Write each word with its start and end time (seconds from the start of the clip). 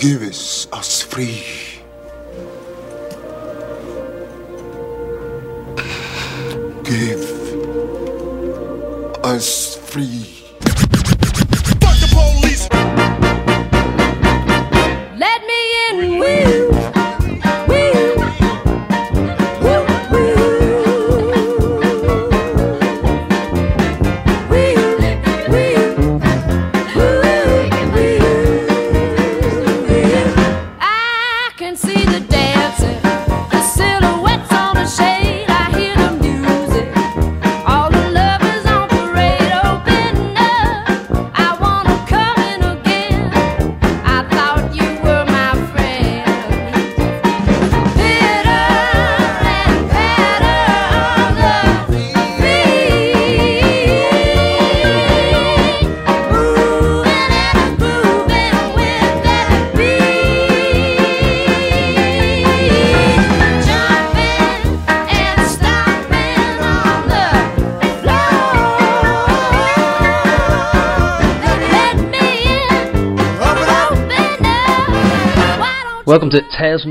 gives 0.00 0.66
us 0.72 1.02
free. 1.02 1.44
Give 6.82 7.22
us 9.22 9.76
free. 9.76 10.39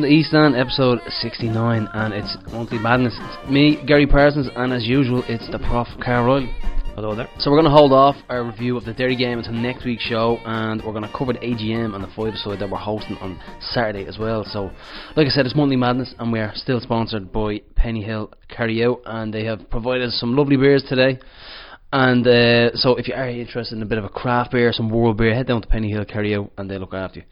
To 0.09 0.15
the 0.15 0.19
East 0.19 0.33
End, 0.33 0.55
episode 0.55 0.99
69, 1.07 1.87
and 1.93 2.13
it's 2.13 2.35
Monthly 2.51 2.79
Madness. 2.79 3.13
It's 3.15 3.51
me, 3.51 3.77
Gary 3.85 4.07
Parsons, 4.07 4.49
and 4.55 4.73
as 4.73 4.87
usual, 4.87 5.23
it's 5.27 5.47
the 5.51 5.59
Prof. 5.59 5.87
Carl. 6.03 6.47
Hello 6.95 7.15
there. 7.15 7.29
So 7.37 7.51
we're 7.51 7.57
going 7.57 7.71
to 7.71 7.77
hold 7.77 7.93
off 7.93 8.15
our 8.27 8.43
review 8.43 8.75
of 8.75 8.85
the 8.85 8.93
Derry 8.93 9.15
game 9.15 9.37
until 9.37 9.53
next 9.53 9.85
week's 9.85 10.03
show, 10.03 10.39
and 10.45 10.81
we're 10.83 10.93
going 10.93 11.03
to 11.03 11.13
cover 11.15 11.33
the 11.33 11.39
AGM 11.39 11.93
and 11.93 12.03
the 12.03 12.09
five-side 12.15 12.59
that 12.59 12.69
we're 12.69 12.77
hosting 12.77 13.17
on 13.17 13.39
Saturday 13.61 14.07
as 14.07 14.17
well. 14.17 14.43
So, 14.45 14.71
like 15.15 15.27
I 15.27 15.29
said, 15.29 15.45
it's 15.45 15.55
Monthly 15.55 15.75
Madness, 15.75 16.15
and 16.17 16.31
we 16.31 16.39
are 16.39 16.51
still 16.55 16.79
sponsored 16.79 17.31
by 17.31 17.61
Penny 17.75 18.03
Hill 18.03 18.33
Carry 18.47 18.83
Out, 18.83 19.01
and 19.05 19.31
they 19.31 19.45
have 19.45 19.69
provided 19.69 20.07
us 20.07 20.19
some 20.19 20.35
lovely 20.35 20.57
beers 20.57 20.83
today. 20.89 21.19
And 21.93 22.25
uh, 22.25 22.75
so, 22.75 22.95
if 22.95 23.07
you 23.07 23.13
are 23.13 23.29
interested 23.29 23.75
in 23.75 23.83
a 23.83 23.87
bit 23.87 23.99
of 23.99 24.05
a 24.05 24.09
craft 24.09 24.51
beer, 24.53 24.73
some 24.73 24.89
world 24.89 25.17
beer, 25.17 25.35
head 25.35 25.47
down 25.47 25.61
to 25.61 25.67
Penny 25.67 25.91
Hill 25.91 26.05
Carry 26.05 26.35
Out, 26.35 26.51
and 26.57 26.69
they 26.69 26.79
look 26.79 26.95
after 26.95 27.19
you. 27.19 27.25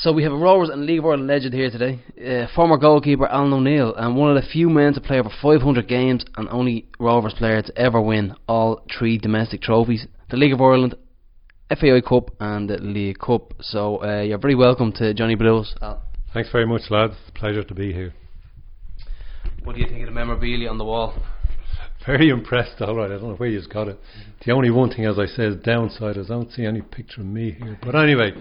So 0.00 0.12
we 0.12 0.22
have 0.22 0.32
a 0.32 0.36
Rovers 0.36 0.68
and 0.68 0.86
League 0.86 1.00
of 1.00 1.06
Ireland 1.06 1.26
legend 1.26 1.54
here 1.54 1.70
today, 1.72 1.98
uh, 2.24 2.46
former 2.54 2.76
goalkeeper 2.76 3.26
Alan 3.26 3.52
O'Neill, 3.52 3.96
and 3.96 4.14
one 4.14 4.30
of 4.30 4.40
the 4.40 4.48
few 4.48 4.70
men 4.70 4.94
to 4.94 5.00
play 5.00 5.18
over 5.18 5.28
500 5.42 5.88
games 5.88 6.24
and 6.36 6.48
only 6.50 6.86
Rovers 7.00 7.34
player 7.34 7.62
to 7.62 7.76
ever 7.76 8.00
win 8.00 8.36
all 8.46 8.86
three 8.96 9.18
domestic 9.18 9.60
trophies: 9.60 10.06
the 10.30 10.36
League 10.36 10.52
of 10.52 10.60
Ireland, 10.60 10.94
FAI 11.68 12.00
Cup, 12.08 12.30
and 12.38 12.70
the 12.70 12.78
League 12.78 13.18
Cup. 13.18 13.54
So 13.60 14.00
uh, 14.04 14.20
you're 14.20 14.38
very 14.38 14.54
welcome 14.54 14.92
to 14.92 15.14
Johnny 15.14 15.34
Blues. 15.34 15.74
Thanks 16.32 16.52
very 16.52 16.66
much, 16.66 16.82
lads. 16.90 17.14
Pleasure 17.34 17.64
to 17.64 17.74
be 17.74 17.92
here. 17.92 18.14
What 19.64 19.74
do 19.74 19.80
you 19.80 19.88
think 19.88 20.02
of 20.02 20.06
the 20.06 20.14
memorabilia 20.14 20.70
on 20.70 20.78
the 20.78 20.84
wall? 20.84 21.20
Very 22.06 22.30
impressed. 22.30 22.80
All 22.80 22.94
right, 22.94 23.10
I 23.10 23.18
don't 23.18 23.30
know 23.30 23.34
where 23.34 23.48
you've 23.48 23.68
got 23.68 23.88
it. 23.88 23.98
The 24.46 24.52
only 24.52 24.70
one 24.70 24.90
thing, 24.90 25.04
as 25.04 25.18
I 25.18 25.26
said, 25.26 25.46
is 25.46 25.56
downside 25.56 26.16
is 26.16 26.30
I 26.30 26.34
don't 26.34 26.52
see 26.52 26.64
any 26.64 26.80
picture 26.80 27.20
of 27.20 27.26
me 27.26 27.50
here. 27.50 27.78
But 27.82 27.96
anyway, 27.96 28.32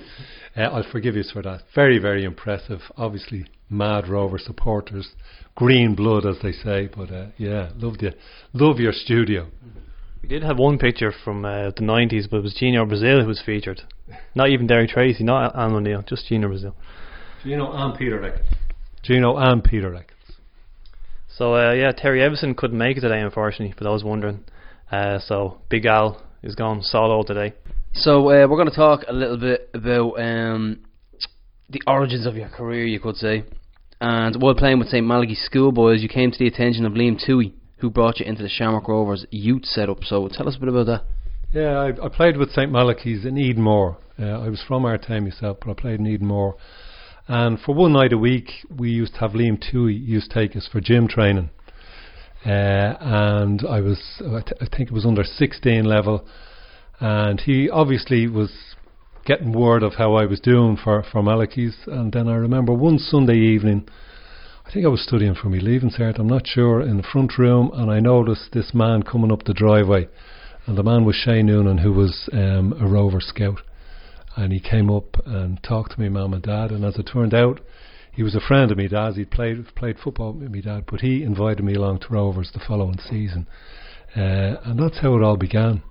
uh, 0.58 0.62
I'll 0.62 0.92
forgive 0.92 1.16
you 1.16 1.24
for 1.32 1.42
that. 1.44 1.62
Very, 1.76 2.00
very 2.00 2.24
impressive. 2.24 2.80
Obviously, 2.98 3.46
mad 3.70 4.08
Rover 4.08 4.40
supporters, 4.40 5.10
green 5.56 5.96
blood, 5.96 6.26
as 6.26 6.38
they 6.42 6.52
say. 6.52 6.90
But 6.94 7.12
uh, 7.12 7.28
yeah, 7.38 7.72
loved 7.76 8.02
you. 8.02 8.12
Love 8.54 8.80
your 8.80 8.94
studio. 8.94 9.48
We 10.22 10.30
did 10.30 10.44
have 10.44 10.58
one 10.58 10.78
picture 10.78 11.14
from 11.24 11.46
uh, 11.46 11.72
the 11.76 11.82
90s, 11.82 12.30
but 12.30 12.38
it 12.38 12.44
was 12.44 12.56
Gino 12.56 12.86
Brazil 12.86 13.22
who 13.22 13.28
was 13.28 13.42
featured. 13.46 13.82
Not 14.36 14.50
even 14.50 14.68
Derry 14.68 14.88
Treacy, 14.88 15.22
not 15.22 15.56
Alan 15.56 15.76
O'Neill, 15.76 16.04
just 16.08 16.28
Gino 16.28 16.48
Brazil. 16.48 16.76
Gino 17.44 17.72
and 17.72 17.98
Peter 17.98 18.20
Records. 18.20 18.48
Gino 19.04 19.38
and 19.38 19.64
Peter 19.64 19.92
Records. 19.92 20.14
So, 21.30 21.56
uh, 21.56 21.74
yeah, 21.74 21.92
Terry 21.92 22.24
Evison 22.24 22.56
couldn't 22.56 22.78
make 22.78 22.98
it 22.98 23.02
today, 23.02 23.22
unfortunately, 23.22 23.76
for 23.78 23.84
those 23.84 24.04
wondering. 24.04 24.44
Uh, 24.92 25.20
so, 25.20 25.60
Big 25.70 25.86
Al 25.86 26.22
is 26.42 26.56
gone 26.56 26.82
solo 26.82 27.22
today. 27.22 27.54
So 27.94 28.20
uh, 28.30 28.48
we're 28.48 28.58
going 28.58 28.70
to 28.70 28.76
talk 28.76 29.02
a 29.08 29.14
little 29.14 29.38
bit 29.38 29.70
about 29.74 30.20
um, 30.20 30.80
the 31.70 31.82
origins 31.88 32.26
of 32.26 32.36
your 32.36 32.50
career, 32.50 32.86
you 32.86 33.00
could 33.00 33.16
say. 33.16 33.44
And 34.00 34.42
while 34.42 34.54
playing 34.54 34.80
with 34.80 34.90
St 34.90 35.06
Malachy 35.06 35.36
Schoolboys, 35.36 36.02
you 36.02 36.10
came 36.10 36.32
to 36.32 36.38
the 36.38 36.48
attention 36.48 36.86
of 36.86 36.94
Liam 36.94 37.20
Tuohy, 37.20 37.54
who 37.78 37.90
brought 37.90 38.20
you 38.20 38.26
into 38.26 38.44
the 38.44 38.50
Shamrock 38.50 38.88
Rovers 38.88 39.26
youth 39.32 39.66
setup. 39.66 40.04
So 40.04 40.28
tell 40.32 40.48
us 40.48 40.56
a 40.56 40.60
bit 40.60 40.70
about 40.70 40.86
that. 40.86 41.04
Yeah, 41.54 41.80
I, 41.80 42.06
I 42.06 42.10
played 42.10 42.38
with 42.38 42.52
St 42.52 42.72
Malachy's 42.72 43.26
in 43.26 43.36
Edenmore. 43.36 43.98
Uh, 44.20 44.26
I 44.26 44.50
was 44.50 44.62
from 44.68 44.84
Artane 44.84 45.24
myself, 45.24 45.58
but 45.62 45.72
I 45.72 45.74
played 45.74 46.00
in 46.00 46.06
Edenmore. 46.06 46.56
And 47.28 47.60
for 47.60 47.74
one 47.74 47.94
night 47.94 48.14
a 48.14 48.18
week, 48.18 48.52
we 48.70 48.90
used 48.90 49.16
to 49.16 49.20
have 49.22 49.32
Liam 49.32 49.62
Tuohy 49.62 50.00
used 50.00 50.32
to 50.32 50.40
take 50.40 50.56
us 50.56 50.68
for 50.72 50.80
gym 50.80 51.08
training. 51.08 51.50
Uh, 52.46 52.96
and 53.00 53.66
I 53.68 53.82
was, 53.82 54.00
I, 54.22 54.42
th- 54.42 54.62
I 54.62 54.68
think 54.76 54.90
it 54.90 54.94
was 54.94 55.06
under 55.06 55.24
16 55.24 55.84
level. 55.84 56.26
And 57.00 57.40
he 57.42 57.70
obviously 57.70 58.28
was 58.28 58.76
getting 59.26 59.52
word 59.52 59.84
of 59.84 59.96
how 59.96 60.16
I 60.16 60.26
was 60.26 60.40
doing 60.40 60.78
for, 60.82 61.04
for 61.12 61.22
Malachy's. 61.22 61.76
And 61.86 62.12
then 62.12 62.28
I 62.28 62.36
remember 62.36 62.74
one 62.74 62.98
Sunday 62.98 63.38
evening, 63.38 63.88
I 64.66 64.72
think 64.72 64.86
I 64.86 64.90
was 64.90 65.04
studying 65.04 65.36
for 65.36 65.50
my 65.50 65.58
leaving 65.58 65.92
cert, 65.92 66.20
I'm 66.20 66.28
not 66.28 66.48
sure, 66.48 66.82
in 66.82 66.98
the 66.98 67.04
front 67.04 67.38
room, 67.38 67.72
and 67.74 67.92
I 67.92 68.00
noticed 68.00 68.52
this 68.52 68.74
man 68.74 69.04
coming 69.04 69.32
up 69.32 69.44
the 69.44 69.54
driveway. 69.54 70.08
And 70.66 70.78
the 70.78 70.84
man 70.84 71.06
was 71.06 71.16
Shane 71.16 71.46
Noonan, 71.46 71.78
who 71.78 71.94
was 71.94 72.30
um, 72.34 72.74
a 72.80 72.88
Rover 72.88 73.22
scout. 73.22 73.62
And 74.36 74.52
he 74.52 74.60
came 74.60 74.90
up 74.90 75.18
and 75.26 75.62
talked 75.64 75.94
to 75.94 76.00
me 76.00 76.10
mum 76.10 76.34
and 76.34 76.44
dad. 76.44 76.72
And 76.72 76.84
as 76.84 76.98
it 76.98 77.10
turned 77.12 77.34
out, 77.34 77.62
he 78.12 78.24
was 78.24 78.36
a 78.36 78.42
friend 78.42 78.72
of 78.72 78.78
me 78.78 78.88
dad's. 78.88 79.16
He'd 79.16 79.32
played 79.32 79.64
played 79.76 79.98
football 80.00 80.34
with 80.34 80.52
me 80.52 80.62
dad, 80.62 80.86
but 80.90 81.02
he 81.02 81.24
invited 81.24 81.64
me 81.64 81.76
along 81.76 82.00
to 82.00 82.08
Rovers 82.10 82.52
the 82.54 82.60
following 82.68 82.98
season. 83.00 83.48
Uh, 84.16 84.58
and 84.66 84.80
that's 84.80 85.00
how 85.00 85.16
it 85.16 85.24
all 85.24 85.38
began. 85.38 85.84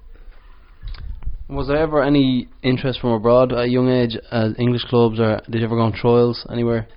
Was 1.49 1.69
there 1.69 1.77
ever 1.77 2.03
any 2.03 2.49
interest 2.62 3.01
from 3.01 3.11
abroad 3.11 3.53
at 3.53 3.59
a 3.59 3.69
young 3.69 3.89
age 3.89 4.17
at 4.33 4.59
English 4.59 4.83
clubs, 4.84 5.21
or 5.21 5.41
did 5.49 5.61
you 5.61 5.65
ever 5.65 5.77
go 5.77 5.83
on 5.83 5.93
trials 5.93 6.45
anywhere? 6.51 6.89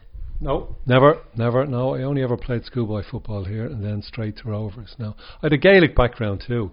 No, 0.42 0.76
never, 0.88 1.20
never. 1.36 1.66
No, 1.66 1.96
I 1.96 2.04
only 2.04 2.24
ever 2.24 2.36
played 2.36 2.66
schoolboy 2.66 3.04
football 3.10 3.44
here, 3.44 3.66
and 3.66 3.84
then 3.84 4.02
straight 4.02 4.38
to 4.38 4.50
Rovers. 4.50 4.96
Now, 4.98 5.16
I 5.42 5.46
had 5.48 5.54
a 5.54 5.58
Gaelic 5.58 5.96
background 5.96 6.44
too. 6.48 6.72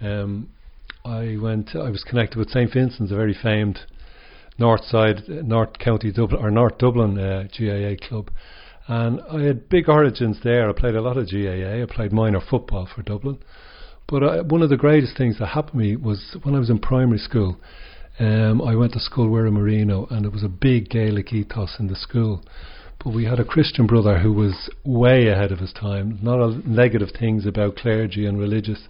Um, 0.00 0.48
I 1.04 1.36
went. 1.40 1.76
I 1.76 1.90
was 1.90 2.02
connected 2.02 2.38
with 2.38 2.50
St 2.50 2.72
Vincent's, 2.72 3.12
a 3.12 3.16
very 3.16 3.36
famed 3.40 3.78
North 4.58 4.84
Side, 4.84 5.22
uh, 5.28 5.42
North 5.42 5.78
County 5.78 6.10
Dublin 6.10 6.42
or 6.42 6.50
North 6.50 6.78
Dublin 6.78 7.18
uh, 7.18 7.44
GAA 7.56 8.04
club, 8.08 8.30
and 8.88 9.20
I 9.30 9.42
had 9.42 9.68
big 9.68 9.88
origins 9.88 10.38
there. 10.42 10.68
I 10.68 10.72
played 10.72 10.96
a 10.96 11.02
lot 11.02 11.18
of 11.18 11.30
GAA. 11.30 11.82
I 11.82 11.86
played 11.88 12.12
minor 12.12 12.40
football 12.40 12.88
for 12.92 13.02
Dublin, 13.02 13.38
but 14.08 14.22
I, 14.22 14.40
one 14.42 14.62
of 14.62 14.70
the 14.70 14.76
greatest 14.76 15.16
things 15.16 15.38
that 15.38 15.46
happened 15.46 15.72
to 15.72 15.78
me 15.78 15.96
was 15.96 16.36
when 16.42 16.54
I 16.54 16.58
was 16.58 16.70
in 16.70 16.78
primary 16.78 17.18
school. 17.18 17.58
Um, 18.18 18.60
I 18.60 18.74
went 18.76 18.92
to 18.92 19.00
school 19.00 19.30
where 19.30 19.46
in 19.46 19.54
Marino, 19.54 20.06
and 20.10 20.26
it 20.26 20.32
was 20.32 20.42
a 20.42 20.48
big 20.48 20.90
Gaelic 20.90 21.32
ethos 21.32 21.76
in 21.78 21.88
the 21.88 21.96
school. 21.96 22.42
But 23.02 23.14
we 23.14 23.24
had 23.24 23.40
a 23.40 23.44
Christian 23.44 23.86
brother 23.86 24.18
who 24.18 24.32
was 24.32 24.70
way 24.84 25.28
ahead 25.28 25.50
of 25.50 25.58
his 25.58 25.72
time. 25.72 26.18
Not 26.22 26.40
a 26.40 26.68
negative 26.68 27.08
things 27.18 27.46
about 27.46 27.76
clergy 27.76 28.26
and 28.26 28.38
religious. 28.38 28.86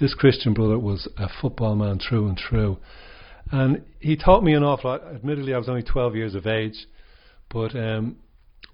This 0.00 0.14
Christian 0.14 0.54
brother 0.54 0.78
was 0.78 1.08
a 1.18 1.28
football 1.28 1.74
man 1.74 1.98
through 1.98 2.28
and 2.28 2.38
through. 2.38 2.78
And 3.50 3.82
he 4.00 4.16
taught 4.16 4.42
me 4.42 4.54
an 4.54 4.62
awful 4.62 4.90
lot. 4.90 5.02
Admittedly, 5.04 5.52
I 5.52 5.58
was 5.58 5.68
only 5.68 5.82
12 5.82 6.16
years 6.16 6.34
of 6.34 6.46
age, 6.46 6.86
but 7.50 7.76
um, 7.76 8.16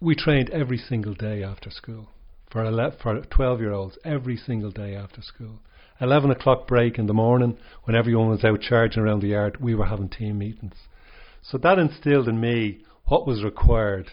we 0.01 0.15
trained 0.15 0.51
every 0.51 0.79
single 0.79 1.15
day 1.15 1.43
after 1.43 1.71
school 1.71 2.09
for 2.51 2.65
ele- 2.65 2.97
for 3.03 3.21
12 3.21 3.61
year 3.61 3.73
olds 3.73 3.99
every 4.05 4.37
single 4.37 4.71
day 4.71 4.95
after 4.95 5.23
school. 5.23 5.61
11 6.01 6.31
o'clock 6.31 6.67
break 6.67 6.99
in 6.99 7.07
the 7.07 7.15
morning 7.15 7.57
when 7.85 7.97
everyone 7.97 8.29
was 8.29 8.45
out 8.45 8.61
charging 8.61 9.03
around 9.03 9.21
the 9.21 9.29
yard, 9.29 9.59
we 9.61 9.75
were 9.75 9.87
having 9.87 10.09
team 10.09 10.39
meetings. 10.39 10.75
So 11.43 11.59
that 11.59 11.79
instilled 11.79 12.29
in 12.29 12.41
me 12.41 12.81
what 13.07 13.27
was 13.27 13.43
required 13.43 14.13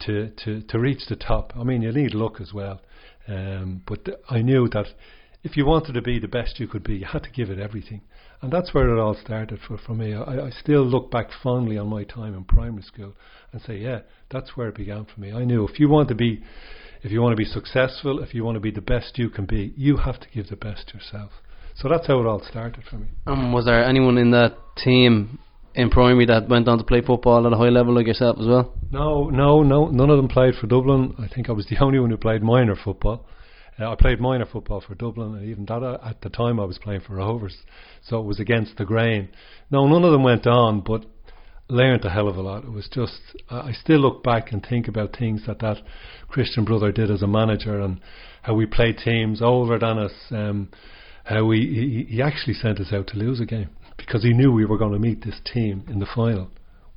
to, 0.00 0.30
to, 0.44 0.62
to 0.62 0.78
reach 0.78 1.06
the 1.08 1.16
top. 1.16 1.52
I 1.56 1.62
mean, 1.64 1.82
you 1.82 1.92
need 1.92 2.14
luck 2.14 2.40
as 2.40 2.52
well. 2.52 2.80
Um, 3.28 3.82
but 3.86 4.04
th- 4.04 4.18
I 4.28 4.42
knew 4.42 4.68
that 4.68 4.86
if 5.44 5.56
you 5.56 5.66
wanted 5.66 5.92
to 5.94 6.02
be 6.02 6.18
the 6.18 6.28
best 6.28 6.58
you 6.58 6.66
could 6.66 6.82
be, 6.82 6.96
you 6.96 7.06
had 7.06 7.24
to 7.24 7.30
give 7.30 7.50
it 7.50 7.58
everything. 7.58 8.02
And 8.40 8.52
that's 8.52 8.74
where 8.74 8.88
it 8.88 9.00
all 9.00 9.14
started 9.14 9.60
for, 9.66 9.78
for 9.78 9.94
me. 9.94 10.14
I, 10.14 10.46
I 10.46 10.50
still 10.50 10.84
look 10.84 11.10
back 11.10 11.28
fondly 11.42 11.78
on 11.78 11.88
my 11.88 12.04
time 12.04 12.34
in 12.34 12.44
primary 12.44 12.82
school 12.82 13.14
and 13.52 13.62
say, 13.62 13.76
yeah, 13.76 14.00
that's 14.30 14.56
where 14.56 14.68
it 14.68 14.74
began 14.74 15.04
for 15.04 15.20
me. 15.20 15.32
I 15.32 15.44
knew 15.44 15.66
if 15.66 15.78
you 15.78 15.88
want 15.88 16.08
to 16.08 16.14
be, 16.14 16.42
if 17.02 17.10
you 17.10 17.20
want 17.20 17.32
to 17.32 17.36
be 17.36 17.44
successful, 17.44 18.22
if 18.22 18.34
you 18.34 18.44
want 18.44 18.56
to 18.56 18.60
be 18.60 18.70
the 18.70 18.80
best 18.80 19.18
you 19.18 19.28
can 19.28 19.44
be, 19.44 19.74
you 19.76 19.98
have 19.98 20.20
to 20.20 20.28
give 20.32 20.48
the 20.48 20.56
best 20.56 20.92
yourself. 20.94 21.32
So 21.74 21.88
that's 21.88 22.06
how 22.06 22.20
it 22.20 22.26
all 22.26 22.42
started 22.48 22.84
for 22.88 22.96
me. 22.96 23.08
Um, 23.26 23.52
was 23.52 23.64
there 23.64 23.84
anyone 23.84 24.18
in 24.18 24.30
that 24.32 24.56
team 24.76 25.38
in 25.74 25.90
primary 25.90 26.26
that 26.26 26.48
went 26.48 26.68
on 26.68 26.78
to 26.78 26.84
play 26.84 27.00
football 27.00 27.46
at 27.46 27.52
a 27.52 27.56
high 27.56 27.70
level 27.70 27.94
like 27.94 28.06
yourself 28.06 28.36
as 28.38 28.46
well? 28.46 28.74
No, 28.90 29.30
no, 29.30 29.62
no. 29.62 29.86
None 29.86 30.10
of 30.10 30.16
them 30.16 30.28
played 30.28 30.54
for 30.54 30.66
Dublin. 30.66 31.14
I 31.18 31.28
think 31.32 31.48
I 31.48 31.52
was 31.52 31.66
the 31.66 31.78
only 31.80 31.98
one 31.98 32.10
who 32.10 32.16
played 32.16 32.42
minor 32.42 32.76
football. 32.76 33.26
Uh, 33.80 33.90
I 33.90 33.94
played 33.94 34.20
minor 34.20 34.44
football 34.44 34.82
for 34.86 34.94
Dublin, 34.94 35.34
and 35.34 35.48
even 35.48 35.64
that 35.64 35.82
uh, 35.82 35.98
at 36.04 36.20
the 36.20 36.28
time 36.28 36.60
I 36.60 36.64
was 36.64 36.78
playing 36.78 37.00
for 37.00 37.14
Rovers, 37.14 37.56
so 38.02 38.20
it 38.20 38.26
was 38.26 38.38
against 38.38 38.76
the 38.76 38.84
grain. 38.84 39.30
No, 39.70 39.86
none 39.86 40.04
of 40.04 40.12
them 40.12 40.22
went 40.22 40.46
on, 40.46 40.80
but 40.80 41.06
learned 41.72 42.04
a 42.04 42.10
hell 42.10 42.28
of 42.28 42.36
a 42.36 42.42
lot. 42.42 42.64
It 42.64 42.70
was 42.70 42.88
just 42.92 43.20
I 43.50 43.72
still 43.72 44.00
look 44.00 44.22
back 44.22 44.52
and 44.52 44.64
think 44.64 44.88
about 44.88 45.16
things 45.16 45.42
that 45.46 45.60
that 45.60 45.78
Christian 46.28 46.64
brother 46.64 46.92
did 46.92 47.10
as 47.10 47.22
a 47.22 47.26
manager 47.26 47.80
and 47.80 48.00
how 48.42 48.54
we 48.54 48.66
played 48.66 48.98
teams 48.98 49.40
older 49.42 49.78
than 49.78 49.98
us. 49.98 50.12
Um, 50.30 50.68
how 51.24 51.44
we 51.44 51.58
he, 52.08 52.16
he 52.16 52.22
actually 52.22 52.54
sent 52.54 52.80
us 52.80 52.92
out 52.92 53.06
to 53.08 53.16
lose 53.16 53.40
a 53.40 53.46
game 53.46 53.70
because 53.96 54.22
he 54.22 54.32
knew 54.32 54.52
we 54.52 54.64
were 54.64 54.78
going 54.78 54.92
to 54.92 54.98
meet 54.98 55.24
this 55.24 55.40
team 55.52 55.84
in 55.88 56.00
the 56.00 56.06
final, 56.14 56.50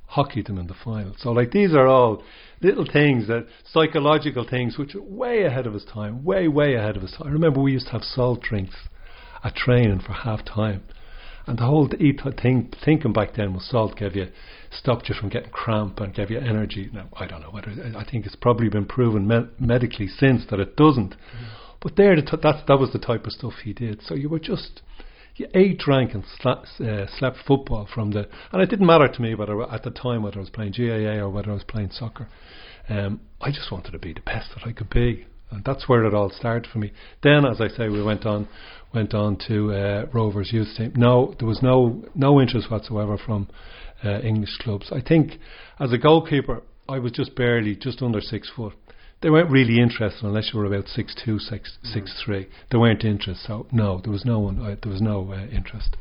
hockeyed 0.06 0.46
them 0.46 0.58
in 0.58 0.66
the 0.66 0.74
final. 0.84 1.14
So 1.18 1.30
like 1.30 1.52
these 1.52 1.72
are 1.74 1.86
all 1.86 2.22
little 2.60 2.86
things 2.90 3.28
that 3.28 3.46
psychological 3.72 4.46
things 4.48 4.78
which 4.78 4.94
are 4.94 5.02
way 5.02 5.44
ahead 5.44 5.66
of 5.66 5.74
his 5.74 5.84
time, 5.84 6.24
way 6.24 6.48
way 6.48 6.74
ahead 6.74 6.96
of 6.96 7.02
his 7.02 7.12
time. 7.12 7.28
I 7.28 7.30
remember 7.30 7.60
we 7.60 7.72
used 7.72 7.86
to 7.86 7.92
have 7.92 8.02
salt 8.02 8.42
drinks 8.42 8.76
at 9.44 9.54
training 9.54 10.00
for 10.04 10.12
half 10.12 10.44
time. 10.44 10.82
And 11.46 11.58
the 11.58 11.64
whole 11.64 11.88
eat 12.00 12.20
thing, 12.42 12.72
thinking 12.84 13.12
back 13.12 13.34
then 13.34 13.54
was 13.54 13.68
salt 13.70 13.96
gave 13.96 14.16
you, 14.16 14.28
stopped 14.70 15.08
you 15.08 15.14
from 15.14 15.28
getting 15.28 15.50
cramp 15.50 16.00
and 16.00 16.12
gave 16.12 16.30
you 16.30 16.38
energy. 16.38 16.90
Now, 16.92 17.08
I 17.14 17.26
don't 17.26 17.40
know 17.40 17.50
whether, 17.50 17.70
I 17.96 18.04
think 18.04 18.26
it's 18.26 18.34
probably 18.34 18.68
been 18.68 18.86
proven 18.86 19.28
me- 19.28 19.48
medically 19.60 20.08
since 20.08 20.44
that 20.50 20.58
it 20.58 20.76
doesn't. 20.76 21.14
But 21.80 21.94
there, 21.96 22.16
the 22.16 22.22
t- 22.22 22.36
that, 22.42 22.66
that 22.66 22.78
was 22.78 22.92
the 22.92 22.98
type 22.98 23.26
of 23.26 23.32
stuff 23.32 23.52
he 23.62 23.72
did. 23.72 24.02
So 24.02 24.14
you 24.14 24.28
were 24.28 24.40
just, 24.40 24.82
you 25.36 25.46
ate, 25.54 25.78
drank 25.78 26.14
and 26.14 26.24
sla- 26.24 26.80
uh, 26.80 27.06
slept 27.16 27.36
football 27.46 27.86
from 27.92 28.10
the, 28.10 28.28
and 28.50 28.60
it 28.60 28.68
didn't 28.68 28.86
matter 28.86 29.06
to 29.06 29.22
me 29.22 29.36
whether 29.36 29.62
at 29.70 29.84
the 29.84 29.90
time 29.90 30.24
whether 30.24 30.38
I 30.38 30.40
was 30.40 30.50
playing 30.50 30.72
GAA 30.72 31.22
or 31.22 31.30
whether 31.30 31.50
I 31.52 31.54
was 31.54 31.64
playing 31.64 31.90
soccer. 31.92 32.28
Um, 32.88 33.20
I 33.40 33.50
just 33.52 33.70
wanted 33.70 33.92
to 33.92 33.98
be 34.00 34.12
the 34.12 34.20
best 34.20 34.50
that 34.56 34.66
I 34.66 34.72
could 34.72 34.90
be. 34.90 35.26
And 35.50 35.64
that's 35.64 35.88
where 35.88 36.04
it 36.04 36.14
all 36.14 36.30
started 36.30 36.70
for 36.70 36.78
me. 36.78 36.92
Then, 37.22 37.44
as 37.44 37.60
I 37.60 37.68
say, 37.68 37.88
we 37.88 38.02
went 38.02 38.26
on, 38.26 38.48
went 38.92 39.14
on 39.14 39.38
to 39.46 39.72
uh, 39.72 40.06
Rovers 40.12 40.52
youth 40.52 40.68
team. 40.76 40.92
No, 40.96 41.34
there 41.38 41.48
was 41.48 41.62
no 41.62 42.04
no 42.14 42.40
interest 42.40 42.70
whatsoever 42.70 43.16
from 43.16 43.48
uh, 44.04 44.20
English 44.20 44.58
clubs. 44.60 44.90
I 44.92 45.00
think 45.00 45.38
as 45.78 45.92
a 45.92 45.98
goalkeeper, 45.98 46.62
I 46.88 46.98
was 46.98 47.12
just 47.12 47.34
barely 47.36 47.76
just 47.76 48.02
under 48.02 48.20
six 48.20 48.50
foot. 48.54 48.74
They 49.22 49.30
weren't 49.30 49.50
really 49.50 49.80
interested 49.80 50.24
unless 50.24 50.50
you 50.52 50.58
were 50.58 50.66
about 50.66 50.88
six 50.88 51.14
two, 51.24 51.38
six 51.38 51.78
six 51.82 52.22
three. 52.24 52.48
They 52.70 52.78
weren't 52.78 53.04
interested. 53.04 53.46
So 53.46 53.66
no, 53.72 54.00
there 54.02 54.12
was 54.12 54.24
no 54.24 54.40
one. 54.40 54.60
Uh, 54.60 54.76
there 54.82 54.92
was 54.92 55.00
no 55.00 55.32
uh, 55.32 55.46
interest. 55.46 55.96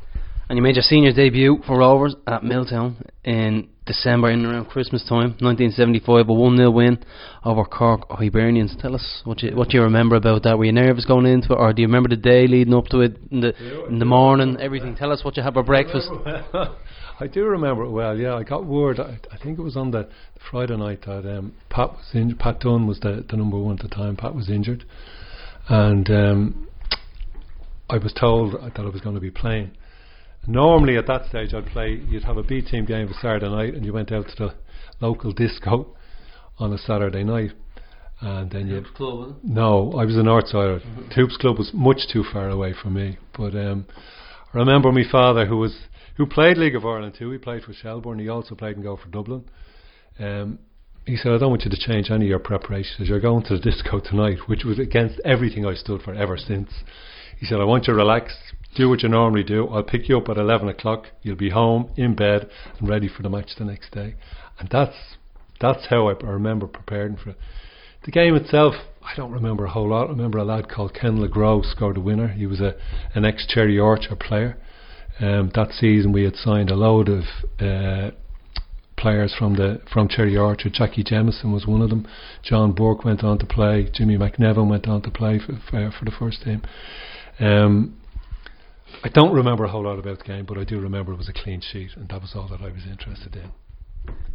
And 0.48 0.58
you 0.58 0.62
made 0.62 0.76
your 0.76 0.84
senior 0.84 1.12
debut 1.12 1.58
for 1.66 1.80
Rovers 1.80 2.16
at 2.28 2.44
Milltown 2.44 3.04
in 3.24 3.68
December, 3.88 4.30
in 4.30 4.46
around 4.46 4.66
Christmas 4.66 5.04
time, 5.04 5.36
1975, 5.40 6.30
a 6.30 6.34
1 6.34 6.58
0 6.58 6.70
win 6.70 7.04
over 7.44 7.66
Cork 7.66 8.08
Hibernians. 8.10 8.76
Tell 8.80 8.94
us 8.94 9.22
what 9.24 9.42
you 9.42 9.56
what 9.56 9.74
you 9.74 9.82
remember 9.82 10.16
about 10.16 10.44
that. 10.44 10.58
Were 10.58 10.66
you 10.66 10.72
nervous 10.72 11.06
going 11.06 11.26
into 11.26 11.54
it, 11.54 11.58
or 11.58 11.74
do 11.74 11.82
you 11.82 11.88
remember 11.88 12.10
the 12.10 12.16
day 12.16 12.46
leading 12.46 12.76
up 12.76 12.86
to 12.88 13.02
it, 13.02 13.18
in 13.32 13.42
the 13.42 13.88
in 13.88 13.98
the 13.98 14.06
morning, 14.06 14.58
everything? 14.60 14.96
Tell 14.96 15.12
us 15.12 15.24
what 15.24 15.36
you 15.36 15.42
had 15.42 15.54
for 15.54 15.64
breakfast. 15.64 16.10
I 17.20 17.28
do 17.28 17.46
remember 17.46 17.84
it 17.84 17.92
well. 17.92 18.16
Yeah, 18.16 18.36
I 18.36 18.44
got 18.44 18.66
word. 18.66 19.00
I, 19.00 19.18
I 19.32 19.38
think 19.38 19.58
it 19.58 19.64
was 19.64 19.78
on 19.78 19.92
the 19.92 20.10
Friday 20.52 20.78
night 20.78 21.06
that 21.06 21.26
um, 21.38 21.54
Pat 21.70 21.94
was 21.94 22.10
injured. 22.14 22.38
Pat 22.38 22.60
Dunn 22.60 22.86
was 22.86 23.00
the, 23.00 23.26
the 23.28 23.38
number 23.38 23.58
one 23.58 23.80
at 23.80 23.90
the 23.90 23.96
time. 23.96 24.16
Pat 24.16 24.36
was 24.36 24.50
injured, 24.50 24.84
and 25.70 26.08
um, 26.12 26.68
I 27.90 27.98
was 27.98 28.14
told 28.14 28.54
that 28.54 28.80
I 28.80 28.90
was 28.90 29.02
going 29.02 29.16
to 29.16 29.22
be 29.22 29.32
playing. 29.32 29.72
Normally 30.48 30.98
at 30.98 31.08
that 31.08 31.28
stage, 31.28 31.54
I'd 31.54 31.66
play. 31.68 32.02
You'd 32.08 32.24
have 32.24 32.38
a 32.38 32.44
B 32.44 32.62
team 32.62 32.86
game 32.86 33.08
for 33.08 33.14
Saturday 33.16 33.50
night, 33.50 33.74
and 33.74 33.86
you 33.86 33.94
went 33.94 34.12
out 34.12 34.28
to 34.28 34.36
the 34.38 34.54
local 35.02 35.32
disco 35.32 35.96
on 36.60 36.72
a 36.72 36.78
Saturday 36.78 37.24
night, 37.24 37.52
and 38.22 38.50
then 38.52 38.68
you 38.68 38.86
no, 39.44 39.92
I 39.94 40.06
was 40.06 40.16
a 40.16 40.20
Northsider. 40.20 40.82
Toops 41.14 41.38
Club 41.38 41.58
was 41.58 41.72
much 41.74 42.08
too 42.12 42.24
far 42.32 42.50
away 42.50 42.74
from 42.74 42.94
me. 42.94 43.18
But 43.36 43.56
um, 43.56 43.86
I 44.54 44.58
remember 44.58 44.92
my 44.92 45.04
father, 45.12 45.46
who 45.46 45.58
was 45.58 45.76
who 46.18 46.26
played 46.26 46.58
League 46.58 46.76
of 46.76 46.86
Ireland 46.86 47.16
too. 47.18 47.32
He 47.32 47.38
played 47.38 47.64
for 47.64 47.74
Shelbourne. 47.74 48.20
He 48.20 48.30
also 48.30 48.56
played 48.56 48.76
and 48.76 48.84
go 48.84 48.98
for 48.98 49.10
Dublin. 49.10 49.44
Um, 50.20 50.60
he 51.06 51.18
said, 51.18 51.34
"I 51.34 51.38
don't 51.38 51.50
want 51.50 51.66
you 51.66 51.72
to 51.72 51.78
change 51.78 52.10
any 52.10 52.26
of 52.26 52.30
your 52.30 52.40
preparations. 52.40 53.10
You're 53.10 53.20
going 53.20 53.44
to 53.46 53.58
the 53.58 53.62
disco 53.62 54.00
tonight," 54.00 54.48
which 54.48 54.64
was 54.64 54.80
against 54.80 55.20
everything 55.26 55.66
I 55.66 55.74
stood 55.74 56.02
for 56.02 56.14
ever 56.14 56.38
since. 56.38 56.72
He 57.40 57.46
said, 57.46 57.60
"I 57.60 57.66
want 57.66 57.88
you 57.88 57.94
to 57.94 57.98
relax, 57.98 58.34
do 58.76 58.90
what 58.90 59.04
you 59.04 59.10
normally 59.10 59.44
do. 59.44 59.68
I'll 59.70 59.84
pick 59.84 60.08
you 60.10 60.18
up 60.18 60.30
at 60.30 60.38
eleven 60.38 60.68
o'clock. 60.68 61.08
You'll 61.22 61.36
be 61.36 61.50
home 61.50 61.90
in 61.96 62.16
bed 62.16 62.50
and 62.80 62.88
ready 62.88 63.08
for 63.08 63.24
the 63.24 63.30
match 63.30 63.52
the 63.58 63.66
next 63.66 63.92
day." 63.92 64.16
And 64.60 64.70
that's 64.70 65.16
that's 65.60 65.88
how 65.90 66.10
I, 66.10 66.14
I 66.14 66.30
remember 66.30 66.68
preparing 66.68 67.18
for 67.18 67.32
it. 67.32 67.38
The 68.06 68.12
game 68.12 68.36
itself, 68.36 68.76
I 69.02 69.16
don't 69.16 69.32
remember 69.32 69.66
a 69.66 69.72
whole 69.72 69.90
lot. 69.90 70.08
I 70.08 70.10
remember 70.12 70.38
a 70.38 70.44
lad 70.44 70.70
called 70.70 70.94
Ken 70.94 71.18
LeGros 71.18 71.72
scored 71.72 71.98
a 71.98 72.02
winner. 72.02 72.28
He 72.28 72.46
was 72.46 72.60
a 72.60 72.76
an 73.16 73.26
ex 73.26 73.46
Cherry 73.48 73.80
Orchard 73.80 74.20
player. 74.20 74.58
Um, 75.20 75.52
that 75.56 75.72
season, 75.72 76.12
we 76.12 76.24
had 76.24 76.36
signed 76.36 76.70
a 76.70 76.76
load 76.76 77.10
of 77.10 77.24
uh, 77.60 78.12
players 78.98 79.34
from 79.38 79.56
the 79.56 79.82
from 79.92 80.08
Cherry 80.08 80.38
Orchard. 80.38 80.74
Jackie 80.74 81.04
Jameson 81.04 81.52
was 81.52 81.66
one 81.66 81.82
of 81.82 81.90
them. 81.90 82.08
John 82.44 82.74
Burke 82.74 83.04
went 83.06 83.24
on 83.24 83.40
to 83.40 83.46
play. 83.46 83.90
Jimmy 83.94 84.18
McNevin 84.18 84.70
went 84.70 84.88
on 84.88 85.02
to 85.02 85.12
play 85.12 85.40
for 85.40 85.54
for, 85.70 85.92
for 85.98 86.06
the 86.06 86.12
first 86.12 86.44
team. 86.44 86.62
Um, 87.40 87.98
I 89.04 89.10
don't 89.10 89.34
remember 89.34 89.66
a 89.66 89.70
whole 89.70 89.84
lot 89.84 90.00
about 90.00 90.20
the 90.20 90.24
game, 90.24 90.46
but 90.46 90.58
I 90.58 90.64
do 90.64 90.80
remember 90.80 91.12
it 91.12 91.18
was 91.18 91.30
a 91.30 91.34
clean 91.34 91.62
sheet, 91.62 91.92
and 91.96 92.08
that 92.10 92.22
was 92.22 92.34
all 92.36 92.48
that 92.50 92.62
I 92.62 92.72
was 92.72 92.86
interested 92.90 93.36
in. 93.36 93.52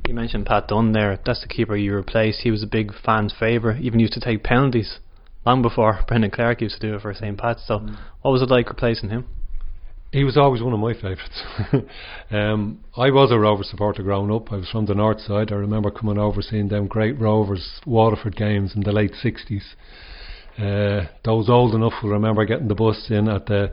You 0.07 0.15
mentioned 0.15 0.47
Pat 0.47 0.69
Dunn 0.69 0.93
there. 0.93 1.19
That's 1.25 1.43
the 1.43 1.49
keeper 1.49 1.77
you 1.77 1.95
replaced. 1.95 2.41
He 2.41 2.51
was 2.51 2.63
a 2.63 2.67
big 2.67 2.93
fan's 3.05 3.35
favourite. 3.39 3.81
Even 3.81 4.01
used 4.01 4.15
to 4.15 4.21
take 4.21 4.43
penalties 4.43 4.99
long 5.47 5.63
before 5.63 6.01
Brendan 6.09 6.31
Clarke 6.31 6.61
used 6.61 6.81
to 6.81 6.89
do 6.89 6.97
it 6.97 7.03
for 7.03 7.15
St. 7.15 7.39
Pat's. 7.39 7.67
So, 7.67 7.79
what 8.23 8.33
was 8.33 8.43
it 8.43 8.51
like 8.51 8.69
replacing 8.69 9.11
him? 9.11 9.27
He 10.13 10.25
was 10.25 10.37
always 10.37 10.61
one 10.61 10.73
of 10.73 10.81
my 10.81 10.93
favourites. 10.95 11.43
um, 12.33 12.81
I 12.97 13.11
was 13.11 13.31
a 13.31 13.39
Rover 13.39 13.63
supporter 13.63 14.03
growing 14.03 14.33
up. 14.33 14.51
I 14.51 14.57
was 14.57 14.69
from 14.69 14.87
the 14.87 14.95
north 14.95 15.21
side. 15.21 15.53
I 15.53 15.55
remember 15.55 15.93
coming 15.93 16.19
over 16.19 16.43
seeing 16.43 16.69
them 16.69 16.89
great 16.89 17.17
Rovers 17.21 17.81
Waterford 17.87 18.35
games 18.35 18.75
in 18.75 18.83
the 18.83 18.91
late 18.91 19.15
sixties. 19.23 19.77
Uh, 20.59 21.07
those 21.25 21.49
old 21.49 21.75
enough 21.77 21.93
will 22.03 22.11
remember 22.11 22.45
getting 22.45 22.67
the 22.67 22.75
bus 22.75 23.07
in 23.09 23.29
at 23.29 23.47
the 23.47 23.73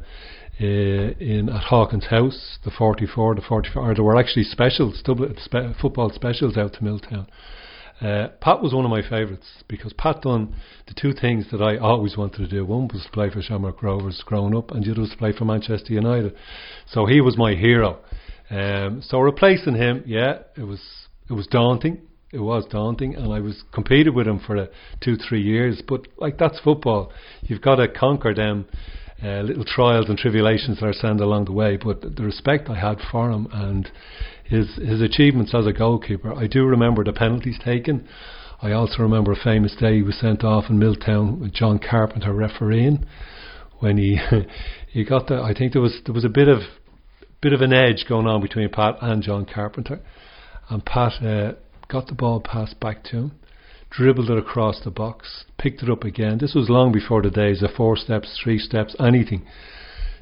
uh, 0.59 0.63
in 0.63 1.49
at 1.49 1.63
Hawkins 1.63 2.05
House, 2.05 2.57
the 2.63 2.71
44, 2.71 3.35
the 3.35 3.41
44. 3.41 3.81
Or 3.91 3.93
there 3.93 4.03
were 4.03 4.17
actually 4.17 4.43
specials, 4.43 4.99
spe- 4.99 5.79
football 5.79 6.11
specials 6.13 6.57
out 6.57 6.73
to 6.73 6.83
Milltown. 6.83 7.27
Uh, 8.01 8.27
Pat 8.41 8.61
was 8.61 8.73
one 8.73 8.85
of 8.85 8.91
my 8.91 9.01
favourites 9.01 9.47
because 9.67 9.91
Pat 9.93 10.21
done 10.21 10.55
the 10.87 10.93
two 10.93 11.13
things 11.13 11.47
that 11.51 11.61
I 11.61 11.77
always 11.77 12.15
wanted 12.15 12.37
to 12.37 12.47
do. 12.47 12.63
One 12.63 12.87
was 12.93 13.03
to 13.03 13.11
play 13.11 13.29
for 13.29 13.41
Shamrock 13.41 13.81
Rovers 13.81 14.21
growing 14.25 14.55
up, 14.55 14.71
and 14.71 14.85
the 14.85 14.91
other 14.91 15.01
was 15.01 15.11
to 15.11 15.17
play 15.17 15.31
for 15.31 15.45
Manchester 15.45 15.93
United. 15.93 16.35
So 16.87 17.07
he 17.07 17.21
was 17.21 17.37
my 17.37 17.55
hero. 17.55 17.99
Um, 18.49 19.01
so 19.03 19.19
replacing 19.19 19.75
him, 19.75 20.03
yeah, 20.05 20.39
it 20.55 20.63
was 20.63 20.79
it 21.29 21.33
was 21.33 21.47
daunting. 21.47 22.01
It 22.31 22.39
was 22.39 22.65
daunting, 22.69 23.15
and 23.15 23.33
I 23.33 23.39
was 23.39 23.63
competed 23.73 24.13
with 24.13 24.27
him 24.27 24.39
for 24.45 24.57
uh, 24.57 24.65
two, 25.01 25.15
three 25.15 25.41
years. 25.41 25.81
But 25.85 26.07
like 26.17 26.37
that's 26.37 26.59
football, 26.59 27.11
you've 27.41 27.61
got 27.61 27.75
to 27.75 27.87
conquer 27.87 28.33
them 28.33 28.67
uh, 29.24 29.41
little 29.41 29.65
trials 29.65 30.09
and 30.09 30.17
tribulations 30.17 30.79
that 30.79 30.86
are 30.86 30.93
sent 30.93 31.19
along 31.21 31.45
the 31.45 31.51
way. 31.51 31.77
But 31.77 32.01
the 32.01 32.24
respect 32.24 32.69
I 32.69 32.79
had 32.79 33.00
for 33.12 33.31
him 33.31 33.47
and 33.51 33.89
his 34.43 34.75
his 34.75 35.01
achievements 35.01 35.53
as 35.53 35.65
a 35.65 35.74
goalkeeper, 35.74 36.33
I 36.33 36.47
do 36.47 36.65
remember 36.65 37.03
the 37.03 37.13
penalties 37.13 37.59
taken. 37.63 38.07
I 38.62 38.71
also 38.71 39.03
remember 39.03 39.31
a 39.31 39.36
famous 39.36 39.75
day 39.75 39.97
he 39.97 40.01
was 40.01 40.19
sent 40.19 40.43
off 40.43 40.65
in 40.69 40.79
Milltown 40.79 41.39
with 41.39 41.53
John 41.53 41.79
Carpenter 41.79 42.33
refereeing 42.33 43.05
when 43.79 43.97
he 43.97 44.19
he 44.91 45.03
got 45.03 45.27
the. 45.27 45.36
I 45.36 45.53
think 45.53 45.74
there 45.74 45.81
was 45.81 46.00
there 46.05 46.13
was 46.13 46.25
a 46.25 46.29
bit 46.29 46.47
of 46.47 46.59
bit 47.41 47.53
of 47.53 47.62
an 47.62 47.74
edge 47.74 48.05
going 48.07 48.25
on 48.25 48.41
between 48.41 48.69
Pat 48.69 48.97
and 49.01 49.21
John 49.21 49.45
Carpenter, 49.45 50.00
and 50.69 50.83
Pat 50.86 51.24
uh, 51.24 51.53
got 51.88 52.07
the 52.07 52.15
ball 52.15 52.41
passed 52.41 52.79
back 52.79 53.03
to 53.05 53.17
him, 53.17 53.31
dribbled 53.97 54.29
it 54.29 54.37
across 54.37 54.79
the 54.83 54.91
box, 54.91 55.45
picked 55.57 55.81
it 55.81 55.89
up 55.89 56.03
again. 56.03 56.37
This 56.39 56.53
was 56.53 56.69
long 56.69 56.91
before 56.91 57.23
the 57.23 57.31
days 57.31 57.63
of 57.63 57.71
four 57.71 57.97
steps, 57.97 58.39
three 58.41 58.59
steps, 58.59 58.95
anything. 58.99 59.43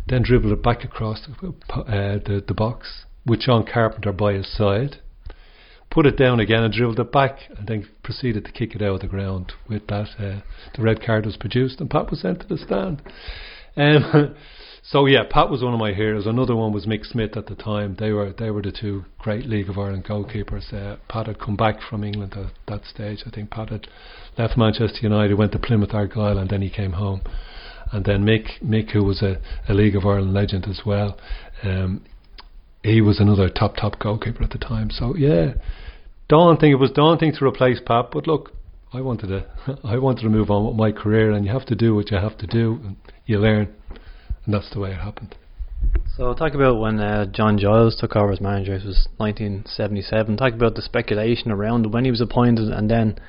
Then 0.07 0.23
dribbled 0.23 0.53
it 0.53 0.63
back 0.63 0.85
across 0.85 1.27
the, 1.27 1.49
uh, 1.73 2.19
the, 2.25 2.41
the 2.47 2.53
box 2.53 3.03
with 3.25 3.41
John 3.41 3.65
Carpenter 3.65 4.13
by 4.13 4.33
his 4.33 4.47
side. 4.55 5.01
Put 5.91 6.05
it 6.05 6.17
down 6.17 6.39
again 6.39 6.63
and 6.63 6.73
dribbled 6.73 7.01
it 7.01 7.11
back, 7.11 7.39
and 7.57 7.67
then 7.67 7.89
proceeded 8.01 8.45
to 8.45 8.51
kick 8.53 8.75
it 8.75 8.81
out 8.81 8.95
of 8.95 9.01
the 9.01 9.07
ground. 9.07 9.51
With 9.67 9.87
that, 9.87 10.07
uh, 10.19 10.39
the 10.75 10.81
red 10.81 11.03
card 11.05 11.25
was 11.25 11.35
produced, 11.35 11.81
and 11.81 11.89
Pat 11.89 12.09
was 12.09 12.21
sent 12.21 12.41
to 12.41 12.47
the 12.47 12.57
stand. 12.57 13.01
Um, 13.75 14.35
so 14.87 15.05
yeah, 15.07 15.23
Pat 15.29 15.49
was 15.49 15.63
one 15.63 15.73
of 15.73 15.79
my 15.79 15.93
heroes. 15.93 16.27
Another 16.27 16.55
one 16.55 16.71
was 16.71 16.85
Mick 16.85 17.05
Smith 17.05 17.35
at 17.35 17.47
the 17.47 17.55
time. 17.55 17.95
They 17.99 18.11
were 18.11 18.33
they 18.33 18.51
were 18.51 18.61
the 18.61 18.71
two 18.71 19.05
great 19.17 19.45
League 19.45 19.69
of 19.69 19.77
Ireland 19.77 20.05
goalkeepers. 20.05 20.71
Uh, 20.71 20.97
Pat 21.09 21.27
had 21.27 21.39
come 21.39 21.55
back 21.55 21.77
from 21.89 22.03
England 22.03 22.35
at 22.37 22.51
that 22.67 22.85
stage. 22.85 23.23
I 23.25 23.31
think 23.31 23.49
Pat 23.49 23.69
had 23.69 23.87
left 24.37 24.57
Manchester 24.57 24.99
United, 25.01 25.35
went 25.35 25.53
to 25.53 25.59
Plymouth 25.59 25.93
Argyle, 25.93 26.37
and 26.37 26.49
then 26.49 26.61
he 26.61 26.69
came 26.69 26.93
home. 26.93 27.21
And 27.91 28.05
then 28.05 28.23
Mick, 28.23 28.61
Mick, 28.63 28.91
who 28.91 29.03
was 29.03 29.21
a, 29.21 29.39
a 29.67 29.73
League 29.73 29.95
of 29.95 30.05
Ireland 30.05 30.33
legend 30.33 30.65
as 30.67 30.81
well, 30.85 31.17
um, 31.63 32.03
he 32.83 33.01
was 33.01 33.19
another 33.19 33.49
top 33.49 33.77
top 33.77 33.99
goalkeeper 33.99 34.43
at 34.43 34.51
the 34.51 34.57
time. 34.59 34.89
So 34.91 35.15
yeah, 35.15 35.53
daunting. 36.29 36.71
It 36.71 36.79
was 36.79 36.91
daunting 36.91 37.33
to 37.33 37.45
replace 37.45 37.79
Pat, 37.83 38.09
but 38.11 38.27
look, 38.27 38.51
I 38.93 39.01
wanted 39.01 39.27
to 39.27 39.79
I 39.83 39.97
wanted 39.97 40.21
to 40.23 40.29
move 40.29 40.51
on 40.51 40.67
with 40.67 40.75
my 40.75 40.91
career, 40.91 41.31
and 41.31 41.43
you 41.43 41.51
have 41.51 41.65
to 41.67 41.75
do 41.75 41.95
what 41.95 42.11
you 42.11 42.17
have 42.17 42.37
to 42.37 42.47
do, 42.47 42.79
and 42.83 42.95
you 43.25 43.39
learn, 43.39 43.73
and 44.45 44.53
that's 44.53 44.69
the 44.73 44.79
way 44.79 44.91
it 44.91 44.99
happened. 44.99 45.35
So 46.17 46.33
talk 46.33 46.53
about 46.53 46.79
when 46.79 46.99
uh, 46.99 47.25
John 47.25 47.57
Giles 47.57 47.95
took 47.99 48.15
over 48.15 48.31
as 48.31 48.41
manager. 48.41 48.73
It 48.73 48.85
was 48.85 49.07
1977. 49.17 50.37
Talk 50.37 50.53
about 50.53 50.75
the 50.75 50.81
speculation 50.81 51.51
around 51.51 51.91
when 51.93 52.05
he 52.05 52.11
was 52.11 52.21
appointed 52.21 52.69
and 52.69 52.89
then 52.89 53.19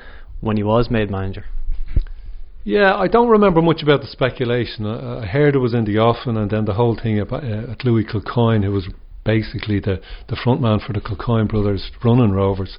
when 0.41 0.57
he 0.57 0.63
was 0.63 0.89
made 0.91 1.11
manager. 1.11 1.45
Yeah, 2.65 2.97
I 2.97 3.07
don't 3.07 3.29
remember 3.29 3.63
much 3.63 3.83
about 3.83 4.01
the 4.01 4.09
speculation. 4.09 4.87
I, 4.87 5.23
I 5.23 5.27
heard 5.27 5.55
it 5.55 5.59
was 5.59 5.75
in 5.75 5.85
the 5.85 5.99
offing, 5.99 6.37
and 6.37 6.51
then 6.51 6.65
the 6.65 6.75
whole 6.75 6.99
thing 7.01 7.21
about, 7.21 7.45
uh, 7.45 7.71
at 7.71 7.85
Louis 7.85 8.05
Kilcoyne, 8.05 8.65
who 8.65 8.73
was 8.73 8.89
basically 9.25 9.79
the 9.79 10.01
the 10.29 10.37
front 10.37 10.61
man 10.61 10.81
for 10.81 10.93
the 10.93 11.01
Kilcoyne 11.01 11.49
brothers 11.49 11.93
running 12.05 12.33
Rovers. 12.33 12.77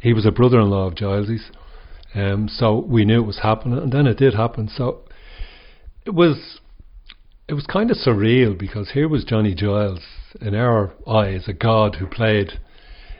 He 0.00 0.14
was 0.14 0.24
a 0.24 0.30
brother-in-law 0.30 0.86
of 0.86 0.94
Giles's, 0.94 1.50
um, 2.14 2.48
so 2.48 2.78
we 2.78 3.04
knew 3.04 3.22
it 3.22 3.26
was 3.26 3.40
happening, 3.40 3.78
and 3.78 3.92
then 3.92 4.06
it 4.06 4.16
did 4.16 4.32
happen. 4.32 4.68
So 4.74 5.00
it 6.06 6.14
was 6.14 6.60
it 7.48 7.54
was 7.54 7.66
kind 7.66 7.90
of 7.90 7.96
surreal 7.96 8.56
because 8.56 8.90
here 8.90 9.08
was 9.08 9.24
Johnny 9.24 9.54
Giles 9.54 10.00
in 10.40 10.54
our 10.54 10.92
eyes, 11.06 11.48
a 11.48 11.54
god 11.54 11.96
who 11.96 12.06
played 12.06 12.60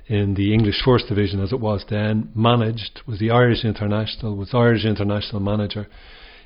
in 0.06 0.34
the 0.34 0.52
English 0.52 0.82
First 0.84 1.08
Division 1.08 1.40
as 1.40 1.52
it 1.52 1.60
was 1.60 1.84
then, 1.88 2.30
managed, 2.34 3.00
was 3.06 3.18
the 3.18 3.30
Irish 3.30 3.64
international, 3.64 4.36
was 4.36 4.50
Irish 4.52 4.84
international 4.84 5.40
manager. 5.40 5.86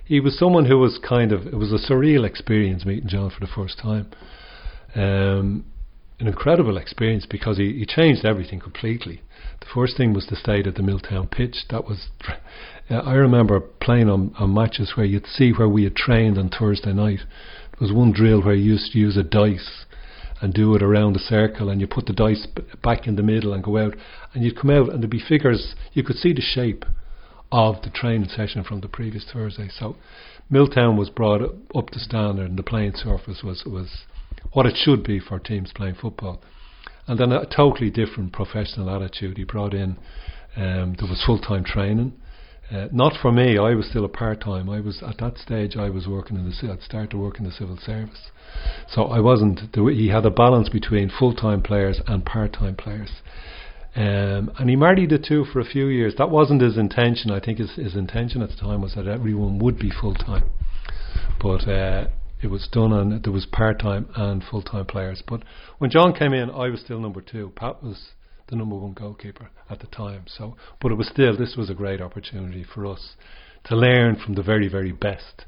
He 0.04 0.20
was 0.20 0.38
someone 0.38 0.66
who 0.66 0.78
was 0.78 0.98
kind 1.06 1.32
of, 1.32 1.46
it 1.46 1.56
was 1.56 1.72
a 1.72 1.92
surreal 1.92 2.24
experience 2.24 2.84
meeting 2.84 3.08
John 3.08 3.30
for 3.30 3.40
the 3.40 3.52
first 3.52 3.78
time. 3.78 4.10
Um, 4.94 5.64
an 6.20 6.28
incredible 6.28 6.76
experience 6.76 7.26
because 7.28 7.56
he, 7.58 7.72
he 7.78 7.86
changed 7.86 8.24
everything 8.24 8.60
completely. 8.60 9.22
The 9.60 9.66
first 9.74 9.96
thing 9.96 10.12
was 10.12 10.26
the 10.26 10.36
state 10.36 10.68
at 10.68 10.76
the 10.76 10.82
Milltown 10.82 11.26
pitch. 11.26 11.56
That 11.70 11.84
was, 11.84 12.08
uh, 12.88 12.94
I 12.94 13.14
remember 13.14 13.58
playing 13.58 14.08
on, 14.08 14.32
on 14.38 14.54
matches 14.54 14.92
where 14.94 15.06
you'd 15.06 15.26
see 15.26 15.50
where 15.50 15.68
we 15.68 15.82
had 15.82 15.96
trained 15.96 16.38
on 16.38 16.48
Thursday 16.48 16.92
night. 16.92 17.20
There 17.82 17.88
was 17.88 17.98
one 17.98 18.12
drill 18.12 18.40
where 18.40 18.54
you 18.54 18.74
used 18.74 18.92
to 18.92 18.98
use 19.00 19.16
a 19.16 19.24
dice 19.24 19.86
and 20.40 20.54
do 20.54 20.76
it 20.76 20.84
around 20.84 21.16
a 21.16 21.18
circle, 21.18 21.68
and 21.68 21.80
you 21.80 21.88
put 21.88 22.06
the 22.06 22.12
dice 22.12 22.46
back 22.80 23.08
in 23.08 23.16
the 23.16 23.24
middle 23.24 23.52
and 23.52 23.64
go 23.64 23.76
out, 23.76 23.96
and 24.32 24.44
you'd 24.44 24.56
come 24.56 24.70
out, 24.70 24.90
and 24.90 25.02
there'd 25.02 25.10
be 25.10 25.18
figures. 25.18 25.74
You 25.92 26.04
could 26.04 26.14
see 26.14 26.32
the 26.32 26.40
shape 26.40 26.84
of 27.50 27.82
the 27.82 27.90
training 27.90 28.28
session 28.28 28.62
from 28.62 28.82
the 28.82 28.88
previous 28.88 29.24
Thursday. 29.32 29.68
So 29.68 29.96
Milltown 30.48 30.96
was 30.96 31.10
brought 31.10 31.42
up 31.74 31.90
to 31.90 31.98
standard, 31.98 32.50
and 32.50 32.56
the 32.56 32.62
playing 32.62 32.92
surface 32.94 33.42
was 33.42 33.64
was 33.64 34.04
what 34.52 34.64
it 34.64 34.76
should 34.76 35.02
be 35.02 35.18
for 35.18 35.40
teams 35.40 35.72
playing 35.74 35.96
football. 35.96 36.40
And 37.08 37.18
then 37.18 37.32
a 37.32 37.46
totally 37.46 37.90
different 37.90 38.32
professional 38.32 38.90
attitude. 38.90 39.38
He 39.38 39.42
brought 39.42 39.74
in. 39.74 39.96
Um, 40.54 40.94
there 41.00 41.08
was 41.08 41.24
full 41.26 41.40
time 41.40 41.64
training. 41.64 42.12
Uh, 42.70 42.88
not 42.92 43.12
for 43.20 43.32
me. 43.32 43.58
I 43.58 43.74
was 43.74 43.86
still 43.86 44.04
a 44.04 44.08
part 44.08 44.40
time. 44.40 44.70
I 44.70 44.80
was 44.80 45.02
at 45.02 45.18
that 45.18 45.36
stage. 45.36 45.76
I 45.76 45.90
was 45.90 46.06
working 46.06 46.36
in 46.36 46.44
the. 46.44 46.72
I'd 46.72 46.82
started 46.82 47.10
to 47.10 47.18
work 47.18 47.38
in 47.38 47.44
the 47.44 47.50
civil 47.50 47.76
service, 47.76 48.30
so 48.88 49.04
I 49.04 49.20
wasn't. 49.20 49.60
He 49.74 50.08
had 50.08 50.24
a 50.24 50.30
balance 50.30 50.68
between 50.68 51.10
full 51.10 51.34
time 51.34 51.62
players 51.62 52.00
and 52.06 52.24
part 52.24 52.54
time 52.54 52.76
players, 52.76 53.10
um, 53.94 54.52
and 54.58 54.70
he 54.70 54.76
married 54.76 55.10
the 55.10 55.18
two 55.18 55.44
for 55.44 55.60
a 55.60 55.64
few 55.64 55.86
years. 55.86 56.14
That 56.16 56.30
wasn't 56.30 56.62
his 56.62 56.78
intention. 56.78 57.30
I 57.30 57.40
think 57.40 57.58
his, 57.58 57.72
his 57.72 57.94
intention 57.94 58.40
at 58.40 58.50
the 58.50 58.56
time 58.56 58.80
was 58.80 58.94
that 58.94 59.06
everyone 59.06 59.58
would 59.58 59.78
be 59.78 59.90
full 59.90 60.14
time, 60.14 60.44
but 61.40 61.68
uh, 61.68 62.06
it 62.42 62.48
was 62.48 62.68
done 62.72 62.92
and 62.92 63.22
there 63.22 63.32
was 63.32 63.46
part 63.46 63.80
time 63.80 64.08
and 64.16 64.42
full 64.42 64.62
time 64.62 64.86
players. 64.86 65.22
But 65.26 65.42
when 65.78 65.90
John 65.90 66.14
came 66.14 66.32
in, 66.32 66.50
I 66.50 66.68
was 66.68 66.80
still 66.80 67.00
number 67.00 67.20
two. 67.20 67.52
Pat 67.54 67.82
was 67.82 68.12
the 68.52 68.56
number 68.56 68.76
one 68.76 68.92
goalkeeper 68.92 69.48
at 69.70 69.80
the 69.80 69.86
time. 69.88 70.24
So, 70.26 70.56
but 70.80 70.92
it 70.92 70.96
was 70.96 71.08
still 71.08 71.36
this 71.36 71.56
was 71.56 71.70
a 71.70 71.74
great 71.74 72.00
opportunity 72.00 72.64
for 72.64 72.86
us 72.86 73.14
to 73.64 73.74
learn 73.74 74.16
from 74.16 74.34
the 74.34 74.42
very 74.42 74.68
very 74.68 74.92
best. 74.92 75.46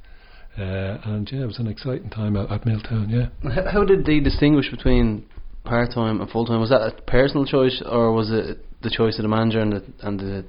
Uh, 0.57 0.99
and 1.05 1.31
yeah, 1.31 1.43
it 1.43 1.47
was 1.47 1.59
an 1.59 1.67
exciting 1.67 2.11
time 2.11 2.37
at, 2.37 2.51
at 2.51 2.65
Milltown. 2.65 3.09
Yeah. 3.11 3.71
How 3.71 3.85
did 3.85 4.07
they 4.07 4.21
distinguish 4.21 4.71
between 4.71 5.27
part 5.65 5.93
time 5.93 6.21
and 6.21 6.31
full 6.31 6.47
time? 6.47 6.61
Was 6.61 6.71
that 6.71 6.81
a 6.81 6.93
personal 7.03 7.45
choice, 7.45 7.83
or 7.85 8.13
was 8.13 8.31
it 8.33 8.65
the 8.83 8.91
choice 8.91 9.19
of 9.19 9.23
the 9.23 9.29
manager 9.29 9.61
and 9.61 9.73
the 9.73 9.85
and 10.03 10.19
the, 10.19 10.45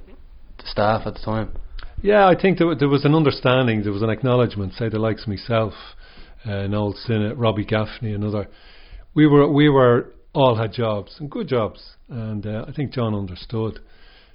the 0.58 0.66
staff 0.66 1.02
at 1.06 1.14
the 1.14 1.20
time? 1.20 1.52
Yeah, 2.02 2.26
I 2.26 2.40
think 2.40 2.58
there, 2.58 2.74
there 2.74 2.88
was 2.88 3.04
an 3.04 3.14
understanding, 3.14 3.82
there 3.82 3.92
was 3.92 4.02
an 4.02 4.10
acknowledgement. 4.10 4.74
Say 4.74 4.88
the 4.88 4.98
likes 4.98 5.22
of 5.22 5.28
myself, 5.28 5.74
uh, 6.44 6.66
Noel 6.66 6.94
Synnott, 7.06 7.34
Robbie 7.36 7.64
Gaffney, 7.64 8.12
another. 8.12 8.48
We 9.14 9.26
were 9.26 9.50
we 9.50 9.68
were 9.68 10.12
all 10.36 10.56
had 10.56 10.70
jobs 10.70 11.16
and 11.18 11.30
good 11.30 11.48
jobs, 11.48 11.96
and 12.10 12.46
uh, 12.46 12.66
I 12.68 12.72
think 12.72 12.92
John 12.92 13.14
understood 13.14 13.80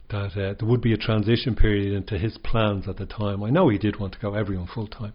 that 0.09 0.31
uh, 0.31 0.55
there 0.59 0.67
would 0.67 0.81
be 0.81 0.93
a 0.93 0.97
transition 0.97 1.55
period 1.55 1.93
into 1.93 2.17
his 2.17 2.39
plans 2.39 2.87
at 2.87 2.97
the 2.97 3.05
time. 3.05 3.43
I 3.43 3.51
know 3.51 3.69
he 3.69 3.77
did 3.77 3.99
want 3.99 4.13
to 4.13 4.19
go 4.19 4.33
everyone 4.33 4.67
full 4.67 4.87
time, 4.87 5.13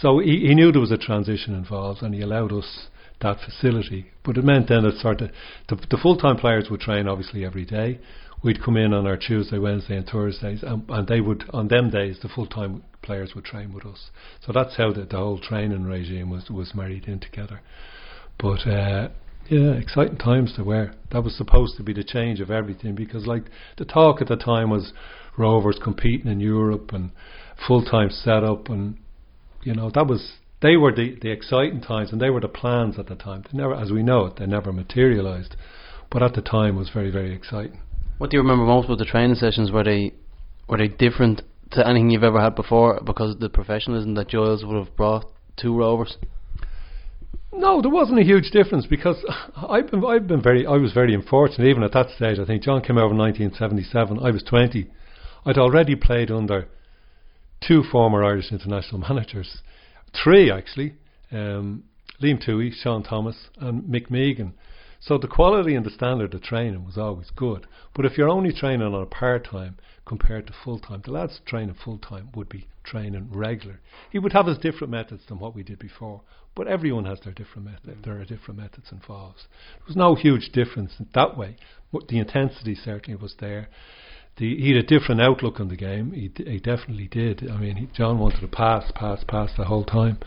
so 0.00 0.20
he, 0.20 0.46
he 0.46 0.54
knew 0.54 0.70
there 0.70 0.80
was 0.80 0.92
a 0.92 0.96
transition 0.96 1.54
involved, 1.54 2.02
and 2.02 2.14
he 2.14 2.22
allowed 2.22 2.52
us 2.52 2.86
that 3.20 3.38
facility. 3.40 4.12
But 4.24 4.38
it 4.38 4.44
meant 4.44 4.68
then 4.68 4.84
that 4.84 4.98
sort 5.00 5.22
of 5.22 5.30
the, 5.68 5.74
the 5.90 5.98
full 6.00 6.16
time 6.16 6.36
players 6.36 6.70
would 6.70 6.80
train 6.80 7.08
obviously 7.08 7.44
every 7.44 7.64
day. 7.64 7.98
We'd 8.44 8.62
come 8.62 8.76
in 8.76 8.92
on 8.92 9.08
our 9.08 9.16
Tuesday, 9.16 9.58
Wednesday, 9.58 9.96
and 9.96 10.06
Thursdays, 10.06 10.62
and, 10.62 10.88
and 10.88 11.08
they 11.08 11.20
would 11.20 11.44
on 11.52 11.66
them 11.66 11.90
days 11.90 12.18
the 12.22 12.28
full 12.28 12.46
time 12.46 12.84
players 13.02 13.34
would 13.34 13.44
train 13.44 13.74
with 13.74 13.86
us. 13.86 14.10
So 14.46 14.52
that's 14.52 14.76
how 14.76 14.92
the, 14.92 15.04
the 15.04 15.16
whole 15.16 15.40
training 15.40 15.82
regime 15.82 16.30
was 16.30 16.48
was 16.48 16.76
married 16.76 17.06
in 17.08 17.18
together. 17.18 17.60
But 18.38 18.66
uh, 18.66 19.08
yeah, 19.48 19.72
exciting 19.72 20.16
times 20.16 20.54
there 20.56 20.64
were. 20.64 20.92
That 21.10 21.24
was 21.24 21.36
supposed 21.36 21.76
to 21.76 21.82
be 21.82 21.92
the 21.92 22.04
change 22.04 22.40
of 22.40 22.50
everything 22.50 22.94
because, 22.94 23.26
like, 23.26 23.44
the 23.76 23.84
talk 23.84 24.20
at 24.20 24.28
the 24.28 24.36
time 24.36 24.70
was 24.70 24.92
Rovers 25.36 25.78
competing 25.82 26.30
in 26.30 26.40
Europe 26.40 26.92
and 26.92 27.10
full 27.66 27.82
time 27.82 28.10
setup, 28.10 28.68
and 28.68 28.98
you 29.62 29.74
know 29.74 29.90
that 29.90 30.06
was 30.06 30.34
they 30.60 30.76
were 30.76 30.92
the 30.92 31.16
the 31.20 31.30
exciting 31.30 31.80
times 31.80 32.12
and 32.12 32.20
they 32.20 32.30
were 32.30 32.40
the 32.40 32.48
plans 32.48 32.98
at 32.98 33.06
the 33.06 33.14
time. 33.14 33.44
They 33.50 33.58
never, 33.58 33.74
as 33.74 33.90
we 33.90 34.02
know 34.02 34.26
it, 34.26 34.36
they 34.36 34.46
never 34.46 34.72
materialised. 34.72 35.56
But 36.10 36.22
at 36.22 36.34
the 36.34 36.42
time, 36.42 36.76
was 36.76 36.90
very 36.90 37.10
very 37.10 37.34
exciting. 37.34 37.80
What 38.18 38.30
do 38.30 38.36
you 38.36 38.42
remember 38.42 38.66
most 38.66 38.84
about 38.84 38.98
the 38.98 39.06
training 39.06 39.36
sessions? 39.36 39.72
Were 39.72 39.84
they 39.84 40.12
were 40.68 40.78
they 40.78 40.88
different 40.88 41.42
to 41.72 41.86
anything 41.86 42.10
you've 42.10 42.22
ever 42.22 42.40
had 42.40 42.54
before 42.54 43.00
because 43.04 43.34
of 43.34 43.40
the 43.40 43.48
professionalism 43.48 44.14
that 44.14 44.28
Giles 44.28 44.64
would 44.64 44.76
have 44.76 44.94
brought 44.96 45.24
to 45.56 45.76
Rovers? 45.76 46.18
No, 47.54 47.82
there 47.82 47.90
wasn't 47.90 48.18
a 48.18 48.24
huge 48.24 48.50
difference 48.50 48.86
because 48.86 49.16
I've 49.56 49.90
been 49.90 50.04
I've 50.04 50.26
been 50.26 50.42
very 50.42 50.66
I 50.66 50.76
was 50.76 50.92
very 50.92 51.14
unfortunate 51.14 51.68
even 51.68 51.82
at 51.82 51.92
that 51.92 52.10
stage. 52.10 52.38
I 52.38 52.44
think 52.46 52.62
John 52.62 52.80
came 52.80 52.96
over 52.96 53.12
in 53.12 53.18
1977. 53.18 54.18
I 54.18 54.30
was 54.30 54.42
20. 54.42 54.88
I'd 55.44 55.58
already 55.58 55.94
played 55.94 56.30
under 56.30 56.68
two 57.66 57.82
former 57.82 58.24
Irish 58.24 58.52
international 58.52 59.00
managers, 59.08 59.58
three 60.24 60.50
actually, 60.50 60.94
um, 61.30 61.84
Liam 62.22 62.42
Tuohy, 62.42 62.72
Sean 62.72 63.02
Thomas, 63.02 63.48
and 63.58 63.82
Mick 63.84 64.10
Meagan. 64.10 64.54
So 65.00 65.18
the 65.18 65.28
quality 65.28 65.74
and 65.74 65.84
the 65.84 65.90
standard 65.90 66.32
of 66.32 66.42
training 66.42 66.84
was 66.86 66.96
always 66.96 67.30
good. 67.34 67.66
But 67.94 68.06
if 68.06 68.16
you're 68.16 68.28
only 68.28 68.52
training 68.52 68.86
on 68.86 68.94
a 68.94 69.06
part 69.06 69.44
time 69.50 69.76
compared 70.04 70.46
to 70.46 70.52
full 70.64 70.78
time, 70.78 71.02
the 71.04 71.12
lads 71.12 71.40
training 71.46 71.76
full 71.84 71.98
time 71.98 72.30
would 72.34 72.48
be 72.48 72.66
training 72.84 73.28
regular. 73.30 73.80
He 74.10 74.18
would 74.18 74.32
have 74.32 74.46
his 74.46 74.58
different 74.58 74.90
methods 74.90 75.22
than 75.28 75.38
what 75.38 75.54
we 75.54 75.62
did 75.62 75.78
before. 75.78 76.22
But 76.54 76.68
everyone 76.68 77.06
has 77.06 77.20
their 77.20 77.32
different 77.32 77.64
method. 77.66 77.98
Mm. 77.98 78.04
There 78.04 78.20
are 78.20 78.24
different 78.24 78.60
methods 78.60 78.92
involved. 78.92 79.46
There 79.78 79.86
was 79.86 79.96
no 79.96 80.14
huge 80.14 80.50
difference 80.52 80.92
in 80.98 81.06
that 81.14 81.36
way. 81.36 81.56
But 81.92 82.08
the 82.08 82.18
intensity 82.18 82.74
certainly 82.74 83.18
was 83.18 83.36
there. 83.40 83.68
The, 84.36 84.56
he 84.56 84.68
had 84.74 84.84
a 84.84 84.86
different 84.86 85.20
outlook 85.20 85.60
on 85.60 85.68
the 85.68 85.76
game. 85.76 86.12
He, 86.12 86.28
d- 86.28 86.44
he 86.44 86.58
definitely 86.58 87.06
did. 87.06 87.48
I 87.50 87.58
mean, 87.58 87.76
he, 87.76 87.86
John 87.86 88.18
wanted 88.18 88.40
to 88.40 88.48
pass, 88.48 88.90
pass, 88.94 89.24
pass 89.26 89.50
the 89.56 89.64
whole 89.64 89.84
time. 89.84 90.18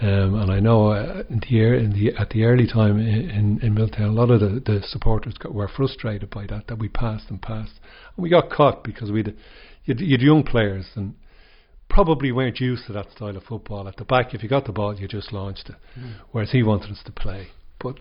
Um, 0.00 0.40
and 0.40 0.52
I 0.52 0.60
know 0.60 0.92
uh, 0.92 1.24
in 1.28 1.40
the, 1.40 1.56
ear, 1.56 1.74
in 1.74 1.92
the 1.92 2.14
at 2.16 2.30
the 2.30 2.44
early 2.44 2.68
time 2.68 2.98
in, 3.00 3.30
in, 3.30 3.60
in 3.62 3.74
Milltown, 3.74 4.10
a 4.10 4.12
lot 4.12 4.30
of 4.30 4.40
the, 4.40 4.62
the 4.64 4.80
supporters 4.86 5.34
got, 5.34 5.52
were 5.52 5.66
frustrated 5.66 6.30
by 6.30 6.46
that 6.46 6.68
that 6.68 6.78
we 6.78 6.88
passed 6.88 7.30
and 7.30 7.42
passed, 7.42 7.80
and 8.16 8.22
we 8.22 8.28
got 8.28 8.48
caught 8.48 8.84
because 8.84 9.10
we 9.10 9.24
you'd, 9.84 10.00
you'd 10.00 10.22
young 10.22 10.44
players 10.44 10.86
and 10.94 11.14
probably 11.88 12.30
weren't 12.30 12.60
used 12.60 12.86
to 12.86 12.92
that 12.92 13.10
style 13.10 13.36
of 13.36 13.42
football. 13.42 13.88
At 13.88 13.96
the 13.96 14.04
back, 14.04 14.34
if 14.34 14.42
you 14.42 14.48
got 14.48 14.66
the 14.66 14.72
ball, 14.72 14.94
you 14.94 15.08
just 15.08 15.32
launched 15.32 15.68
it. 15.68 15.76
Whereas 16.30 16.52
he 16.52 16.62
wanted 16.62 16.92
us 16.92 17.02
to 17.06 17.12
play. 17.12 17.48
But 17.80 17.98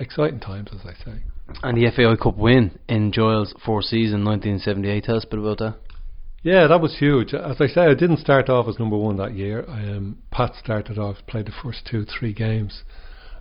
exciting 0.00 0.40
times, 0.40 0.70
as 0.72 0.80
I 0.84 0.94
say. 1.04 1.18
And 1.62 1.76
the 1.76 1.90
FAI 1.94 2.16
Cup 2.20 2.36
win 2.36 2.78
in 2.88 3.12
Giles' 3.12 3.54
fourth 3.64 3.84
season, 3.84 4.24
1978. 4.24 5.04
Tell 5.04 5.16
us 5.16 5.24
a 5.24 5.28
bit 5.28 5.38
about 5.38 5.58
that. 5.58 5.76
Yeah, 6.42 6.68
that 6.68 6.80
was 6.80 6.98
huge. 6.98 7.34
As 7.34 7.60
I 7.60 7.66
say, 7.66 7.82
I 7.82 7.94
didn't 7.94 8.18
start 8.18 8.48
off 8.48 8.68
as 8.68 8.78
number 8.78 8.96
one 8.96 9.16
that 9.16 9.34
year. 9.34 9.64
Um, 9.68 10.18
Pat 10.30 10.54
started 10.54 10.98
off, 10.98 11.16
played 11.26 11.46
the 11.46 11.52
first 11.62 11.86
two, 11.90 12.04
three 12.04 12.32
games, 12.32 12.84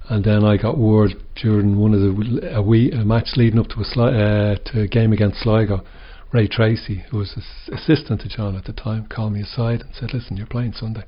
and 0.10 0.24
then 0.24 0.44
I 0.44 0.58
got 0.58 0.78
word 0.78 1.16
during 1.36 1.78
one 1.78 1.94
of 1.94 2.00
the 2.00 2.56
a, 2.56 2.62
wee, 2.62 2.92
a 2.92 3.06
match 3.06 3.30
leading 3.36 3.60
up 3.60 3.68
to 3.70 3.82
a 3.82 3.84
sli- 3.84 4.56
uh, 4.56 4.72
to 4.72 4.82
a 4.82 4.88
game 4.88 5.14
against 5.14 5.42
Sligo. 5.42 5.84
Ray 6.34 6.48
Treacy, 6.48 7.06
who 7.10 7.18
was 7.20 7.38
assistant 7.72 8.22
to 8.22 8.28
John 8.28 8.56
at 8.56 8.66
the 8.66 8.74
time, 8.74 9.08
called 9.08 9.34
me 9.34 9.42
aside 9.42 9.82
and 9.82 9.94
said, 9.94 10.14
"Listen, 10.14 10.38
you're 10.38 10.48
playing 10.48 10.74
Sunday." 10.74 11.04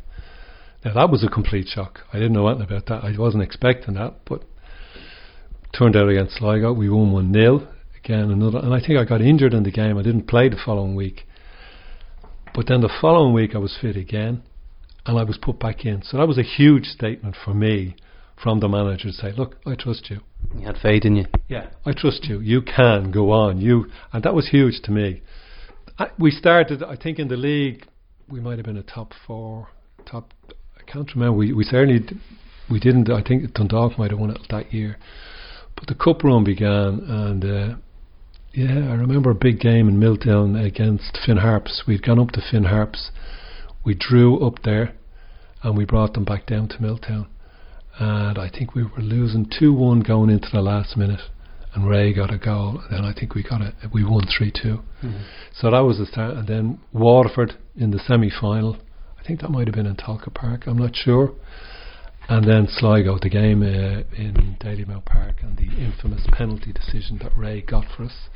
Now 0.85 0.93
that 0.93 1.09
was 1.09 1.23
a 1.23 1.27
complete 1.29 1.67
shock. 1.67 2.01
I 2.13 2.17
didn't 2.17 2.33
know 2.33 2.47
anything 2.47 2.67
about 2.67 2.85
that. 2.85 3.03
I 3.03 3.17
wasn't 3.17 3.43
expecting 3.43 3.95
that, 3.95 4.13
but 4.25 4.43
turned 5.77 5.95
out 5.95 6.09
against 6.09 6.37
Sligo, 6.37 6.71
we 6.73 6.89
won 6.89 7.11
one 7.11 7.33
0 7.33 7.67
Again, 8.03 8.31
another, 8.31 8.59
and 8.59 8.73
I 8.73 8.79
think 8.79 8.97
I 8.97 9.03
got 9.03 9.21
injured 9.21 9.53
in 9.53 9.63
the 9.63 9.71
game. 9.71 9.97
I 9.97 10.01
didn't 10.01 10.27
play 10.27 10.47
the 10.47 10.55
following 10.55 10.95
week, 10.95 11.27
but 12.57 12.65
then 12.65 12.81
the 12.81 12.89
following 12.99 13.35
week 13.35 13.53
I 13.53 13.59
was 13.59 13.77
fit 13.79 13.95
again, 13.95 14.41
and 15.05 15.19
I 15.19 15.23
was 15.23 15.37
put 15.39 15.59
back 15.59 15.85
in. 15.85 16.01
So 16.01 16.17
that 16.17 16.27
was 16.27 16.39
a 16.39 16.43
huge 16.43 16.85
statement 16.85 17.35
for 17.45 17.53
me 17.53 17.95
from 18.35 18.61
the 18.61 18.67
manager 18.67 19.09
to 19.09 19.13
say, 19.13 19.31
"Look, 19.31 19.57
I 19.67 19.75
trust 19.75 20.09
you. 20.09 20.21
You 20.57 20.65
had 20.65 20.77
faith 20.77 21.05
in 21.05 21.17
you. 21.17 21.25
Yeah, 21.47 21.67
I 21.85 21.93
trust 21.93 22.25
you. 22.25 22.39
You 22.39 22.63
can 22.63 23.11
go 23.11 23.29
on. 23.29 23.61
You 23.61 23.91
and 24.11 24.23
that 24.23 24.33
was 24.33 24.49
huge 24.49 24.81
to 24.85 24.91
me. 24.91 25.21
I, 25.99 26.07
we 26.17 26.31
started, 26.31 26.81
I 26.81 26.95
think, 26.95 27.19
in 27.19 27.27
the 27.27 27.37
league. 27.37 27.85
We 28.27 28.39
might 28.39 28.57
have 28.57 28.65
been 28.65 28.77
a 28.77 28.81
top 28.83 29.13
four, 29.27 29.67
top. 30.07 30.33
I 30.79 30.91
can't 30.91 31.13
remember. 31.13 31.37
We 31.37 31.53
we 31.53 31.63
certainly 31.63 31.99
d- 31.99 32.19
we 32.71 32.79
didn't. 32.79 33.07
I 33.11 33.21
think 33.21 33.53
Dundalk 33.53 33.99
might 33.99 34.09
have 34.09 34.19
won 34.19 34.31
it 34.31 34.41
that 34.49 34.73
year, 34.73 34.97
but 35.75 35.85
the 35.85 35.93
cup 35.93 36.23
run 36.23 36.43
began, 36.43 37.01
and 37.07 37.45
uh, 37.45 37.75
yeah, 38.57 38.91
I 38.91 38.95
remember 38.95 39.29
a 39.29 39.35
big 39.35 39.59
game 39.59 39.87
in 39.87 39.99
Milltown 39.99 40.55
against 40.55 41.17
Finn 41.25 41.37
Harps. 41.37 41.83
We'd 41.87 42.03
gone 42.03 42.19
up 42.19 42.31
to 42.31 42.41
Finn 42.41 42.65
Harps. 42.65 43.11
We 43.85 43.93
drew 43.93 44.45
up 44.45 44.63
there, 44.63 44.95
and 45.63 45.77
we 45.77 45.85
brought 45.85 46.13
them 46.13 46.25
back 46.25 46.45
down 46.47 46.67
to 46.69 46.81
Milltown 46.81 47.27
and 47.99 48.37
I 48.37 48.49
think 48.49 48.75
we 48.75 48.83
were 48.83 49.01
losing 49.01 49.49
two 49.59 49.73
one 49.73 50.01
going 50.01 50.29
into 50.29 50.49
the 50.51 50.61
last 50.61 50.97
minute, 50.97 51.21
and 51.73 51.87
Ray 51.89 52.13
got 52.13 52.33
a 52.33 52.37
goal, 52.37 52.79
and 52.79 52.91
then 52.91 53.05
I 53.05 53.13
think 53.13 53.33
we 53.33 53.43
got 53.43 53.61
it. 53.61 53.73
We 53.91 54.03
won 54.03 54.23
three-two. 54.25 54.81
So 55.53 55.71
that 55.71 55.79
was 55.79 55.97
the 55.97 56.05
start, 56.05 56.35
and 56.37 56.47
then 56.47 56.79
Waterford 56.93 57.53
in 57.75 57.91
the 57.91 57.99
semi 57.99 58.29
final. 58.29 58.77
I 59.19 59.23
think 59.23 59.41
that 59.41 59.49
might 59.49 59.67
have 59.67 59.75
been 59.75 59.87
in 59.87 59.95
Tolka 59.95 60.33
Park. 60.33 60.63
I'm 60.67 60.77
not 60.77 60.95
sure. 60.95 61.33
And 62.29 62.47
then 62.47 62.67
Sligo, 62.69 63.17
the 63.21 63.29
game 63.29 63.61
uh, 63.63 64.03
in 64.15 64.57
Dalymount 64.59 65.05
Park, 65.05 65.37
and 65.41 65.57
the 65.57 65.69
infamous 65.81 66.27
penalty 66.31 66.73
decision 66.73 67.19
that 67.23 67.35
Ray 67.37 67.61
got 67.61 67.85
for 67.95 68.03
us, 68.03 68.29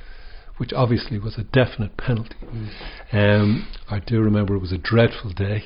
which 0.61 0.73
obviously 0.73 1.17
was 1.17 1.39
a 1.39 1.43
definite 1.43 1.97
penalty. 1.97 2.35
Um, 3.11 3.67
I 3.89 3.97
do 3.97 4.21
remember 4.21 4.53
it 4.53 4.59
was 4.59 4.71
a 4.71 4.77
dreadful 4.77 5.31
day, 5.33 5.63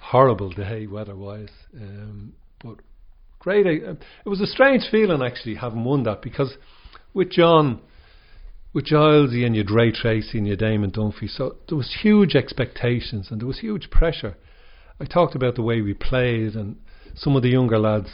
horrible 0.00 0.50
day 0.50 0.86
weather-wise. 0.86 1.48
Um, 1.74 2.34
but 2.62 2.76
great. 3.40 3.66
uh, 3.66 3.94
It 4.24 4.28
was 4.28 4.40
a 4.40 4.46
strange 4.46 4.84
feeling 4.92 5.22
actually 5.22 5.56
having 5.56 5.82
won 5.82 6.04
that 6.04 6.22
because 6.22 6.56
with 7.12 7.30
John, 7.32 7.80
with 8.72 8.86
Gilesy 8.86 9.44
and 9.44 9.56
your 9.56 9.64
Ray 9.68 9.90
Treacy 9.90 10.34
and 10.38 10.46
your 10.46 10.56
Eamon 10.56 10.92
Dunphy, 10.94 11.28
so 11.28 11.56
there 11.68 11.76
was 11.76 11.98
huge 12.02 12.36
expectations 12.36 13.26
and 13.28 13.40
there 13.40 13.48
was 13.48 13.58
huge 13.58 13.90
pressure. 13.90 14.36
I 15.00 15.04
talked 15.04 15.34
about 15.34 15.56
the 15.56 15.62
way 15.62 15.80
we 15.80 15.94
played 15.94 16.54
and 16.54 16.76
some 17.16 17.34
of 17.34 17.42
the 17.42 17.48
younger 17.50 17.80
lads, 17.80 18.10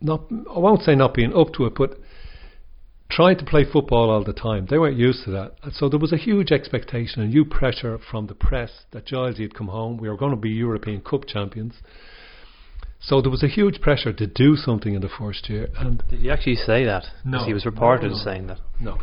not 0.00 0.30
I 0.30 0.60
won't 0.60 0.82
say 0.82 0.94
not 0.94 1.12
being 1.12 1.34
up 1.34 1.52
to 1.54 1.66
it, 1.66 1.72
but 1.76 1.98
trying 3.10 3.38
to 3.38 3.44
play 3.44 3.64
football 3.64 4.10
all 4.10 4.24
the 4.24 4.32
time. 4.32 4.66
They 4.68 4.78
weren't 4.78 4.96
used 4.96 5.24
to 5.24 5.30
that. 5.32 5.52
So 5.72 5.88
there 5.88 5.98
was 6.00 6.12
a 6.12 6.16
huge 6.16 6.50
expectation 6.50 7.22
and 7.22 7.32
huge 7.32 7.50
pressure 7.50 7.98
from 7.98 8.26
the 8.26 8.34
press 8.34 8.84
that 8.92 9.06
Gilesy 9.06 9.42
had 9.42 9.54
come 9.54 9.68
home. 9.68 9.98
We 9.98 10.08
were 10.08 10.16
going 10.16 10.32
to 10.32 10.36
be 10.36 10.50
European 10.50 11.00
Cup 11.00 11.26
champions. 11.26 11.74
So 13.00 13.20
there 13.20 13.30
was 13.30 13.42
a 13.42 13.48
huge 13.48 13.82
pressure 13.82 14.14
to 14.14 14.26
do 14.26 14.56
something 14.56 14.94
in 14.94 15.02
the 15.02 15.10
first 15.10 15.50
year, 15.50 15.68
and 15.76 16.02
Did 16.08 16.20
he 16.20 16.30
actually 16.30 16.56
say 16.56 16.84
that? 16.86 17.04
No. 17.22 17.44
He 17.44 17.52
was 17.52 17.66
reported 17.66 18.06
No, 18.10 18.16
as 18.16 18.24
no. 18.24 18.32
saying 18.32 18.46
that. 18.46 18.58
no, 18.80 18.98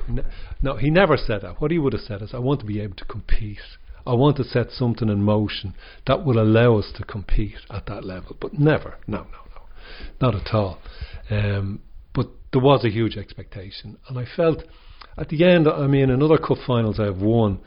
no, 0.61 0.75
he 0.77 0.89
never 0.89 1.17
said 1.17 1.41
that. 1.43 1.61
What 1.61 1.69
he 1.69 1.77
would 1.77 1.93
have 1.93 2.01
said 2.01 2.23
is, 2.23 2.33
"I 2.33 2.39
want 2.39 2.61
to 2.61 2.65
be 2.65 2.81
able 2.81 2.95
to 2.95 3.05
compete. 3.05 3.59
I 4.07 4.13
want 4.15 4.37
to 4.37 4.43
set 4.43 4.71
something 4.71 5.07
in 5.07 5.21
motion 5.21 5.75
that 6.07 6.25
will 6.25 6.39
allow 6.39 6.77
us 6.79 6.91
to 6.95 7.03
compete 7.03 7.59
at 7.69 7.85
that 7.85 8.03
level." 8.03 8.35
But 8.39 8.57
never, 8.57 8.95
no, 9.05 9.19
no, 9.19 9.41
no, 9.55 9.61
not 10.19 10.33
at 10.33 10.51
all. 10.51 10.79
Um, 11.29 11.81
there 12.51 12.61
was 12.61 12.83
a 12.83 12.89
huge 12.89 13.17
expectation, 13.17 13.97
and 14.07 14.17
I 14.17 14.25
felt 14.35 14.63
at 15.17 15.29
the 15.29 15.43
end. 15.45 15.67
I 15.67 15.87
mean, 15.87 16.09
in 16.09 16.21
other 16.21 16.37
cup 16.37 16.57
finals 16.65 16.99
I've 16.99 17.21
won, 17.21 17.59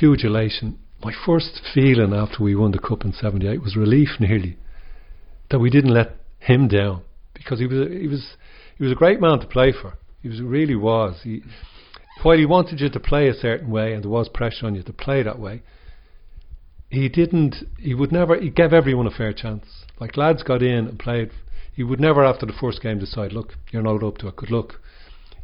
huge 0.00 0.24
elation. 0.24 0.78
My 1.04 1.12
first 1.24 1.60
feeling 1.72 2.12
after 2.12 2.42
we 2.42 2.56
won 2.56 2.72
the 2.72 2.78
cup 2.78 3.04
in 3.04 3.12
'78 3.12 3.62
was 3.62 3.76
relief, 3.76 4.08
nearly 4.20 4.56
that 5.50 5.60
we 5.60 5.70
didn't 5.70 5.94
let 5.94 6.16
him 6.40 6.68
down 6.68 7.02
because 7.34 7.58
he 7.58 7.66
was 7.66 7.88
he 7.90 8.06
was 8.06 8.36
he 8.76 8.84
was 8.84 8.92
a 8.92 8.96
great 8.96 9.20
man 9.20 9.38
to 9.40 9.46
play 9.46 9.72
for. 9.72 9.94
He 10.22 10.28
was 10.28 10.40
really 10.40 10.76
was. 10.76 11.20
He, 11.22 11.42
while 12.22 12.36
he 12.36 12.46
wanted 12.46 12.80
you 12.80 12.88
to 12.90 13.00
play 13.00 13.28
a 13.28 13.34
certain 13.34 13.70
way 13.70 13.92
and 13.92 14.02
there 14.02 14.10
was 14.10 14.28
pressure 14.28 14.66
on 14.66 14.74
you 14.74 14.82
to 14.82 14.92
play 14.92 15.22
that 15.22 15.38
way, 15.38 15.62
he 16.90 17.08
didn't. 17.08 17.56
He 17.78 17.94
would 17.94 18.12
never. 18.12 18.38
He 18.38 18.50
gave 18.50 18.72
everyone 18.72 19.06
a 19.06 19.10
fair 19.10 19.32
chance. 19.32 19.64
Like 20.00 20.16
lads 20.16 20.42
got 20.42 20.62
in 20.62 20.88
and 20.88 20.98
played. 20.98 21.30
He 21.78 21.84
would 21.84 22.00
never, 22.00 22.24
after 22.24 22.44
the 22.44 22.52
first 22.60 22.82
game, 22.82 22.98
decide, 22.98 23.32
look, 23.32 23.54
you're 23.70 23.84
not 23.84 24.02
up 24.02 24.18
to 24.18 24.26
it. 24.26 24.34
Good 24.34 24.50
luck. 24.50 24.80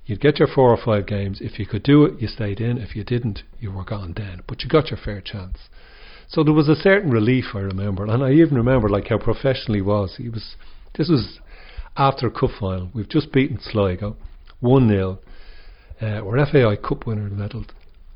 You'd 0.05 0.21
get 0.21 0.41
your 0.41 0.49
four 0.49 0.71
or 0.71 0.77
five 0.77 1.07
games. 1.07 1.39
If 1.41 1.61
you 1.61 1.65
could 1.65 1.85
do 1.85 2.05
it, 2.07 2.21
you 2.21 2.27
stayed 2.27 2.61
in. 2.61 2.77
If 2.77 2.97
you 2.97 3.05
didn't, 3.05 3.45
you 3.61 3.71
were 3.71 3.85
gone 3.85 4.15
then. 4.17 4.43
But 4.49 4.65
you 4.65 4.69
got 4.69 4.91
your 4.91 4.99
fair 4.99 5.21
chance. 5.21 5.69
So 6.27 6.43
there 6.43 6.53
was 6.53 6.69
a 6.69 6.75
certain 6.75 7.13
relief 7.13 7.55
I 7.55 7.61
remember, 7.61 8.05
and 8.05 8.21
I 8.21 8.33
even 8.33 8.57
remember 8.57 8.89
like 8.89 9.07
how 9.07 9.19
professional 9.19 9.77
he 9.77 9.81
was. 9.81 10.17
He 10.17 10.29
was. 10.29 10.57
This 10.99 11.09
was 11.09 11.39
after 11.97 12.27
a 12.27 12.33
cup 12.33 12.51
final. 12.59 12.91
We've 12.93 13.09
just 13.09 13.31
beaten 13.31 13.61
Sligo, 13.63 14.17
one 14.59 14.89
0 14.89 15.21
uh, 16.01 16.21
We're 16.25 16.45
FAI 16.45 16.75
Cup 16.75 17.07
winner 17.07 17.31
medalled, 17.31 17.71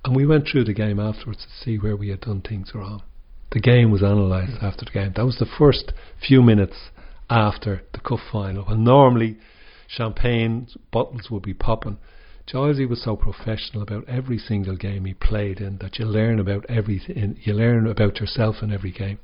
and 0.04 0.16
we 0.16 0.26
went 0.26 0.48
through 0.50 0.64
the 0.64 0.74
game 0.74 0.98
afterwards 0.98 1.44
to 1.44 1.64
see 1.64 1.76
where 1.76 1.94
we 1.94 2.08
had 2.08 2.22
done 2.22 2.40
things 2.40 2.72
wrong. 2.74 3.04
The 3.52 3.60
game 3.60 3.92
was 3.92 4.02
analysed 4.02 4.60
after 4.60 4.84
the 4.84 4.90
game. 4.90 5.12
That 5.14 5.24
was 5.24 5.38
the 5.38 5.46
first 5.46 5.92
few 6.26 6.42
minutes 6.42 6.90
after 7.30 7.82
the 7.92 8.00
cup 8.00 8.20
final. 8.32 8.66
And 8.68 8.84
normally 8.84 9.38
champagne 9.86 10.68
bottles 10.90 11.30
would 11.30 11.42
be 11.42 11.54
popping. 11.54 11.98
Gilesy 12.46 12.88
was 12.88 13.02
so 13.02 13.14
professional 13.14 13.82
about 13.82 14.08
every 14.08 14.38
single 14.38 14.76
game 14.76 15.04
he 15.04 15.14
played 15.14 15.60
in 15.60 15.78
that 15.78 15.98
you 15.98 16.06
learn 16.06 16.40
about 16.40 16.64
everything. 16.68 17.36
You 17.42 17.52
learn 17.52 17.86
about 17.86 18.20
yourself 18.20 18.56
in 18.62 18.72
every 18.72 18.90
game. 18.90 19.18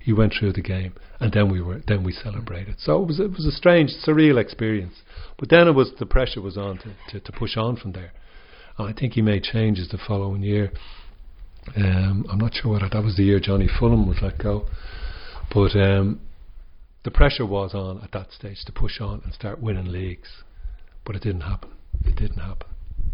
He 0.00 0.12
went 0.12 0.34
through 0.38 0.54
the 0.54 0.62
game, 0.62 0.94
and 1.20 1.32
then 1.32 1.50
we 1.50 1.60
were 1.60 1.80
then 1.86 2.02
we 2.02 2.12
celebrated. 2.12 2.76
So 2.78 3.02
it 3.02 3.06
was 3.06 3.20
it 3.20 3.30
was 3.30 3.46
a 3.46 3.52
strange, 3.52 3.90
surreal 4.04 4.40
experience. 4.40 4.94
But 5.38 5.48
then 5.48 5.68
it 5.68 5.72
was 5.72 5.92
the 5.98 6.06
pressure 6.06 6.40
was 6.40 6.56
on 6.56 6.78
to, 6.78 6.94
to, 7.10 7.20
to 7.20 7.32
push 7.32 7.56
on 7.56 7.76
from 7.76 7.92
there. 7.92 8.12
And 8.78 8.88
I 8.88 8.98
think 8.98 9.12
he 9.12 9.22
made 9.22 9.44
changes 9.44 9.90
the 9.90 9.98
following 9.98 10.42
year. 10.42 10.72
Um, 11.76 12.26
I'm 12.28 12.38
not 12.38 12.54
sure 12.54 12.72
whether 12.72 12.88
that 12.88 13.04
was 13.04 13.16
the 13.16 13.24
year 13.24 13.38
Johnny 13.38 13.68
Fullam 13.68 14.08
was 14.08 14.18
let 14.20 14.38
go, 14.38 14.66
but 15.54 15.76
um, 15.76 16.20
the 17.04 17.10
pressure 17.10 17.46
was 17.46 17.74
on 17.74 18.00
at 18.02 18.12
that 18.12 18.32
stage 18.32 18.64
to 18.64 18.72
push 18.72 19.00
on 19.00 19.22
and 19.24 19.34
start 19.34 19.60
winning 19.60 19.90
leagues. 19.90 20.28
But 21.04 21.16
it 21.16 21.22
didn't 21.22 21.42
happen. 21.42 21.70
It 22.04 22.16
didn't 22.16 22.38
happen. 22.38 22.68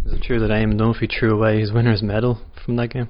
Is 0.05 0.13
it 0.15 0.23
true 0.23 0.39
that 0.41 0.51
Eamon 0.51 0.79
Dunphy 0.79 1.11
threw 1.11 1.35
away 1.35 1.61
his 1.61 1.73
winner's 1.73 2.03
medal 2.03 2.41
from 2.65 2.77
that 2.77 2.89
game? 2.89 3.09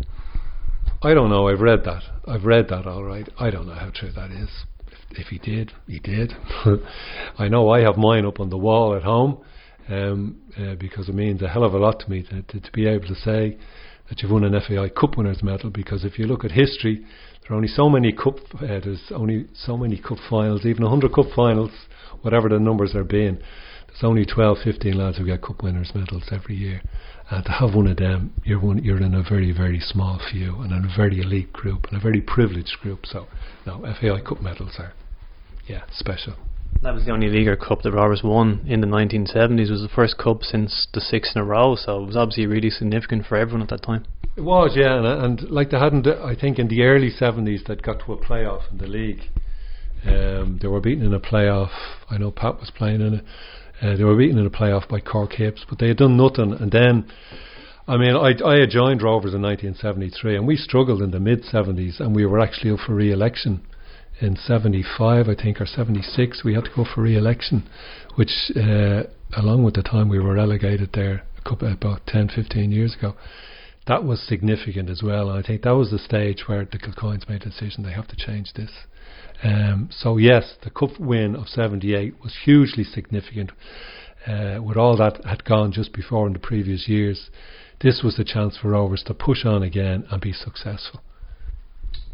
I 1.02 1.14
don't 1.14 1.30
know. 1.30 1.48
I've 1.48 1.60
read 1.60 1.84
that. 1.84 2.02
I've 2.26 2.44
read 2.44 2.68
that. 2.68 2.86
All 2.86 3.04
right. 3.04 3.28
I 3.38 3.50
don't 3.50 3.66
know 3.66 3.74
how 3.74 3.90
true 3.94 4.10
that 4.12 4.30
is. 4.30 4.48
If, 4.88 5.18
if 5.18 5.26
he 5.28 5.38
did, 5.38 5.72
he 5.86 5.98
did. 6.00 6.32
I 7.38 7.48
know 7.48 7.70
I 7.70 7.80
have 7.80 7.96
mine 7.96 8.24
up 8.24 8.40
on 8.40 8.50
the 8.50 8.56
wall 8.56 8.96
at 8.96 9.02
home 9.02 9.38
um, 9.88 10.40
uh, 10.58 10.74
because 10.74 11.08
it 11.08 11.14
means 11.14 11.42
a 11.42 11.48
hell 11.48 11.64
of 11.64 11.74
a 11.74 11.78
lot 11.78 12.00
to 12.00 12.10
me 12.10 12.22
to, 12.24 12.42
to, 12.42 12.60
to 12.60 12.72
be 12.72 12.86
able 12.86 13.06
to 13.06 13.14
say 13.14 13.58
that 14.08 14.22
you've 14.22 14.30
won 14.30 14.44
an 14.44 14.60
FAI 14.60 14.88
Cup 14.88 15.16
winners 15.16 15.42
medal. 15.42 15.70
Because 15.70 16.04
if 16.04 16.18
you 16.18 16.26
look 16.26 16.44
at 16.44 16.50
history, 16.50 17.04
there 17.48 17.54
are 17.54 17.56
only 17.56 17.68
so 17.68 17.88
many 17.88 18.12
cup. 18.12 18.36
Uh, 18.56 18.66
there's 18.66 19.10
only 19.10 19.46
so 19.54 19.78
many 19.78 19.96
cup 19.98 20.18
finals. 20.28 20.66
Even 20.66 20.82
100 20.82 21.14
cup 21.14 21.26
finals, 21.34 21.70
whatever 22.20 22.46
the 22.50 22.58
numbers 22.58 22.94
are 22.94 23.04
being. 23.04 23.38
There's 23.86 24.04
only 24.04 24.26
12, 24.26 24.58
15 24.62 24.98
lads 24.98 25.16
who 25.16 25.24
get 25.24 25.40
cup 25.40 25.62
winners 25.62 25.92
medals 25.94 26.24
every 26.30 26.56
year. 26.56 26.82
And 27.30 27.42
to 27.46 27.52
have 27.52 27.74
one 27.74 27.86
of 27.86 27.96
them, 27.96 28.34
you're 28.44 28.60
one, 28.60 28.84
you're 28.84 29.02
in 29.02 29.14
a 29.14 29.22
very, 29.22 29.50
very 29.52 29.80
small 29.80 30.20
few 30.30 30.60
and 30.60 30.72
in 30.72 30.84
a 30.84 30.94
very 30.94 31.20
elite 31.20 31.52
group 31.54 31.86
and 31.86 31.96
a 31.96 32.00
very 32.00 32.20
privileged 32.20 32.76
group. 32.82 33.06
So, 33.06 33.26
no, 33.66 33.80
FAI 33.80 34.20
Cup 34.20 34.42
medals 34.42 34.76
are, 34.78 34.92
yeah, 35.66 35.84
special. 35.90 36.34
That 36.82 36.92
was 36.92 37.06
the 37.06 37.12
only 37.12 37.28
Leaguer 37.28 37.56
Cup 37.56 37.80
that 37.82 37.92
Rovers 37.92 38.22
won 38.22 38.64
in 38.68 38.82
the 38.82 38.86
1970s. 38.86 39.68
It 39.68 39.70
was 39.70 39.82
the 39.82 39.88
first 39.88 40.18
cup 40.18 40.42
since 40.42 40.86
the 40.92 41.00
six 41.00 41.32
in 41.34 41.40
a 41.40 41.44
row, 41.44 41.76
so 41.76 42.02
it 42.02 42.06
was 42.06 42.16
obviously 42.16 42.46
really 42.46 42.70
significant 42.70 43.24
for 43.26 43.36
everyone 43.36 43.62
at 43.62 43.70
that 43.70 43.82
time. 43.82 44.04
It 44.38 44.44
was, 44.44 44.74
yeah, 44.76 44.98
and, 44.98 45.40
and 45.42 45.50
like 45.50 45.70
they 45.70 45.78
hadn't, 45.80 46.06
I 46.06 46.36
think 46.40 46.60
in 46.60 46.68
the 46.68 46.82
early 46.82 47.10
70s 47.10 47.66
they'd 47.66 47.82
got 47.82 47.98
to 48.06 48.12
a 48.12 48.16
playoff 48.16 48.70
in 48.70 48.78
the 48.78 48.86
league. 48.86 49.22
Um, 50.06 50.60
they 50.62 50.68
were 50.68 50.80
beaten 50.80 51.04
in 51.04 51.12
a 51.12 51.18
playoff. 51.18 51.72
I 52.08 52.18
know 52.18 52.30
Pat 52.30 52.60
was 52.60 52.70
playing 52.70 53.00
in 53.00 53.14
it. 53.14 53.24
Uh, 53.82 53.96
they 53.96 54.04
were 54.04 54.16
beaten 54.16 54.38
in 54.38 54.46
a 54.46 54.50
playoff 54.50 54.88
by 54.88 55.00
Cork 55.00 55.32
Hibs, 55.32 55.62
but 55.68 55.80
they 55.80 55.88
had 55.88 55.96
done 55.96 56.16
nothing. 56.16 56.52
And 56.52 56.70
then 56.70 57.10
I 57.88 57.96
mean, 57.96 58.14
I, 58.14 58.32
I 58.46 58.60
had 58.60 58.70
joined 58.70 59.02
Rovers 59.02 59.34
in 59.34 59.42
1973, 59.42 60.36
and 60.36 60.46
we 60.46 60.54
struggled 60.54 61.02
in 61.02 61.10
the 61.10 61.18
mid 61.18 61.42
70s, 61.42 61.98
and 61.98 62.14
we 62.14 62.24
were 62.24 62.38
actually 62.38 62.70
up 62.70 62.78
for 62.86 62.94
re-election 62.94 63.66
in 64.20 64.36
75, 64.36 65.28
I 65.28 65.34
think, 65.34 65.60
or 65.60 65.66
76. 65.66 66.44
We 66.44 66.54
had 66.54 66.66
to 66.66 66.70
go 66.76 66.84
for 66.84 67.02
re-election, 67.02 67.68
which, 68.14 68.52
uh, 68.54 69.02
along 69.36 69.64
with 69.64 69.74
the 69.74 69.82
time 69.82 70.08
we 70.08 70.20
were 70.20 70.34
relegated 70.34 70.90
there 70.94 71.24
a 71.38 71.48
couple, 71.48 71.72
about 71.72 72.06
10, 72.06 72.28
15 72.28 72.70
years 72.70 72.94
ago, 72.94 73.16
that 73.88 74.04
was 74.04 74.20
significant 74.20 74.88
as 74.88 75.02
well. 75.02 75.30
And 75.30 75.42
I 75.42 75.46
think 75.46 75.62
that 75.62 75.74
was 75.74 75.90
the 75.90 75.98
stage 75.98 76.44
where 76.46 76.64
the 76.64 76.78
Kilcoynes 76.78 77.28
made 77.28 77.42
a 77.42 77.46
decision 77.46 77.82
they 77.82 77.92
have 77.92 78.08
to 78.08 78.16
change 78.16 78.52
this. 78.54 78.70
Um, 79.42 79.88
so 79.90 80.16
yes, 80.16 80.54
the 80.62 80.70
cup 80.70 80.98
win 81.00 81.34
of 81.34 81.48
'78 81.48 82.14
was 82.22 82.36
hugely 82.44 82.84
significant. 82.84 83.50
Uh, 84.26 84.60
with 84.62 84.76
all 84.76 84.96
that 84.96 85.24
had 85.24 85.44
gone 85.44 85.72
just 85.72 85.92
before 85.92 86.26
in 86.26 86.32
the 86.32 86.38
previous 86.38 86.88
years, 86.88 87.30
this 87.80 88.02
was 88.02 88.16
the 88.16 88.24
chance 88.24 88.58
for 88.60 88.70
Rovers 88.70 89.02
to 89.06 89.14
push 89.14 89.44
on 89.46 89.62
again 89.62 90.04
and 90.10 90.20
be 90.20 90.32
successful. 90.32 91.00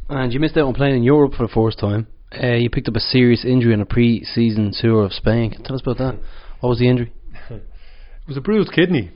And 0.08 0.32
you 0.32 0.38
missed 0.38 0.56
out 0.56 0.66
on 0.66 0.74
playing 0.74 0.96
in 0.96 1.02
Europe 1.02 1.32
for 1.32 1.46
the 1.46 1.52
first 1.52 1.78
time. 1.78 2.06
Uh, 2.30 2.54
you 2.54 2.68
picked 2.68 2.88
up 2.88 2.96
a 2.96 3.00
serious 3.00 3.44
injury 3.44 3.72
in 3.72 3.80
a 3.80 3.87
pre-season 3.87 4.72
tour 4.78 5.04
of 5.04 5.12
Spain. 5.12 5.50
Tell 5.64 5.74
us 5.74 5.82
about 5.82 5.98
that? 5.98 6.18
What 6.60 6.68
was 6.70 6.78
the 6.78 6.88
injury? 6.88 7.12
It 7.50 8.28
was 8.28 8.38
a 8.38 8.40
bruised 8.40 8.72
kidney. 8.72 9.10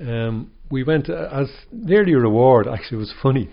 Um, 0.00 0.50
we 0.70 0.82
went 0.82 1.08
uh, 1.08 1.28
as 1.32 1.48
nearly 1.72 2.12
a 2.12 2.18
reward. 2.18 2.66
Actually, 2.66 2.98
it 2.98 3.00
was 3.00 3.14
funny. 3.22 3.50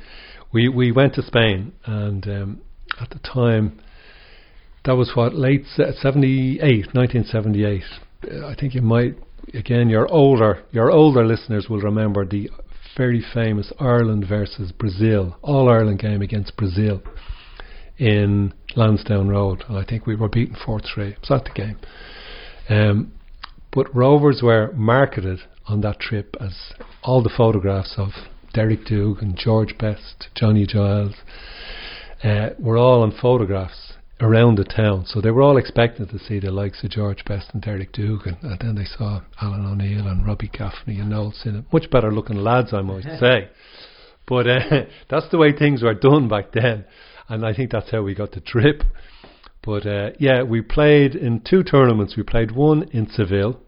We 0.54 0.70
we 0.70 0.92
went 0.92 1.16
to 1.16 1.22
Spain, 1.22 1.74
and 1.86 2.28
um, 2.28 2.62
at 3.00 3.10
the 3.10 3.20
time, 3.20 3.80
that 4.86 4.94
was 4.94 5.12
what 5.16 5.34
late 5.34 5.66
se- 5.76 5.94
78, 6.02 6.94
1978. 6.94 7.84
Uh, 8.24 8.48
I 8.48 8.56
think 8.56 8.74
you 8.74 8.82
might 8.82 9.16
again 9.54 9.90
your 9.90 10.12
older 10.12 10.64
your 10.72 10.92
older 10.92 11.26
listeners 11.26 11.68
will 11.70 11.82
remember 11.82 12.26
the 12.26 12.50
very 12.98 13.24
famous 13.34 13.72
Ireland 13.80 14.26
versus 14.28 14.72
Brazil 14.72 15.38
All 15.42 15.70
Ireland 15.70 16.00
game 16.00 16.22
against 16.22 16.58
Brazil 16.58 17.02
in 17.98 18.54
Lansdowne 18.76 19.30
Road, 19.30 19.64
and 19.70 19.78
I 19.78 19.86
think 19.86 20.06
we 20.06 20.16
were 20.16 20.30
beaten 20.30 20.56
four 20.66 20.80
three. 20.80 21.16
Was 21.20 21.30
that 21.30 21.46
the 21.46 21.52
game? 21.52 21.80
Um, 22.70 23.14
but 23.74 23.94
Rovers 23.96 24.42
were 24.44 24.72
marketed 24.74 25.40
on 25.68 25.82
that 25.82 26.00
trip 26.00 26.36
as 26.40 26.74
all 27.04 27.22
the 27.22 27.34
photographs 27.36 27.96
of 27.98 28.10
Derek 28.54 28.86
Duke 28.86 29.22
and 29.22 29.38
George 29.38 29.78
Best, 29.78 30.28
Johnny 30.36 30.66
Giles 30.66 31.16
uh, 32.24 32.50
were 32.60 32.78
all 32.78 33.02
on 33.02 33.12
photographs 33.12 33.94
around 34.20 34.58
the 34.58 34.64
town. 34.64 35.06
So 35.08 35.20
they 35.20 35.32
were 35.32 35.42
all 35.42 35.58
expecting 35.58 36.08
to 36.08 36.20
see 36.20 36.40
the 36.40 36.52
likes 36.52 36.84
of 36.84 36.92
George 36.92 37.26
Best 37.26 37.50
and 37.54 37.62
Derek 37.62 37.94
Dougan. 37.94 38.42
And 38.44 38.60
then 38.60 38.76
they 38.76 38.86
saw 38.86 39.22
Alan 39.42 39.66
O'Neill 39.66 40.08
and 40.08 40.26
Robbie 40.26 40.52
Gaffney 40.54 41.00
and 41.00 41.10
Noel 41.10 41.34
Synnott. 41.34 41.72
Much 41.74 41.90
better 41.90 42.12
looking 42.12 42.38
lads, 42.38 42.74
I 42.74 42.82
might 42.82 43.04
say. 43.20 43.50
But 44.28 44.48
uh, 44.48 44.60
that's 45.10 45.30
the 45.30 45.38
way 45.38 45.52
things 45.58 45.82
were 45.82 45.94
done 45.94 46.28
back 46.28 46.52
then. 46.54 46.86
And 47.28 47.46
I 47.46 47.54
think 47.54 47.72
that's 47.72 47.92
how 47.92 48.04
we 48.04 48.14
got 48.14 48.32
the 48.32 48.42
trip. 48.42 48.84
But 49.64 49.86
uh, 49.86 50.12
yeah, 50.20 50.44
we 50.44 50.62
played 50.62 51.16
in 51.16 51.42
two 51.42 51.64
tournaments. 51.64 52.16
We 52.16 52.24
played 52.24 52.52
one 52.52 52.84
in 52.92 53.10
Seville, 53.10 53.60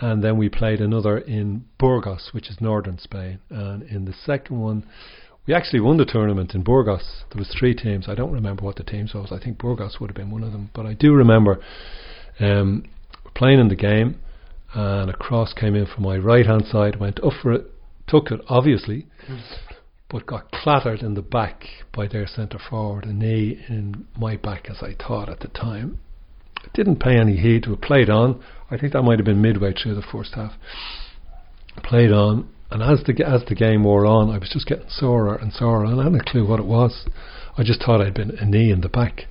and 0.00 0.24
then 0.24 0.38
we 0.38 0.48
played 0.48 0.80
another 0.80 1.18
in 1.18 1.64
Burgos, 1.78 2.30
which 2.32 2.48
is 2.48 2.60
northern 2.60 2.98
Spain. 2.98 3.38
And 3.50 3.82
in 3.82 4.06
the 4.06 4.14
second 4.24 4.58
one, 4.58 4.86
we 5.46 5.54
actually 5.54 5.80
won 5.80 5.98
the 5.98 6.06
tournament 6.06 6.54
in 6.54 6.62
Burgos. 6.62 7.24
There 7.32 7.38
was 7.38 7.54
three 7.58 7.74
teams. 7.74 8.08
I 8.08 8.14
don't 8.14 8.32
remember 8.32 8.64
what 8.64 8.76
the 8.76 8.82
teams 8.82 9.12
was. 9.12 9.30
I 9.30 9.38
think 9.38 9.58
Burgos 9.58 9.98
would 10.00 10.10
have 10.10 10.16
been 10.16 10.30
one 10.30 10.42
of 10.42 10.52
them. 10.52 10.70
But 10.74 10.86
I 10.86 10.94
do 10.94 11.12
remember 11.12 11.60
um, 12.38 12.84
playing 13.34 13.60
in 13.60 13.68
the 13.68 13.76
game, 13.76 14.20
and 14.72 15.10
a 15.10 15.14
cross 15.14 15.52
came 15.52 15.74
in 15.74 15.86
from 15.86 16.04
my 16.04 16.16
right 16.16 16.46
hand 16.46 16.64
side, 16.66 16.98
went 16.98 17.20
up 17.22 17.32
for 17.42 17.52
it, 17.52 17.66
took 18.06 18.30
it 18.30 18.40
obviously, 18.48 19.06
but 20.08 20.26
got 20.26 20.50
clattered 20.50 21.00
in 21.00 21.14
the 21.14 21.22
back 21.22 21.64
by 21.94 22.06
their 22.08 22.26
centre 22.26 22.58
forward, 22.58 23.04
a 23.04 23.12
knee 23.12 23.62
in 23.68 24.06
my 24.16 24.36
back, 24.36 24.68
as 24.70 24.82
I 24.82 24.94
thought 24.94 25.28
at 25.28 25.40
the 25.40 25.48
time. 25.48 25.98
Didn't 26.74 27.00
pay 27.00 27.16
any 27.18 27.36
heed 27.36 27.64
to 27.64 27.72
it, 27.74 27.80
played 27.80 28.10
on. 28.10 28.42
I 28.70 28.78
think 28.78 28.92
that 28.92 29.02
might 29.02 29.18
have 29.18 29.26
been 29.26 29.42
midway 29.42 29.72
through 29.72 29.94
the 29.94 30.02
first 30.02 30.34
half. 30.34 30.52
Played 31.82 32.12
on, 32.12 32.48
and 32.70 32.82
as 32.82 33.02
the 33.04 33.24
as 33.26 33.44
the 33.48 33.54
game 33.54 33.84
wore 33.84 34.06
on, 34.06 34.30
I 34.30 34.38
was 34.38 34.50
just 34.52 34.66
getting 34.66 34.88
sorer 34.88 35.34
and 35.36 35.52
sorer, 35.52 35.84
and 35.84 36.00
I 36.00 36.04
hadn't 36.04 36.20
a 36.20 36.30
clue 36.30 36.46
what 36.46 36.60
it 36.60 36.66
was. 36.66 37.06
I 37.56 37.62
just 37.62 37.82
thought 37.82 38.00
I'd 38.00 38.14
been 38.14 38.36
a 38.38 38.44
knee 38.44 38.70
in 38.70 38.80
the 38.80 38.88
back. 38.88 39.26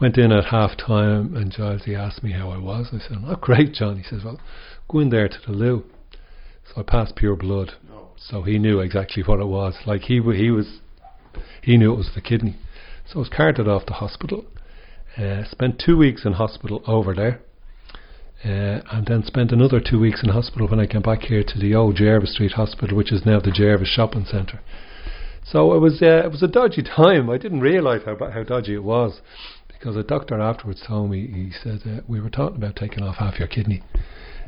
Went 0.00 0.16
in 0.18 0.32
at 0.32 0.46
half 0.46 0.76
time, 0.76 1.36
and 1.36 1.52
Giles 1.52 1.84
he 1.84 1.94
asked 1.94 2.22
me 2.22 2.32
how 2.32 2.50
I 2.50 2.58
was. 2.58 2.88
I 2.92 2.98
said, 2.98 3.22
"Not 3.22 3.40
great, 3.40 3.74
John." 3.74 3.96
He 3.96 4.02
says, 4.02 4.24
"Well, 4.24 4.40
go 4.88 5.00
in 5.00 5.10
there 5.10 5.28
to 5.28 5.38
the 5.46 5.52
loo." 5.52 5.84
So 6.66 6.80
I 6.80 6.84
passed 6.84 7.16
pure 7.16 7.36
blood. 7.36 7.72
So 8.16 8.42
he 8.42 8.58
knew 8.58 8.80
exactly 8.80 9.22
what 9.22 9.40
it 9.40 9.46
was. 9.46 9.74
Like 9.86 10.02
he 10.02 10.20
he 10.34 10.50
was, 10.50 10.80
he 11.62 11.76
knew 11.76 11.92
it 11.92 11.96
was 11.96 12.10
the 12.14 12.20
kidney. 12.20 12.56
So 13.06 13.16
I 13.16 13.18
was 13.18 13.28
carted 13.28 13.68
off 13.68 13.84
to 13.86 13.92
hospital. 13.92 14.46
Uh, 15.18 15.44
spent 15.44 15.82
two 15.84 15.96
weeks 15.96 16.24
in 16.24 16.32
hospital 16.32 16.82
over 16.86 17.14
there. 17.14 17.40
Uh, 18.42 18.80
and 18.92 19.06
then 19.06 19.22
spent 19.24 19.52
another 19.52 19.80
two 19.80 19.98
weeks 19.98 20.22
in 20.22 20.28
hospital 20.28 20.68
when 20.68 20.80
I 20.80 20.86
came 20.86 21.02
back 21.02 21.22
here 21.22 21.42
to 21.42 21.58
the 21.58 21.74
old 21.74 21.96
Jervis 21.96 22.34
Street 22.34 22.52
Hospital, 22.52 22.96
which 22.96 23.12
is 23.12 23.24
now 23.24 23.40
the 23.40 23.50
Jervis 23.50 23.88
Shopping 23.88 24.26
Centre. 24.26 24.60
So 25.44 25.74
it 25.74 25.78
was 25.78 26.00
uh, 26.02 26.24
it 26.24 26.30
was 26.30 26.42
a 26.42 26.48
dodgy 26.48 26.82
time. 26.82 27.30
I 27.30 27.38
didn't 27.38 27.60
realise 27.60 28.02
how 28.04 28.16
how 28.30 28.42
dodgy 28.42 28.74
it 28.74 28.82
was 28.82 29.20
because 29.68 29.96
a 29.96 30.02
doctor 30.02 30.40
afterwards 30.40 30.82
told 30.86 31.10
me 31.10 31.26
he 31.26 31.52
said 31.62 31.80
uh, 31.86 32.00
we 32.08 32.20
were 32.20 32.30
talking 32.30 32.56
about 32.56 32.76
taking 32.76 33.02
off 33.02 33.16
half 33.16 33.38
your 33.38 33.48
kidney. 33.48 33.82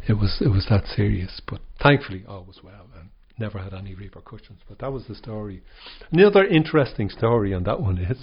It 0.09 0.15
was 0.15 0.39
it 0.41 0.49
was 0.49 0.67
that 0.71 0.87
serious, 0.87 1.41
but 1.47 1.61
thankfully 1.83 2.25
all 2.27 2.45
was 2.45 2.61
well 2.63 2.87
and 2.99 3.11
never 3.39 3.59
had 3.59 3.75
any 3.75 3.95
repercussions. 3.95 4.61
But 4.69 4.79
that 4.79 4.93
was 4.93 5.07
the 5.07 5.15
story. 5.15 5.63
Another 6.11 6.45
interesting 6.45 7.11
story 7.11 7.53
on 7.53 7.65
that 7.65 7.81
one 7.81 7.99
is, 7.99 8.19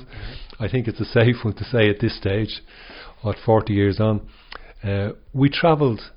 I 0.59 0.67
think 0.67 0.87
it's 0.87 0.99
a 0.99 1.05
safe 1.05 1.37
one 1.43 1.53
to 1.55 1.63
say 1.63 1.89
at 1.89 1.99
this 1.99 2.17
stage, 2.17 2.61
what 3.21 3.37
forty 3.45 3.73
years 3.73 3.99
on. 3.99 4.27
Uh, 4.83 5.13
we 5.33 5.49
travelled. 5.49 6.11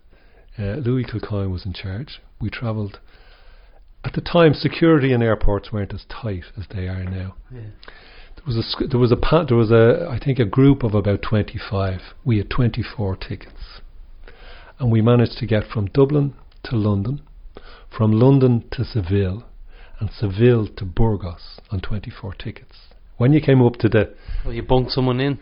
Uh, 0.58 0.76
Louis 0.76 1.04
Kilcoyne 1.04 1.50
was 1.50 1.64
in 1.66 1.72
charge. 1.72 2.20
We 2.40 2.50
travelled. 2.50 2.98
At 4.04 4.12
the 4.14 4.20
time, 4.20 4.54
security 4.54 5.12
in 5.12 5.22
airports 5.22 5.72
weren't 5.72 5.92
as 5.92 6.04
tight 6.08 6.44
as 6.56 6.66
they 6.74 6.88
are 6.88 7.04
now. 7.04 7.36
There 7.50 8.44
was 8.46 8.56
a 8.56 8.86
there 8.86 9.00
was 9.00 9.12
a 9.12 9.44
there 9.46 9.56
was 9.56 9.70
a 9.70 10.08
I 10.08 10.18
think 10.22 10.38
a 10.38 10.44
group 10.44 10.82
of 10.82 10.94
about 10.94 11.22
twenty 11.22 11.58
five. 11.58 12.00
We 12.24 12.38
had 12.38 12.50
twenty 12.50 12.82
four 12.82 13.16
tickets, 13.16 13.80
and 14.78 14.92
we 14.92 15.00
managed 15.00 15.38
to 15.38 15.46
get 15.46 15.64
from 15.64 15.86
Dublin 15.86 16.34
to 16.64 16.76
London, 16.76 17.22
from 17.96 18.12
London 18.12 18.64
to 18.72 18.84
Seville, 18.84 19.44
and 19.98 20.10
Seville 20.10 20.68
to 20.76 20.84
Burgos 20.84 21.60
on 21.70 21.80
twenty 21.80 22.10
four 22.10 22.34
tickets. 22.34 22.76
When 23.16 23.32
you 23.32 23.40
came 23.40 23.62
up 23.62 23.76
to 23.76 23.88
the 23.88 24.14
Well, 24.44 24.54
you 24.54 24.62
bunked 24.62 24.92
someone 24.92 25.20
in. 25.20 25.40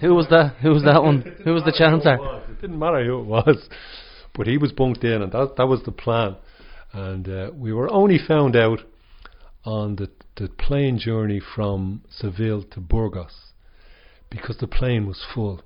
Who 0.00 0.14
was 0.14 0.26
that? 0.30 0.56
Who 0.62 0.70
was 0.70 0.84
that 0.84 1.02
one? 1.02 1.36
Who 1.44 1.52
was 1.52 1.64
the 1.64 1.72
chancer? 1.72 2.16
It 2.50 2.60
didn't 2.60 2.78
matter 2.78 3.04
who 3.04 3.20
it 3.20 3.26
was, 3.26 3.68
but 4.34 4.46
he 4.46 4.56
was 4.56 4.72
bunked 4.72 5.04
in, 5.04 5.20
and 5.22 5.32
that 5.32 5.54
that 5.56 5.66
was 5.66 5.82
the 5.84 5.92
plan. 5.92 6.36
And 6.92 7.28
uh, 7.28 7.50
we 7.54 7.72
were 7.72 7.92
only 7.92 8.18
found 8.18 8.56
out 8.56 8.80
on 9.64 9.96
the 9.96 10.10
the 10.36 10.48
plane 10.48 10.98
journey 10.98 11.40
from 11.40 12.02
Seville 12.10 12.62
to 12.70 12.80
Burgos 12.80 13.52
because 14.30 14.56
the 14.58 14.66
plane 14.66 15.06
was 15.06 15.24
full. 15.34 15.60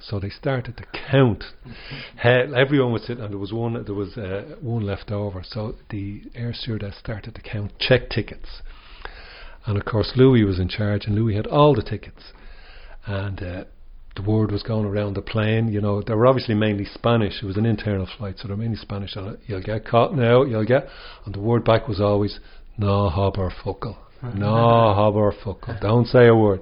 So 0.00 0.18
they 0.18 0.30
started 0.30 0.76
to 0.78 0.84
count. 1.10 1.44
Everyone 2.24 2.92
was 2.92 3.02
sitting, 3.02 3.22
and 3.22 3.32
there 3.32 3.38
was 3.38 3.52
one. 3.52 3.84
There 3.84 3.94
was 3.94 4.16
uh, 4.16 4.56
one 4.60 4.84
left 4.84 5.12
over. 5.12 5.44
So 5.44 5.76
the 5.90 6.22
air 6.34 6.52
stewardess 6.52 6.98
started 6.98 7.36
to 7.36 7.40
count 7.40 7.78
check 7.78 8.10
tickets, 8.10 8.62
and 9.66 9.78
of 9.78 9.84
course 9.84 10.14
Louis 10.16 10.42
was 10.42 10.58
in 10.58 10.68
charge, 10.68 11.06
and 11.06 11.14
Louis 11.14 11.36
had 11.36 11.46
all 11.46 11.76
the 11.76 11.82
tickets 11.82 12.32
and 13.06 13.42
uh, 13.42 13.64
the 14.16 14.22
word 14.22 14.52
was 14.52 14.62
going 14.62 14.84
around 14.86 15.14
the 15.14 15.22
plane. 15.22 15.68
You 15.68 15.80
know, 15.80 16.02
they 16.02 16.14
were 16.14 16.26
obviously 16.26 16.54
mainly 16.54 16.84
Spanish. 16.84 17.42
It 17.42 17.46
was 17.46 17.56
an 17.56 17.66
internal 17.66 18.08
flight, 18.18 18.36
so 18.38 18.48
they're 18.48 18.56
mainly 18.56 18.76
Spanish. 18.76 19.16
And 19.16 19.38
you'll 19.46 19.62
get 19.62 19.86
caught 19.86 20.14
now. 20.14 20.42
You'll 20.42 20.64
get, 20.64 20.86
and 21.24 21.34
the 21.34 21.40
word 21.40 21.64
back 21.64 21.88
was 21.88 22.00
always 22.00 22.38
"No 22.76 23.08
hobber 23.08 23.50
fuckle, 23.50 23.96
no 24.22 24.94
hobber 24.94 25.32
fuckle." 25.32 25.76
Don't 25.80 26.06
say 26.06 26.26
a 26.28 26.34
word. 26.34 26.60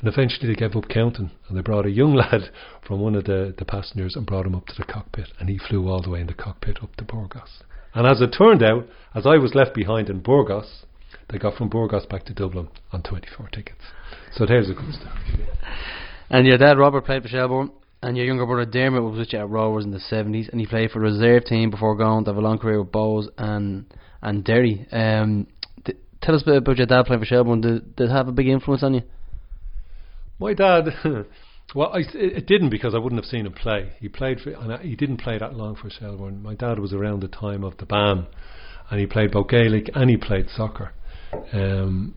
And 0.00 0.12
eventually 0.12 0.48
they 0.48 0.54
gave 0.54 0.76
up 0.76 0.88
counting, 0.88 1.30
and 1.48 1.56
they 1.56 1.62
brought 1.62 1.86
a 1.86 1.90
young 1.90 2.14
lad 2.14 2.50
from 2.86 3.00
one 3.00 3.14
of 3.14 3.24
the, 3.24 3.54
the 3.56 3.64
passengers 3.64 4.16
and 4.16 4.26
brought 4.26 4.44
him 4.44 4.54
up 4.54 4.66
to 4.66 4.74
the 4.76 4.84
cockpit, 4.84 5.28
and 5.38 5.48
he 5.48 5.58
flew 5.58 5.88
all 5.88 6.02
the 6.02 6.10
way 6.10 6.20
in 6.20 6.26
the 6.26 6.34
cockpit 6.34 6.82
up 6.82 6.94
to 6.96 7.04
Burgos. 7.04 7.62
And 7.94 8.06
as 8.06 8.20
it 8.20 8.34
turned 8.36 8.62
out, 8.62 8.86
as 9.14 9.24
I 9.24 9.38
was 9.38 9.54
left 9.54 9.72
behind 9.74 10.10
in 10.10 10.20
Burgos, 10.20 10.84
they 11.30 11.38
got 11.38 11.56
from 11.56 11.68
Burgos 11.68 12.04
back 12.06 12.24
to 12.24 12.34
Dublin 12.34 12.68
on 12.92 13.02
24 13.02 13.48
tickets. 13.48 13.80
So 14.36 14.46
there's 14.46 14.68
a 14.68 14.74
good 14.74 14.92
story. 14.94 15.48
And 16.30 16.46
your 16.46 16.58
dad 16.58 16.76
Robert 16.78 17.04
played 17.04 17.22
for 17.22 17.28
Shelbourne, 17.28 17.70
and 18.02 18.16
your 18.16 18.26
younger 18.26 18.46
brother 18.46 18.68
Dermot 18.68 19.02
was 19.02 19.18
with 19.18 19.32
you 19.32 19.38
at 19.38 19.48
Rovers 19.48 19.84
in 19.84 19.92
the 19.92 20.00
seventies, 20.00 20.48
and 20.50 20.60
he 20.60 20.66
played 20.66 20.90
for 20.90 20.98
the 20.98 21.04
reserve 21.04 21.44
team 21.44 21.70
before 21.70 21.96
going 21.96 22.24
to 22.24 22.30
have 22.30 22.36
a 22.36 22.40
long 22.40 22.58
career 22.58 22.82
with 22.82 22.90
Bohs 22.92 23.28
and 23.38 23.86
and 24.22 24.44
Derry. 24.44 24.86
Um, 24.90 25.46
th- 25.84 25.98
tell 26.20 26.34
us 26.34 26.42
a 26.42 26.46
bit 26.46 26.56
about 26.56 26.78
your 26.78 26.86
dad 26.86 27.04
playing 27.06 27.20
for 27.20 27.26
Shelbourne. 27.26 27.60
Did, 27.60 27.96
did 27.96 28.10
it 28.10 28.12
have 28.12 28.26
a 28.26 28.32
big 28.32 28.48
influence 28.48 28.82
on 28.82 28.94
you? 28.94 29.02
My 30.40 30.54
dad, 30.54 30.86
well, 31.74 31.92
I, 31.92 32.00
it 32.14 32.46
didn't 32.46 32.70
because 32.70 32.94
I 32.94 32.98
wouldn't 32.98 33.22
have 33.22 33.30
seen 33.30 33.46
him 33.46 33.52
play. 33.52 33.92
He 34.00 34.08
played 34.08 34.40
for, 34.40 34.50
and 34.50 34.72
I- 34.72 34.82
he 34.82 34.96
didn't 34.96 35.18
play 35.18 35.38
that 35.38 35.54
long 35.54 35.76
for 35.76 35.90
Shelbourne. 35.90 36.42
My 36.42 36.54
dad 36.54 36.80
was 36.80 36.92
around 36.92 37.20
the 37.20 37.28
time 37.28 37.62
of 37.62 37.76
the 37.76 37.86
ban, 37.86 38.26
and 38.90 38.98
he 38.98 39.06
played 39.06 39.30
both 39.30 39.48
Gaelic 39.48 39.90
and 39.94 40.10
he 40.10 40.16
played 40.16 40.48
soccer. 40.50 40.92
Um, 41.52 42.14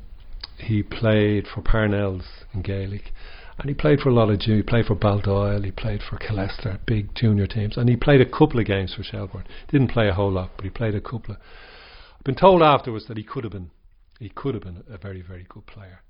he 0.57 0.83
played 0.83 1.45
for 1.47 1.61
Parnells 1.61 2.25
in 2.53 2.61
Gaelic, 2.61 3.13
and 3.59 3.69
he 3.69 3.75
played 3.75 3.99
for 3.99 4.09
a 4.09 4.13
lot 4.13 4.29
of 4.29 4.39
junior. 4.39 4.57
He 4.57 4.63
played 4.63 4.85
for 4.85 4.95
Baldoyle, 4.95 5.63
he 5.63 5.71
played 5.71 6.01
for 6.01 6.17
Killester, 6.17 6.79
big 6.85 7.13
junior 7.15 7.47
teams, 7.47 7.77
and 7.77 7.89
he 7.89 7.95
played 7.95 8.21
a 8.21 8.25
couple 8.25 8.59
of 8.59 8.65
games 8.65 8.93
for 8.93 9.03
Shelbourne. 9.03 9.45
Didn't 9.69 9.91
play 9.91 10.07
a 10.07 10.13
whole 10.13 10.31
lot, 10.31 10.51
but 10.55 10.65
he 10.65 10.69
played 10.69 10.95
a 10.95 11.01
couple. 11.01 11.35
Of, 11.35 11.37
I've 12.17 12.23
been 12.23 12.35
told 12.35 12.61
afterwards 12.61 13.07
that 13.07 13.17
he 13.17 13.23
could 13.23 13.43
have 13.43 13.53
been, 13.53 13.71
he 14.19 14.29
could 14.29 14.53
have 14.55 14.63
been 14.63 14.83
a 14.89 14.97
very, 14.97 15.21
very 15.21 15.45
good 15.49 15.65
player, 15.65 16.01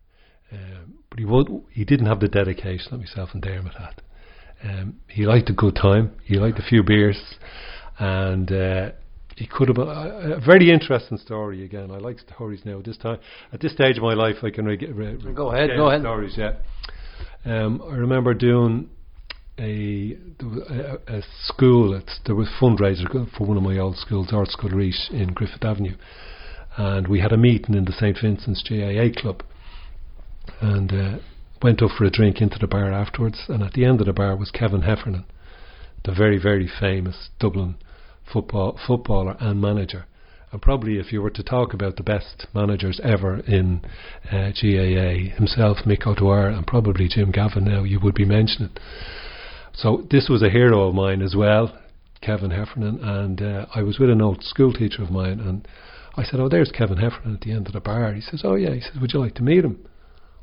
um, 0.51 0.99
but 1.09 1.19
he 1.19 1.25
would, 1.25 1.47
he 1.71 1.85
didn't 1.85 2.07
have 2.07 2.19
the 2.19 2.27
dedication 2.27 2.87
that 2.91 2.97
myself 2.97 3.29
and 3.33 3.41
Dermot 3.41 3.75
had. 3.75 4.01
Um, 4.63 5.01
he 5.07 5.25
liked 5.25 5.49
a 5.49 5.53
good 5.53 5.75
time. 5.75 6.13
He 6.23 6.35
liked 6.35 6.57
a 6.57 6.63
few 6.63 6.83
beers, 6.83 7.35
and 7.99 8.51
uh, 8.51 8.91
he 9.37 9.45
could 9.45 9.67
have 9.67 9.75
been 9.75 9.87
a, 9.87 10.37
a 10.37 10.39
very 10.39 10.71
interesting 10.71 11.17
story. 11.19 11.63
Again, 11.63 11.91
I 11.91 11.97
like 11.97 12.17
stories 12.19 12.61
now. 12.65 12.81
This 12.83 12.97
time, 12.97 13.19
at 13.53 13.61
this 13.61 13.71
stage 13.71 13.97
of 13.97 14.03
my 14.03 14.15
life, 14.15 14.37
I 14.41 14.49
can 14.49 14.65
re- 14.65 14.77
re- 14.77 15.15
re- 15.15 15.33
Go 15.33 15.51
ahead, 15.51 15.69
go 15.77 15.89
ahead. 15.89 16.01
Stories, 16.01 16.35
yeah. 16.35 16.53
Um, 17.45 17.81
I 17.87 17.95
remember 17.95 18.33
doing 18.33 18.89
a, 19.59 20.17
a, 20.41 21.17
a 21.17 21.21
school. 21.43 22.01
There 22.25 22.35
was 22.35 22.49
fundraiser 22.59 23.07
for 23.37 23.45
one 23.45 23.57
of 23.57 23.63
my 23.63 23.77
old 23.77 23.97
schools, 23.97 24.29
Ard 24.31 24.49
Scoil 24.49 24.73
Rís 24.73 25.11
in 25.11 25.33
Griffith 25.33 25.63
Avenue, 25.63 25.95
and 26.75 27.07
we 27.07 27.19
had 27.19 27.31
a 27.31 27.37
meeting 27.37 27.75
in 27.75 27.85
the 27.85 27.93
St 27.93 28.17
Vincent's 28.19 28.63
GAA 28.67 29.21
club, 29.21 29.43
and 30.61 30.91
uh, 30.91 31.19
went 31.61 31.83
up 31.83 31.91
for 31.95 32.05
a 32.05 32.09
drink 32.09 32.41
into 32.41 32.57
the 32.57 32.67
bar 32.67 32.91
afterwards. 32.91 33.43
And 33.49 33.61
at 33.61 33.73
the 33.73 33.85
end 33.85 33.99
of 33.99 34.07
the 34.07 34.13
bar 34.13 34.35
was 34.35 34.49
Kevin 34.49 34.81
Heffernan, 34.81 35.25
the 36.05 36.11
very 36.11 36.41
very 36.41 36.67
famous 36.67 37.29
Dublin 37.39 37.75
football 38.31 38.79
footballer 38.85 39.35
and 39.39 39.61
manager. 39.61 40.05
And 40.51 40.61
probably 40.61 40.97
if 40.97 41.11
you 41.11 41.21
were 41.21 41.29
to 41.31 41.43
talk 41.43 41.73
about 41.73 41.97
the 41.97 42.03
best 42.03 42.47
managers 42.53 43.01
ever 43.03 43.39
in 43.39 43.81
uh, 44.31 44.51
GAA, 44.51 45.35
himself, 45.35 45.79
Mick 45.85 46.07
O'Dwyer, 46.07 46.49
and 46.49 46.65
probably 46.65 47.09
Jim 47.09 47.31
Gavin 47.31 47.65
now, 47.65 47.83
you 47.83 47.99
would 47.99 48.15
be 48.15 48.25
mentioning. 48.25 48.71
So 49.73 50.07
this 50.09 50.29
was 50.29 50.41
a 50.41 50.49
hero 50.49 50.87
of 50.87 50.95
mine 50.95 51.21
as 51.21 51.35
well, 51.35 51.77
Kevin 52.21 52.51
Heffernan, 52.51 52.99
and 53.03 53.41
uh, 53.41 53.65
I 53.75 53.83
was 53.83 53.99
with 53.99 54.09
an 54.09 54.21
old 54.21 54.43
school 54.43 54.73
teacher 54.73 55.03
of 55.03 55.11
mine, 55.11 55.39
and 55.39 55.67
I 56.15 56.23
said, 56.23 56.39
"Oh, 56.39 56.49
there's 56.49 56.71
Kevin 56.71 56.97
Heffernan 56.97 57.35
at 57.35 57.41
the 57.41 57.51
end 57.51 57.67
of 57.67 57.73
the 57.73 57.79
bar." 57.81 58.13
He 58.13 58.21
says, 58.21 58.41
"Oh 58.43 58.55
yeah." 58.55 58.73
He 58.73 58.81
says, 58.81 58.99
"Would 58.99 59.13
you 59.13 59.19
like 59.19 59.35
to 59.35 59.43
meet 59.43 59.63
him?" 59.63 59.85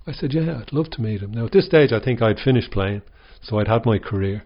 I 0.06 0.12
said, 0.12 0.32
"Yeah, 0.32 0.60
I'd 0.60 0.72
love 0.72 0.90
to 0.90 1.02
meet 1.02 1.20
him." 1.20 1.32
Now 1.32 1.46
at 1.46 1.52
this 1.52 1.66
stage, 1.66 1.92
I 1.92 1.98
think 1.98 2.22
I'd 2.22 2.38
finished 2.38 2.70
playing, 2.70 3.02
so 3.42 3.58
I'd 3.58 3.68
had 3.68 3.86
my 3.86 3.98
career. 3.98 4.44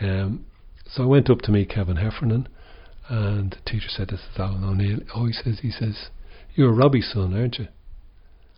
Um, 0.00 0.44
so 0.86 1.02
I 1.02 1.06
went 1.06 1.30
up 1.30 1.40
to 1.42 1.50
meet 1.50 1.70
Kevin 1.70 1.96
Heffernan, 1.96 2.48
and 3.08 3.50
the 3.50 3.70
teacher 3.70 3.88
said, 3.88 4.08
"This 4.08 4.20
is 4.20 4.38
Alan 4.38 4.64
O'Neill." 4.64 5.00
Oh, 5.14 5.26
he 5.26 5.32
says, 5.32 5.60
"He 5.60 5.70
says 5.70 6.10
you're 6.54 6.72
Robbie's 6.72 7.10
son, 7.12 7.34
aren't 7.34 7.58
you?" 7.58 7.68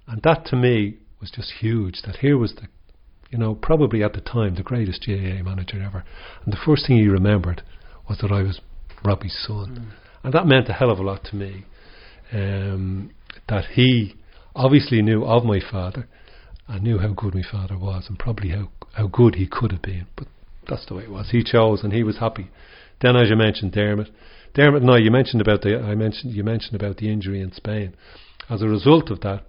And 0.07 0.23
that 0.23 0.45
to 0.47 0.57
me 0.57 0.99
was 1.21 1.31
just 1.31 1.53
huge. 1.61 2.03
That 2.03 2.17
here 2.17 2.37
was 2.37 2.55
the, 2.55 2.69
you 3.31 3.39
know, 3.39 3.55
probably 3.55 4.03
at 4.03 4.13
the 4.13 4.21
time 4.21 4.55
the 4.55 4.63
greatest 4.63 5.05
GAA 5.07 5.43
manager 5.43 5.83
ever. 5.83 6.05
And 6.45 6.53
the 6.53 6.59
first 6.65 6.87
thing 6.87 6.97
he 6.97 7.09
remembered 7.09 7.63
was 8.09 8.19
that 8.19 8.31
I 8.31 8.43
was 8.43 8.61
Robbie's 9.05 9.39
son, 9.47 9.93
and 10.23 10.33
that 10.33 10.47
meant 10.47 10.69
a 10.69 10.75
hell 10.75 10.91
of 10.91 10.99
a 10.99 11.03
lot 11.03 11.25
to 11.25 11.37
me. 11.37 11.65
Um, 12.33 13.11
that 13.49 13.65
he 13.73 14.15
obviously 14.55 15.03
knew 15.03 15.25
of 15.25 15.45
my 15.45 15.61
father, 15.61 16.07
and 16.69 16.83
knew 16.83 16.99
how 16.99 17.13
good 17.13 17.35
my 17.35 17.43
father 17.43 17.79
was, 17.79 18.07
and 18.09 18.19
probably 18.19 18.51
how 18.51 18.69
how 18.93 19.07
good 19.07 19.35
he 19.35 19.47
could 19.47 19.73
have 19.73 19.83
been. 19.83 20.07
But 20.17 20.29
that's 20.69 20.87
the 20.87 20.95
way 20.95 21.05
it 21.05 21.11
was. 21.11 21.31
He 21.31 21.43
chose, 21.43 21.83
and 21.83 21.93
he 21.93 22.03
was 22.03 22.19
happy. 22.19 22.51
Then, 23.01 23.17
as 23.17 23.29
you 23.29 23.37
mentioned, 23.37 23.73
Dermot, 23.73 24.09
Dermot 24.55 24.89
I, 24.89 24.99
you 24.99 25.11
mentioned 25.11 25.41
about 25.41 25.63
the 25.63 25.79
I 25.79 25.95
mentioned 25.95 26.33
you 26.33 26.45
mentioned 26.45 26.77
about 26.77 26.99
the 26.99 27.13
injury 27.13 27.41
in 27.41 27.53
Spain. 27.53 27.95
As 28.49 28.63
a 28.63 28.69
result 28.69 29.11
of 29.11 29.21
that, 29.21 29.45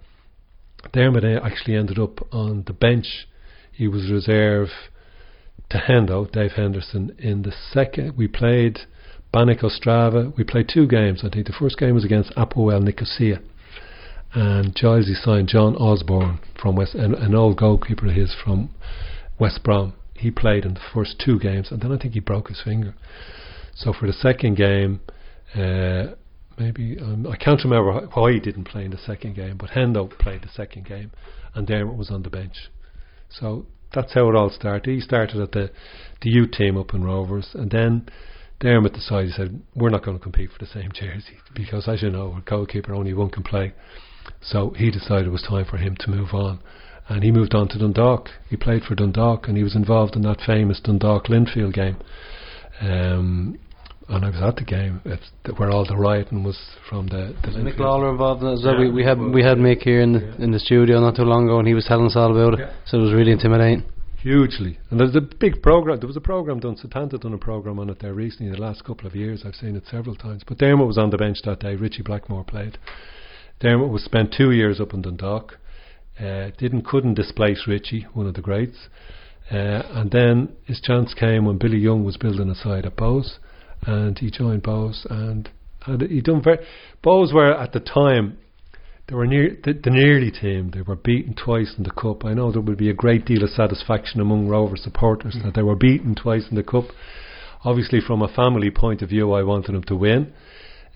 Dermot 0.92 1.24
uh, 1.24 1.44
actually 1.44 1.76
ended 1.76 1.98
up 1.98 2.26
on 2.32 2.64
the 2.66 2.72
bench. 2.72 3.28
He 3.72 3.88
was 3.88 4.10
reserve 4.10 4.68
to 5.70 5.78
Hendo, 5.78 6.30
Dave 6.30 6.52
Henderson, 6.52 7.14
in 7.18 7.42
the 7.42 7.52
second. 7.72 8.16
We 8.16 8.28
played 8.28 8.80
Banik 9.32 9.62
Ostrava. 9.62 10.36
We 10.36 10.44
played 10.44 10.70
two 10.72 10.86
games. 10.86 11.22
I 11.24 11.28
think 11.28 11.46
the 11.46 11.52
first 11.58 11.78
game 11.78 11.94
was 11.94 12.04
against 12.04 12.34
Apoel 12.36 12.82
Nicosia. 12.82 13.40
And 14.32 14.74
Gilesy 14.74 15.14
signed 15.14 15.48
John 15.48 15.76
Osborne 15.76 16.40
from 16.60 16.76
West, 16.76 16.94
an, 16.94 17.14
an 17.14 17.34
old 17.34 17.56
goalkeeper 17.56 18.06
of 18.06 18.14
his 18.14 18.34
from 18.42 18.70
West 19.38 19.62
Brom. 19.62 19.94
He 20.18 20.30
played 20.30 20.64
in 20.64 20.74
the 20.74 20.80
first 20.94 21.20
two 21.24 21.38
games, 21.38 21.70
and 21.70 21.80
then 21.80 21.92
I 21.92 21.98
think 21.98 22.14
he 22.14 22.20
broke 22.20 22.48
his 22.48 22.60
finger. 22.62 22.94
So 23.74 23.92
for 23.92 24.06
the 24.06 24.12
second 24.12 24.56
game, 24.56 25.00
uh, 25.54 26.14
maybe 26.58 26.98
um, 27.00 27.26
I 27.26 27.36
can't 27.36 27.62
remember 27.62 28.08
why 28.14 28.32
he 28.32 28.40
didn't 28.40 28.64
play 28.64 28.84
in 28.84 28.90
the 28.90 28.98
second 28.98 29.36
game, 29.36 29.56
but 29.56 29.70
Hendo 29.70 30.10
played 30.18 30.42
the 30.42 30.48
second 30.48 30.86
game, 30.86 31.12
and 31.54 31.66
Dermot 31.66 31.96
was 31.96 32.10
on 32.10 32.22
the 32.22 32.30
bench. 32.30 32.70
So 33.28 33.66
that's 33.94 34.14
how 34.14 34.28
it 34.28 34.34
all 34.34 34.50
started. 34.50 34.92
He 34.92 35.00
started 35.00 35.40
at 35.40 35.52
the 35.52 35.70
the 36.22 36.30
youth 36.30 36.52
team 36.52 36.76
up 36.76 36.94
in 36.94 37.04
Rovers, 37.04 37.50
and 37.54 37.70
then 37.70 38.08
Dermot 38.60 38.94
decided 38.94 39.30
he 39.30 39.32
said 39.32 39.62
we're 39.74 39.90
not 39.90 40.04
going 40.04 40.16
to 40.16 40.22
compete 40.22 40.50
for 40.50 40.58
the 40.58 40.70
same 40.70 40.90
jersey 40.92 41.38
because, 41.54 41.88
as 41.88 42.02
you 42.02 42.10
know, 42.10 42.36
a 42.38 42.40
goalkeeper 42.48 42.94
only 42.94 43.12
one 43.12 43.30
can 43.30 43.42
play. 43.42 43.74
So 44.40 44.70
he 44.70 44.90
decided 44.90 45.26
it 45.26 45.30
was 45.30 45.42
time 45.42 45.66
for 45.66 45.76
him 45.76 45.96
to 46.00 46.10
move 46.10 46.32
on. 46.32 46.60
And 47.08 47.22
he 47.22 47.30
moved 47.30 47.54
on 47.54 47.68
to 47.68 47.78
Dundalk. 47.78 48.30
He 48.48 48.56
played 48.56 48.82
for 48.82 48.94
Dundalk 48.94 49.46
and 49.46 49.56
he 49.56 49.62
was 49.62 49.76
involved 49.76 50.16
in 50.16 50.22
that 50.22 50.40
famous 50.44 50.80
Dundalk 50.80 51.26
Linfield 51.26 51.72
game. 51.72 51.96
Um, 52.80 53.58
and 54.08 54.24
I 54.24 54.30
was 54.30 54.40
at 54.40 54.56
the 54.56 54.64
game 54.64 55.00
it's 55.04 55.30
th- 55.44 55.58
where 55.58 55.70
all 55.70 55.84
the 55.84 55.96
rioting 55.96 56.44
was 56.44 56.58
from 56.88 57.08
the, 57.08 57.34
the 57.42 57.48
Mick 57.48 57.76
Linfield. 57.76 57.78
Lawlor 57.78 58.10
involved 58.10 58.42
in 58.42 58.48
it 58.48 58.52
as 58.54 58.62
well. 58.64 58.74
Yeah, 58.74 58.80
we, 58.80 58.90
we 58.90 59.04
had 59.04 59.18
well, 59.18 59.30
we 59.30 59.42
had 59.42 59.58
yeah. 59.58 59.64
Mick 59.64 59.82
here 59.82 60.00
in 60.00 60.12
the 60.12 60.42
in 60.42 60.50
the 60.52 60.58
studio 60.60 61.00
not 61.00 61.16
too 61.16 61.22
long 61.22 61.46
ago, 61.46 61.58
and 61.58 61.66
he 61.66 61.74
was 61.74 61.84
telling 61.86 62.06
us 62.06 62.14
all 62.16 62.30
about 62.30 62.54
it. 62.54 62.60
Yeah. 62.60 62.72
So 62.86 62.98
it 62.98 63.02
was 63.02 63.12
really 63.12 63.32
intimidating. 63.32 63.84
Hugely. 64.18 64.78
And 64.90 64.98
there's 64.98 65.14
a 65.14 65.20
big 65.20 65.62
program. 65.62 66.00
There 66.00 66.06
was 66.06 66.16
a 66.16 66.20
program 66.20 66.58
done. 66.60 66.76
Setanta 66.76 67.20
done 67.20 67.32
a 67.32 67.38
program 67.38 67.78
on 67.78 67.90
it 67.90 68.00
there 68.00 68.14
recently. 68.14 68.50
The 68.50 68.60
last 68.60 68.84
couple 68.84 69.06
of 69.06 69.14
years, 69.14 69.42
I've 69.44 69.54
seen 69.54 69.76
it 69.76 69.84
several 69.88 70.16
times. 70.16 70.42
But 70.46 70.58
Dermot 70.58 70.86
was 70.86 70.98
on 70.98 71.10
the 71.10 71.16
bench 71.16 71.38
that 71.44 71.60
day. 71.60 71.76
Richie 71.76 72.02
Blackmore 72.02 72.44
played. 72.44 72.78
Dermot 73.60 73.88
was 73.88 74.04
spent 74.04 74.34
two 74.36 74.50
years 74.50 74.80
up 74.80 74.94
in 74.94 75.02
Dundalk. 75.02 75.58
Uh, 76.20 76.50
didn't 76.58 76.82
couldn't 76.82 77.14
displace 77.14 77.64
Richie, 77.66 78.06
one 78.14 78.26
of 78.26 78.34
the 78.34 78.40
greats. 78.40 78.88
Uh, 79.50 79.82
and 79.90 80.10
then 80.10 80.56
his 80.64 80.80
chance 80.80 81.14
came 81.14 81.44
when 81.44 81.58
Billy 81.58 81.78
Young 81.78 82.04
was 82.04 82.16
building 82.16 82.48
a 82.48 82.54
side 82.54 82.86
at 82.86 82.96
Bohs, 82.96 83.38
and 83.82 84.18
he 84.18 84.30
joined 84.30 84.62
Bohs. 84.62 85.06
And 85.10 85.50
and 85.86 86.02
he 86.02 86.20
done 86.20 86.42
very. 86.42 86.58
Bohs 87.04 87.32
were 87.32 87.52
at 87.52 87.72
the 87.72 87.80
time 87.80 88.38
they 89.08 89.14
were 89.14 89.26
near 89.26 89.56
the, 89.62 89.72
the 89.72 89.90
nearly 89.90 90.32
team. 90.32 90.72
They 90.72 90.82
were 90.82 90.96
beaten 90.96 91.34
twice 91.34 91.74
in 91.78 91.84
the 91.84 91.90
cup. 91.90 92.24
I 92.24 92.34
know 92.34 92.50
there 92.50 92.60
would 92.60 92.76
be 92.76 92.90
a 92.90 92.94
great 92.94 93.24
deal 93.24 93.44
of 93.44 93.50
satisfaction 93.50 94.20
among 94.20 94.48
Rover 94.48 94.76
supporters 94.76 95.36
that 95.44 95.54
they 95.54 95.62
were 95.62 95.76
beaten 95.76 96.16
twice 96.16 96.46
in 96.50 96.56
the 96.56 96.64
cup. 96.64 96.86
Obviously, 97.64 98.00
from 98.00 98.22
a 98.22 98.28
family 98.34 98.70
point 98.70 99.02
of 99.02 99.08
view, 99.10 99.32
I 99.32 99.44
wanted 99.44 99.74
them 99.74 99.84
to 99.84 99.96
win. 99.96 100.32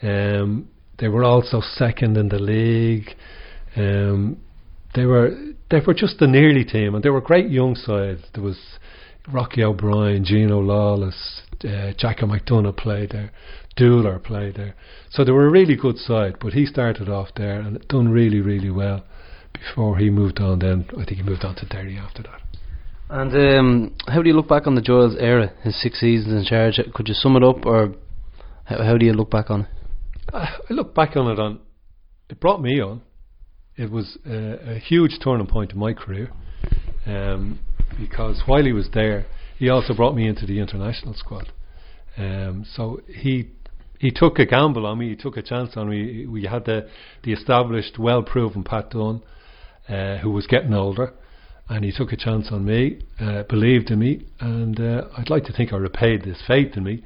Um, 0.03 0.69
they 0.99 1.09
were 1.09 1.25
also 1.25 1.61
second 1.61 2.17
in 2.17 2.29
the 2.29 2.39
league. 2.39 3.11
Um, 3.77 4.39
they 4.95 5.05
were 5.05 5.37
they 5.71 5.81
were 5.87 5.95
just 5.95 6.19
the 6.19 6.27
nearly 6.27 6.65
team, 6.65 6.95
and 6.95 7.05
they 7.05 7.11
were 7.11 7.21
great 7.21 7.51
young 7.51 7.75
sides. 7.75 8.23
There 8.35 8.43
was 8.43 8.59
Rocky 9.33 9.63
O'Brien, 9.63 10.25
Gino 10.25 10.59
Lawless, 10.59 11.43
uh, 11.65 11.93
Jacko 11.97 12.27
McDonough 12.27 12.77
played 12.77 13.11
there, 13.11 13.31
Dooler 13.79 14.23
played 14.23 14.57
there. 14.57 14.75
So 15.11 15.25
they 15.25 15.33
were 15.33 15.47
a 15.47 15.51
really 15.51 15.77
good 15.77 15.99
side. 15.99 16.37
But 16.41 16.55
he 16.55 16.67
started 16.67 17.09
off 17.09 17.29
there 17.37 17.61
and 17.61 17.87
done 17.89 18.09
really 18.11 18.41
really 18.41 18.71
well 18.71 19.05
before 19.53 19.99
he 19.99 20.11
moved 20.11 20.41
on. 20.41 20.59
Then 20.59 20.87
I 20.93 21.05
think 21.05 21.19
he 21.19 21.23
moved 21.23 21.45
on 21.45 21.55
to 21.57 21.67
Derry 21.67 21.97
after 21.97 22.23
that. 22.23 22.41
And 23.11 23.59
um, 23.59 23.97
how 24.07 24.23
do 24.23 24.29
you 24.29 24.37
look 24.37 24.49
back 24.49 24.67
on 24.67 24.77
the 24.77 24.81
Giles 24.81 25.17
era, 25.19 25.53
his 25.63 25.81
six 25.81 25.99
seasons 26.01 26.33
in 26.33 26.45
charge? 26.45 26.81
Could 26.95 27.09
you 27.09 27.15
sum 27.15 27.37
it 27.37 27.43
up, 27.43 27.67
or 27.67 27.95
how, 28.65 28.85
how 28.85 28.97
do 28.97 29.05
you 29.05 29.13
look 29.13 29.31
back 29.31 29.51
on 29.51 29.63
it? 29.63 29.69
I 30.33 30.57
I 30.69 30.73
look 30.73 30.95
back 30.95 31.17
on 31.17 31.31
it 31.31 31.39
on 31.39 31.61
it 32.31 32.41
brought 32.41 32.63
me 32.63 32.81
on. 32.81 33.03
It 33.81 33.91
was 33.91 34.19
a, 34.27 34.73
a 34.73 34.79
huge 34.79 35.19
turning 35.25 35.47
point 35.47 35.73
in 35.73 35.79
my 35.79 35.95
career 35.95 36.31
um, 37.07 37.61
because 37.99 38.43
while 38.45 38.63
he 38.63 38.75
was 38.75 38.91
there, 38.93 39.25
he 39.57 39.71
also 39.71 39.95
brought 39.95 40.15
me 40.15 40.29
into 40.29 40.45
the 40.45 40.61
international 40.61 41.15
squad. 41.15 41.51
Um, 42.19 42.67
so 42.71 43.01
he 43.09 43.49
he 43.99 44.11
took 44.11 44.39
a 44.39 44.45
gamble 44.45 44.85
on 44.85 44.99
me. 44.99 45.09
He 45.09 45.17
took 45.17 45.39
a 45.39 45.43
chance 45.43 45.79
on 45.79 45.89
me. 45.89 46.27
We 46.27 46.45
had 46.45 46.67
the 46.67 46.91
the 47.23 47.33
established, 47.33 47.99
well 47.99 48.23
proven 48.23 48.65
Pat 48.65 48.91
Dunn, 48.91 49.23
uh, 49.89 50.19
who 50.19 50.31
was 50.31 50.47
getting 50.47 50.75
older, 50.75 51.15
and 51.71 51.83
he 51.83 51.91
took 51.91 52.13
a 52.13 52.19
chance 52.19 52.49
on 52.51 52.67
me. 52.67 53.01
Uh, 53.19 53.45
believed 53.45 53.91
in 53.91 53.99
me, 53.99 54.27
and 54.41 54.79
uh, 54.79 55.05
I'd 55.17 55.31
like 55.31 55.45
to 55.45 55.55
think 55.55 55.73
I 55.73 55.77
repaid 55.77 56.25
this 56.25 56.43
faith 56.47 56.77
in 56.77 56.85
me. 56.85 57.03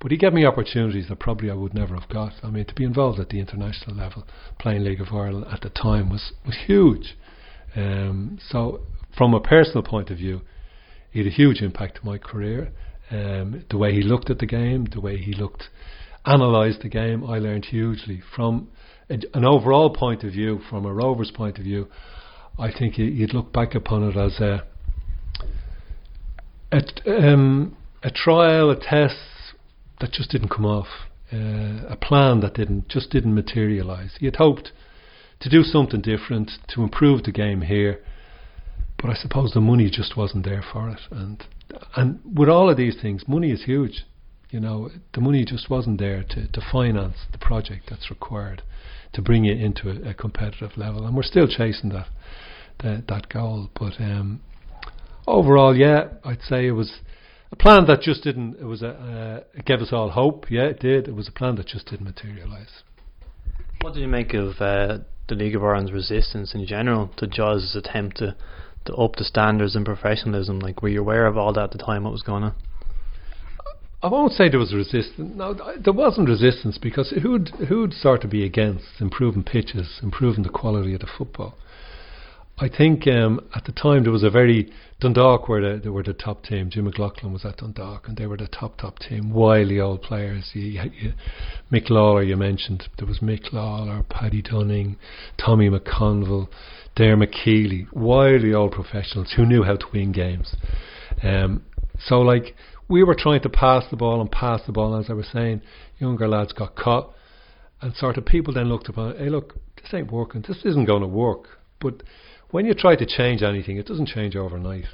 But 0.00 0.12
he 0.12 0.16
gave 0.16 0.32
me 0.32 0.44
opportunities 0.44 1.08
that 1.08 1.18
probably 1.18 1.50
I 1.50 1.54
would 1.54 1.74
never 1.74 1.98
have 1.98 2.08
got. 2.08 2.34
I 2.42 2.50
mean, 2.50 2.64
to 2.66 2.74
be 2.74 2.84
involved 2.84 3.18
at 3.18 3.30
the 3.30 3.40
international 3.40 3.96
level, 3.96 4.24
playing 4.58 4.84
League 4.84 5.00
of 5.00 5.08
Ireland 5.12 5.46
at 5.52 5.62
the 5.62 5.70
time 5.70 6.08
was 6.08 6.32
was 6.46 6.56
huge. 6.66 7.16
Um, 7.74 8.38
so, 8.48 8.80
from 9.16 9.34
a 9.34 9.40
personal 9.40 9.82
point 9.82 10.10
of 10.10 10.18
view, 10.18 10.42
he 11.10 11.18
had 11.18 11.26
a 11.26 11.34
huge 11.34 11.62
impact 11.62 11.98
on 12.02 12.06
my 12.06 12.18
career. 12.18 12.70
Um, 13.10 13.64
the 13.70 13.78
way 13.78 13.92
he 13.92 14.02
looked 14.02 14.30
at 14.30 14.38
the 14.38 14.46
game, 14.46 14.86
the 14.92 15.00
way 15.00 15.16
he 15.16 15.32
looked 15.32 15.64
analysed 16.24 16.82
the 16.82 16.88
game, 16.88 17.24
I 17.24 17.38
learned 17.38 17.64
hugely 17.66 18.22
from 18.34 18.68
a, 19.10 19.18
an 19.34 19.44
overall 19.44 19.90
point 19.90 20.22
of 20.22 20.32
view, 20.32 20.60
from 20.70 20.84
a 20.84 20.92
Rovers 20.92 21.32
point 21.34 21.58
of 21.58 21.64
view. 21.64 21.88
I 22.58 22.70
think 22.70 22.98
you, 22.98 23.06
you'd 23.06 23.34
look 23.34 23.52
back 23.52 23.74
upon 23.74 24.04
it 24.04 24.16
as 24.16 24.38
a 24.38 24.64
a, 26.70 27.32
um, 27.32 27.76
a 28.02 28.10
trial, 28.10 28.70
a 28.70 28.76
test 28.76 29.16
that 30.00 30.12
just 30.12 30.30
didn't 30.30 30.48
come 30.48 30.64
off, 30.64 30.88
uh, 31.32 31.86
a 31.88 31.96
plan 32.00 32.40
that 32.40 32.54
didn't 32.54 32.88
just 32.88 33.10
didn't 33.10 33.34
materialise. 33.34 34.16
He 34.18 34.26
had 34.26 34.36
hoped 34.36 34.72
to 35.40 35.48
do 35.48 35.62
something 35.62 36.00
different 36.00 36.50
to 36.68 36.82
improve 36.82 37.22
the 37.22 37.32
game 37.32 37.62
here, 37.62 38.00
but 39.00 39.10
I 39.10 39.14
suppose 39.14 39.52
the 39.52 39.60
money 39.60 39.90
just 39.90 40.16
wasn't 40.16 40.44
there 40.44 40.64
for 40.72 40.88
it. 40.88 41.00
And 41.10 41.44
and 41.96 42.20
with 42.24 42.48
all 42.48 42.70
of 42.70 42.76
these 42.76 42.96
things, 43.00 43.28
money 43.28 43.50
is 43.50 43.64
huge. 43.64 44.04
You 44.50 44.60
know, 44.60 44.90
the 45.12 45.20
money 45.20 45.44
just 45.44 45.68
wasn't 45.68 45.98
there 45.98 46.24
to, 46.30 46.48
to 46.48 46.60
finance 46.72 47.16
the 47.32 47.38
project 47.38 47.90
that's 47.90 48.08
required 48.08 48.62
to 49.12 49.22
bring 49.22 49.44
it 49.44 49.60
into 49.60 49.90
a, 49.90 50.10
a 50.10 50.14
competitive 50.14 50.76
level, 50.76 51.06
and 51.06 51.14
we're 51.14 51.22
still 51.22 51.46
chasing 51.46 51.90
that 51.90 52.08
that, 52.82 53.06
that 53.08 53.28
goal. 53.28 53.68
But 53.78 54.00
um, 54.00 54.40
overall, 55.26 55.76
yeah, 55.76 56.08
I'd 56.24 56.42
say 56.42 56.66
it 56.66 56.72
was 56.72 57.00
a 57.50 57.56
plan 57.56 57.86
that 57.86 58.02
just 58.02 58.22
didn't. 58.22 58.56
It 58.60 58.64
was 58.64 58.82
a. 58.82 58.88
Uh, 58.88 59.58
it 59.58 59.64
gave 59.64 59.80
us 59.80 59.92
all 59.92 60.10
hope. 60.10 60.50
Yeah, 60.50 60.64
it 60.64 60.80
did. 60.80 61.08
It 61.08 61.14
was 61.14 61.28
a 61.28 61.32
plan 61.32 61.56
that 61.56 61.66
just 61.66 61.86
didn't 61.86 62.06
materialise. 62.06 62.82
What 63.80 63.94
did 63.94 64.00
you 64.00 64.08
make 64.08 64.34
of 64.34 64.60
uh, 64.60 64.98
the 65.28 65.34
League 65.34 65.54
of 65.54 65.62
Ireland's 65.62 65.92
resistance 65.92 66.54
in 66.54 66.66
general 66.66 67.10
to 67.16 67.26
Jaws' 67.26 67.76
attempt 67.76 68.18
to, 68.18 68.36
to 68.86 68.94
up 68.96 69.16
the 69.16 69.24
standards 69.24 69.76
and 69.76 69.86
professionalism? 69.86 70.58
Like, 70.58 70.82
were 70.82 70.88
you 70.88 71.00
aware 71.00 71.26
of 71.26 71.38
all 71.38 71.52
that 71.52 71.64
at 71.64 71.70
the 71.70 71.78
time? 71.78 72.04
What 72.04 72.12
was 72.12 72.22
going 72.22 72.42
on? 72.42 72.54
I 74.00 74.08
won't 74.08 74.32
say 74.32 74.48
there 74.48 74.60
was 74.60 74.74
resistance. 74.74 75.32
No, 75.34 75.54
there 75.54 75.92
wasn't 75.92 76.28
resistance 76.28 76.78
because 76.78 77.10
who'd 77.22 77.48
who'd 77.68 77.92
sort 77.92 78.24
of 78.24 78.30
be 78.30 78.44
against 78.44 78.84
improving 79.00 79.42
pitches, 79.42 79.98
improving 80.02 80.44
the 80.44 80.50
quality 80.50 80.94
of 80.94 81.00
the 81.00 81.08
football? 81.18 81.56
I 82.60 82.68
think 82.68 83.06
um, 83.06 83.40
at 83.54 83.64
the 83.64 83.72
time 83.72 84.02
there 84.02 84.12
was 84.12 84.24
a 84.24 84.30
very 84.30 84.72
Dundalk 85.00 85.48
were 85.48 85.60
the, 85.60 85.80
they 85.80 85.90
were 85.90 86.02
the 86.02 86.12
top 86.12 86.42
team. 86.42 86.70
Jim 86.70 86.86
McLaughlin 86.86 87.32
was 87.32 87.44
at 87.44 87.58
Dundalk, 87.58 88.08
and 88.08 88.16
they 88.16 88.26
were 88.26 88.36
the 88.36 88.48
top 88.48 88.78
top 88.78 88.98
team. 88.98 89.30
Wily 89.30 89.78
old 89.78 90.02
players. 90.02 90.50
You, 90.54 90.82
you, 90.92 91.12
Mick 91.72 91.88
Lawlor, 91.88 92.26
you 92.26 92.36
mentioned 92.36 92.88
there 92.98 93.06
was 93.06 93.20
Mick 93.20 93.52
Lawlor, 93.52 94.04
Paddy 94.08 94.42
Dunning, 94.42 94.96
Tommy 95.36 95.70
McConville, 95.70 96.48
Dermot 96.96 97.30
Keely. 97.32 97.86
Wily 97.92 98.52
old 98.52 98.72
professionals 98.72 99.34
who 99.36 99.46
knew 99.46 99.62
how 99.62 99.76
to 99.76 99.86
win 99.92 100.10
games. 100.10 100.56
Um, 101.22 101.62
so 102.00 102.20
like 102.20 102.56
we 102.88 103.04
were 103.04 103.16
trying 103.16 103.42
to 103.42 103.48
pass 103.48 103.84
the 103.90 103.96
ball 103.96 104.20
and 104.20 104.30
pass 104.32 104.62
the 104.66 104.72
ball. 104.72 104.98
As 104.98 105.08
I 105.08 105.12
was 105.12 105.28
saying, 105.32 105.62
younger 105.98 106.26
lads 106.26 106.52
got 106.52 106.74
caught, 106.74 107.14
and 107.80 107.94
sort 107.94 108.18
of 108.18 108.26
people 108.26 108.52
then 108.52 108.68
looked 108.68 108.88
upon, 108.88 109.16
hey, 109.16 109.28
look, 109.30 109.54
this 109.76 109.94
ain't 109.94 110.10
working. 110.10 110.44
This 110.46 110.64
isn't 110.64 110.86
going 110.86 111.02
to 111.02 111.08
work. 111.08 111.60
But 111.80 112.02
when 112.50 112.66
you 112.66 112.74
try 112.74 112.96
to 112.96 113.06
change 113.06 113.42
anything, 113.42 113.76
it 113.76 113.86
doesn't 113.86 114.08
change 114.08 114.36
overnight. 114.36 114.86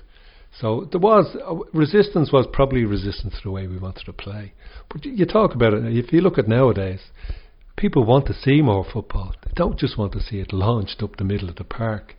So 0.60 0.88
there 0.90 1.00
was 1.00 1.36
uh, 1.36 1.56
resistance 1.76 2.32
was 2.32 2.46
probably 2.52 2.84
resistance 2.84 3.34
to 3.34 3.40
the 3.44 3.50
way 3.50 3.66
we 3.66 3.78
wanted 3.78 4.04
to 4.06 4.12
play. 4.12 4.54
But 4.88 5.04
you, 5.04 5.12
you 5.12 5.26
talk 5.26 5.54
about 5.54 5.74
it 5.74 5.84
if 5.84 6.12
you 6.12 6.20
look 6.20 6.38
at 6.38 6.48
nowadays, 6.48 7.00
people 7.76 8.04
want 8.04 8.26
to 8.26 8.34
see 8.34 8.62
more 8.62 8.84
football. 8.84 9.34
They 9.44 9.52
don't 9.54 9.78
just 9.78 9.98
want 9.98 10.12
to 10.12 10.20
see 10.20 10.38
it 10.38 10.52
launched 10.52 11.02
up 11.02 11.16
the 11.16 11.24
middle 11.24 11.48
of 11.48 11.56
the 11.56 11.64
park. 11.64 12.14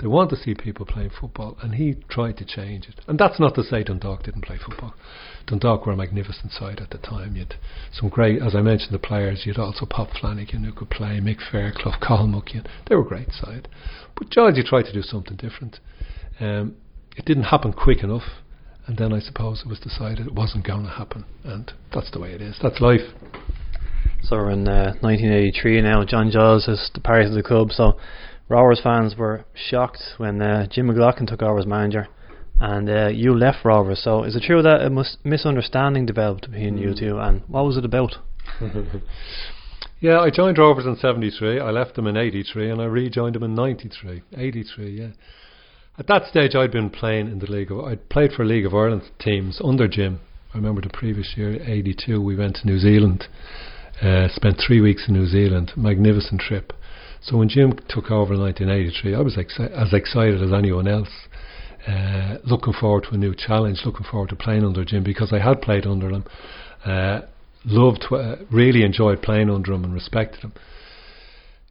They 0.00 0.06
want 0.06 0.30
to 0.30 0.36
see 0.36 0.54
people 0.54 0.86
playing 0.86 1.10
football, 1.18 1.56
and 1.60 1.74
he 1.74 1.96
tried 2.08 2.36
to 2.36 2.44
change 2.44 2.88
it. 2.88 3.00
And 3.08 3.18
that's 3.18 3.40
not 3.40 3.56
to 3.56 3.64
say 3.64 3.82
Dundalk 3.82 4.22
didn't 4.22 4.44
play 4.44 4.58
football. 4.64 4.94
Dundalk 5.48 5.86
were 5.86 5.92
a 5.92 5.96
magnificent 5.96 6.52
side 6.52 6.80
at 6.80 6.90
the 6.90 6.98
time. 6.98 7.36
You'd 7.36 7.54
some 7.92 8.08
great, 8.08 8.42
as 8.42 8.54
I 8.54 8.60
mentioned, 8.60 8.92
the 8.92 8.98
players. 8.98 9.42
You'd 9.44 9.58
also 9.58 9.86
Pop 9.86 10.10
Flanagan 10.20 10.64
who 10.64 10.72
could 10.72 10.90
play, 10.90 11.20
Mick 11.20 11.38
Fairclough, 11.50 11.98
Colin 12.06 12.32
Muckian. 12.32 12.66
They 12.88 12.94
were 12.94 13.02
a 13.02 13.08
great 13.08 13.32
side. 13.32 13.68
But 14.16 14.30
Georgie 14.30 14.62
tried 14.62 14.84
to 14.84 14.92
do 14.92 15.02
something 15.02 15.36
different. 15.36 15.80
Um, 16.40 16.76
it 17.16 17.24
didn't 17.24 17.44
happen 17.44 17.72
quick 17.72 18.02
enough, 18.04 18.22
and 18.86 18.96
then 18.96 19.12
I 19.12 19.20
suppose 19.20 19.62
it 19.64 19.68
was 19.68 19.80
decided 19.80 20.26
it 20.26 20.34
wasn't 20.34 20.66
going 20.66 20.84
to 20.84 20.90
happen, 20.90 21.24
and 21.44 21.72
that's 21.92 22.10
the 22.10 22.20
way 22.20 22.32
it 22.32 22.42
is. 22.42 22.58
That's 22.62 22.80
life. 22.80 23.00
So 24.22 24.36
we're 24.36 24.50
in 24.50 24.68
uh, 24.68 24.94
1983 25.00 25.80
now. 25.80 26.04
John 26.04 26.30
Giles 26.30 26.66
has 26.66 26.90
departed 26.92 27.32
the 27.32 27.42
club. 27.42 27.70
So 27.70 27.98
Rovers 28.48 28.80
fans 28.82 29.16
were 29.16 29.44
shocked 29.54 30.02
when 30.16 30.40
uh, 30.42 30.66
Jim 30.70 30.86
McLaughlin 30.86 31.26
took 31.26 31.42
over 31.42 31.58
as 31.58 31.66
manager, 31.66 32.08
and 32.60 32.88
uh, 32.88 33.08
you 33.08 33.34
left 33.36 33.64
Rovers. 33.64 34.02
So 34.02 34.24
is 34.24 34.34
it 34.36 34.42
true 34.42 34.62
that 34.62 34.82
a 34.82 34.90
mus- 34.90 35.16
misunderstanding 35.24 36.06
developed 36.06 36.50
between 36.50 36.78
you 36.78 36.94
two, 36.94 37.18
and 37.18 37.42
what 37.48 37.64
was 37.64 37.76
it 37.76 37.84
about? 37.84 38.16
Yeah, 40.00 40.20
I 40.20 40.30
joined 40.30 40.58
Rovers 40.58 40.86
in 40.86 40.94
73. 40.94 41.58
I 41.58 41.70
left 41.70 41.96
them 41.96 42.06
in 42.06 42.16
83 42.16 42.70
and 42.70 42.80
I 42.80 42.84
rejoined 42.84 43.34
them 43.34 43.42
in 43.42 43.56
93. 43.56 44.22
83, 44.36 44.90
yeah. 44.90 45.08
At 45.98 46.06
that 46.06 46.26
stage, 46.26 46.54
I'd 46.54 46.70
been 46.70 46.90
playing 46.90 47.26
in 47.26 47.40
the 47.40 47.50
League 47.50 47.72
of 47.72 47.80
I'd 47.80 48.08
played 48.08 48.30
for 48.32 48.44
League 48.44 48.64
of 48.64 48.74
Ireland 48.74 49.02
teams 49.18 49.60
under 49.62 49.88
Jim. 49.88 50.20
I 50.54 50.56
remember 50.56 50.80
the 50.80 50.88
previous 50.88 51.34
year, 51.36 51.60
82, 51.60 52.22
we 52.22 52.36
went 52.36 52.56
to 52.56 52.66
New 52.66 52.78
Zealand, 52.78 53.24
uh, 54.00 54.28
spent 54.28 54.60
three 54.64 54.80
weeks 54.80 55.08
in 55.08 55.14
New 55.14 55.26
Zealand, 55.26 55.72
magnificent 55.76 56.40
trip. 56.40 56.72
So 57.20 57.36
when 57.36 57.48
Jim 57.48 57.72
took 57.88 58.12
over 58.12 58.34
in 58.34 58.40
1983, 58.40 59.16
I 59.16 59.20
was 59.20 59.34
exci- 59.34 59.72
as 59.72 59.92
excited 59.92 60.40
as 60.40 60.52
anyone 60.52 60.86
else. 60.86 61.10
Uh, 61.88 62.36
looking 62.44 62.74
forward 62.74 63.04
to 63.04 63.14
a 63.14 63.16
new 63.16 63.34
challenge, 63.34 63.80
looking 63.86 64.04
forward 64.10 64.28
to 64.28 64.36
playing 64.36 64.62
under 64.62 64.84
Jim 64.84 65.02
because 65.02 65.32
I 65.32 65.38
had 65.38 65.62
played 65.62 65.86
under 65.86 66.10
him. 66.10 66.24
Uh, 66.84 67.20
loved, 67.64 68.04
uh, 68.10 68.36
really 68.50 68.82
enjoyed 68.82 69.22
playing 69.22 69.48
under 69.48 69.72
him 69.72 69.84
and 69.84 69.94
respected 69.94 70.40
him. 70.42 70.52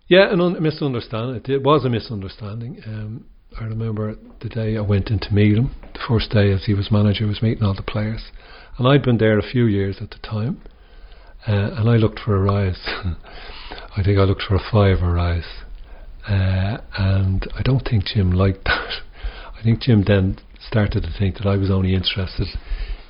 Yeah, 0.08 0.32
an 0.34 0.42
un- 0.42 0.62
misunderstanding. 0.62 1.42
It, 1.46 1.64
was 1.64 1.86
a 1.86 1.90
misunderstanding. 1.90 2.82
Um, 2.88 3.26
I 3.60 3.66
remember 3.66 4.16
the 4.42 4.50
day 4.50 4.78
I 4.78 4.82
went 4.82 5.10
in 5.10 5.20
to 5.20 5.34
meet 5.34 5.56
him, 5.56 5.76
the 5.94 6.00
first 6.08 6.32
day 6.32 6.52
as 6.52 6.66
he 6.66 6.74
was 6.74 6.90
manager, 6.92 7.28
was 7.28 7.42
meeting 7.42 7.64
all 7.64 7.76
the 7.76 7.84
players. 7.84 8.32
And 8.78 8.88
I'd 8.88 9.04
been 9.04 9.18
there 9.18 9.38
a 9.38 9.44
few 9.44 9.66
years 9.66 9.98
at 10.02 10.12
the 10.12 10.20
time, 10.20 10.62
uh, 11.48 11.76
and 11.76 11.90
I 11.90 11.98
looked 11.98 12.20
for 12.20 12.36
a 12.36 12.42
rise. 12.42 12.80
I 13.96 14.02
think 14.04 14.18
I 14.18 14.24
looked 14.24 14.44
for 14.44 14.56
a 14.56 14.72
five 14.72 15.04
a 15.04 15.12
rise. 15.12 15.64
Uh, 16.28 16.78
and 16.98 17.48
I 17.56 17.62
don't 17.64 17.88
think 17.88 18.06
Jim 18.06 18.32
liked 18.32 18.64
that. 18.66 19.02
I 19.68 19.70
think 19.72 19.82
Jim 19.82 20.06
then 20.08 20.38
started 20.66 21.04
to 21.04 21.10
think 21.20 21.36
that 21.40 21.46
I 21.46 21.58
was 21.58 21.70
only 21.70 21.94
interested 21.94 22.48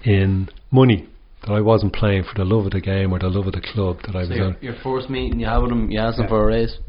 in 0.04 0.50
money, 0.72 1.08
that 1.44 1.52
I 1.52 1.62
wasn't 1.62 1.94
playing 1.94 2.24
for 2.24 2.34
the 2.36 2.46
love 2.46 2.66
of 2.66 2.72
the 2.72 2.82
game 2.82 3.14
or 3.14 3.20
the 3.20 3.28
love 3.28 3.46
of 3.46 3.54
the 3.54 3.62
club, 3.62 3.98
that 4.08 4.16
I 4.16 4.24
So 4.24 4.30
was 4.30 4.38
your, 4.38 4.46
on. 4.48 4.58
your 4.62 4.76
first 4.84 5.08
meeting 5.08 5.40
you 5.40 5.46
had 5.46 5.60
with 5.60 5.72
him, 5.72 5.92
you 5.92 6.00
asked 6.00 6.18
him 6.18 6.24
Yeah. 6.24 6.30
for 6.30 6.44
a 6.44 6.48
raise. 6.48 6.80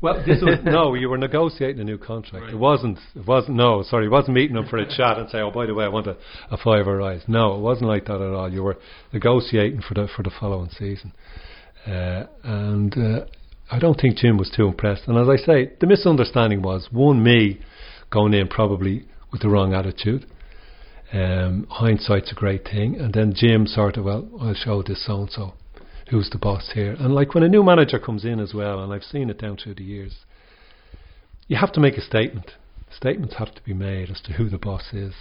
Well, 0.00 0.24
this 0.26 0.40
was 0.40 0.60
no. 0.64 0.94
You 0.94 1.10
were 1.10 1.18
negotiating 1.18 1.82
a 1.82 1.84
new 1.84 1.98
contract. 1.98 2.50
It 2.50 2.56
wasn't. 2.56 2.98
It 3.14 3.26
wasn't. 3.26 3.58
No, 3.58 3.82
sorry. 3.82 4.06
It 4.06 4.10
wasn't 4.10 4.36
meeting 4.36 4.56
them 4.56 4.66
for 4.70 4.78
a 4.78 4.86
chat 4.96 5.18
and 5.18 5.28
say, 5.28 5.40
"Oh, 5.40 5.50
by 5.50 5.66
the 5.66 5.74
way, 5.74 5.84
I 5.84 5.88
want 5.88 6.06
a, 6.06 6.16
a 6.50 6.56
five 6.56 6.88
or 6.88 6.96
rise." 6.96 7.20
No, 7.28 7.54
it 7.56 7.60
wasn't 7.60 7.88
like 7.90 8.06
that 8.06 8.14
at 8.22 8.32
all. 8.32 8.50
You 8.50 8.62
were 8.62 8.78
negotiating 9.12 9.82
for 9.82 9.92
the 9.92 10.08
for 10.16 10.22
the 10.22 10.30
following 10.40 10.70
season, 10.70 11.12
uh, 11.86 12.24
and 12.42 12.96
uh, 12.96 13.24
I 13.70 13.78
don't 13.78 14.00
think 14.00 14.16
Jim 14.16 14.38
was 14.38 14.48
too 14.48 14.66
impressed. 14.66 15.02
And 15.08 15.18
as 15.18 15.28
I 15.28 15.36
say, 15.36 15.72
the 15.78 15.86
misunderstanding 15.86 16.62
was 16.62 16.88
one 16.90 17.22
me 17.22 17.60
going 18.10 18.34
in 18.34 18.48
probably 18.48 19.06
with 19.32 19.42
the 19.42 19.48
wrong 19.48 19.74
attitude. 19.74 20.26
Um, 21.12 21.66
hindsight's 21.70 22.30
a 22.30 22.34
great 22.34 22.64
thing, 22.64 22.96
and 23.00 23.12
then 23.12 23.32
Jim 23.34 23.66
sort 23.66 23.96
of, 23.96 24.04
well, 24.04 24.28
I'll 24.40 24.54
show 24.54 24.82
this 24.82 25.04
so 25.04 25.22
and 25.22 25.30
so 25.30 25.54
who's 26.10 26.30
the 26.30 26.38
boss 26.38 26.70
here. 26.74 26.96
And 26.98 27.14
like 27.14 27.34
when 27.34 27.44
a 27.44 27.48
new 27.48 27.62
manager 27.62 27.98
comes 27.98 28.24
in 28.24 28.40
as 28.40 28.52
well, 28.52 28.82
and 28.82 28.92
I've 28.92 29.02
seen 29.02 29.30
it 29.30 29.40
down 29.40 29.56
through 29.56 29.74
the 29.74 29.84
years, 29.84 30.16
you 31.48 31.56
have 31.56 31.72
to 31.72 31.80
make 31.80 31.96
a 31.96 32.00
statement. 32.00 32.52
Statements 32.96 33.36
have 33.38 33.54
to 33.54 33.62
be 33.62 33.74
made 33.74 34.10
as 34.10 34.20
to 34.22 34.32
who 34.32 34.48
the 34.48 34.58
boss 34.58 34.92
is. 34.92 35.14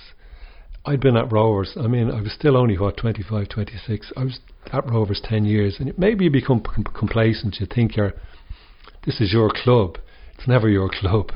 I'd 0.86 1.02
been 1.02 1.17
at 1.17 1.32
Rovers. 1.32 1.75
I 1.78 1.88
mean, 1.88 2.10
I 2.10 2.21
was 2.21 2.34
still 2.34 2.58
only 2.58 2.78
what 2.78 2.97
25, 2.97 3.49
26. 3.49 4.13
I 4.15 4.23
was 4.23 4.39
at 4.71 4.89
Rovers 4.89 5.21
10 5.23 5.45
years, 5.45 5.78
and 5.80 5.95
maybe 5.97 6.25
you 6.25 6.32
become 6.32 6.62
com- 6.62 6.86
complacent. 6.97 7.58
You 7.60 7.67
think 7.67 7.95
you're, 7.95 8.13
this 9.06 9.19
is 9.21 9.34
your 9.34 9.52
club. 9.54 9.97
It's 10.38 10.47
never 10.47 10.69
your 10.69 10.89
club. 10.99 11.32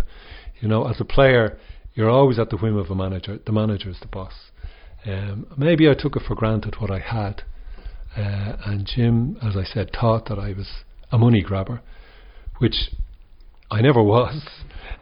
You 0.63 0.69
know, 0.69 0.87
as 0.87 1.01
a 1.01 1.03
player, 1.03 1.57
you're 1.93 2.09
always 2.09 2.39
at 2.39 2.49
the 2.49 2.55
whim 2.55 2.77
of 2.77 2.89
a 2.89 2.95
manager. 2.95 3.37
The 3.45 3.51
manager 3.51 3.89
is 3.89 3.99
the 3.99 4.07
boss. 4.07 4.31
Um, 5.05 5.45
maybe 5.57 5.89
I 5.89 5.93
took 5.93 6.15
it 6.15 6.21
for 6.25 6.35
granted 6.35 6.75
what 6.79 6.89
I 6.89 6.99
had. 6.99 7.43
Uh, 8.15 8.55
and 8.65 8.85
Jim, 8.85 9.37
as 9.41 9.57
I 9.57 9.65
said, 9.65 9.91
thought 9.91 10.29
that 10.29 10.39
I 10.39 10.53
was 10.53 10.69
a 11.11 11.17
money 11.17 11.41
grabber, 11.41 11.81
which 12.59 12.91
I 13.69 13.81
never 13.81 14.01
was. 14.15 14.41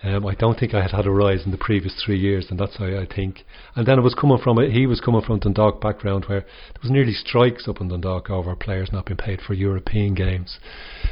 Um, 0.03 0.25
I 0.25 0.33
don't 0.33 0.59
think 0.59 0.73
I 0.73 0.81
had 0.81 0.91
had 0.91 1.05
a 1.05 1.11
rise 1.11 1.45
in 1.45 1.51
the 1.51 1.57
previous 1.57 2.01
three 2.03 2.17
years, 2.17 2.47
and 2.49 2.59
that's 2.59 2.77
how 2.77 2.85
I 2.85 3.05
think. 3.05 3.45
And 3.75 3.85
then 3.85 3.99
it 3.99 4.01
was 4.01 4.15
coming 4.15 4.39
from 4.39 4.57
a, 4.57 4.67
he 4.67 4.87
was 4.87 4.99
coming 4.99 5.21
from 5.21 5.39
Dundalk 5.39 5.79
background 5.79 6.25
where 6.25 6.41
there 6.41 6.81
was 6.81 6.89
nearly 6.89 7.13
strikes 7.13 7.67
up 7.67 7.81
in 7.81 7.89
Dundalk 7.89 8.29
over 8.31 8.55
players 8.55 8.91
not 8.91 9.05
being 9.05 9.17
paid 9.17 9.41
for 9.41 9.53
European 9.53 10.15
games. 10.15 10.57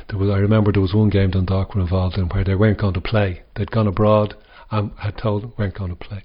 There 0.09 0.17
was, 0.17 0.29
I 0.29 0.39
remember 0.39 0.71
there 0.71 0.81
was 0.81 0.95
one 0.95 1.09
game 1.09 1.29
Dundalk 1.29 1.75
were 1.75 1.81
involved 1.81 2.17
in 2.17 2.29
where 2.29 2.43
they 2.43 2.55
weren't 2.55 2.79
going 2.79 2.95
to 2.95 3.01
play. 3.01 3.43
They'd 3.55 3.69
gone 3.69 3.85
abroad 3.85 4.35
and 4.71 4.91
had 4.97 5.17
told 5.17 5.43
them 5.43 5.53
weren't 5.57 5.77
going 5.77 5.91
to 5.91 5.95
play. 5.95 6.23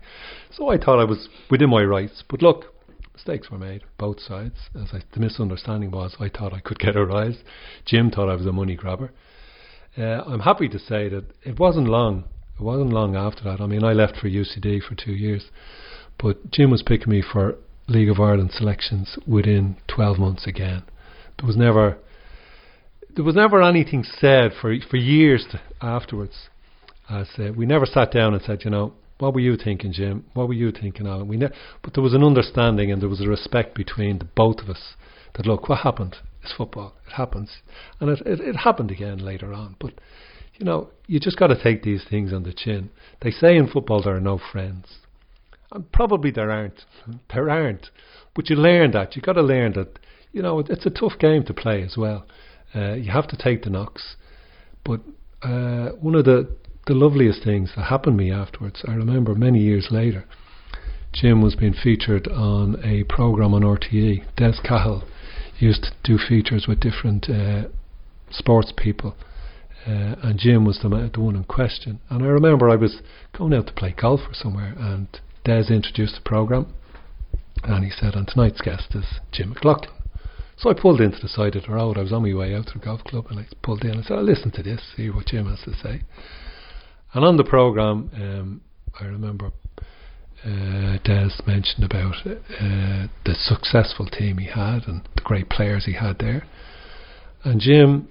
So 0.51 0.71
I 0.71 0.79
thought 0.79 1.01
I 1.01 1.05
was 1.05 1.29
within 1.51 1.69
my 1.69 1.83
rights. 1.83 2.25
But 2.31 2.41
look, 2.41 2.75
mistakes 3.13 3.51
were 3.51 3.59
made, 3.59 3.83
both 3.99 4.21
sides. 4.21 4.57
As 4.75 4.89
I, 4.93 5.03
the 5.13 5.21
misunderstanding 5.21 5.91
was, 5.91 6.17
I 6.19 6.31
thought 6.31 6.55
I 6.55 6.61
could 6.61 6.79
get 6.81 6.97
a 6.97 7.05
rise. 7.05 7.39
Jim 7.85 8.11
thought 8.11 8.31
I 8.31 8.37
was 8.37 8.47
a 8.47 8.53
money 8.53 8.75
grabber. 8.75 9.13
Uh, 9.99 10.23
I'm 10.27 10.41
happy 10.41 10.69
to 10.71 10.79
say 10.79 11.11
that 11.11 11.25
it 11.43 11.59
wasn't 11.59 11.89
long. 11.89 12.25
It 12.59 12.63
wasn't 12.63 12.93
long 12.93 13.17
after 13.17 13.43
that. 13.45 13.61
I 13.61 13.67
mean, 13.67 13.83
I 13.85 13.93
left 13.93 14.17
for 14.17 14.29
UCD 14.29 14.83
for 14.83 14.95
two 14.95 15.13
years, 15.13 15.47
but 16.19 16.51
Jim 16.51 16.71
was 16.71 16.83
picking 16.83 17.11
me 17.11 17.23
for 17.23 17.57
League 17.89 18.09
of 18.09 18.21
Ireland 18.21 18.53
selections 18.53 19.19
within 19.27 19.77
12 19.89 20.19
months 20.19 20.47
again. 20.47 20.85
There 21.39 21.47
was 21.47 21.57
never, 21.57 21.99
there 23.15 23.25
was 23.25 23.35
never 23.35 23.63
anything 23.63 24.05
said 24.05 24.53
for 24.61 24.75
for 24.89 24.97
years 24.97 25.47
to, 25.51 25.61
afterwards. 25.83 26.49
Uh, 27.09 27.25
we 27.55 27.67
never 27.67 27.85
sat 27.85 28.11
down 28.11 28.33
and 28.33 28.43
said, 28.43 28.65
you 28.65 28.71
know, 28.71 28.95
what 29.19 29.35
were 29.35 29.41
you 29.41 29.57
thinking, 29.57 29.93
Jim? 29.93 30.25
What 30.33 30.49
were 30.49 30.55
you 30.55 30.73
thinking, 30.73 31.07
Alan? 31.07 31.29
We 31.29 31.37
ne- 31.37 31.51
but 31.83 31.95
there 31.95 32.03
was 32.03 32.15
an 32.15 32.25
understanding 32.25 32.91
and 32.91 33.03
there 33.03 33.09
was 33.09 33.21
a 33.21 33.29
respect 33.29 33.75
between 33.75 34.19
the 34.19 34.25
both 34.25 34.61
of 34.61 34.71
us. 34.71 34.95
That 35.35 35.47
look, 35.47 35.69
what 35.69 35.81
happened? 35.81 36.17
It's 36.43 36.53
football. 36.53 36.95
It 37.07 37.15
happens, 37.15 37.51
and 38.01 38.11
it 38.11 38.21
it, 38.25 38.41
it 38.41 38.57
happened 38.57 38.91
again 38.91 39.19
later 39.19 39.53
on. 39.53 39.77
But 39.81 39.95
you 40.57 40.65
know, 40.65 40.91
you 41.07 41.21
just 41.21 41.39
got 41.39 41.49
to 41.49 41.63
take 41.63 41.83
these 41.83 42.05
things 42.09 42.33
on 42.33 42.45
the 42.45 42.53
chin. 42.53 42.91
They 43.21 43.31
say 43.31 43.57
in 43.57 43.69
football 43.69 44.03
there 44.03 44.17
are 44.17 44.21
no 44.21 44.39
friends. 44.53 44.99
And 45.73 45.91
probably 45.93 46.31
there 46.31 46.51
aren't. 46.51 46.83
There 47.33 47.51
aren't. 47.51 47.91
But 48.35 48.49
you 48.49 48.57
learn 48.57 48.93
that. 48.93 49.17
You've 49.17 49.25
got 49.25 49.35
to 49.35 49.43
learn 49.43 49.73
that, 49.73 49.99
you 50.33 50.43
know, 50.43 50.61
it, 50.61 50.67
it's 50.71 50.87
a 50.87 50.91
tough 50.91 51.19
game 51.19 51.45
to 51.45 51.55
play 51.55 51.83
as 51.83 51.97
well. 51.97 52.27
Uh, 52.75 52.95
you 52.95 53.11
have 53.11 53.29
to 53.29 53.37
take 53.37 53.63
the 53.63 53.71
knocks. 53.71 54.17
But 54.85 55.01
uh, 55.43 55.91
one 56.01 56.15
of 56.15 56.25
the, 56.25 56.49
the 56.87 56.95
loveliest 56.95 57.43
things 57.43 57.73
that 57.77 57.85
happened 57.85 58.19
to 58.19 58.25
me 58.25 58.31
afterwards, 58.31 58.83
I 58.87 58.95
remember 58.95 59.35
many 59.35 59.61
years 59.61 59.89
later, 59.91 60.25
Jim 61.13 61.43
was 61.43 61.55
being 61.55 61.75
featured 61.75 62.27
on 62.29 62.77
a 62.85 63.05
programme 63.05 63.55
on 63.55 63.63
RTE. 63.63 64.25
Des 64.37 64.61
Cahill 64.65 65.05
used 65.59 65.85
to 65.85 65.91
do 66.03 66.19
features 66.19 66.67
with 66.67 66.81
different 66.81 67.29
uh, 67.31 67.69
sports 68.31 68.73
people. 68.77 69.17
Uh, 69.87 70.17
and 70.23 70.39
Jim 70.39 70.65
was 70.65 70.79
the, 70.83 71.11
the 71.13 71.21
one 71.21 71.37
in 71.37 71.45
question. 71.45 72.01
And 72.09 72.23
I 72.23 72.27
remember 72.27 72.71
I 72.71 72.77
was 72.77 73.01
going 73.37 73.53
out 73.53 73.67
to 73.67 73.73
play 73.73 73.95
golf 74.01 74.21
or 74.21 74.35
somewhere, 74.35 74.75
and 74.79 75.09
Des 75.45 75.73
introduced 75.73 76.17
the 76.17 76.23
programme, 76.25 76.73
and 77.65 77.85
he 77.85 77.91
said, 77.91 78.15
and 78.15 78.27
tonight's 78.27 78.63
guest 78.63 78.95
is 78.95 79.21
Jim 79.31 79.51
McLaughlin. 79.51 79.91
So 80.57 80.71
I 80.71 80.75
pulled 80.75 81.01
into 81.01 81.19
the 81.21 81.29
side 81.29 81.57
of 81.57 81.65
the 81.65 81.73
road. 81.73 81.99
I 81.99 82.03
was 82.03 82.13
on 82.13 82.23
my 82.23 82.33
way 82.33 82.55
out 82.55 82.67
to 82.69 82.79
the 82.79 82.85
golf 82.85 83.05
club, 83.05 83.27
and 83.29 83.41
I 83.41 83.47
pulled 83.63 83.85
in 83.85 83.91
and 83.91 84.05
said, 84.05 84.17
I'll 84.17 84.25
listen 84.25 84.51
to 84.53 84.63
this, 84.63 84.81
see 84.97 85.11
what 85.11 85.27
Jim 85.27 85.47
has 85.47 85.61
to 85.65 85.75
say. 85.75 86.03
And 87.13 87.25
on 87.25 87.37
the 87.37 87.45
programme, 87.45 88.11
um, 88.15 88.61
I 88.99 89.05
remember 89.05 89.51
uh, 90.45 90.99
Des 91.05 91.31
mentioned 91.47 91.85
about 91.85 92.15
uh, 92.27 93.09
the 93.25 93.35
successful 93.35 94.07
team 94.07 94.39
he 94.39 94.47
had 94.47 94.87
and 94.87 95.03
the 95.17 95.23
great 95.23 95.49
players 95.49 95.85
he 95.87 95.95
had 95.95 96.19
there. 96.19 96.47
And 97.45 97.61
Jim 97.61 98.09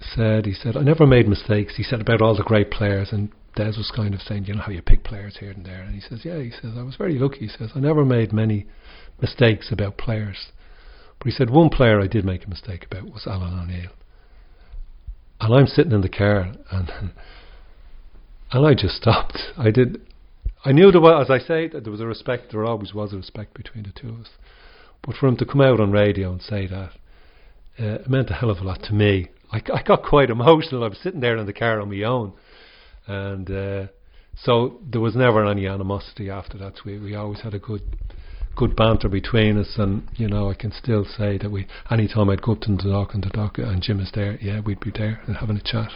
said, 0.00 0.46
he 0.46 0.54
said, 0.54 0.76
I 0.76 0.82
never 0.82 1.06
made 1.06 1.28
mistakes. 1.28 1.76
He 1.76 1.82
said 1.82 2.00
about 2.00 2.22
all 2.22 2.36
the 2.36 2.42
great 2.42 2.70
players, 2.70 3.08
and 3.12 3.30
Des 3.56 3.76
was 3.76 3.92
kind 3.94 4.14
of 4.14 4.20
saying, 4.20 4.44
you 4.44 4.54
know 4.54 4.62
how 4.62 4.72
you 4.72 4.82
pick 4.82 5.04
players 5.04 5.36
here 5.38 5.50
and 5.50 5.64
there. 5.64 5.82
And 5.82 5.94
he 5.94 6.00
says, 6.00 6.24
yeah, 6.24 6.40
he 6.40 6.50
says, 6.50 6.72
I 6.76 6.82
was 6.82 6.96
very 6.96 7.18
lucky. 7.18 7.40
He 7.40 7.48
says, 7.48 7.70
I 7.74 7.80
never 7.80 8.04
made 8.04 8.32
many 8.32 8.66
mistakes 9.20 9.72
about 9.72 9.98
players. 9.98 10.52
But 11.18 11.26
he 11.26 11.32
said, 11.32 11.50
one 11.50 11.68
player 11.68 12.00
I 12.00 12.06
did 12.06 12.24
make 12.24 12.44
a 12.44 12.50
mistake 12.50 12.84
about 12.84 13.12
was 13.12 13.26
Alan 13.26 13.58
O'Neill. 13.58 13.90
And 15.40 15.54
I'm 15.54 15.66
sitting 15.66 15.92
in 15.92 16.00
the 16.00 16.08
car, 16.08 16.52
and 16.70 16.90
and 18.52 18.66
I 18.66 18.74
just 18.74 18.96
stopped. 18.96 19.38
I 19.56 19.70
did. 19.70 20.00
I 20.64 20.72
knew 20.72 20.90
there 20.90 21.00
was, 21.00 21.26
as 21.26 21.30
I 21.30 21.44
say, 21.44 21.68
that 21.68 21.84
there 21.84 21.92
was 21.92 22.00
a 22.00 22.06
respect. 22.06 22.50
There 22.50 22.64
always 22.64 22.92
was 22.92 23.12
a 23.12 23.16
respect 23.16 23.54
between 23.54 23.84
the 23.84 23.92
two 23.92 24.08
of 24.08 24.20
us. 24.20 24.30
But 25.02 25.14
for 25.16 25.28
him 25.28 25.36
to 25.36 25.46
come 25.46 25.60
out 25.60 25.80
on 25.80 25.92
radio 25.92 26.32
and 26.32 26.42
say 26.42 26.66
that, 26.66 26.92
uh, 27.80 28.00
it 28.00 28.08
meant 28.08 28.30
a 28.30 28.34
hell 28.34 28.50
of 28.50 28.58
a 28.58 28.64
lot 28.64 28.82
to 28.84 28.92
me. 28.92 29.28
I, 29.52 29.62
I 29.72 29.82
got 29.82 30.02
quite 30.02 30.30
emotional. 30.30 30.84
I 30.84 30.88
was 30.88 30.98
sitting 30.98 31.20
there 31.20 31.36
in 31.36 31.46
the 31.46 31.52
car 31.52 31.80
on 31.80 31.90
my 31.90 32.02
own, 32.02 32.32
and 33.06 33.50
uh, 33.50 33.86
so 34.36 34.80
there 34.90 35.00
was 35.00 35.16
never 35.16 35.44
any 35.46 35.66
animosity 35.66 36.30
after 36.30 36.58
that. 36.58 36.74
We 36.84 36.98
we 36.98 37.14
always 37.14 37.40
had 37.40 37.54
a 37.54 37.58
good 37.58 37.82
good 38.56 38.76
banter 38.76 39.08
between 39.08 39.58
us, 39.58 39.74
and 39.78 40.08
you 40.16 40.28
know 40.28 40.50
I 40.50 40.54
can 40.54 40.72
still 40.72 41.04
say 41.04 41.38
that 41.38 41.50
we 41.50 41.66
any 41.90 42.08
time 42.08 42.28
I'd 42.28 42.42
go 42.42 42.52
up 42.52 42.60
to 42.62 42.76
the 42.76 42.90
dock 42.90 43.14
and 43.14 43.22
the 43.22 43.30
dock 43.30 43.58
and 43.58 43.82
Jim 43.82 44.00
is 44.00 44.10
there, 44.14 44.38
yeah, 44.42 44.60
we'd 44.60 44.80
be 44.80 44.90
there 44.90 45.22
and 45.26 45.36
having 45.36 45.56
a 45.56 45.62
chat. 45.62 45.90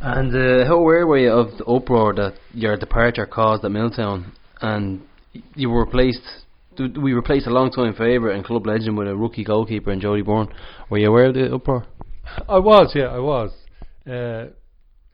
And 0.00 0.34
uh, 0.34 0.66
how 0.66 0.76
aware 0.76 1.06
were 1.06 1.18
you 1.18 1.30
of 1.32 1.58
the 1.58 1.64
uproar 1.64 2.14
that 2.14 2.34
your 2.52 2.76
departure 2.76 3.26
caused 3.26 3.64
at 3.64 3.70
Milltown, 3.70 4.32
and 4.60 5.02
you 5.54 5.70
were 5.70 5.84
replaced? 5.84 6.44
We 6.78 7.12
replaced 7.12 7.46
a 7.46 7.50
long-time 7.50 7.94
favourite 7.94 8.34
and 8.34 8.44
club 8.44 8.66
legend 8.66 8.96
with 8.96 9.08
a 9.08 9.16
rookie 9.16 9.44
goalkeeper 9.44 9.92
in 9.92 10.00
Jody 10.00 10.22
Byrne. 10.22 10.48
Were 10.90 10.98
you 10.98 11.08
aware 11.08 11.26
of 11.26 11.34
the 11.34 11.54
uproar? 11.54 11.86
I 12.48 12.58
was, 12.58 12.92
yeah, 12.94 13.06
I 13.06 13.18
was. 13.18 13.50
Uh, 14.06 14.52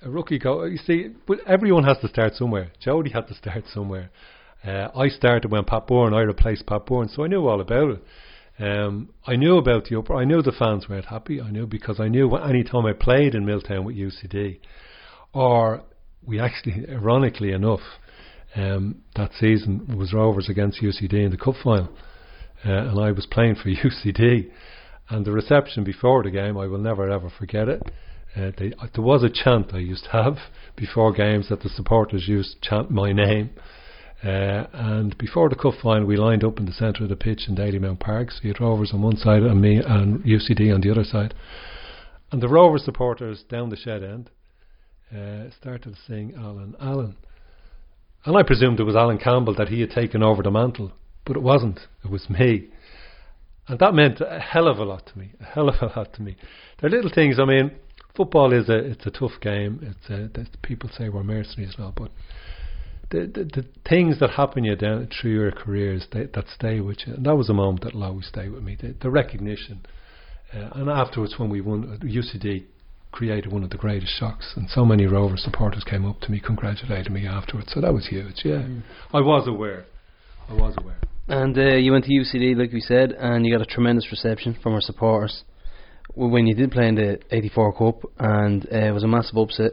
a 0.02 0.10
rookie 0.10 0.38
goal. 0.38 0.68
You 0.68 0.78
see, 0.78 1.08
but 1.26 1.38
everyone 1.46 1.84
has 1.84 1.98
to 1.98 2.08
start 2.08 2.34
somewhere. 2.34 2.72
Jody 2.80 3.10
had 3.10 3.26
to 3.28 3.34
start 3.34 3.64
somewhere. 3.72 4.10
Uh, 4.64 4.88
I 4.94 5.08
started 5.08 5.50
when 5.50 5.64
Pat 5.64 5.86
Byrne. 5.86 6.14
I 6.14 6.20
replaced 6.20 6.66
Pat 6.66 6.86
Byrne, 6.86 7.08
so 7.08 7.24
I 7.24 7.28
knew 7.28 7.46
all 7.46 7.60
about 7.60 7.90
it. 7.90 8.04
Um, 8.60 9.10
I 9.24 9.36
knew 9.36 9.56
about 9.56 9.84
the 9.84 9.98
uproar. 9.98 10.20
I 10.20 10.24
knew 10.24 10.42
the 10.42 10.52
fans 10.52 10.88
weren't 10.88 11.04
happy. 11.06 11.40
I 11.40 11.50
knew 11.50 11.66
because 11.66 12.00
I 12.00 12.08
knew 12.08 12.28
any 12.34 12.64
time 12.64 12.86
I 12.86 12.92
played 12.92 13.34
in 13.34 13.46
Milltown 13.46 13.84
with 13.84 13.96
UCD, 13.96 14.58
or 15.32 15.82
we 16.26 16.40
actually, 16.40 16.84
ironically 16.90 17.52
enough, 17.52 17.80
um, 18.58 19.02
that 19.14 19.30
season 19.38 19.96
was 19.96 20.12
Rovers 20.12 20.48
against 20.48 20.82
UCD 20.82 21.24
in 21.24 21.30
the 21.30 21.36
cup 21.36 21.54
final, 21.62 21.88
uh, 22.64 22.70
and 22.70 23.00
I 23.00 23.12
was 23.12 23.26
playing 23.26 23.54
for 23.56 23.68
UCD. 23.68 24.50
And 25.10 25.24
the 25.24 25.32
reception 25.32 25.84
before 25.84 26.22
the 26.22 26.30
game, 26.30 26.58
I 26.58 26.66
will 26.66 26.78
never 26.78 27.10
ever 27.10 27.30
forget 27.30 27.68
it. 27.68 27.82
Uh, 28.36 28.50
they, 28.58 28.72
uh, 28.78 28.88
there 28.94 29.04
was 29.04 29.22
a 29.22 29.30
chant 29.30 29.72
I 29.72 29.78
used 29.78 30.04
to 30.04 30.10
have 30.10 30.36
before 30.76 31.12
games 31.12 31.48
that 31.48 31.62
the 31.62 31.68
supporters 31.68 32.28
used 32.28 32.60
to 32.60 32.68
chant 32.68 32.90
my 32.90 33.12
name. 33.12 33.50
Uh, 34.22 34.66
and 34.72 35.16
before 35.16 35.48
the 35.48 35.54
cup 35.54 35.74
final, 35.80 36.04
we 36.04 36.16
lined 36.16 36.42
up 36.42 36.58
in 36.58 36.66
the 36.66 36.72
centre 36.72 37.04
of 37.04 37.08
the 37.08 37.16
pitch 37.16 37.42
in 37.46 37.54
Dalymount 37.54 38.00
Park. 38.00 38.32
So 38.32 38.40
you 38.42 38.48
had 38.48 38.60
Rovers 38.60 38.90
on 38.92 39.00
one 39.00 39.16
side 39.16 39.42
and 39.42 39.60
me 39.60 39.76
and 39.76 40.24
UCD 40.24 40.74
on 40.74 40.80
the 40.80 40.90
other 40.90 41.04
side. 41.04 41.34
And 42.32 42.42
the 42.42 42.48
Rovers 42.48 42.84
supporters 42.84 43.44
down 43.48 43.70
the 43.70 43.76
shed 43.76 44.02
end 44.02 44.30
uh, 45.14 45.50
started 45.58 45.94
to 45.94 46.00
sing 46.06 46.34
Alan, 46.36 46.74
Alan. 46.80 47.16
And 48.24 48.36
I 48.36 48.42
presumed 48.42 48.80
it 48.80 48.84
was 48.84 48.96
Alan 48.96 49.18
Campbell 49.18 49.54
that 49.56 49.68
he 49.68 49.80
had 49.80 49.90
taken 49.90 50.22
over 50.22 50.42
the 50.42 50.50
mantle, 50.50 50.92
but 51.24 51.36
it 51.36 51.42
wasn't. 51.42 51.80
It 52.04 52.10
was 52.10 52.28
me. 52.28 52.68
And 53.68 53.78
that 53.78 53.94
meant 53.94 54.20
a 54.20 54.40
hell 54.40 54.66
of 54.66 54.78
a 54.78 54.84
lot 54.84 55.06
to 55.06 55.18
me. 55.18 55.32
A 55.40 55.44
hell 55.44 55.68
of 55.68 55.76
a 55.80 55.86
lot 55.98 56.14
to 56.14 56.22
me. 56.22 56.36
There 56.80 56.88
are 56.88 56.94
little 56.94 57.10
things. 57.14 57.38
I 57.38 57.44
mean, 57.44 57.72
football 58.16 58.52
is 58.52 58.68
a 58.68 58.76
it's 58.76 59.06
a 59.06 59.10
tough 59.10 59.40
game. 59.40 59.80
It's 59.82 60.10
a, 60.10 60.28
that 60.38 60.62
people 60.62 60.90
say 60.92 61.08
we're 61.08 61.22
mercenaries 61.22 61.76
now, 61.78 61.92
but 61.96 62.10
the, 63.10 63.20
the 63.32 63.44
the 63.44 63.66
things 63.88 64.18
that 64.20 64.30
happen 64.30 64.64
you 64.64 64.74
down 64.74 65.08
through 65.08 65.32
your 65.32 65.52
careers 65.52 66.06
they, 66.12 66.24
that 66.24 66.44
stay 66.54 66.80
with 66.80 66.98
you, 67.06 67.14
and 67.14 67.26
that 67.26 67.36
was 67.36 67.48
a 67.48 67.54
moment 67.54 67.84
that'll 67.84 68.02
always 68.02 68.26
stay 68.26 68.48
with 68.48 68.62
me. 68.62 68.76
The, 68.80 68.94
the 69.00 69.10
recognition, 69.10 69.86
uh, 70.52 70.70
and 70.74 70.90
afterwards 70.90 71.34
when 71.38 71.50
we 71.50 71.60
won, 71.60 71.98
UCD 72.02 72.64
created 73.12 73.52
one 73.52 73.64
of 73.64 73.70
the 73.70 73.76
greatest 73.76 74.12
shocks, 74.18 74.52
and 74.56 74.68
so 74.70 74.84
many 74.84 75.06
Rover 75.06 75.36
supporters 75.36 75.84
came 75.84 76.06
up 76.06 76.20
to 76.20 76.30
me, 76.30 76.40
congratulating 76.40 77.12
me 77.12 77.26
afterwards. 77.26 77.72
So 77.72 77.80
that 77.80 77.92
was 77.92 78.06
huge. 78.08 78.42
Yeah, 78.44 78.66
I 79.12 79.20
was 79.20 79.46
aware. 79.48 79.86
I 80.48 80.54
was 80.54 80.74
aware. 80.78 80.98
And 81.28 81.56
uh, 81.58 81.76
you 81.76 81.92
went 81.92 82.06
to 82.06 82.10
UCD, 82.10 82.56
like 82.56 82.72
we 82.72 82.80
said, 82.80 83.12
and 83.12 83.44
you 83.44 83.52
got 83.56 83.62
a 83.62 83.70
tremendous 83.70 84.10
reception 84.10 84.56
from 84.62 84.72
our 84.74 84.80
supporters 84.80 85.44
when 86.14 86.46
you 86.46 86.54
did 86.54 86.70
play 86.70 86.88
in 86.88 86.94
the 86.94 87.18
'84 87.30 87.72
Cup, 87.74 88.10
and 88.18 88.66
uh, 88.72 88.76
it 88.76 88.92
was 88.92 89.04
a 89.04 89.08
massive 89.08 89.36
upset. 89.36 89.72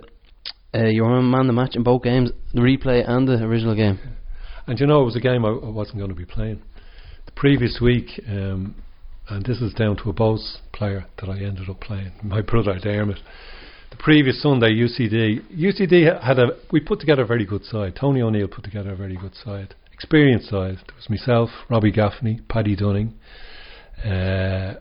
Uh, 0.74 0.88
you 0.88 1.04
were 1.04 1.22
man 1.22 1.42
of 1.42 1.48
the 1.48 1.54
match 1.54 1.76
in 1.76 1.84
both 1.84 2.04
games, 2.04 2.32
the 2.54 2.60
replay 2.60 3.08
and 3.08 3.28
the 3.28 3.42
original 3.44 3.76
game. 3.76 4.00
And 4.68 4.80
you 4.80 4.86
know, 4.86 5.02
it 5.02 5.06
was 5.06 5.16
a 5.16 5.22
game 5.22 5.46
I, 5.46 5.50
I 5.50 5.70
wasn't 5.70 6.00
going 6.00 6.10
to 6.10 6.16
be 6.16 6.26
playing. 6.26 6.62
The 7.26 7.32
previous 7.32 7.80
week, 7.82 8.22
um, 8.28 8.76
and 9.30 9.46
this 9.46 9.62
is 9.62 9.74
down 9.74 9.98
to 9.98 10.10
a 10.10 10.14
Bohs 10.14 10.58
player 10.72 11.06
that 11.20 11.30
I 11.30 11.40
ended 11.40 11.70
up 11.70 11.82
playing, 11.82 12.12
my 12.24 12.42
brother 12.42 12.78
Dermot. 12.80 13.20
The 13.92 13.98
previous 13.98 14.42
Sunday, 14.42 14.74
UCD, 14.74 15.42
UCD 15.56 16.22
had 16.22 16.40
a, 16.40 16.58
we 16.72 16.80
put 16.80 17.00
together 17.00 17.24
a 17.24 17.28
very 17.28 17.46
good 17.46 17.64
side. 17.64 17.96
Tony 18.00 18.22
O'Neill 18.22 18.48
put 18.48 18.64
together 18.64 18.92
a 18.92 18.96
very 18.96 19.16
good 19.16 19.36
side, 19.36 19.76
experienced 19.94 20.50
side. 20.50 20.78
There 20.88 20.96
was 20.96 21.10
myself, 21.10 21.50
Robbie 21.70 21.92
Gaffney, 21.92 22.42
Paddy 22.50 22.76
Dunning, 22.76 23.14
uh, 24.04 24.76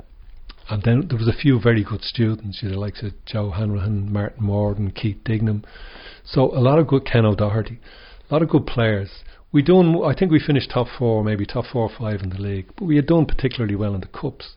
and 0.68 0.82
then 0.82 1.06
there 1.08 1.18
was 1.18 1.28
a 1.28 1.38
few 1.38 1.60
very 1.60 1.84
good 1.84 2.02
students, 2.02 2.60
you 2.62 2.70
know, 2.70 2.78
like 2.78 2.94
uh, 3.02 3.10
Joe 3.26 3.50
Hanrahan, 3.50 4.12
Martin 4.12 4.44
Morden, 4.44 4.90
Keith 4.90 5.18
Dignam. 5.24 5.64
So 6.24 6.50
a 6.56 6.58
lot 6.60 6.78
of 6.78 6.86
good 6.86 7.06
Ken 7.06 7.26
O'Doherty, 7.26 7.80
a 8.28 8.32
lot 8.32 8.42
of 8.42 8.48
good 8.48 8.66
players. 8.66 9.10
We 9.54 9.62
done. 9.62 10.02
I 10.04 10.14
think 10.18 10.32
we 10.32 10.40
finished 10.40 10.72
top 10.72 10.88
four, 10.98 11.22
maybe 11.22 11.46
top 11.46 11.66
four 11.66 11.82
or 11.82 11.96
five 11.96 12.22
in 12.22 12.30
the 12.30 12.40
league, 12.40 12.66
but 12.76 12.86
we 12.86 12.96
had 12.96 13.06
done 13.06 13.24
particularly 13.24 13.76
well 13.76 13.94
in 13.94 14.00
the 14.00 14.08
cups. 14.08 14.56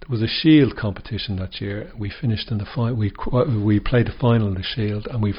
There 0.00 0.10
was 0.10 0.20
a 0.20 0.28
Shield 0.28 0.76
competition 0.76 1.36
that 1.36 1.62
year. 1.62 1.90
We 1.98 2.10
finished 2.10 2.50
in 2.50 2.58
the 2.58 2.66
final. 2.66 2.94
We 2.94 3.10
qu- 3.10 3.64
we 3.64 3.80
played 3.80 4.06
the 4.06 4.12
final 4.20 4.48
in 4.48 4.54
the 4.56 4.62
Shield, 4.62 5.06
and 5.06 5.22
we 5.22 5.32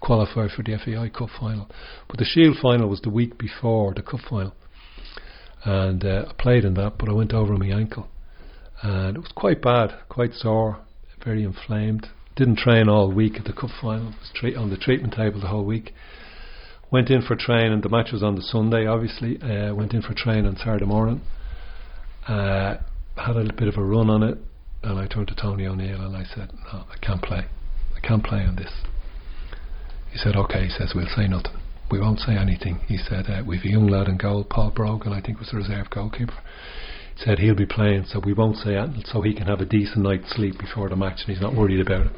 qualified 0.00 0.50
for 0.50 0.64
the 0.64 0.76
FAI 0.76 1.10
Cup 1.10 1.28
final. 1.38 1.70
But 2.08 2.18
the 2.18 2.24
Shield 2.24 2.56
final 2.60 2.88
was 2.88 3.00
the 3.02 3.08
week 3.08 3.38
before 3.38 3.94
the 3.94 4.02
Cup 4.02 4.18
final. 4.28 4.52
and 5.64 6.04
uh, 6.04 6.24
I 6.30 6.32
played 6.32 6.64
in 6.64 6.74
that, 6.74 6.98
but 6.98 7.08
I 7.08 7.12
went 7.12 7.32
over 7.32 7.56
my 7.56 7.68
ankle, 7.68 8.08
and 8.82 9.16
it 9.16 9.20
was 9.20 9.30
quite 9.32 9.62
bad, 9.62 9.94
quite 10.08 10.34
sore, 10.34 10.80
very 11.24 11.44
inflamed. 11.44 12.08
Didn't 12.34 12.58
train 12.58 12.88
all 12.88 13.12
week 13.12 13.36
at 13.36 13.44
the 13.44 13.52
cup 13.52 13.70
final. 13.80 14.06
Was 14.06 14.56
on 14.56 14.70
the 14.70 14.76
treatment 14.76 15.14
table 15.14 15.40
the 15.40 15.48
whole 15.48 15.64
week. 15.64 15.92
Went 16.90 17.10
in 17.10 17.22
for 17.22 17.36
training. 17.36 17.72
And 17.72 17.82
the 17.82 17.88
match 17.88 18.12
was 18.12 18.22
on 18.22 18.34
the 18.34 18.42
Sunday, 18.42 18.86
obviously. 18.86 19.40
Uh, 19.40 19.74
went 19.74 19.92
in 19.92 20.02
for 20.02 20.14
training 20.14 20.46
on 20.46 20.56
Saturday 20.56 20.86
morning. 20.86 21.20
Uh, 22.26 22.76
had 23.16 23.36
a 23.36 23.52
bit 23.52 23.68
of 23.68 23.76
a 23.76 23.82
run 23.82 24.08
on 24.08 24.22
it, 24.22 24.38
and 24.82 24.98
I 24.98 25.06
turned 25.06 25.28
to 25.28 25.34
Tony 25.34 25.66
O'Neill 25.66 26.00
and 26.00 26.16
I 26.16 26.24
said, 26.24 26.50
"No, 26.72 26.84
I 26.90 26.96
can't 27.00 27.22
play. 27.22 27.46
I 27.96 28.00
can't 28.00 28.24
play 28.24 28.44
on 28.44 28.56
this." 28.56 28.72
He 30.10 30.18
said, 30.18 30.36
"Okay." 30.36 30.64
He 30.64 30.70
says, 30.70 30.92
"We'll 30.94 31.08
say 31.14 31.28
nothing. 31.28 31.60
We 31.90 32.00
won't 32.00 32.20
say 32.20 32.36
anything." 32.36 32.80
He 32.86 32.96
said, 32.96 33.28
uh, 33.28 33.42
"We've 33.44 33.64
a 33.64 33.68
young 33.68 33.88
lad 33.88 34.08
in 34.08 34.16
goal, 34.16 34.44
Paul 34.44 34.70
Brogan, 34.70 35.12
I 35.12 35.20
think 35.20 35.38
was 35.38 35.50
the 35.50 35.56
reserve 35.56 35.90
goalkeeper." 35.90 36.38
He 37.16 37.24
said 37.24 37.38
he'll 37.38 37.54
be 37.54 37.66
playing, 37.66 38.04
so 38.06 38.20
we 38.24 38.32
won't 38.32 38.56
say 38.56 38.76
anything, 38.76 39.04
so 39.04 39.20
he 39.20 39.34
can 39.34 39.46
have 39.46 39.60
a 39.60 39.66
decent 39.66 40.04
night's 40.04 40.30
sleep 40.30 40.58
before 40.58 40.88
the 40.88 40.96
match, 40.96 41.20
and 41.26 41.34
he's 41.34 41.42
not 41.42 41.54
worried 41.54 41.80
about 41.80 42.06
it. 42.06 42.12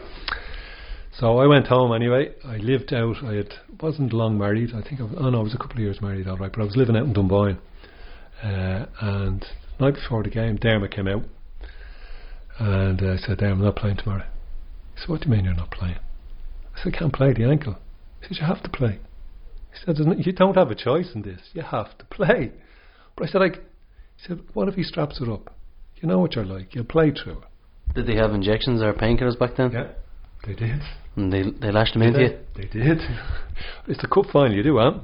So 1.19 1.39
I 1.39 1.47
went 1.47 1.67
home 1.67 1.93
anyway. 1.93 2.33
I 2.45 2.57
lived 2.57 2.93
out. 2.95 3.17
I 3.23 3.35
had 3.35 3.55
wasn't 3.81 4.13
long 4.13 4.39
married. 4.39 4.71
I 4.75 4.81
think 4.81 5.01
I 5.01 5.05
was, 5.05 5.15
oh 5.19 5.29
no, 5.29 5.41
I 5.41 5.43
was 5.43 5.55
a 5.55 5.59
couple 5.59 5.77
of 5.77 5.81
years 5.81 6.01
married, 6.01 6.27
all 6.27 6.39
right. 6.39 6.51
But 6.51 6.63
I 6.63 6.65
was 6.65 6.77
living 6.77 6.97
out 6.97 7.05
in 7.05 7.13
Dunboyne, 7.13 7.59
uh, 8.43 8.87
and 9.01 9.45
the 9.79 9.85
night 9.85 9.95
before 9.95 10.23
the 10.23 10.31
game, 10.31 10.57
Dermot 10.57 10.91
came 10.91 11.09
out, 11.09 11.23
and 12.59 13.03
uh, 13.03 13.13
I 13.13 13.17
said, 13.17 13.39
"Dermot, 13.39 13.59
I'm 13.59 13.65
not 13.65 13.77
playing 13.77 13.99
tomorrow." 13.99 14.25
He 14.95 15.01
said, 15.01 15.09
"What 15.09 15.21
do 15.21 15.29
you 15.29 15.35
mean 15.35 15.45
you're 15.45 15.55
not 15.55 15.71
playing?" 15.71 15.99
I 16.75 16.83
said, 16.83 16.95
"I 16.95 16.99
can't 16.99 17.13
play 17.13 17.35
the 17.35 17.45
ankle." 17.45 17.77
He 18.21 18.29
said, 18.29 18.41
"You 18.41 18.47
have 18.47 18.63
to 18.63 18.71
play." 18.71 18.99
He 19.73 19.79
said, 19.85 19.99
"You 19.99 20.33
don't 20.33 20.57
have 20.57 20.71
a 20.71 20.75
choice 20.75 21.11
in 21.15 21.23
this. 21.23 21.41
You 21.53 21.63
have 21.63 21.97
to 21.99 22.05
play." 22.07 22.53
But 23.17 23.29
I 23.29 23.31
said, 23.31 23.41
"Like," 23.41 23.57
he 24.17 24.29
said, 24.29 24.41
"What 24.55 24.69
if 24.69 24.77
he 24.77 24.83
straps 24.83 25.21
it 25.21 25.29
up? 25.29 25.55
You 25.97 26.09
know 26.09 26.21
what 26.21 26.37
you're 26.37 26.47
like. 26.47 26.75
You'll 26.75 26.85
play 26.85 27.11
through 27.11 27.39
it." 27.39 27.95
Did 27.97 28.07
they 28.07 28.17
have 28.17 28.33
injections 28.33 28.81
or 28.81 28.95
painkillers 28.95 29.39
back 29.39 29.57
then? 29.57 29.73
Yeah, 29.73 29.89
they 30.47 30.55
did. 30.55 30.81
And 31.17 31.33
they 31.33 31.43
they 31.43 31.71
lashed 31.71 31.95
them 31.95 32.03
into 32.03 32.21
you. 32.21 32.39
They 32.55 32.67
did. 32.67 32.99
it's 33.89 34.01
the 34.01 34.09
cup 34.09 34.27
final, 34.33 34.55
you 34.55 34.63
do, 34.63 34.79
huh? 34.79 35.01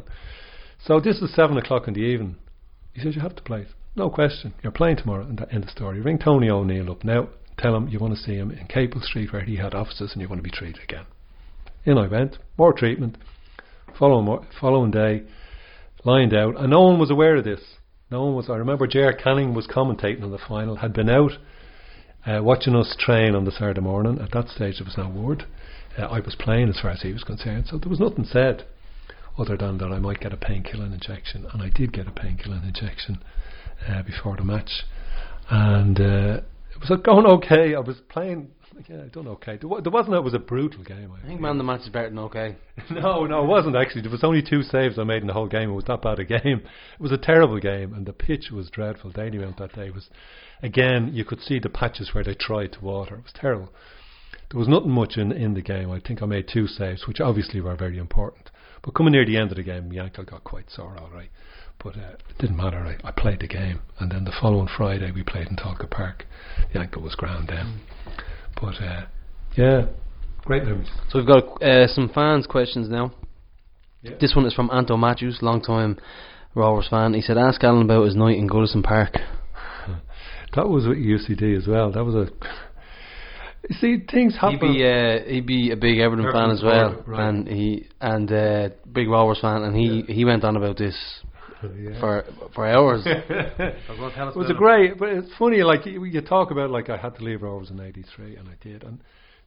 So 0.84 1.00
this 1.00 1.20
is 1.20 1.34
seven 1.34 1.56
o'clock 1.56 1.88
in 1.88 1.94
the 1.94 2.00
evening. 2.00 2.36
He 2.92 3.00
says 3.00 3.14
you 3.14 3.22
have 3.22 3.36
to 3.36 3.42
play 3.42 3.62
it. 3.62 3.68
No 3.96 4.11
question. 4.11 4.54
You're 4.62 4.72
playing 4.72 4.98
tomorrow, 4.98 5.24
and 5.24 5.44
end 5.50 5.64
of 5.64 5.70
story. 5.70 6.00
Ring 6.00 6.18
Tony 6.18 6.48
O'Neill 6.48 6.90
up 6.90 7.04
now. 7.04 7.28
Tell 7.59 7.74
him 7.74 7.88
you 7.88 7.98
want 7.98 8.14
to 8.14 8.20
see 8.22 8.34
him 8.34 8.50
in 8.50 8.66
Capel 8.66 9.00
Street 9.00 9.32
where 9.32 9.42
he 9.42 9.56
had 9.56 9.74
offices, 9.74 10.12
and 10.12 10.22
you 10.22 10.28
want 10.28 10.38
to 10.38 10.48
be 10.48 10.50
treated 10.50 10.82
again. 10.82 11.04
In 11.84 11.98
I 11.98 12.06
went. 12.06 12.38
More 12.56 12.72
treatment. 12.72 13.18
Following 13.98 14.46
following 14.61 14.90
day, 14.90 15.24
lined 16.04 16.34
out, 16.34 16.56
and 16.59 16.70
no 16.70 16.82
one 16.82 17.00
was 17.00 17.11
aware 17.11 17.36
of 17.36 17.44
this. 17.44 17.61
No 18.11 18.24
one 18.24 18.34
was. 18.36 18.48
I 18.48 18.56
remember 18.56 18.86
J.R. 18.86 19.12
Canning 19.12 19.54
was 19.54 19.66
commentating 19.66 20.22
on 20.22 20.30
the 20.30 20.38
final. 20.38 20.76
Had 20.76 20.92
been 20.92 21.11
out 21.11 21.32
uh, 22.26 22.42
watching 22.42 22.76
us 22.76 22.96
train 22.98 23.34
on 23.34 23.44
the 23.44 23.50
Saturday 23.50 23.80
morning. 23.80 24.18
At 24.20 24.30
that 24.32 24.48
stage, 24.48 24.78
there 24.78 24.84
was 24.84 24.96
no 24.96 25.09
word. 25.09 25.44
Uh, 25.99 26.03
I 26.07 26.20
was 26.20 26.36
playing 26.38 26.68
as 26.68 26.80
far 26.80 26.92
as 26.92 27.03
he 27.03 27.12
was 27.12 27.24
concerned, 27.24 27.66
so 27.68 27.78
there 27.78 27.90
was 27.90 28.01
nothing 28.01 28.24
said 28.24 28.64
other 29.38 29.57
than 29.57 29.78
that 29.78 29.86
I 29.92 29.99
might 29.99 30.20
get 30.20 30.32
a 30.32 30.36
painkilling 30.36 30.92
injection, 30.92 31.46
and 31.53 31.62
I 31.62 31.70
did 31.70 31.92
get 31.92 32.07
a 32.07 32.11
painkilling 32.11 32.64
injection 32.64 33.22
uh, 33.88 34.03
before 34.03 34.36
the 34.36 34.44
match, 34.44 34.84
and 35.51 35.99
uh, 36.01 36.40
it 36.74 36.80
was 36.80 37.01
going 37.05 37.26
okay. 37.26 37.74
I 37.74 37.80
was 37.80 37.96
playing. 38.09 38.51
Yeah, 38.88 39.03
I 39.05 39.09
done 39.09 39.26
okay. 39.26 39.57
There, 39.57 39.68
wa- 39.68 39.80
there 39.80 39.90
wasn't. 39.90 40.14
It 40.14 40.22
was 40.22 40.34
a 40.34 40.38
brutal 40.38 40.84
game. 40.84 41.11
I 41.12 41.26
think 41.26 41.40
man 41.40 41.59
the 41.59 41.64
match 41.64 41.80
is 41.80 41.88
better 41.88 42.11
than 42.11 42.18
okay. 42.20 42.55
no, 42.92 43.26
no, 43.26 43.42
it 43.42 43.49
wasn't 43.49 43.74
actually. 43.74 44.03
There 44.03 44.11
was 44.11 44.22
only 44.22 44.40
two 44.40 44.62
saves 44.62 45.01
I 45.01 45.05
made 45.05 45.22
in 45.22 45.26
the 45.26 45.32
whole 45.32 45.49
game. 45.49 45.70
It 45.70 45.74
was 45.74 45.86
that 45.86 46.03
bad 46.03 46.20
a 46.20 46.24
game. 46.24 46.62
It 46.94 47.01
was 47.01 47.11
a 47.11 47.18
terrible 47.18 47.59
game, 47.59 47.92
and 47.92 48.07
the 48.07 48.12
pitch 48.12 48.53
was 48.53 48.70
dreadful. 48.70 49.11
Dalymount 49.11 49.59
that 49.59 49.74
day 49.74 49.90
was, 49.90 50.09
again, 50.62 51.11
you 51.12 51.24
could 51.24 51.40
see 51.40 51.59
the 51.59 51.68
patches 51.68 52.11
where 52.12 52.22
they 52.22 52.34
tried 52.34 52.72
to 52.74 52.80
water. 52.80 53.16
It 53.16 53.24
was 53.24 53.32
terrible. 53.34 53.70
There 54.51 54.59
was 54.59 54.68
nothing 54.68 54.90
much 54.90 55.16
in, 55.16 55.30
in 55.32 55.55
the 55.55 55.61
game. 55.61 55.90
I 55.90 56.01
think 56.01 56.22
I 56.22 56.26
made 56.26 56.49
two 56.49 56.66
saves, 56.66 57.07
which 57.07 57.20
obviously 57.20 57.61
were 57.61 57.76
very 57.76 57.99
important. 57.99 58.51
But 58.82 58.94
coming 58.94 59.12
near 59.12 59.26
the 59.26 59.36
end 59.36 59.51
of 59.51 59.57
the 59.57 59.62
game, 59.62 59.90
my 59.90 60.03
ankle 60.05 60.24
got 60.24 60.44
quite 60.44 60.70
sore, 60.70 60.96
all 60.99 61.11
right. 61.11 61.30
But 61.82 61.96
uh, 61.96 62.16
it 62.30 62.38
didn't 62.38 62.57
matter. 62.57 62.78
I, 62.78 63.09
I 63.09 63.12
played 63.12 63.40
the 63.40 63.46
game, 63.46 63.80
and 64.01 64.11
then 64.11 64.24
the 64.24 64.32
following 64.40 64.68
Friday 64.74 65.11
we 65.11 65.22
played 65.22 65.49
in 65.49 65.57
Tolka 65.57 65.88
Park. 65.90 66.24
The 66.72 66.80
ankle 66.80 67.03
was 67.03 67.14
ground 67.14 67.49
down. 67.49 67.80
But 68.61 68.80
uh, 68.82 69.07
yeah, 69.57 69.86
great 70.44 70.64
memories. 70.64 70.88
So 71.11 71.18
we've 71.18 71.28
got 71.28 71.62
uh, 71.62 71.86
some 71.86 72.11
fans' 72.12 72.46
questions 72.46 72.88
now. 72.88 73.12
Yeah. 74.03 74.12
This 74.20 74.34
one 74.34 74.46
is 74.46 74.55
from 74.55 74.70
Anto 74.70 74.96
Matthews, 74.96 75.38
long 75.42 75.61
time 75.61 75.99
Rovers 76.55 76.88
fan. 76.88 77.14
He 77.14 77.20
said, 77.20 77.36
"Ask 77.36 77.62
Alan 77.62 77.82
about 77.82 78.05
his 78.05 78.16
night 78.16 78.38
in 78.38 78.49
Goodison 78.49 78.82
Park." 78.82 79.14
That 80.55 80.68
was 80.68 80.86
with 80.86 80.99
UCD 80.99 81.57
as 81.57 81.66
well. 81.66 81.92
That 81.92 82.05
was 82.05 82.14
a. 82.14 82.28
You 83.68 83.76
see, 83.80 84.04
things 84.11 84.34
He'd 84.34 84.38
happen. 84.40 84.72
be 84.72 84.84
uh, 84.86 85.24
he'd 85.26 85.46
be 85.46 85.70
a 85.72 85.76
big 85.76 85.98
Everton 85.98 86.30
fan 86.32 86.50
as 86.50 86.62
well, 86.62 87.02
right. 87.06 87.28
and 87.28 87.48
he 87.48 87.86
and 88.00 88.30
uh, 88.30 88.68
big 88.92 89.09
Rovers 89.09 89.40
fan, 89.40 89.62
and 89.62 89.74
he 89.76 90.02
he 90.09 90.24
went 90.24 90.44
on 90.44 90.56
about 90.56 90.76
this 90.78 90.96
Yeah. 91.62 91.98
for 92.00 92.24
for 92.54 92.66
hours. 92.66 93.02
it 93.06 94.36
was 94.36 94.50
a 94.50 94.54
great, 94.54 94.96
but 94.98 95.09
it's 95.09 95.30
funny. 95.38 95.62
Like 95.64 95.86
you, 95.86 96.04
you 96.04 96.20
talk 96.20 96.50
about, 96.52 96.70
like 96.70 96.88
I 96.88 96.96
had 96.96 97.16
to 97.16 97.24
leave 97.24 97.42
Rovers 97.42 97.70
in 97.70 97.80
'83, 97.80 98.36
and 98.36 98.48
I 98.48 98.54
did, 98.62 98.84
and 98.84 99.00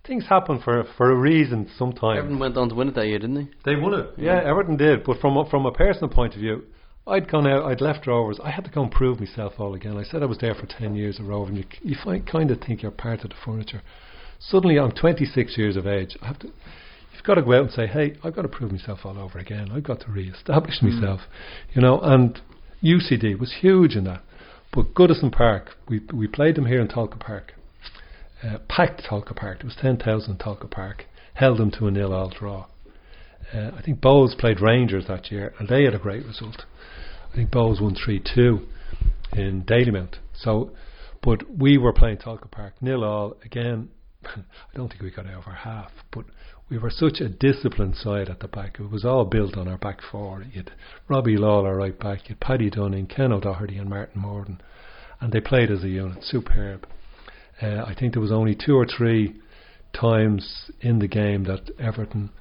things 0.06 0.26
happen 0.28 0.60
for 0.62 0.84
for 0.98 1.10
a 1.12 1.16
reason. 1.16 1.70
Sometimes 1.78 2.18
Everton 2.20 2.40
went 2.40 2.58
on 2.58 2.68
to 2.70 2.76
win 2.76 2.90
it 2.90 2.96
that 2.96 3.08
year, 3.08 3.20
didn't 3.20 3.36
they? 3.36 3.74
They 3.74 3.80
won 3.80 3.94
it. 3.94 4.10
Yeah, 4.18 4.42
Everton 4.44 4.76
did. 4.78 5.04
But 5.06 5.20
from 5.20 5.38
a, 5.38 5.50
from 5.50 5.66
a 5.66 5.72
personal 5.72 6.10
point 6.10 6.34
of 6.34 6.40
view, 6.42 6.64
I'd 7.12 7.30
gone 7.30 7.46
out. 7.46 7.66
I'd 7.66 7.82
left 7.82 8.08
Rovers. 8.08 8.40
I 8.42 8.52
had 8.52 8.64
to 8.66 8.72
go 8.72 8.84
and 8.84 8.92
prove 8.92 9.20
myself 9.20 9.54
all 9.58 9.76
again. 9.76 9.98
I 9.98 10.04
said 10.04 10.24
I 10.24 10.28
was 10.28 10.38
there 10.38 10.56
for 10.56 10.66
ten 10.66 10.96
years 10.96 11.20
at 11.20 11.26
Rovers. 11.26 11.50
And 11.50 11.58
you 11.58 11.66
you 11.82 11.96
find, 12.02 12.26
kind 12.26 12.50
of 12.52 12.62
think 12.62 12.82
you're 12.82 12.92
part 12.92 13.24
of 13.24 13.32
the 13.32 13.36
furniture. 13.44 13.82
Suddenly, 14.40 14.80
I'm 14.80 14.92
26 14.92 15.58
years 15.58 15.76
of 15.76 15.86
age. 15.86 16.18
I 16.22 16.28
have 16.28 16.40
to. 16.40 16.48
You've 16.48 17.24
got 17.24 17.36
to 17.36 17.42
go 17.44 17.54
out 17.54 17.64
and 17.66 17.72
say, 17.72 17.86
"Hey, 17.86 18.16
I've 18.24 18.36
got 18.36 18.44
to 18.44 18.48
prove 18.48 18.72
myself 18.72 19.00
all 19.04 19.20
over 19.20 19.38
again. 19.38 19.70
I've 19.72 19.84
got 19.84 20.00
to 20.02 20.12
re-establish 20.12 20.82
myself." 20.82 21.22
You 21.74 21.82
know, 21.82 22.00
and 22.00 22.42
UCD 22.82 23.38
was 23.38 23.56
huge 23.62 23.96
in 23.96 24.06
that. 24.06 24.24
But 24.74 24.94
Goodison 24.94 25.32
Park, 25.32 25.72
we 25.90 26.02
we 26.14 26.28
played 26.28 26.56
them 26.56 26.66
here 26.66 26.80
in 26.80 26.88
Tolka 26.88 27.20
Park. 27.20 27.54
Uh, 28.42 28.58
packed 28.70 29.04
Tolka 29.04 29.36
Park. 29.36 29.60
It 29.60 29.66
was 29.66 29.76
10,000 29.80 30.32
in 30.32 30.38
Tolka 30.38 30.70
Park. 30.70 31.06
Held 31.36 31.60
them 31.60 31.70
to 31.72 31.86
a 31.86 31.92
nil-all 31.92 32.30
draw. 32.30 32.66
Uh, 33.54 33.70
I 33.78 33.82
think 33.84 34.02
Bohs 34.02 34.36
played 34.36 34.60
Rangers 34.60 35.06
that 35.08 35.32
year, 35.32 35.54
and 35.60 35.68
they 35.68 35.84
had 35.84 35.94
a 35.94 36.00
great 36.00 36.26
result. 36.26 36.66
I 37.32 37.36
think 37.36 37.52
Bohs 37.52 37.82
won 37.82 37.96
3 37.96 38.22
2 38.36 38.60
in 39.34 39.64
Dalymount. 39.64 40.16
So, 40.34 40.72
but 41.24 41.44
we 41.58 41.78
were 41.78 41.94
playing 41.94 42.18
Tolka 42.18 42.52
Park, 42.52 42.74
nil 42.82 43.04
all. 43.04 43.38
Again, 43.46 43.90
I 44.26 44.76
don't 44.76 44.90
think 44.90 45.02
we 45.02 45.12
got 45.12 45.28
over 45.28 45.52
half, 45.52 45.92
but 46.12 46.26
we 46.70 46.78
were 46.78 46.90
such 46.90 47.22
a 47.22 47.30
disciplined 47.30 47.96
side 47.96 48.30
at 48.30 48.40
the 48.40 48.48
back. 48.48 48.78
It 48.80 48.90
was 48.90 49.06
all 49.06 49.26
built 49.26 49.58
on 49.58 49.68
our 49.68 49.78
back 49.78 50.00
four. 50.12 50.44
You 50.44 50.64
had 50.64 50.72
Robbie 51.08 51.38
Lawlor 51.38 51.78
right 51.78 51.98
back, 51.98 52.24
you 52.24 52.36
had 52.36 52.42
Paddy 52.42 52.70
Dunning, 52.70 53.08
Ken 53.08 53.32
O'Doherty, 53.32 53.78
and 53.78 53.90
Martin 53.90 54.22
Morden. 54.22 54.62
And 55.22 55.32
they 55.32 55.42
played 55.42 55.72
as 55.72 55.84
a 55.84 55.90
unit, 55.90 56.24
superb. 56.24 56.88
Uh, 57.62 57.84
I 57.86 57.94
think 57.98 58.14
there 58.14 58.22
was 58.22 58.32
only 58.32 58.56
two 58.56 58.76
or 58.76 58.86
three 58.86 59.40
times 59.94 60.72
in 60.82 61.00
the 61.00 61.08
game 61.08 61.44
that 61.44 61.70
Everton 61.80 62.32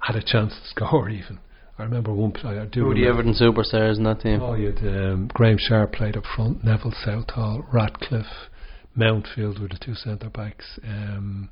had 0.00 0.16
a 0.16 0.22
chance 0.22 0.52
to 0.52 0.68
score. 0.68 1.08
Even 1.08 1.40
I 1.78 1.84
remember 1.84 2.12
one. 2.12 2.32
play- 2.32 2.58
I 2.58 2.64
do 2.66 2.80
Who 2.80 2.86
were 2.88 2.94
the 2.94 3.06
Everton 3.06 3.34
superstars 3.34 3.98
in 3.98 4.04
that 4.04 4.20
team? 4.20 4.42
Oh, 4.42 4.54
you 4.54 4.72
had 4.72 4.78
um, 4.78 5.28
Graeme 5.32 5.58
Sharp 5.58 5.92
played 5.92 6.16
up 6.16 6.24
front, 6.24 6.64
Neville 6.64 6.92
Southall, 7.04 7.64
Ratcliffe, 7.72 8.48
Mountfield 8.96 9.60
were 9.60 9.68
the 9.68 9.78
two 9.80 9.94
centre 9.94 10.28
backs. 10.28 10.80
Um, 10.82 11.50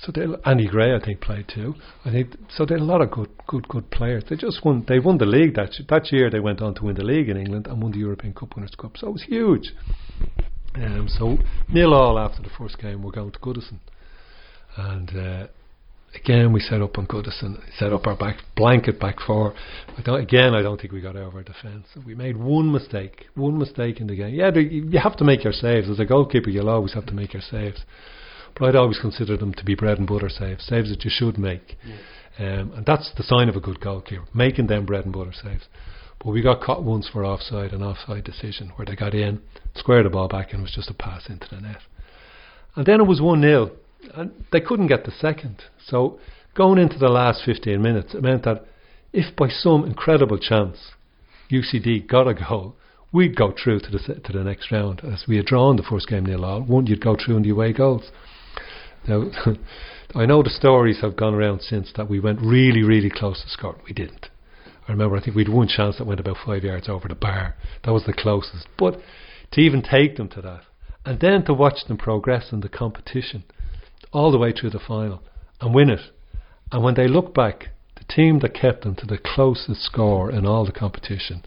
so 0.00 0.12
they, 0.12 0.26
Andy 0.44 0.66
Gray, 0.66 0.94
I 0.94 1.04
think, 1.04 1.20
played 1.20 1.46
too. 1.48 1.74
I 2.04 2.10
think 2.10 2.36
so. 2.50 2.64
They 2.64 2.74
had 2.74 2.82
a 2.82 2.84
lot 2.84 3.00
of 3.00 3.10
good, 3.10 3.30
good, 3.46 3.66
good 3.68 3.90
players. 3.90 4.24
They 4.28 4.36
just 4.36 4.64
won. 4.64 4.84
They 4.88 4.98
won 4.98 5.18
the 5.18 5.26
league 5.26 5.54
that 5.54 5.70
that 5.88 6.12
year. 6.12 6.30
They 6.30 6.40
went 6.40 6.60
on 6.60 6.74
to 6.76 6.84
win 6.84 6.94
the 6.96 7.04
league 7.04 7.28
in 7.28 7.36
England 7.36 7.66
and 7.66 7.82
won 7.82 7.92
the 7.92 7.98
European 7.98 8.32
Cup 8.32 8.54
Winners' 8.56 8.74
Cup. 8.76 8.96
So 8.96 9.08
it 9.08 9.12
was 9.12 9.22
huge. 9.24 9.72
Um, 10.74 11.08
so 11.08 11.38
nil 11.68 11.94
all 11.94 12.18
after 12.18 12.42
the 12.42 12.50
first 12.56 12.78
game. 12.78 13.02
We're 13.02 13.10
going 13.10 13.32
to 13.32 13.38
Goodison, 13.40 13.78
and 14.76 15.10
uh, 15.16 15.46
again 16.22 16.52
we 16.52 16.60
set 16.60 16.80
up 16.82 16.98
on 16.98 17.06
Goodison. 17.06 17.60
Set 17.78 17.92
up 17.92 18.06
our 18.06 18.16
back 18.16 18.38
blanket 18.56 19.00
back 19.00 19.16
four. 19.26 19.54
I 19.96 20.02
don't, 20.02 20.20
again, 20.20 20.54
I 20.54 20.62
don't 20.62 20.80
think 20.80 20.92
we 20.92 21.00
got 21.00 21.16
over 21.16 21.42
defence. 21.42 21.86
We 22.06 22.14
made 22.14 22.36
one 22.36 22.70
mistake, 22.70 23.26
one 23.34 23.58
mistake 23.58 24.00
in 24.00 24.06
the 24.06 24.16
game. 24.16 24.34
Yeah, 24.34 24.54
you 24.54 24.98
have 24.98 25.16
to 25.18 25.24
make 25.24 25.44
your 25.44 25.52
saves 25.52 25.88
as 25.88 26.00
a 26.00 26.04
goalkeeper. 26.04 26.50
You'll 26.50 26.68
always 26.68 26.94
have 26.94 27.06
to 27.06 27.14
make 27.14 27.32
your 27.32 27.42
saves. 27.42 27.84
But 28.58 28.68
I'd 28.68 28.76
always 28.76 28.98
consider 28.98 29.36
them 29.36 29.54
to 29.54 29.64
be 29.64 29.74
bread 29.74 29.98
and 29.98 30.06
butter 30.06 30.28
saves, 30.28 30.64
saves 30.64 30.90
that 30.90 31.04
you 31.04 31.10
should 31.12 31.38
make. 31.38 31.76
Um, 32.38 32.72
and 32.76 32.86
that's 32.86 33.12
the 33.16 33.22
sign 33.22 33.48
of 33.48 33.56
a 33.56 33.60
good 33.60 33.80
goalkeeper, 33.80 34.24
making 34.34 34.68
them 34.68 34.86
bread 34.86 35.04
and 35.04 35.12
butter 35.12 35.32
saves. 35.32 35.66
But 36.18 36.30
we 36.30 36.42
got 36.42 36.60
caught 36.60 36.82
once 36.82 37.08
for 37.08 37.24
offside, 37.24 37.72
an 37.72 37.82
offside 37.82 38.24
decision, 38.24 38.72
where 38.76 38.86
they 38.86 38.96
got 38.96 39.14
in, 39.14 39.40
squared 39.74 40.06
the 40.06 40.10
ball 40.10 40.28
back, 40.28 40.52
and 40.52 40.60
it 40.60 40.62
was 40.62 40.72
just 40.74 40.90
a 40.90 40.94
pass 40.94 41.28
into 41.28 41.46
the 41.50 41.60
net. 41.60 41.82
And 42.74 42.86
then 42.86 43.00
it 43.00 43.06
was 43.06 43.20
1 43.20 43.40
0, 43.40 43.70
and 44.14 44.44
they 44.52 44.60
couldn't 44.60 44.88
get 44.88 45.04
the 45.04 45.10
second. 45.10 45.64
So 45.84 46.18
going 46.54 46.78
into 46.78 46.98
the 46.98 47.08
last 47.08 47.42
15 47.44 47.80
minutes, 47.80 48.14
it 48.14 48.22
meant 48.22 48.44
that 48.44 48.64
if 49.12 49.34
by 49.36 49.48
some 49.48 49.84
incredible 49.84 50.38
chance 50.38 50.92
UCD 51.50 52.06
got 52.06 52.28
a 52.28 52.34
goal, 52.34 52.76
we'd 53.12 53.36
go 53.36 53.52
through 53.52 53.80
to 53.80 53.90
the 53.90 53.98
to 53.98 54.32
the 54.32 54.44
next 54.44 54.70
round. 54.70 55.00
As 55.04 55.24
we 55.26 55.36
had 55.36 55.46
drawn 55.46 55.76
the 55.76 55.82
first 55.82 56.08
game 56.08 56.26
nil 56.26 56.44
all, 56.44 56.62
one 56.62 56.86
you'd 56.86 57.02
go 57.02 57.16
through 57.16 57.36
in 57.36 57.42
the 57.42 57.50
away 57.50 57.72
goals. 57.72 58.10
Now, 59.06 59.30
I 60.14 60.26
know 60.26 60.42
the 60.42 60.50
stories 60.50 61.00
have 61.00 61.16
gone 61.16 61.34
around 61.34 61.62
since 61.62 61.92
that 61.96 62.08
we 62.08 62.20
went 62.20 62.40
really, 62.40 62.82
really 62.82 63.10
close 63.10 63.42
to 63.42 63.48
scoring. 63.48 63.80
We 63.86 63.92
didn't. 63.92 64.26
I 64.86 64.92
remember 64.92 65.16
I 65.16 65.20
think 65.22 65.36
we'd 65.36 65.50
one 65.50 65.68
chance 65.68 65.98
that 65.98 66.06
went 66.06 66.20
about 66.20 66.38
five 66.44 66.64
yards 66.64 66.88
over 66.88 67.08
the 67.08 67.14
bar. 67.14 67.54
That 67.84 67.92
was 67.92 68.04
the 68.04 68.14
closest. 68.14 68.66
But 68.78 68.98
to 69.52 69.60
even 69.60 69.82
take 69.82 70.16
them 70.16 70.28
to 70.30 70.42
that, 70.42 70.62
and 71.04 71.20
then 71.20 71.44
to 71.44 71.54
watch 71.54 71.86
them 71.86 71.98
progress 71.98 72.52
in 72.52 72.60
the 72.60 72.68
competition 72.68 73.44
all 74.12 74.30
the 74.30 74.38
way 74.38 74.52
through 74.52 74.70
the 74.70 74.78
final 74.78 75.22
and 75.60 75.74
win 75.74 75.90
it. 75.90 76.00
And 76.70 76.82
when 76.82 76.94
they 76.94 77.08
look 77.08 77.34
back, 77.34 77.68
the 77.96 78.04
team 78.04 78.40
that 78.40 78.54
kept 78.54 78.82
them 78.82 78.94
to 78.96 79.06
the 79.06 79.18
closest 79.18 79.82
score 79.82 80.30
in 80.30 80.46
all 80.46 80.64
the 80.64 80.72
competition 80.72 81.44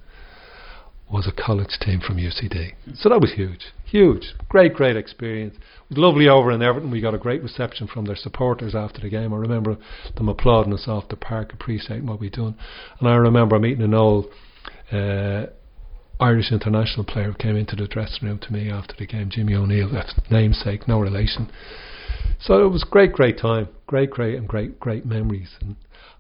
was 1.12 1.28
a 1.28 1.32
college 1.32 1.78
team 1.82 2.00
from 2.00 2.18
UCD. 2.18 2.72
So 2.96 3.10
that 3.10 3.20
was 3.20 3.34
huge. 3.34 3.74
Huge. 3.86 4.34
Great, 4.48 4.74
great 4.74 4.96
experience. 4.96 5.56
It 5.56 5.90
was 5.90 5.98
lovely 5.98 6.30
over 6.30 6.52
in 6.52 6.62
Everton. 6.62 6.90
We 6.90 7.02
got 7.02 7.14
a 7.14 7.18
great 7.18 7.44
reception 7.44 7.88
from 7.88 8.06
their 8.06 8.16
supporters 8.16 8.74
after 8.74 9.02
the 9.02 9.10
game. 9.10 9.34
I 9.34 9.38
remember 9.38 9.78
them 10.16 10.30
applauding 10.30 10.74
us 10.74 10.86
off 10.88 11.10
the 11.10 11.18
park, 11.18 11.54
appreciating 11.54 12.06
what 12.06 12.22
we'd 12.22 12.32
done. 12.32 12.56
And 13.00 13.10
I 13.10 13.16
remember 13.16 13.60
meeting 13.60 13.84
an 13.84 13.94
old 13.94 14.28
uh, 14.92 15.48
Irish 16.22 16.52
international 16.52 17.04
player 17.04 17.26
who 17.26 17.34
came 17.34 17.58
into 17.58 17.76
the 17.76 17.88
dressing 17.88 18.30
room 18.30 18.40
to 18.40 18.54
me 18.54 18.70
after 18.70 18.94
the 18.98 19.06
game, 19.06 19.30
Jimmy 19.30 19.56
O'Neill, 19.56 19.92
that's 19.92 20.14
namesake, 20.30 20.88
no 20.88 21.00
relation. 21.00 21.50
So 22.42 22.66
it 22.66 22.70
was 22.70 22.84
great, 22.84 23.14
great 23.14 23.38
time, 23.38 23.70
great, 23.86 24.10
great, 24.10 24.36
and 24.36 24.48
great, 24.48 24.80
great 24.80 25.06
memories. 25.06 25.50
And 25.62 25.76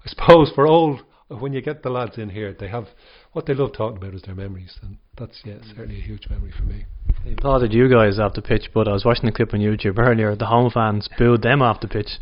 I 0.05 0.09
suppose 0.09 0.51
for 0.53 0.67
old, 0.67 1.01
when 1.29 1.53
you 1.53 1.61
get 1.61 1.81
the 1.81 1.89
lads 1.89 2.17
in 2.17 2.29
here, 2.29 2.55
they 2.57 2.67
have 2.67 2.87
what 3.33 3.45
they 3.45 3.53
love 3.53 3.73
talking 3.73 3.97
about 3.97 4.13
is 4.13 4.21
their 4.23 4.35
memories, 4.35 4.77
and 4.81 4.97
that's 5.17 5.41
yeah, 5.45 5.55
certainly 5.75 5.97
a 5.97 6.03
huge 6.03 6.27
memory 6.29 6.51
for 6.55 6.63
me. 6.63 6.85
They 7.23 7.33
applauded 7.33 7.73
you 7.73 7.89
guys 7.89 8.19
off 8.19 8.33
the 8.33 8.41
pitch, 8.41 8.69
but 8.73 8.87
I 8.87 8.91
was 8.91 9.05
watching 9.05 9.25
the 9.25 9.31
clip 9.31 9.53
on 9.53 9.61
YouTube 9.61 9.97
earlier. 9.97 10.35
The 10.35 10.47
home 10.47 10.69
fans 10.71 11.07
booed 11.17 11.41
them 11.41 11.61
off 11.61 11.81
the 11.81 11.87
pitch. 11.87 12.19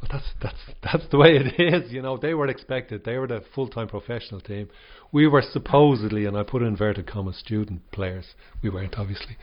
But 0.00 0.10
that's 0.12 0.30
that's 0.40 0.56
that's 0.82 1.08
the 1.10 1.18
way 1.18 1.36
it 1.36 1.60
is. 1.60 1.92
You 1.92 2.02
know, 2.02 2.16
they 2.16 2.34
were 2.34 2.48
expected. 2.48 3.04
They 3.04 3.18
were 3.18 3.26
the 3.26 3.42
full-time 3.54 3.88
professional 3.88 4.40
team. 4.40 4.68
We 5.12 5.26
were 5.26 5.42
supposedly, 5.42 6.24
and 6.24 6.36
I 6.36 6.44
put 6.44 6.62
in 6.62 6.68
inverted 6.68 7.06
commas, 7.06 7.36
student 7.38 7.90
players. 7.90 8.26
We 8.62 8.70
weren't 8.70 8.96
obviously, 8.96 9.36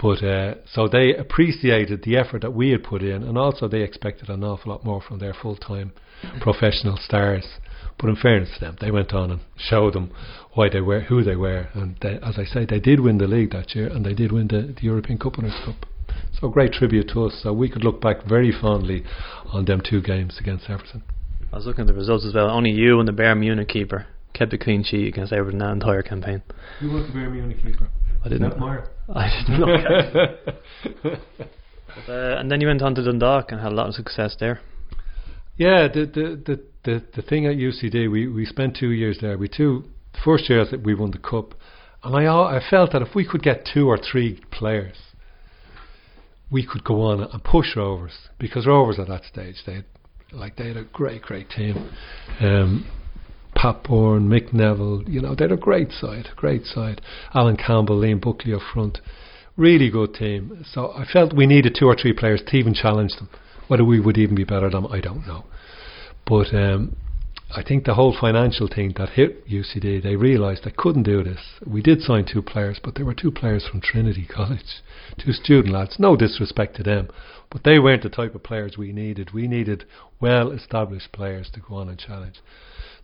but 0.00 0.22
uh, 0.22 0.54
so 0.70 0.88
they 0.88 1.14
appreciated 1.14 2.02
the 2.02 2.16
effort 2.16 2.42
that 2.42 2.52
we 2.52 2.70
had 2.70 2.82
put 2.84 3.02
in, 3.02 3.22
and 3.22 3.38
also 3.38 3.68
they 3.68 3.82
expected 3.82 4.28
an 4.28 4.44
awful 4.44 4.72
lot 4.72 4.84
more 4.84 5.00
from 5.00 5.18
their 5.18 5.34
full-time 5.34 5.92
professional 6.40 6.96
stars. 6.96 7.46
But 7.98 8.08
in 8.08 8.16
fairness 8.16 8.50
to 8.54 8.60
them, 8.60 8.76
they 8.80 8.90
went 8.90 9.12
on 9.12 9.30
and 9.30 9.40
showed 9.56 9.94
them 9.94 10.10
why 10.54 10.68
they 10.68 10.80
were, 10.80 11.00
who 11.00 11.22
they 11.22 11.36
were, 11.36 11.68
and 11.74 11.96
they, 12.02 12.18
as 12.22 12.38
I 12.38 12.44
say, 12.44 12.64
they 12.64 12.80
did 12.80 13.00
win 13.00 13.18
the 13.18 13.26
league 13.26 13.52
that 13.52 13.74
year, 13.74 13.88
and 13.88 14.04
they 14.04 14.14
did 14.14 14.32
win 14.32 14.48
the, 14.48 14.74
the 14.74 14.82
European 14.82 15.18
Cup 15.18 15.36
Winners' 15.36 15.58
Cup. 15.64 15.86
So 16.40 16.48
great 16.48 16.72
tribute 16.72 17.08
to 17.12 17.26
us. 17.26 17.40
So 17.42 17.52
we 17.52 17.68
could 17.68 17.84
look 17.84 18.00
back 18.00 18.24
very 18.24 18.52
fondly 18.52 19.04
on 19.52 19.64
them 19.64 19.80
two 19.88 20.02
games 20.02 20.38
against 20.40 20.68
Everton. 20.68 21.02
I 21.52 21.56
was 21.56 21.66
looking 21.66 21.82
at 21.82 21.86
the 21.86 21.94
results 21.94 22.24
as 22.26 22.34
well. 22.34 22.50
Only 22.50 22.70
you 22.70 22.98
and 22.98 23.08
the 23.08 23.12
Bayern 23.12 23.38
Munich 23.40 23.68
keeper 23.68 24.06
kept 24.32 24.52
a 24.52 24.58
clean 24.58 24.82
sheet 24.82 25.06
against 25.06 25.32
Everton 25.32 25.60
that 25.60 25.70
entire 25.70 26.02
campaign. 26.02 26.42
Who 26.80 26.90
was 26.90 27.06
the 27.06 27.12
Bayern 27.12 27.32
Munich 27.32 27.58
keeper? 27.62 27.88
I 28.24 28.28
didn't. 28.28 28.50
Sepp 28.50 28.58
Maier. 28.58 28.88
I 29.14 29.44
didn't 29.46 29.60
look 29.60 29.80
at 29.80 30.16
it. 30.16 31.20
But, 31.94 32.12
uh, 32.12 32.38
and 32.38 32.50
then 32.50 32.60
you 32.60 32.66
went 32.66 32.82
on 32.82 32.94
to 32.96 33.04
Dundalk 33.04 33.52
and 33.52 33.60
had 33.60 33.72
a 33.72 33.74
lot 33.74 33.88
of 33.88 33.94
success 33.94 34.36
there. 34.40 34.60
Yeah, 35.56 35.88
the 35.88 36.06
the 36.06 36.42
the 36.44 36.64
the, 36.84 37.02
the 37.14 37.22
thing 37.22 37.46
at 37.46 37.54
UCD, 37.54 38.10
we, 38.10 38.26
we 38.26 38.44
spent 38.44 38.76
two 38.76 38.90
years 38.90 39.18
there. 39.20 39.38
We 39.38 39.48
two 39.48 39.84
the 40.12 40.18
first 40.24 40.50
year 40.50 40.64
that 40.64 40.82
we 40.82 40.94
won 40.94 41.12
the 41.12 41.18
cup, 41.18 41.54
and 42.02 42.16
I 42.16 42.26
I 42.26 42.60
felt 42.68 42.92
that 42.92 43.02
if 43.02 43.14
we 43.14 43.26
could 43.26 43.42
get 43.42 43.68
two 43.72 43.86
or 43.88 43.98
three 43.98 44.40
players, 44.50 44.96
we 46.50 46.66
could 46.66 46.84
go 46.84 47.02
on 47.02 47.22
and 47.22 47.44
push 47.44 47.76
Rovers 47.76 48.28
because 48.38 48.66
Rovers 48.66 48.98
at 48.98 49.08
that 49.08 49.24
stage 49.24 49.56
they 49.66 49.74
had, 49.74 49.84
like 50.32 50.56
they 50.56 50.68
had 50.68 50.76
a 50.76 50.84
great 50.84 51.22
great 51.22 51.48
team. 51.50 51.90
Um, 52.40 52.86
Pat 53.54 53.84
Byrne, 53.84 54.28
Mick 54.28 54.52
Neville, 54.52 55.02
you 55.06 55.20
know, 55.20 55.34
they're 55.34 55.52
a 55.52 55.56
great 55.56 55.90
side, 55.90 56.28
great 56.36 56.64
side. 56.64 57.00
Alan 57.32 57.56
Campbell, 57.56 58.00
Liam 58.00 58.20
Buckley 58.20 58.52
up 58.52 58.62
front, 58.72 58.98
really 59.56 59.90
good 59.90 60.14
team. 60.14 60.64
So 60.70 60.92
I 60.92 61.04
felt 61.04 61.34
we 61.34 61.46
needed 61.46 61.76
two 61.78 61.86
or 61.86 61.96
three 61.96 62.12
players 62.12 62.42
to 62.46 62.56
even 62.56 62.74
challenge 62.74 63.12
them. 63.16 63.28
Whether 63.68 63.84
we 63.84 64.00
would 64.00 64.18
even 64.18 64.34
be 64.34 64.44
better 64.44 64.68
than 64.68 64.82
them, 64.82 64.92
I 64.92 65.00
don't 65.00 65.26
know. 65.26 65.44
But 66.26 66.54
um, 66.54 66.96
I 67.56 67.62
think 67.62 67.84
the 67.84 67.94
whole 67.94 68.16
financial 68.18 68.66
thing 68.66 68.94
that 68.96 69.10
hit 69.10 69.46
UCD, 69.48 70.02
they 70.02 70.16
realised 70.16 70.64
they 70.64 70.72
couldn't 70.76 71.04
do 71.04 71.22
this. 71.22 71.38
We 71.64 71.82
did 71.82 72.00
sign 72.00 72.24
two 72.24 72.42
players, 72.42 72.80
but 72.82 72.96
they 72.96 73.04
were 73.04 73.14
two 73.14 73.30
players 73.30 73.66
from 73.66 73.80
Trinity 73.80 74.26
College, 74.34 74.82
two 75.18 75.32
student 75.32 75.72
lads. 75.72 75.96
No 75.98 76.16
disrespect 76.16 76.76
to 76.76 76.82
them, 76.82 77.08
but 77.50 77.62
they 77.62 77.78
weren't 77.78 78.02
the 78.02 78.08
type 78.08 78.34
of 78.34 78.42
players 78.42 78.76
we 78.76 78.92
needed. 78.92 79.32
We 79.32 79.46
needed 79.46 79.84
well 80.20 80.50
established 80.50 81.12
players 81.12 81.48
to 81.54 81.60
go 81.60 81.76
on 81.76 81.88
and 81.88 81.98
challenge. 81.98 82.40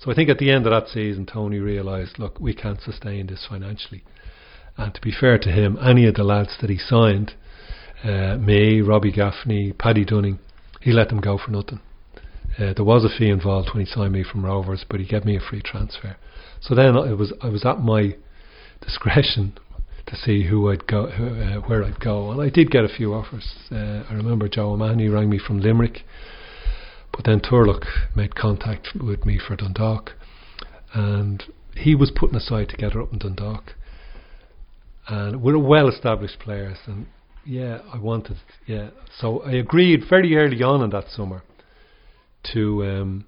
So 0.00 0.10
I 0.10 0.14
think 0.14 0.30
at 0.30 0.38
the 0.38 0.50
end 0.50 0.66
of 0.66 0.72
that 0.72 0.88
season, 0.88 1.26
Tony 1.26 1.58
realised, 1.58 2.18
look, 2.18 2.40
we 2.40 2.54
can't 2.54 2.80
sustain 2.80 3.26
this 3.26 3.46
financially. 3.48 4.02
And 4.78 4.94
to 4.94 5.00
be 5.00 5.12
fair 5.12 5.38
to 5.38 5.50
him, 5.50 5.78
any 5.82 6.06
of 6.06 6.14
the 6.14 6.24
lads 6.24 6.56
that 6.60 6.70
he 6.70 6.78
signed, 6.78 7.34
uh, 8.02 8.38
me, 8.38 8.80
Robbie 8.80 9.12
Gaffney, 9.12 9.74
Paddy 9.74 10.06
Dunning, 10.06 10.38
he 10.80 10.92
let 10.92 11.10
them 11.10 11.20
go 11.20 11.36
for 11.36 11.50
nothing. 11.50 11.80
Uh, 12.58 12.72
there 12.74 12.84
was 12.84 13.04
a 13.04 13.18
fee 13.18 13.28
involved 13.28 13.70
when 13.74 13.84
he 13.84 13.90
signed 13.90 14.12
me 14.12 14.24
from 14.24 14.44
Rovers, 14.44 14.86
but 14.88 15.00
he 15.00 15.06
gave 15.06 15.26
me 15.26 15.36
a 15.36 15.40
free 15.40 15.60
transfer. 15.62 16.16
So 16.60 16.74
then 16.74 16.96
it 16.96 17.18
was 17.18 17.32
I 17.42 17.48
was 17.48 17.64
at 17.64 17.80
my 17.80 18.16
discretion 18.80 19.58
to 20.06 20.16
see 20.16 20.48
who 20.48 20.70
I'd 20.70 20.86
go, 20.86 21.10
who, 21.10 21.26
uh, 21.26 21.60
where 21.60 21.84
I'd 21.84 22.00
go, 22.00 22.30
and 22.30 22.40
I 22.40 22.48
did 22.48 22.70
get 22.70 22.84
a 22.84 22.88
few 22.88 23.14
offers. 23.14 23.54
Uh, 23.70 24.02
I 24.08 24.14
remember 24.14 24.48
Joe 24.48 24.72
O'Mahony 24.72 25.08
rang 25.08 25.30
me 25.30 25.38
from 25.38 25.60
Limerick, 25.60 26.00
but 27.20 27.30
then 27.30 27.40
Turlough 27.40 27.84
made 28.16 28.34
contact 28.34 28.88
with 28.98 29.26
me 29.26 29.38
for 29.38 29.54
Dundalk, 29.54 30.12
and 30.94 31.44
he 31.76 31.94
was 31.94 32.10
putting 32.10 32.36
aside 32.36 32.70
to 32.70 32.76
get 32.78 32.94
her 32.94 33.02
up 33.02 33.12
in 33.12 33.18
Dundalk, 33.18 33.74
and 35.06 35.42
we're 35.42 35.58
well-established 35.58 36.38
players, 36.38 36.78
and 36.86 37.06
yeah, 37.44 37.80
I 37.92 37.98
wanted, 37.98 38.38
yeah, 38.66 38.88
so 39.18 39.40
I 39.40 39.52
agreed 39.52 40.04
very 40.08 40.34
early 40.34 40.62
on 40.62 40.82
in 40.82 40.88
that 40.90 41.08
summer 41.10 41.42
to 42.54 42.84
um, 42.86 43.26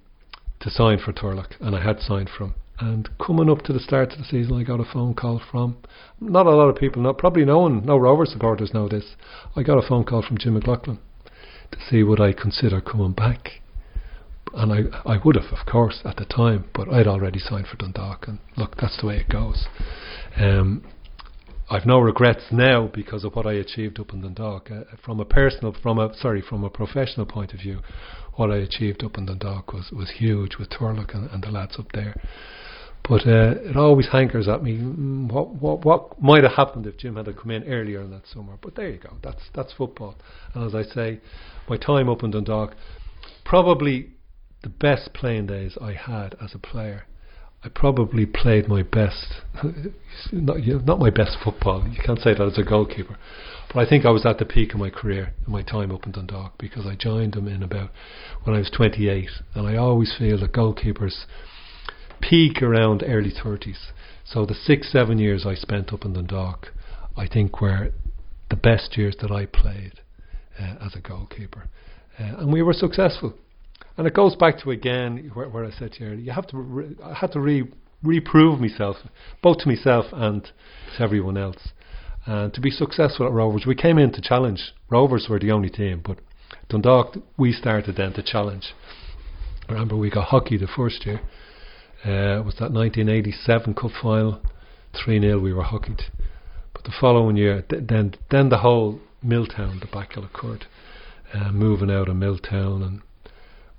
to 0.59 0.71
sign 0.71 0.97
for 0.97 1.13
Turlough, 1.13 1.45
and 1.59 1.75
I 1.75 1.83
had 1.83 1.99
signed 1.99 2.31
for 2.35 2.45
him. 2.45 2.55
And 2.79 3.07
coming 3.19 3.47
up 3.47 3.61
to 3.65 3.73
the 3.73 3.79
start 3.79 4.13
of 4.13 4.17
the 4.17 4.23
season, 4.23 4.57
I 4.57 4.63
got 4.63 4.79
a 4.79 4.91
phone 4.91 5.13
call 5.13 5.39
from 5.51 5.77
not 6.19 6.47
a 6.47 6.55
lot 6.55 6.69
of 6.69 6.77
people, 6.77 7.03
not 7.03 7.19
probably 7.19 7.45
no 7.45 7.59
one, 7.59 7.85
no 7.85 7.97
Rover 7.97 8.25
supporters 8.25 8.73
know 8.73 8.89
this. 8.89 9.15
I 9.55 9.61
got 9.61 9.77
a 9.77 9.87
phone 9.87 10.03
call 10.03 10.23
from 10.23 10.39
Jim 10.39 10.55
McLaughlin 10.55 10.97
to 11.71 11.77
see 11.89 12.01
would 12.01 12.19
I 12.19 12.33
consider 12.33 12.81
coming 12.81 13.13
back, 13.13 13.61
and 14.53 14.71
I 14.71 15.13
I 15.13 15.17
would 15.23 15.35
have, 15.35 15.51
of 15.51 15.65
course, 15.65 16.01
at 16.05 16.17
the 16.17 16.25
time, 16.25 16.65
but 16.73 16.89
I'd 16.89 17.07
already 17.07 17.39
signed 17.39 17.67
for 17.67 17.77
Dundalk, 17.77 18.27
and 18.27 18.39
look, 18.57 18.77
that's 18.79 18.99
the 19.01 19.07
way 19.07 19.17
it 19.17 19.29
goes. 19.29 19.67
Um, 20.37 20.83
I've 21.69 21.85
no 21.85 21.99
regrets 21.99 22.43
now 22.51 22.89
because 22.93 23.23
of 23.23 23.35
what 23.35 23.47
I 23.47 23.53
achieved 23.53 23.99
up 23.99 24.13
in 24.13 24.21
Dundalk. 24.21 24.69
Uh, 24.69 24.83
from 25.03 25.19
a 25.19 25.25
personal, 25.25 25.75
from 25.81 25.97
a 25.97 26.13
sorry, 26.15 26.41
from 26.41 26.63
a 26.63 26.69
professional 26.69 27.25
point 27.25 27.53
of 27.53 27.59
view, 27.59 27.79
what 28.35 28.51
I 28.51 28.57
achieved 28.57 29.03
up 29.03 29.17
in 29.17 29.25
Dundalk 29.25 29.73
was, 29.73 29.91
was 29.91 30.11
huge 30.17 30.57
with 30.57 30.69
Turlough 30.69 31.13
and, 31.13 31.29
and 31.31 31.43
the 31.43 31.49
lads 31.49 31.77
up 31.79 31.91
there. 31.93 32.15
But 33.07 33.27
uh, 33.27 33.55
it 33.61 33.75
always 33.75 34.07
hankers 34.11 34.47
at 34.47 34.63
me. 34.63 34.77
Mm, 34.77 35.31
what 35.31 35.49
what 35.55 35.83
what 35.83 36.21
might 36.21 36.43
have 36.43 36.53
happened 36.53 36.87
if 36.87 36.97
Jim 36.97 37.15
had 37.15 37.25
come 37.37 37.51
in 37.51 37.63
earlier 37.65 38.01
in 38.01 38.11
that 38.11 38.27
summer? 38.27 38.57
But 38.61 38.75
there 38.75 38.89
you 38.89 38.97
go. 38.97 39.17
That's 39.21 39.41
that's 39.53 39.73
football. 39.73 40.15
And 40.53 40.65
as 40.65 40.73
I 40.73 40.83
say, 40.93 41.19
my 41.67 41.77
time 41.77 42.07
up 42.07 42.23
in 42.23 42.31
Dundalk, 42.31 42.75
probably 43.43 44.11
the 44.63 44.69
best 44.69 45.13
playing 45.13 45.47
days 45.47 45.77
I 45.79 45.93
had 45.93 46.35
as 46.41 46.55
a 46.55 46.59
player. 46.59 47.05
I 47.65 47.69
probably 47.69 48.25
played 48.25 48.67
my 48.67 48.81
best, 48.83 49.41
not, 50.31 50.57
not 50.85 50.99
my 50.99 51.09
best 51.09 51.37
football. 51.43 51.87
You 51.87 52.01
can't 52.03 52.19
say 52.19 52.33
that 52.33 52.41
as 52.41 52.57
a 52.57 52.63
goalkeeper, 52.63 53.17
but 53.73 53.79
I 53.79 53.89
think 53.89 54.05
I 54.05 54.09
was 54.09 54.25
at 54.25 54.37
the 54.37 54.45
peak 54.45 54.73
of 54.73 54.79
my 54.79 54.89
career 54.89 55.33
in 55.45 55.53
my 55.53 55.61
time 55.61 55.91
up 55.91 56.05
in 56.05 56.11
Dundalk 56.11 56.57
because 56.57 56.85
I 56.85 56.95
joined 56.95 57.33
them 57.33 57.47
in 57.47 57.63
about 57.63 57.91
when 58.43 58.55
I 58.55 58.59
was 58.59 58.69
28, 58.69 59.29
and 59.55 59.67
I 59.67 59.77
always 59.77 60.13
feel 60.17 60.39
that 60.39 60.51
goalkeepers 60.51 61.25
peak 62.19 62.61
around 62.61 63.03
early 63.05 63.31
30s. 63.31 63.91
So 64.25 64.45
the 64.45 64.55
six, 64.55 64.91
seven 64.91 65.17
years 65.17 65.45
I 65.45 65.55
spent 65.55 65.93
up 65.93 66.03
in 66.03 66.13
Dundalk, 66.13 66.67
I 67.15 67.27
think 67.27 67.61
were 67.61 67.91
the 68.49 68.55
best 68.57 68.97
years 68.97 69.15
that 69.21 69.31
I 69.31 69.45
played 69.45 70.01
uh, 70.59 70.75
as 70.85 70.95
a 70.95 71.01
goalkeeper, 71.01 71.69
uh, 72.19 72.37
and 72.39 72.51
we 72.51 72.61
were 72.61 72.73
successful. 72.73 73.35
And 73.97 74.07
it 74.07 74.13
goes 74.13 74.35
back 74.35 74.59
to 74.59 74.71
again 74.71 75.31
where, 75.33 75.47
where 75.49 75.65
I 75.65 75.71
said 75.71 75.93
to 75.93 75.99
you 76.03 76.07
earlier, 76.07 76.19
you 76.19 76.31
have 76.31 76.47
to 76.47 76.57
re- 76.57 76.95
I 77.03 77.13
had 77.13 77.31
to 77.33 77.39
re 77.39 77.67
reprove 78.01 78.59
myself, 78.59 78.97
both 79.41 79.59
to 79.59 79.67
myself 79.67 80.07
and 80.11 80.43
to 80.97 81.03
everyone 81.03 81.37
else. 81.37 81.69
And 82.25 82.53
to 82.53 82.61
be 82.61 82.69
successful 82.69 83.25
at 83.25 83.31
Rovers, 83.31 83.65
we 83.65 83.75
came 83.75 83.97
in 83.97 84.11
to 84.13 84.21
challenge. 84.21 84.73
Rovers 84.89 85.27
were 85.29 85.39
the 85.39 85.51
only 85.51 85.69
team, 85.69 86.01
but 86.05 86.19
Dundalk, 86.69 87.15
we 87.37 87.51
started 87.53 87.95
then 87.95 88.13
to 88.13 88.23
challenge. 88.23 88.73
I 89.69 89.73
remember 89.73 89.95
we 89.95 90.09
got 90.09 90.25
hockey 90.25 90.57
the 90.57 90.67
first 90.67 91.05
year. 91.05 91.21
Uh, 92.05 92.39
it 92.39 92.45
was 92.45 92.55
that 92.55 92.71
1987 92.71 93.73
cup 93.73 93.91
final. 94.01 94.41
three 94.93 95.19
0 95.19 95.39
we 95.39 95.53
were 95.53 95.63
hooked. 95.63 96.11
But 96.73 96.83
the 96.83 96.91
following 96.99 97.37
year, 97.37 97.63
th- 97.69 97.83
then 97.87 98.15
then 98.29 98.49
the 98.49 98.59
whole 98.59 98.99
Milltown 99.21 99.79
debacle 99.79 100.25
occurred, 100.25 100.65
uh, 101.33 101.51
moving 101.51 101.89
out 101.89 102.09
of 102.09 102.15
Milltown 102.17 102.83
and 102.83 103.01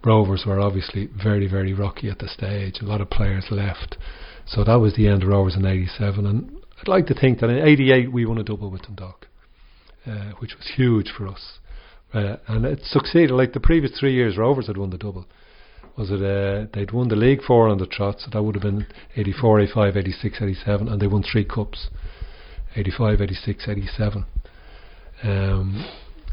Rovers 0.04 0.44
were 0.46 0.60
obviously 0.60 1.08
very 1.22 1.46
very 1.46 1.72
rocky 1.72 2.08
at 2.08 2.18
the 2.18 2.28
stage. 2.28 2.80
A 2.80 2.84
lot 2.84 3.00
of 3.00 3.10
players 3.10 3.46
left, 3.50 3.96
so 4.46 4.64
that 4.64 4.80
was 4.80 4.94
the 4.96 5.08
end 5.08 5.22
of 5.22 5.28
Rovers 5.28 5.56
in 5.56 5.66
'87. 5.66 6.26
And 6.26 6.58
I'd 6.80 6.88
like 6.88 7.06
to 7.06 7.14
think 7.14 7.40
that 7.40 7.50
in 7.50 7.66
'88 7.66 8.12
we 8.12 8.26
won 8.26 8.38
a 8.38 8.44
double 8.44 8.70
with 8.70 8.82
Dundalk, 8.82 9.26
uh, 10.06 10.32
which 10.38 10.54
was 10.56 10.72
huge 10.76 11.10
for 11.16 11.26
us. 11.28 11.58
Uh, 12.12 12.36
and 12.46 12.64
it 12.64 12.80
succeeded. 12.84 13.32
Like 13.32 13.52
the 13.52 13.60
previous 13.60 13.98
three 13.98 14.14
years, 14.14 14.36
Rovers 14.36 14.66
had 14.68 14.76
won 14.76 14.90
the 14.90 14.98
double. 14.98 15.26
Was 15.96 16.10
it? 16.10 16.22
Uh, 16.22 16.66
they'd 16.72 16.92
won 16.92 17.08
the 17.08 17.16
league 17.16 17.42
four 17.42 17.68
on 17.68 17.78
the 17.78 17.86
trot, 17.86 18.16
so 18.20 18.30
that 18.32 18.42
would 18.42 18.54
have 18.54 18.62
been 18.62 18.86
84, 19.16 19.60
85, 19.60 19.96
86, 19.96 20.42
87, 20.42 20.88
and 20.88 21.00
they 21.00 21.06
won 21.06 21.22
three 21.22 21.44
cups 21.44 21.88
85, 22.76 23.20
86, 23.20 23.68
87. 23.68 24.26
Um, 25.22 25.86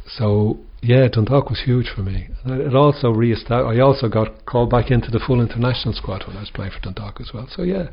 so 0.07 0.59
yeah, 0.81 1.07
Dundalk 1.07 1.49
was 1.49 1.61
huge 1.63 1.89
for 1.95 2.01
me. 2.01 2.29
It 2.45 2.75
also 2.75 3.11
re-established. 3.11 3.77
I 3.77 3.81
also 3.81 4.09
got 4.09 4.45
called 4.45 4.71
back 4.71 4.89
into 4.89 5.11
the 5.11 5.19
full 5.19 5.39
international 5.39 5.93
squad 5.93 6.27
when 6.27 6.37
I 6.37 6.39
was 6.39 6.49
playing 6.49 6.71
for 6.71 6.79
Dundalk 6.79 7.21
as 7.21 7.29
well. 7.33 7.47
So 7.51 7.61
yeah, 7.61 7.89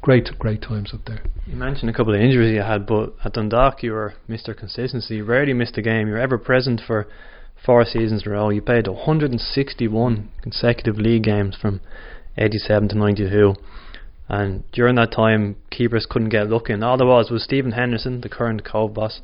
great, 0.00 0.30
great 0.38 0.62
times 0.62 0.92
up 0.94 1.00
there. 1.06 1.22
You 1.46 1.56
mentioned 1.56 1.90
a 1.90 1.92
couple 1.92 2.14
of 2.14 2.20
injuries 2.20 2.54
you 2.54 2.62
had, 2.62 2.86
but 2.86 3.14
at 3.24 3.34
Dundalk 3.34 3.82
you 3.82 3.92
were 3.92 4.14
Mr. 4.26 4.56
Consistency. 4.56 5.16
You 5.16 5.24
rarely 5.24 5.52
missed 5.52 5.76
a 5.76 5.82
game. 5.82 6.06
You 6.06 6.14
were 6.14 6.18
ever 6.18 6.38
present 6.38 6.80
for 6.86 7.06
four 7.64 7.84
seasons 7.84 8.22
in 8.24 8.32
a 8.32 8.34
row. 8.34 8.48
You 8.48 8.62
played 8.62 8.88
161 8.88 10.30
consecutive 10.40 10.96
league 10.96 11.24
games 11.24 11.56
from 11.60 11.82
87 12.38 12.88
to 12.88 12.98
92. 12.98 13.54
And 14.30 14.64
during 14.72 14.94
that 14.94 15.12
time, 15.12 15.56
keepers 15.70 16.06
couldn't 16.08 16.30
get 16.30 16.48
lucky. 16.48 16.72
And 16.72 16.82
all 16.82 16.96
there 16.96 17.06
was 17.06 17.30
was 17.30 17.44
Stephen 17.44 17.72
Henderson, 17.72 18.22
the 18.22 18.30
current 18.30 18.64
Cobh 18.64 18.94
boss, 18.94 19.20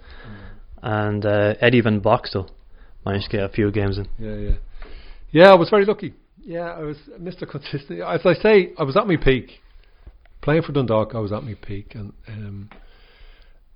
and 0.82 1.24
uh, 1.24 1.54
Eddie 1.62 1.80
Van 1.80 2.02
Boxtel 2.02 2.50
managed 3.04 3.30
to 3.30 3.36
get 3.36 3.44
a 3.44 3.48
few 3.48 3.70
games 3.70 3.98
in. 3.98 4.08
Yeah, 4.18 4.36
yeah, 4.36 4.56
yeah. 5.30 5.52
I 5.52 5.54
was 5.54 5.70
very 5.70 5.84
lucky. 5.84 6.14
Yeah, 6.42 6.72
I 6.72 6.80
was 6.80 6.96
Mr. 7.20 7.48
Consistent. 7.48 8.00
As 8.00 8.20
I 8.24 8.34
say, 8.34 8.72
I 8.78 8.82
was 8.82 8.96
at 8.96 9.06
my 9.06 9.16
peak. 9.16 9.60
Playing 10.42 10.62
for 10.62 10.72
Dundalk, 10.72 11.14
I 11.14 11.18
was 11.18 11.32
at 11.32 11.42
my 11.42 11.54
peak, 11.54 11.94
and 11.94 12.12
um, 12.26 12.70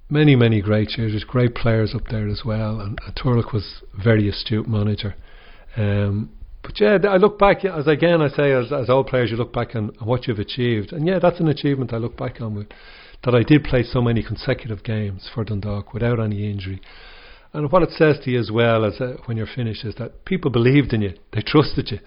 many, 0.09 0.35
many 0.35 0.62
great 0.62 0.97
years. 0.97 1.22
Great 1.25 1.55
players 1.55 1.95
up 1.95 2.07
there 2.11 2.29
as 2.29 2.43
well, 2.45 2.81
and 2.81 2.99
uh, 3.07 3.11
Turlough 3.12 3.53
was 3.53 3.83
very 4.03 4.29
astute 4.29 4.66
manager. 4.66 5.14
Um, 5.77 6.31
but 6.62 6.81
yeah, 6.81 6.97
I 7.07 7.16
look 7.16 7.39
back 7.39 7.64
as 7.64 7.87
again 7.87 8.22
I 8.22 8.29
say 8.29 8.53
as 8.53 8.72
as 8.72 8.89
old 8.89 9.09
players, 9.09 9.31
you 9.31 9.37
look 9.37 9.53
back 9.53 9.77
on, 9.77 9.91
on 10.01 10.09
what 10.09 10.27
you've 10.27 10.39
achieved, 10.39 10.93
and 10.93 11.07
yeah, 11.07 11.18
that's 11.18 11.41
an 11.41 11.49
achievement 11.49 11.93
I 11.93 11.99
look 11.99 12.16
back 12.16 12.41
on 12.41 12.55
with 12.55 12.68
that 13.25 13.35
I 13.35 13.43
did 13.43 13.64
play 13.64 13.83
so 13.83 14.01
many 14.01 14.22
consecutive 14.22 14.83
games 14.83 15.29
for 15.33 15.45
Dundalk 15.45 15.93
without 15.93 16.20
any 16.20 16.51
injury. 16.51 16.81
And 17.55 17.71
what 17.71 17.85
it 17.85 17.91
says 17.93 18.19
to 18.25 18.31
you 18.33 18.41
as 18.41 18.51
well 18.51 18.85
as 18.85 19.01
uh, 19.01 19.17
when 19.27 19.37
you're 19.37 19.47
finished 19.47 19.85
is 19.85 19.95
that 19.95 20.25
people 20.25 20.51
believed 20.51 20.93
in 20.93 21.03
you, 21.03 21.15
they 21.33 21.41
trusted 21.41 21.93
you, 21.93 21.99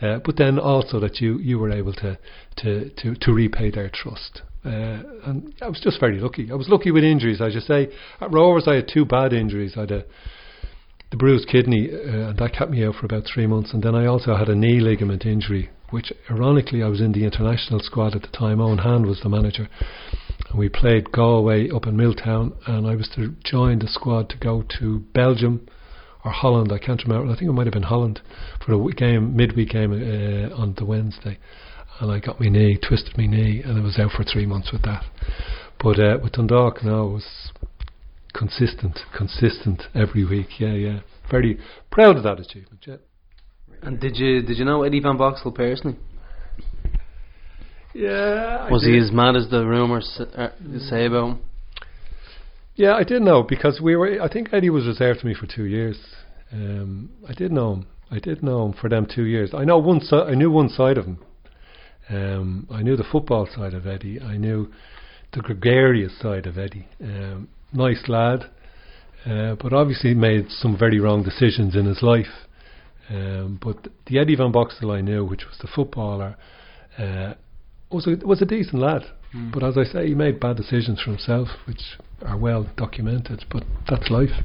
uh, 0.00 0.18
but 0.24 0.38
then 0.38 0.58
also 0.58 0.98
that 1.00 1.20
you, 1.20 1.38
you 1.38 1.58
were 1.58 1.70
able 1.70 1.92
to, 1.92 2.18
to, 2.56 2.88
to, 2.90 3.14
to 3.14 3.32
repay 3.32 3.70
their 3.70 3.90
trust. 3.92 4.40
Uh, 4.64 5.02
and 5.26 5.54
I 5.60 5.68
was 5.68 5.80
just 5.80 6.00
very 6.00 6.18
lucky. 6.18 6.50
I 6.50 6.54
was 6.54 6.68
lucky 6.68 6.90
with 6.90 7.04
injuries, 7.04 7.40
as 7.40 7.54
you 7.54 7.60
say. 7.60 7.88
At 8.20 8.32
Rovers, 8.32 8.66
I 8.66 8.76
had 8.76 8.88
two 8.92 9.04
bad 9.04 9.34
injuries. 9.34 9.74
I 9.76 9.80
had 9.80 9.90
a, 9.90 10.04
the 11.10 11.16
bruised 11.16 11.48
kidney, 11.48 11.90
uh, 11.92 12.30
and 12.30 12.38
that 12.38 12.54
kept 12.54 12.70
me 12.70 12.84
out 12.84 12.94
for 12.94 13.04
about 13.04 13.24
three 13.32 13.46
months. 13.46 13.74
And 13.74 13.82
then 13.82 13.94
I 13.94 14.06
also 14.06 14.36
had 14.36 14.48
a 14.48 14.54
knee 14.54 14.80
ligament 14.80 15.26
injury, 15.26 15.70
which 15.90 16.12
ironically 16.30 16.82
I 16.82 16.88
was 16.88 17.00
in 17.00 17.12
the 17.12 17.24
international 17.24 17.80
squad 17.80 18.14
at 18.14 18.22
the 18.22 18.28
time. 18.28 18.58
Eoin 18.58 18.82
Hand 18.82 19.04
was 19.04 19.20
the 19.22 19.28
manager. 19.28 19.68
And 20.48 20.58
we 20.58 20.68
played 20.68 21.12
Galway 21.12 21.68
up 21.70 21.86
in 21.86 21.96
Milltown, 21.96 22.54
and 22.66 22.86
I 22.86 22.94
was 22.94 23.08
to 23.16 23.34
join 23.44 23.80
the 23.80 23.88
squad 23.88 24.30
to 24.30 24.36
go 24.38 24.64
to 24.78 25.00
Belgium 25.14 25.68
or 26.24 26.30
Holland. 26.30 26.72
I 26.72 26.78
can't 26.78 27.02
remember. 27.02 27.30
I 27.30 27.36
think 27.36 27.50
it 27.50 27.52
might 27.52 27.66
have 27.66 27.74
been 27.74 27.82
Holland 27.82 28.20
for 28.64 28.72
a 28.72 28.92
game, 28.92 29.36
midweek 29.36 29.70
game 29.70 29.92
uh, 29.92 30.54
on 30.54 30.74
the 30.76 30.84
Wednesday. 30.84 31.38
And 32.00 32.10
I 32.10 32.20
got 32.20 32.40
my 32.40 32.48
knee, 32.48 32.78
twisted 32.78 33.18
my 33.18 33.26
knee, 33.26 33.62
and 33.64 33.78
I 33.78 33.82
was 33.82 33.98
out 33.98 34.12
for 34.12 34.24
three 34.24 34.46
months 34.46 34.70
with 34.72 34.82
that. 34.82 35.04
But 35.82 35.98
uh, 35.98 36.18
with 36.22 36.32
Dundalk, 36.32 36.82
no, 36.84 37.08
it 37.08 37.12
was 37.12 37.52
consistent, 38.34 39.00
consistent 39.16 39.82
every 39.94 40.24
week. 40.24 40.60
Yeah, 40.60 40.74
yeah. 40.74 41.00
Very 41.30 41.58
proud 41.90 42.16
of 42.16 42.22
that 42.22 42.40
achievement. 42.40 42.84
Yeah. 42.86 42.96
And 43.82 44.00
did 44.00 44.16
you 44.16 44.42
did 44.42 44.58
you 44.58 44.64
know 44.64 44.82
Eddie 44.82 45.00
Van 45.00 45.18
Boxtel 45.18 45.54
personally? 45.54 45.98
Yeah. 47.98 48.66
I 48.68 48.70
Was 48.70 48.84
he 48.84 48.96
as 48.96 49.10
mad 49.10 49.36
as 49.36 49.50
the 49.50 49.66
rumours 49.66 50.20
uh, 50.36 50.50
say 50.78 51.06
about 51.06 51.30
him? 51.30 51.38
Yeah, 52.76 52.94
I 52.94 53.02
did 53.02 53.22
know 53.22 53.42
because 53.42 53.80
we 53.80 53.96
were. 53.96 54.22
I 54.22 54.28
think 54.28 54.50
Eddie 54.52 54.70
was 54.70 54.86
reserved 54.86 55.20
to 55.20 55.26
me 55.26 55.34
for 55.34 55.48
two 55.48 55.64
years. 55.64 55.98
Um, 56.52 57.10
I 57.28 57.32
did 57.32 57.50
know 57.50 57.72
him. 57.72 57.86
I 58.08 58.20
did 58.20 58.40
know 58.40 58.66
him 58.66 58.72
for 58.72 58.88
them 58.88 59.04
two 59.12 59.24
years. 59.24 59.50
I 59.52 59.64
know 59.64 59.78
one. 59.78 60.00
Si- 60.00 60.14
I 60.14 60.34
knew 60.34 60.48
one 60.48 60.68
side 60.68 60.96
of 60.96 61.06
him. 61.06 61.18
Um, 62.08 62.68
I 62.70 62.82
knew 62.82 62.96
the 62.96 63.02
football 63.02 63.48
side 63.52 63.74
of 63.74 63.84
Eddie. 63.84 64.20
I 64.20 64.36
knew 64.36 64.70
the 65.32 65.40
gregarious 65.40 66.12
side 66.20 66.46
of 66.46 66.56
Eddie. 66.56 66.86
Um, 67.02 67.48
nice 67.72 68.04
lad, 68.06 68.44
uh, 69.26 69.56
but 69.60 69.72
obviously 69.72 70.14
made 70.14 70.50
some 70.50 70.78
very 70.78 71.00
wrong 71.00 71.24
decisions 71.24 71.74
in 71.74 71.84
his 71.84 72.00
life. 72.00 72.46
Um, 73.10 73.58
but 73.60 73.88
the 74.06 74.20
Eddie 74.20 74.36
Van 74.36 74.52
Boxtel 74.52 74.96
I 74.96 75.00
knew, 75.00 75.24
which 75.24 75.46
was 75.46 75.58
the 75.60 75.68
footballer, 75.74 76.36
uh, 76.96 77.34
was 77.90 78.06
a, 78.06 78.26
was 78.26 78.42
a 78.42 78.46
decent 78.46 78.80
lad. 78.80 79.02
But 79.52 79.62
as 79.62 79.76
I 79.76 79.84
say, 79.84 80.08
he 80.08 80.14
made 80.14 80.40
bad 80.40 80.56
decisions 80.56 81.02
for 81.02 81.10
himself, 81.10 81.48
which 81.66 81.98
are 82.22 82.38
well 82.38 82.66
documented. 82.76 83.44
But 83.50 83.64
that's 83.88 84.10
life. 84.10 84.42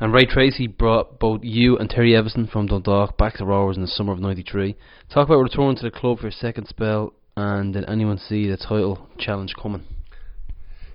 And 0.00 0.14
Ray 0.14 0.26
Treacy 0.26 0.66
brought 0.66 1.18
both 1.18 1.40
you 1.42 1.76
and 1.76 1.90
Terry 1.90 2.12
Eviston 2.12 2.50
from 2.50 2.66
Dundalk 2.66 3.18
back 3.18 3.36
to 3.36 3.44
Rovers 3.44 3.76
in 3.76 3.82
the 3.82 3.88
summer 3.88 4.12
of 4.12 4.20
'93. 4.20 4.76
Talk 5.12 5.28
about 5.28 5.42
returning 5.42 5.76
to 5.76 5.82
the 5.82 5.90
club 5.90 6.18
for 6.18 6.24
your 6.24 6.32
second 6.32 6.68
spell, 6.68 7.12
and 7.36 7.74
did 7.74 7.84
anyone 7.88 8.16
see 8.16 8.48
the 8.48 8.56
title 8.56 9.08
challenge 9.18 9.54
coming? 9.60 9.82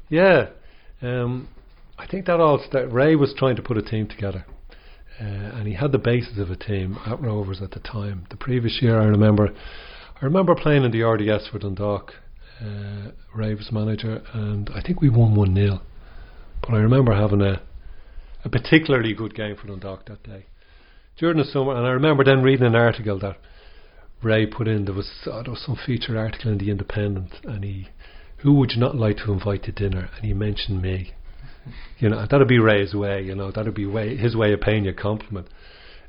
Yeah, 0.09 0.49
um, 1.01 1.49
I 1.99 2.07
think 2.07 2.25
that 2.27 2.39
all 2.39 2.63
sta 2.65 2.87
Ray 2.89 3.15
was 3.15 3.33
trying 3.37 3.57
to 3.57 3.61
put 3.61 3.77
a 3.77 3.81
team 3.81 4.07
together, 4.07 4.45
uh, 5.19 5.23
and 5.23 5.67
he 5.67 5.73
had 5.73 5.91
the 5.91 5.99
basis 5.99 6.39
of 6.39 6.49
a 6.49 6.55
team 6.55 6.97
at 7.05 7.21
Rovers 7.21 7.61
at 7.61 7.71
the 7.71 7.79
time. 7.79 8.25
The 8.29 8.37
previous 8.37 8.79
year, 8.81 8.99
I 8.99 9.05
remember, 9.05 9.53
I 10.23 10.25
remember 10.25 10.55
playing 10.55 10.85
in 10.85 10.91
the 10.91 11.01
RDS 11.01 11.49
for 11.49 11.59
Dundalk. 11.59 12.13
Uh, 12.61 13.11
Ray 13.35 13.55
was 13.55 13.73
manager, 13.73 14.21
and 14.31 14.69
I 14.73 14.81
think 14.81 15.01
we 15.01 15.09
won 15.09 15.35
one 15.35 15.53
0 15.53 15.81
But 16.61 16.75
I 16.75 16.77
remember 16.77 17.13
having 17.13 17.41
a 17.41 17.61
a 18.45 18.49
particularly 18.49 19.13
good 19.13 19.35
game 19.35 19.57
for 19.57 19.67
Dundalk 19.67 20.05
that 20.05 20.23
day 20.23 20.45
during 21.17 21.39
the 21.39 21.43
summer. 21.43 21.75
And 21.75 21.85
I 21.85 21.89
remember 21.89 22.23
then 22.23 22.41
reading 22.41 22.65
an 22.65 22.73
article 22.73 23.19
that 23.19 23.35
Ray 24.21 24.45
put 24.45 24.69
in. 24.69 24.85
There 24.85 24.93
was 24.93 25.11
uh, 25.29 25.43
there 25.43 25.51
was 25.51 25.65
some 25.65 25.75
feature 25.85 26.17
article 26.17 26.53
in 26.53 26.57
the 26.57 26.71
Independent, 26.71 27.33
and 27.43 27.61
he 27.61 27.89
who 28.37 28.53
would 28.53 28.71
you 28.71 28.79
not 28.79 28.95
like 28.95 29.17
to 29.25 29.33
invite 29.33 29.63
to 29.63 29.73
dinner? 29.73 30.09
And 30.15 30.25
he 30.25 30.33
mentioned 30.33 30.81
me. 30.81 31.11
You 31.99 32.07
know, 32.07 32.25
that'd 32.25 32.47
be 32.47 32.59
Ray's 32.59 32.93
way. 32.93 33.21
You 33.21 33.35
know, 33.35 33.51
that'd 33.51 33.75
be 33.75 33.85
way 33.85 34.15
his 34.15 34.37
way 34.37 34.53
of 34.53 34.61
paying 34.61 34.85
you 34.85 34.91
a 34.91 34.93
compliment. 34.93 35.49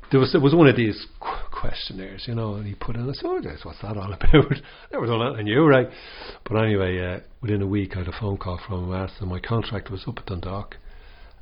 There 0.09 0.21
was 0.21 0.33
it 0.33 0.41
was 0.41 0.55
one 0.55 0.67
of 0.67 0.77
these 0.77 1.05
questionnaires, 1.55 2.25
you 2.27 2.35
know, 2.35 2.55
and 2.55 2.67
he 2.67 2.75
put 2.75 2.95
in. 2.95 3.09
I 3.09 3.13
said, 3.13 3.25
"Oh, 3.25 3.39
yes, 3.41 3.59
what's 3.63 3.81
that 3.81 3.97
all 3.97 4.13
about?" 4.13 4.33
Never 4.33 4.53
done 5.07 5.19
that, 5.19 5.35
I 5.39 5.41
knew, 5.41 5.65
right? 5.65 5.87
But 6.43 6.57
anyway, 6.57 6.99
uh, 6.99 7.19
within 7.41 7.61
a 7.61 7.67
week, 7.67 7.95
I 7.95 7.99
had 7.99 8.07
a 8.07 8.19
phone 8.19 8.37
call 8.37 8.59
from 8.65 8.85
him 8.85 8.93
asking 8.93 9.29
my 9.29 9.39
contract 9.39 9.89
was 9.89 10.03
up 10.07 10.19
at 10.19 10.25
Dundalk. 10.25 10.77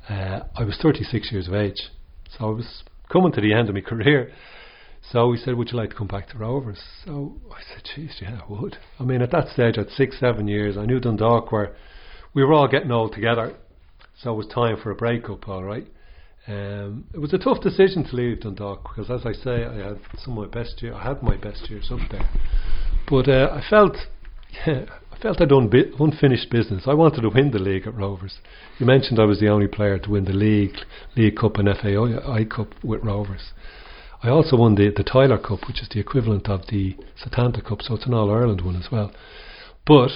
Uh, 0.08 0.40
I 0.56 0.64
was 0.64 0.78
36 0.80 1.32
years 1.32 1.48
of 1.48 1.54
age, 1.54 1.90
so 2.30 2.46
I 2.46 2.50
was 2.50 2.84
coming 3.12 3.32
to 3.32 3.40
the 3.40 3.52
end 3.52 3.68
of 3.68 3.74
my 3.74 3.80
career. 3.92 4.32
So 5.12 5.32
he 5.32 5.38
said, 5.38 5.54
"Would 5.56 5.72
you 5.72 5.78
like 5.78 5.90
to 5.90 5.96
come 5.96 6.06
back 6.06 6.28
to 6.30 6.38
Rovers?" 6.38 6.80
So 7.04 7.34
I 7.50 7.60
said, 7.62 7.84
"Jeez, 7.84 8.20
yeah, 8.22 8.40
I 8.42 8.52
would." 8.52 8.78
I 8.98 9.02
mean, 9.02 9.20
at 9.20 9.32
that 9.32 9.48
stage, 9.48 9.76
at 9.76 9.90
six, 9.90 10.18
seven 10.20 10.48
years, 10.48 10.76
I 10.76 10.86
knew 10.86 11.00
Dundalk 11.00 11.52
were 11.52 11.74
we 12.32 12.44
were 12.44 12.52
all 12.52 12.68
getting 12.68 12.90
old 12.90 13.12
together, 13.12 13.54
so 14.22 14.32
it 14.32 14.36
was 14.36 14.46
time 14.46 14.76
for 14.82 14.90
a 14.90 14.94
breakup. 14.94 15.48
All 15.48 15.64
right. 15.64 15.86
Um, 16.46 17.06
it 17.14 17.18
was 17.18 17.32
a 17.32 17.38
tough 17.38 17.62
decision 17.62 18.04
to 18.04 18.16
leave 18.16 18.40
Dundalk 18.40 18.82
because, 18.82 19.10
as 19.10 19.24
I 19.24 19.32
say, 19.32 19.64
I 19.64 19.88
had 19.88 20.00
some 20.18 20.36
of 20.36 20.44
my 20.44 20.60
best 20.60 20.82
years. 20.82 20.94
I 20.98 21.08
had 21.08 21.22
my 21.22 21.36
best 21.36 21.70
years 21.70 21.90
up 21.90 22.00
there, 22.10 22.28
but 23.08 23.28
uh, 23.28 23.48
I 23.50 23.62
felt, 23.68 23.96
I 24.66 25.18
felt 25.22 25.40
I'd 25.40 25.48
done 25.48 25.68
bi- 25.68 25.90
unfinished 25.98 26.50
business. 26.50 26.82
I 26.86 26.92
wanted 26.92 27.22
to 27.22 27.30
win 27.30 27.50
the 27.50 27.58
league 27.58 27.86
at 27.86 27.94
Rovers. 27.94 28.40
You 28.78 28.84
mentioned 28.84 29.18
I 29.18 29.24
was 29.24 29.40
the 29.40 29.48
only 29.48 29.68
player 29.68 29.98
to 29.98 30.10
win 30.10 30.26
the 30.26 30.32
league, 30.32 30.76
League 31.16 31.36
Cup 31.36 31.56
and 31.56 31.68
FAI 31.68 32.44
Cup 32.44 32.74
with 32.84 33.02
Rovers. 33.02 33.52
I 34.22 34.28
also 34.28 34.56
won 34.56 34.74
the, 34.74 34.90
the 34.94 35.04
Tyler 35.04 35.38
Cup, 35.38 35.66
which 35.66 35.80
is 35.80 35.88
the 35.88 36.00
equivalent 36.00 36.48
of 36.48 36.66
the 36.68 36.94
Setanta 37.22 37.64
Cup, 37.64 37.80
so 37.80 37.94
it's 37.94 38.06
an 38.06 38.12
All 38.12 38.30
Ireland 38.30 38.60
one 38.60 38.76
as 38.76 38.90
well. 38.92 39.12
But 39.86 40.10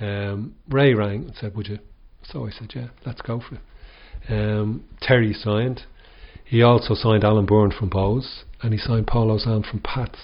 um, 0.00 0.54
Ray 0.70 0.94
rang 0.94 1.24
and 1.24 1.34
said, 1.38 1.54
"Would 1.54 1.68
you?" 1.68 1.80
So 2.22 2.46
I 2.46 2.50
said, 2.50 2.72
"Yeah, 2.74 2.88
let's 3.04 3.20
go 3.20 3.40
for 3.46 3.56
it." 3.56 3.60
Um, 4.28 4.84
Terry 5.00 5.32
signed. 5.34 5.82
He 6.44 6.62
also 6.62 6.94
signed 6.94 7.24
Alan 7.24 7.46
Byrne 7.46 7.70
from 7.72 7.90
Bohs, 7.90 8.44
and 8.62 8.72
he 8.72 8.78
signed 8.78 9.06
Paul 9.06 9.28
Osam 9.28 9.64
from 9.68 9.80
Pats. 9.80 10.18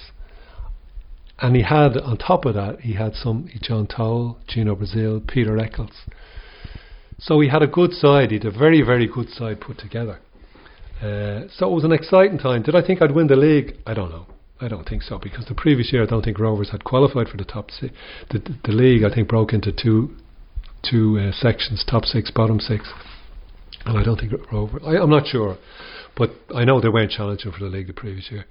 and 1.40 1.56
he 1.56 1.62
had 1.62 1.96
on 1.96 2.16
top 2.18 2.44
of 2.44 2.54
that 2.54 2.80
he 2.80 2.94
had 2.94 3.14
some 3.14 3.48
John 3.62 3.86
Toal, 3.86 4.36
Gino 4.46 4.74
Brazil, 4.74 5.20
Peter 5.26 5.58
Eccles. 5.58 6.02
So 7.18 7.40
he 7.40 7.48
had 7.48 7.62
a 7.62 7.66
good 7.66 7.92
side. 7.92 8.30
He 8.30 8.36
had 8.38 8.46
a 8.46 8.50
very 8.50 8.82
very 8.82 9.06
good 9.06 9.28
side 9.30 9.60
put 9.60 9.78
together. 9.78 10.18
Uh, 11.02 11.48
so 11.50 11.70
it 11.70 11.74
was 11.74 11.84
an 11.84 11.92
exciting 11.92 12.38
time. 12.38 12.62
Did 12.62 12.76
I 12.76 12.82
think 12.86 13.00
I'd 13.00 13.12
win 13.12 13.26
the 13.26 13.36
league? 13.36 13.76
I 13.86 13.94
don't 13.94 14.10
know. 14.10 14.26
I 14.60 14.68
don't 14.68 14.86
think 14.86 15.02
so 15.02 15.18
because 15.18 15.46
the 15.46 15.54
previous 15.54 15.90
year 15.92 16.02
I 16.02 16.06
don't 16.06 16.22
think 16.22 16.38
Rovers 16.38 16.70
had 16.70 16.84
qualified 16.84 17.28
for 17.28 17.38
the 17.38 17.44
top 17.44 17.70
six. 17.70 17.94
The, 18.30 18.38
the, 18.38 18.54
the 18.64 18.72
league 18.72 19.02
I 19.04 19.14
think 19.14 19.26
broke 19.28 19.54
into 19.54 19.72
two 19.72 20.14
two 20.82 21.18
uh, 21.18 21.32
sections: 21.32 21.84
top 21.88 22.04
six, 22.04 22.30
bottom 22.30 22.60
six. 22.60 22.90
And 23.86 23.98
I 23.98 24.02
don't 24.02 24.18
think 24.20 24.32
Rovers. 24.52 24.82
I, 24.84 24.96
I'm 24.96 25.10
not 25.10 25.26
sure, 25.26 25.56
but 26.16 26.30
I 26.54 26.64
know 26.64 26.80
they 26.80 26.88
weren't 26.88 27.10
challenging 27.10 27.50
for 27.52 27.60
the 27.60 27.70
league 27.70 27.86
the 27.86 27.92
previous 27.92 28.30
year. 28.30 28.44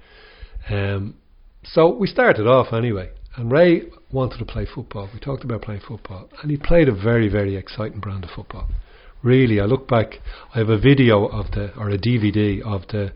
Um, 0.68 1.14
so 1.62 1.94
we 1.94 2.06
started 2.06 2.46
off 2.46 2.72
anyway, 2.72 3.10
and 3.36 3.50
Ray 3.50 3.82
wanted 4.10 4.38
to 4.38 4.44
play 4.44 4.66
football. 4.72 5.08
We 5.12 5.20
talked 5.20 5.44
about 5.44 5.62
playing 5.62 5.82
football, 5.86 6.28
and 6.42 6.50
he 6.50 6.56
played 6.56 6.88
a 6.88 6.94
very, 6.94 7.28
very 7.28 7.56
exciting 7.56 8.00
brand 8.00 8.24
of 8.24 8.30
football. 8.30 8.68
Really, 9.22 9.60
I 9.60 9.66
look 9.66 9.86
back. 9.86 10.14
I 10.54 10.58
have 10.58 10.70
a 10.70 10.78
video 10.78 11.26
of 11.26 11.50
the 11.52 11.72
or 11.78 11.90
a 11.90 11.98
DVD 11.98 12.62
of 12.62 12.88
the 12.88 13.12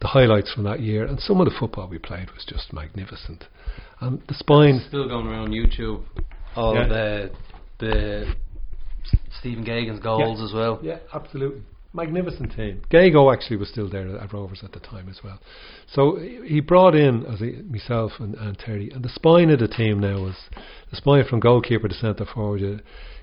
the 0.00 0.08
highlights 0.08 0.52
from 0.52 0.64
that 0.64 0.80
year, 0.80 1.04
and 1.04 1.20
some 1.20 1.40
of 1.40 1.44
the 1.46 1.54
football 1.58 1.86
we 1.88 1.98
played 1.98 2.30
was 2.30 2.44
just 2.48 2.72
magnificent. 2.72 3.44
And 4.00 4.22
the 4.28 4.34
spine, 4.34 4.82
Still 4.88 5.08
going 5.08 5.26
around 5.26 5.50
YouTube. 5.50 6.04
All 6.56 6.74
Yeah. 6.74 6.86
the 6.88 7.30
the 7.80 8.34
Stephen 9.40 9.64
Geoghegan's 9.64 10.00
goals 10.00 10.40
as 10.40 10.54
well. 10.54 10.78
yeah, 10.82 10.98
absolutely 11.12 11.62
magnificent 11.92 12.54
team. 12.54 12.82
Gago 12.90 13.32
actually 13.32 13.56
was 13.56 13.68
still 13.68 13.88
there 13.88 14.16
at 14.16 14.32
Rovers 14.32 14.60
at 14.62 14.72
the 14.72 14.80
time 14.80 15.08
as 15.08 15.20
well. 15.24 15.40
So 15.92 16.16
he 16.16 16.60
brought 16.60 16.94
in 16.94 17.26
as 17.26 17.40
he, 17.40 17.62
myself 17.68 18.12
and, 18.18 18.34
and 18.36 18.58
Terry, 18.58 18.90
and 18.90 19.04
the 19.04 19.08
spine 19.08 19.50
of 19.50 19.58
the 19.58 19.68
team 19.68 19.98
now 19.98 20.22
was 20.22 20.36
the 20.90 20.96
spine 20.96 21.24
from 21.28 21.40
goalkeeper 21.40 21.88
to 21.88 21.94
centre 21.94 22.26
forward. 22.26 22.60
You, 22.60 22.80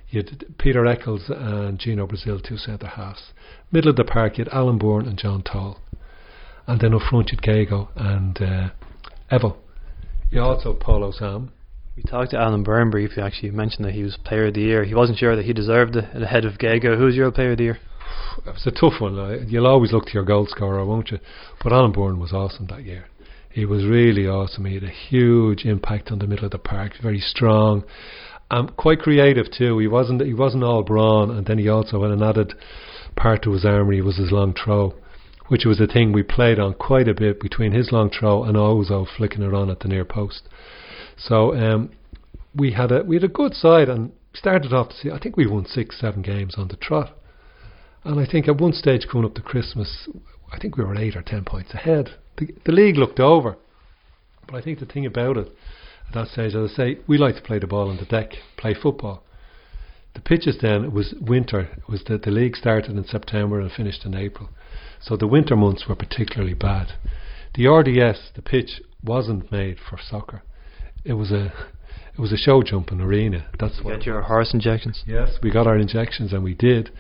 you 0.10 0.24
had 0.24 0.58
Peter 0.58 0.86
Eccles 0.86 1.26
and 1.30 1.80
Gino 1.80 2.08
Brazil, 2.08 2.40
two 2.40 2.58
centre 2.58 2.88
halves. 2.88 3.32
Middle 3.72 3.90
of 3.90 3.96
the 3.98 4.04
park, 4.04 4.38
you 4.38 4.46
had 4.46 4.54
Alan 4.54 4.78
Byrne 4.78 5.08
and 5.08 5.18
John 5.18 5.44
Toal. 5.44 5.80
And 6.66 6.82
then 6.82 6.94
up 6.94 7.02
front, 7.10 7.32
you 7.32 7.38
had 7.42 7.68
Gago 7.68 7.90
and 7.96 8.42
uh, 8.42 8.70
Evo. 9.32 9.58
You 10.30 10.42
also 10.42 10.74
Paul 10.74 11.12
Osam. 11.12 11.50
We 11.98 12.04
talked 12.04 12.30
to 12.32 12.38
Alan 12.38 12.62
Byrne 12.62 12.92
briefly. 12.92 13.24
Actually, 13.24 13.50
mentioned 13.50 13.84
that 13.86 13.96
he 13.96 14.04
was 14.04 14.16
Player 14.24 14.46
of 14.46 14.54
the 14.54 14.62
Year. 14.62 14.84
He 14.84 14.94
wasn't 14.94 15.18
sure 15.18 15.36
that 15.36 15.46
he 15.46 15.52
deserved 15.52 15.96
it 15.96 16.06
ahead 16.22 16.46
of 16.46 16.60
Gago. 16.60 16.96
Who's 16.96 17.16
your 17.16 17.32
Player 17.32 17.54
of 17.54 17.58
the 17.58 17.64
Year? 17.64 17.80
It 18.46 18.54
was 18.54 18.68
a 18.68 18.72
tough 18.72 19.02
one. 19.02 19.48
You'll 19.50 19.66
always 19.66 19.92
look 19.92 20.06
to 20.06 20.14
your 20.14 20.24
goal 20.24 20.46
scorer, 20.48 20.86
won't 20.86 21.10
you? 21.10 21.18
But 21.64 21.74
Alan 21.74 21.92
Byrne 21.92 22.20
was 22.20 22.34
awesome 22.34 22.68
that 22.68 22.84
year. 22.84 23.06
He 23.50 23.66
was 23.66 23.84
really 23.84 24.28
awesome. 24.28 24.66
He 24.66 24.76
had 24.76 24.84
a 24.84 24.92
huge 24.92 25.66
impact 25.66 26.12
on 26.12 26.20
the 26.20 26.28
middle 26.28 26.46
of 26.46 26.52
the 26.52 26.60
park. 26.60 26.92
Very 27.02 27.20
strong, 27.20 27.84
um, 28.52 28.70
quite 28.78 29.00
creative 29.00 29.48
too. 29.52 29.80
He 29.80 29.88
wasn't 29.88 30.22
he 30.22 30.36
wasn't 30.36 30.64
all 30.64 30.84
brawn, 30.84 31.32
and 31.32 31.48
then 31.48 31.58
he 31.58 31.68
also 31.68 32.04
had 32.04 32.12
an 32.12 32.22
added 32.22 32.54
part 33.16 33.42
to 33.44 33.54
his 33.54 33.66
armory 33.66 34.02
was 34.04 34.18
his 34.18 34.32
long 34.32 34.54
throw, 34.54 34.94
which 35.48 35.66
was 35.66 35.82
a 35.82 35.88
thing 35.88 36.12
we 36.12 36.22
played 36.22 36.60
on 36.60 36.76
quite 36.76 37.08
a 37.08 37.16
bit 37.16 37.40
between 37.40 37.72
his 37.72 37.92
long 37.92 38.12
throw 38.12 38.44
and 38.44 38.56
Ozo 38.56 39.08
flicking 39.18 39.42
it 39.42 39.56
on 39.56 39.72
at 39.72 39.80
the 39.80 39.88
near 39.88 40.06
post. 40.06 40.48
So 41.18 41.56
um, 41.56 41.92
we 42.56 42.74
had 42.74 42.92
a 42.92 43.04
we 43.04 43.16
had 43.16 43.24
a 43.24 43.30
good 43.30 43.54
side 43.54 43.90
and 43.90 44.12
started 44.34 44.74
off 44.74 44.90
to 44.90 44.96
see. 44.96 45.12
I 45.12 45.20
think 45.20 45.36
we 45.36 45.48
won 45.48 45.66
six 45.66 46.00
seven 46.00 46.22
games 46.22 46.56
on 46.58 46.68
the 46.68 46.76
trot. 46.76 47.16
And 48.04 48.20
I 48.20 48.26
think 48.26 48.48
at 48.48 48.62
one 48.62 48.74
stage 48.74 49.08
coming 49.12 49.26
up 49.26 49.36
to 49.36 49.42
Christmas, 49.42 50.08
I 50.52 50.60
think 50.60 50.78
we 50.78 50.84
were 50.84 50.96
eight 50.96 51.16
or 51.16 51.22
ten 51.22 51.44
points 51.44 51.74
ahead. 51.74 52.12
The, 52.38 52.48
the 52.66 52.72
league 52.72 52.96
looked 52.96 53.20
over. 53.20 53.58
But 54.46 54.56
I 54.56 54.62
think 54.62 54.80
the 54.80 54.86
thing 54.86 55.06
about 55.06 55.38
it 55.38 55.52
at 56.08 56.14
that 56.14 56.28
stage, 56.30 56.56
as 56.56 56.72
I 56.72 56.76
say, 56.76 56.98
we 57.08 57.18
like 57.18 57.36
to 57.36 57.42
play 57.42 57.60
the 57.60 57.68
ball 57.68 57.90
on 57.90 57.98
the 57.98 58.06
deck, 58.06 58.32
play 58.56 58.74
football. 58.74 59.24
The 60.14 60.22
pitches 60.22 60.58
then, 60.62 60.86
it 60.86 60.92
was 60.94 61.14
winter. 61.20 61.70
It 61.78 61.90
was 61.90 62.04
the, 62.08 62.18
the 62.18 62.32
league 62.32 62.56
started 62.56 62.96
in 62.96 63.04
September 63.04 63.60
and 63.60 63.72
finished 63.72 64.06
in 64.06 64.16
April. 64.16 64.50
So 65.02 65.18
the 65.18 65.28
winter 65.28 65.56
months 65.56 65.86
were 65.88 65.96
particularly 65.96 66.54
bad. 66.54 66.94
The 67.56 67.68
RDS, 67.68 68.32
the 68.36 68.42
pitch, 68.42 68.82
wasn't 69.04 69.52
made 69.52 69.78
for 69.80 70.00
soccer. 70.02 70.44
It 71.04 71.14
was 71.14 71.32
a 71.32 71.54
it 72.18 72.22
was 72.22 72.34
a 72.34 72.38
show 72.38 72.64
jumping 72.64 73.02
arena. 73.02 73.46
That's 73.60 73.80
what 73.84 73.92
Get 73.92 74.02
it 74.02 74.06
your 74.08 74.22
horse 74.24 74.54
injections. 74.54 75.04
Yes, 75.06 75.38
we 75.42 75.52
got 75.52 75.68
our 75.68 75.78
injections 75.78 76.34
and 76.34 76.44
we 76.44 76.54
did. 76.54 76.92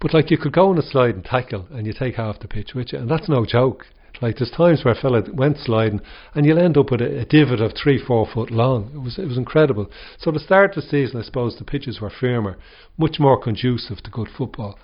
But 0.00 0.12
like 0.12 0.30
you 0.30 0.38
could 0.38 0.52
go 0.52 0.70
on 0.70 0.78
a 0.78 0.82
slide 0.82 1.14
and 1.14 1.24
tackle 1.24 1.66
and 1.70 1.86
you 1.86 1.92
take 1.92 2.16
half 2.16 2.40
the 2.40 2.48
pitch 2.48 2.72
with 2.74 2.92
you, 2.92 2.98
and 2.98 3.10
that's 3.10 3.28
no 3.28 3.46
joke. 3.46 3.86
Like 4.20 4.36
there's 4.36 4.50
times 4.50 4.84
where 4.84 4.94
a 4.94 5.00
fella 5.00 5.22
went 5.32 5.58
sliding 5.58 6.00
and 6.34 6.44
you'll 6.44 6.58
end 6.58 6.76
up 6.76 6.90
with 6.90 7.00
a, 7.00 7.20
a 7.20 7.24
divot 7.24 7.60
of 7.60 7.72
three, 7.72 7.98
four 8.04 8.26
foot 8.32 8.50
long. 8.50 8.90
It 8.94 8.98
was 8.98 9.18
it 9.18 9.26
was 9.26 9.38
incredible. 9.38 9.88
So 10.18 10.30
the 10.30 10.38
start 10.38 10.76
of 10.76 10.84
the 10.84 10.88
season, 10.88 11.20
I 11.20 11.22
suppose 11.24 11.56
the 11.56 11.64
pitches 11.64 12.00
were 12.00 12.10
firmer, 12.10 12.58
much 12.96 13.16
more 13.18 13.40
conducive 13.40 14.02
to 14.02 14.10
good 14.10 14.28
football. 14.36 14.78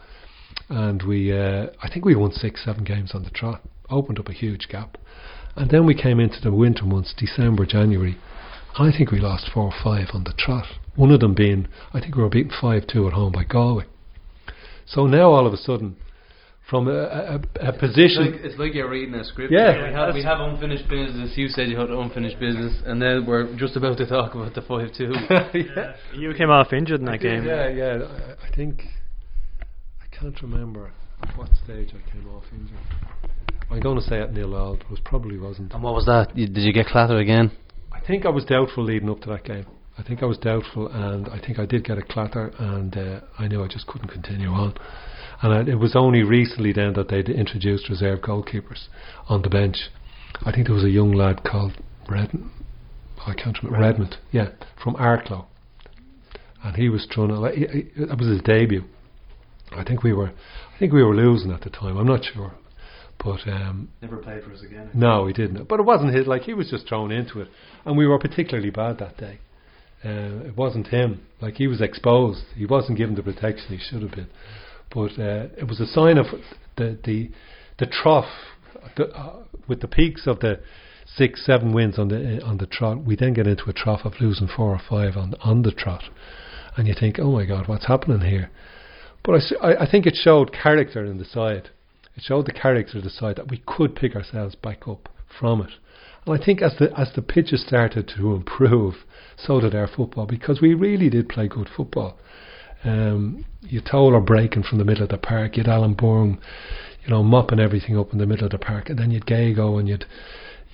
And 0.69 1.03
we, 1.03 1.33
uh, 1.33 1.67
I 1.83 1.89
think 1.91 2.05
we 2.05 2.15
won 2.15 2.33
six, 2.33 2.65
seven 2.65 2.85
games 2.85 3.13
on 3.15 3.23
the 3.23 3.31
trot, 3.31 3.63
opened 3.91 4.19
up 4.19 4.29
a 4.29 4.33
huge 4.33 4.69
gap. 4.69 4.99
And 5.57 5.71
then 5.71 5.87
we 5.87 5.95
came 5.95 6.21
into 6.21 6.41
the 6.41 6.53
winter 6.53 6.85
months, 6.85 7.15
December, 7.17 7.67
January. 7.67 8.17
I 8.79 8.91
think 8.97 9.11
we 9.11 9.19
lost 9.19 9.51
four 9.53 9.65
or 9.65 9.75
five 9.83 10.09
on 10.15 10.25
the 10.25 10.33
trot. 10.37 10.67
One 10.97 11.11
of 11.11 11.21
them 11.21 11.35
being, 11.35 11.69
I 11.93 12.01
think 12.01 12.17
we 12.17 12.23
were 12.23 12.29
beaten 12.29 12.53
5 12.61 12.87
2 12.87 13.07
at 13.09 13.13
home 13.13 13.33
by 13.33 13.45
Galway. 13.45 13.85
So 14.87 15.07
now 15.07 15.31
all 15.31 15.47
of 15.47 15.53
a 15.53 15.57
sudden, 15.57 15.97
from 16.69 16.87
a, 16.89 16.93
a, 16.93 17.35
a 17.61 17.69
It's 17.71 17.79
position. 17.79 18.33
like, 18.33 18.41
it's 18.43 18.59
like 18.59 18.75
you're 18.75 18.91
reading 18.91 19.15
a 19.15 19.25
script. 19.25 19.53
Yeah. 19.53 19.87
we 19.89 19.93
have 19.95 20.15
we 20.15 20.23
have 20.23 20.41
unfinished 20.41 20.89
business. 20.89 21.33
You 21.37 21.49
said 21.49 21.69
you 21.69 21.79
had 21.79 21.91
unfinished 21.91 22.39
business, 22.39 22.75
and 22.85 23.01
then 23.01 23.25
we're 23.27 23.55
just 23.57 23.75
about 23.77 23.97
to 23.99 24.07
talk 24.07 24.35
about 24.35 24.55
the 24.55 24.63
five 24.63 24.91
two. 24.97 25.13
yeah, 25.59 25.95
You 26.15 26.35
came 26.35 26.51
off 26.51 26.73
injured 26.73 27.01
in 27.01 27.09
I 27.09 27.13
that 27.13 27.21
did, 27.23 27.41
game. 27.43 27.45
yeah, 27.47 27.69
yeah. 27.69 28.05
I, 28.05 28.47
I 28.49 28.55
think 28.55 28.83
I 30.03 30.15
can't 30.17 30.41
remember 30.43 30.93
at 31.23 31.37
what 31.39 31.49
stage 31.65 31.91
I 31.95 32.11
came 32.11 32.29
off 32.29 32.45
injured. 32.53 32.79
I'm 33.71 33.81
going 33.81 33.97
to 33.97 34.03
say 34.05 34.21
at 34.21 34.33
nil 34.33 34.55
all, 34.55 34.77
but 34.77 34.85
it 34.87 34.91
was 34.91 35.01
probably 35.05 35.39
wasn't. 35.39 35.73
And 35.73 35.83
what 35.83 35.95
was 35.95 36.07
that? 36.07 36.37
You, 36.37 36.47
did 36.49 36.65
you 36.65 36.73
get 36.73 36.87
clattered 36.87 37.19
again? 37.21 37.51
I 38.09 38.11
think 38.11 38.25
I 38.25 38.31
was 38.31 38.47
doubtful 38.47 38.85
leading 38.85 39.11
up 39.11 39.21
to 39.21 39.29
that 39.29 39.45
game. 39.45 39.67
I 39.99 40.03
think 40.03 40.23
I 40.23 40.25
was 40.25 40.39
doubtful, 40.39 40.89
and 40.89 41.29
I 41.29 41.39
think 41.39 41.59
I 41.59 41.67
did 41.67 41.85
get 41.85 41.99
a 41.99 42.03
clatter, 42.03 42.55
and 42.59 42.97
uh, 42.97 43.21
I 43.39 43.49
knew 43.49 43.63
I 43.63 43.69
just 43.69 43.87
couldn't 43.87 44.09
continue 44.09 44.49
on. 44.49 44.73
And 45.43 45.53
I, 45.53 45.73
it 45.73 45.79
was 45.79 45.95
only 45.95 46.23
recently 46.23 46.73
then 46.73 46.95
that 46.95 47.11
they'd 47.11 47.29
introduced 47.29 47.91
reserve 47.91 48.21
goalkeepers 48.21 48.87
on 49.29 49.43
the 49.43 49.51
bench. 49.51 49.91
I 50.41 50.53
think 50.53 50.69
there 50.69 50.75
was 50.75 50.85
a 50.85 50.91
young 50.91 51.13
lad 51.13 51.45
called 51.45 51.73
Redmond. 52.09 52.51
I 53.27 53.35
can't 53.35 53.63
remember 53.63 53.87
Redmond. 53.87 54.17
Yeah, 54.33 54.53
from 54.83 54.95
Arklow, 54.95 55.45
and 56.65 56.77
he 56.77 56.89
was 56.89 57.07
trying 57.11 57.29
to. 57.29 57.39
Like, 57.39 57.57
he- 57.57 57.67
he- 57.95 58.05
that 58.07 58.17
was 58.17 58.29
his 58.29 58.41
debut. 58.41 58.85
I 59.73 59.85
think 59.85 60.03
we 60.03 60.15
were, 60.15 60.29
I 60.75 60.79
think 60.79 60.95
we 60.95 61.03
were 61.05 61.15
losing 61.15 61.53
at 61.53 61.61
the 61.61 61.69
time. 61.69 61.99
I'm 61.99 62.07
not 62.07 62.25
sure, 62.25 62.55
but 63.23 63.41
um, 63.49 63.89
Never 64.01 64.19
played 64.19 64.45
for 64.45 64.53
us 64.53 64.63
again. 64.63 64.91
no, 64.95 65.27
he 65.27 65.33
didn't. 65.33 65.69
But 65.69 65.81
it 65.81 65.85
wasn't 65.85 66.15
his. 66.15 66.27
Like 66.27 66.43
he 66.43 66.55
was 66.55 66.71
just 66.71 66.89
thrown 66.89 67.11
into 67.11 67.41
it, 67.41 67.49
and 67.85 67.97
we 67.97 68.07
were 68.07 68.19
particularly 68.19 68.71
bad 68.71 68.99
that 68.99 69.17
day. 69.17 69.39
Uh, 70.05 70.47
it 70.47 70.57
wasn't 70.57 70.87
him. 70.89 71.23
Like 71.41 71.55
he 71.55 71.67
was 71.67 71.81
exposed. 71.81 72.45
He 72.55 72.67
wasn't 72.67 72.99
given 72.99 73.17
the 73.17 73.23
protection 73.23 73.77
he 73.77 73.79
should 73.79 74.03
have 74.03 74.13
been. 74.13 74.29
But 74.91 75.19
uh, 75.19 75.49
it 75.59 75.67
was 75.69 75.81
a 75.81 75.87
sign 75.87 76.17
of 76.19 76.27
the 76.77 76.99
the 77.05 77.31
the 77.79 77.87
trough 77.87 78.31
the, 78.97 79.09
uh, 79.09 79.43
with 79.67 79.81
the 79.81 79.89
peaks 79.89 80.27
of 80.27 80.39
the 80.41 80.61
six, 81.07 81.45
seven 81.45 81.73
wins 81.73 81.99
on 81.99 82.09
the 82.09 82.41
on 82.45 82.59
the 82.59 82.67
trot. 82.67 83.05
We 83.05 83.17
then 83.17 83.35
get 83.35 83.47
into 83.49 83.65
a 83.69 83.73
trough 83.73 84.03
of 84.05 84.15
losing 84.21 84.47
four 84.49 84.71
or 84.71 84.81
five 84.89 85.17
on 85.17 85.35
on 85.43 85.63
the 85.63 85.73
trot, 85.73 86.05
and 86.77 86.87
you 86.87 86.95
think, 86.99 87.19
oh 87.19 87.33
my 87.33 87.45
God, 87.45 87.67
what's 87.67 87.87
happening 87.87 88.21
here? 88.21 88.51
But 89.25 89.43
I 89.61 89.75
I 89.85 89.91
think 89.91 90.07
it 90.07 90.15
showed 90.15 90.53
character 90.53 91.05
in 91.05 91.19
the 91.19 91.25
side. 91.25 91.71
It 92.19 92.25
showed 92.25 92.47
the 92.47 92.53
character 92.53 92.99
of 92.99 93.05
the 93.05 93.11
side 93.11 93.37
that 93.37 93.49
we 93.49 93.63
could 93.65 93.95
pick 93.95 94.17
ourselves 94.17 94.57
back 94.57 94.89
up 94.89 95.09
from 95.39 95.61
it. 95.61 95.71
And 96.27 96.37
I 96.37 96.45
think 96.45 96.61
as 96.61 96.77
the 96.77 96.91
as 96.99 97.13
the 97.15 97.23
pitches 97.23 97.65
started 97.65 98.09
to 98.17 98.35
improve, 98.35 99.05
so 99.37 99.61
did 99.61 99.73
our 99.73 99.87
football 99.87 100.27
because 100.27 100.61
we 100.61 100.75
really 100.75 101.09
did 101.11 101.29
play 101.29 101.47
good 101.47 101.69
football. 101.69 102.19
Um, 102.83 103.45
you 103.61 103.81
Toller 103.81 104.21
breaking 104.21 104.65
from 104.65 104.79
the 104.79 104.85
middle 104.85 105.05
of 105.05 105.11
the 105.11 105.17
park, 105.17 105.57
you'd 105.57 105.69
Alan 105.69 105.95
Byrne, 105.95 106.41
you 107.05 107.11
know, 107.11 107.23
mopping 107.23 107.61
everything 107.61 107.97
up 107.97 108.13
in 108.13 108.19
the 108.19 108.27
middle 108.27 108.47
of 108.47 108.51
the 108.51 108.59
park, 108.59 108.91
and 108.91 108.99
then 108.99 109.13
you'd 109.13 109.27
Gago 109.27 109.79
and 109.79 109.89
you'd 109.89 110.05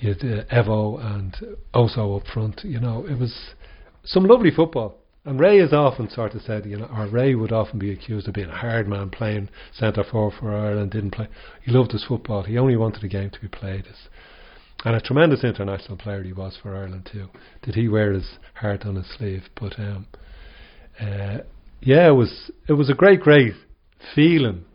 you'd 0.01 0.25
uh, 0.25 0.45
Evo 0.45 0.99
and 0.99 1.37
Oso 1.75 2.19
up 2.19 2.27
front. 2.27 2.65
You 2.65 2.81
know, 2.81 3.05
it 3.07 3.19
was 3.19 3.51
some 4.03 4.25
lovely 4.25 4.51
football. 4.51 4.97
And 5.27 5.41
Ray 5.41 5.59
has 5.59 5.73
often 5.73 6.11
sort 6.11 6.35
of 6.35 6.43
said, 6.43 6.67
you 6.67 6.77
know, 6.77 6.91
or 6.95 7.07
Ray 7.07 7.35
would 7.35 7.53
often 7.53 7.79
be 7.79 7.91
accused 7.91 8.29
of 8.29 8.35
being 8.35 8.51
a 8.51 8.57
hard 8.57 8.87
man 8.87 9.09
playing 9.09 9.49
centre 9.73 10.05
forward 10.05 10.35
for 10.39 10.55
Ireland, 10.55 10.91
didn't 10.91 11.13
play. 11.13 11.29
He 11.63 11.73
loved 11.73 11.93
his 11.93 12.05
football. 12.05 12.43
He 12.43 12.59
only 12.59 12.77
wanted 12.77 13.01
the 13.01 13.09
game 13.09 13.31
to 13.31 13.41
be 13.41 13.49
played. 13.49 13.87
And 14.85 14.95
a 14.95 15.01
tremendous 15.01 15.43
international 15.43 15.97
player 15.97 16.23
he 16.23 16.35
was 16.35 16.59
for 16.63 16.77
Ireland 16.77 17.09
too. 17.11 17.29
Did 17.63 17.75
he 17.75 17.89
wear 17.89 18.13
his 18.13 18.39
heart 18.55 18.85
on 18.85 18.97
his 18.97 19.07
sleeve? 19.17 19.45
But 19.59 19.79
um, 19.79 20.07
uh, 21.01 21.39
yeah, 21.81 22.09
it 22.09 22.15
was 22.15 22.51
it 22.69 22.75
was 22.75 22.91
a 22.91 22.95
great, 22.95 23.21
great 23.21 23.55
feeling 24.15 24.67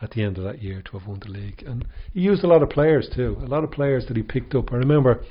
at 0.00 0.12
the 0.12 0.22
end 0.22 0.38
of 0.38 0.44
that 0.44 0.62
year 0.62 0.80
to 0.80 0.98
have 0.98 1.06
won 1.06 1.20
the 1.20 1.28
league. 1.28 1.62
And 1.66 1.86
he 2.14 2.20
used 2.20 2.44
a 2.44 2.46
lot 2.46 2.62
of 2.62 2.70
players 2.70 3.10
too. 3.14 3.36
A 3.42 3.46
lot 3.46 3.62
of 3.62 3.70
players 3.70 4.06
that 4.06 4.16
he 4.16 4.22
picked 4.22 4.54
up. 4.54 4.72
I 4.72 4.76
remember 4.76 5.22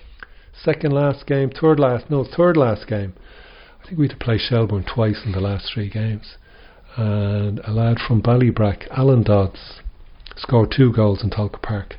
second 0.64 0.94
last 0.94 1.26
game, 1.26 1.50
third 1.50 1.80
last, 1.80 2.10
no, 2.12 2.24
third 2.24 2.58
last 2.58 2.88
game. 2.88 3.14
I 3.88 3.92
think 3.92 4.00
we 4.00 4.08
had 4.10 4.20
to 4.20 4.26
play 4.26 4.38
Shelbourne 4.38 4.84
twice 4.84 5.22
in 5.24 5.32
the 5.32 5.40
last 5.40 5.72
three 5.74 5.90
games. 5.90 6.36
And 6.98 7.60
a 7.60 7.72
lad 7.72 8.00
from 8.06 8.22
Ballybrack, 8.22 8.86
Alan 8.92 9.24
Dodds, 9.24 9.80
scored 10.36 10.74
two 10.76 10.92
goals 10.92 11.24
in 11.24 11.30
Tolka 11.30 11.62
Park. 11.62 11.96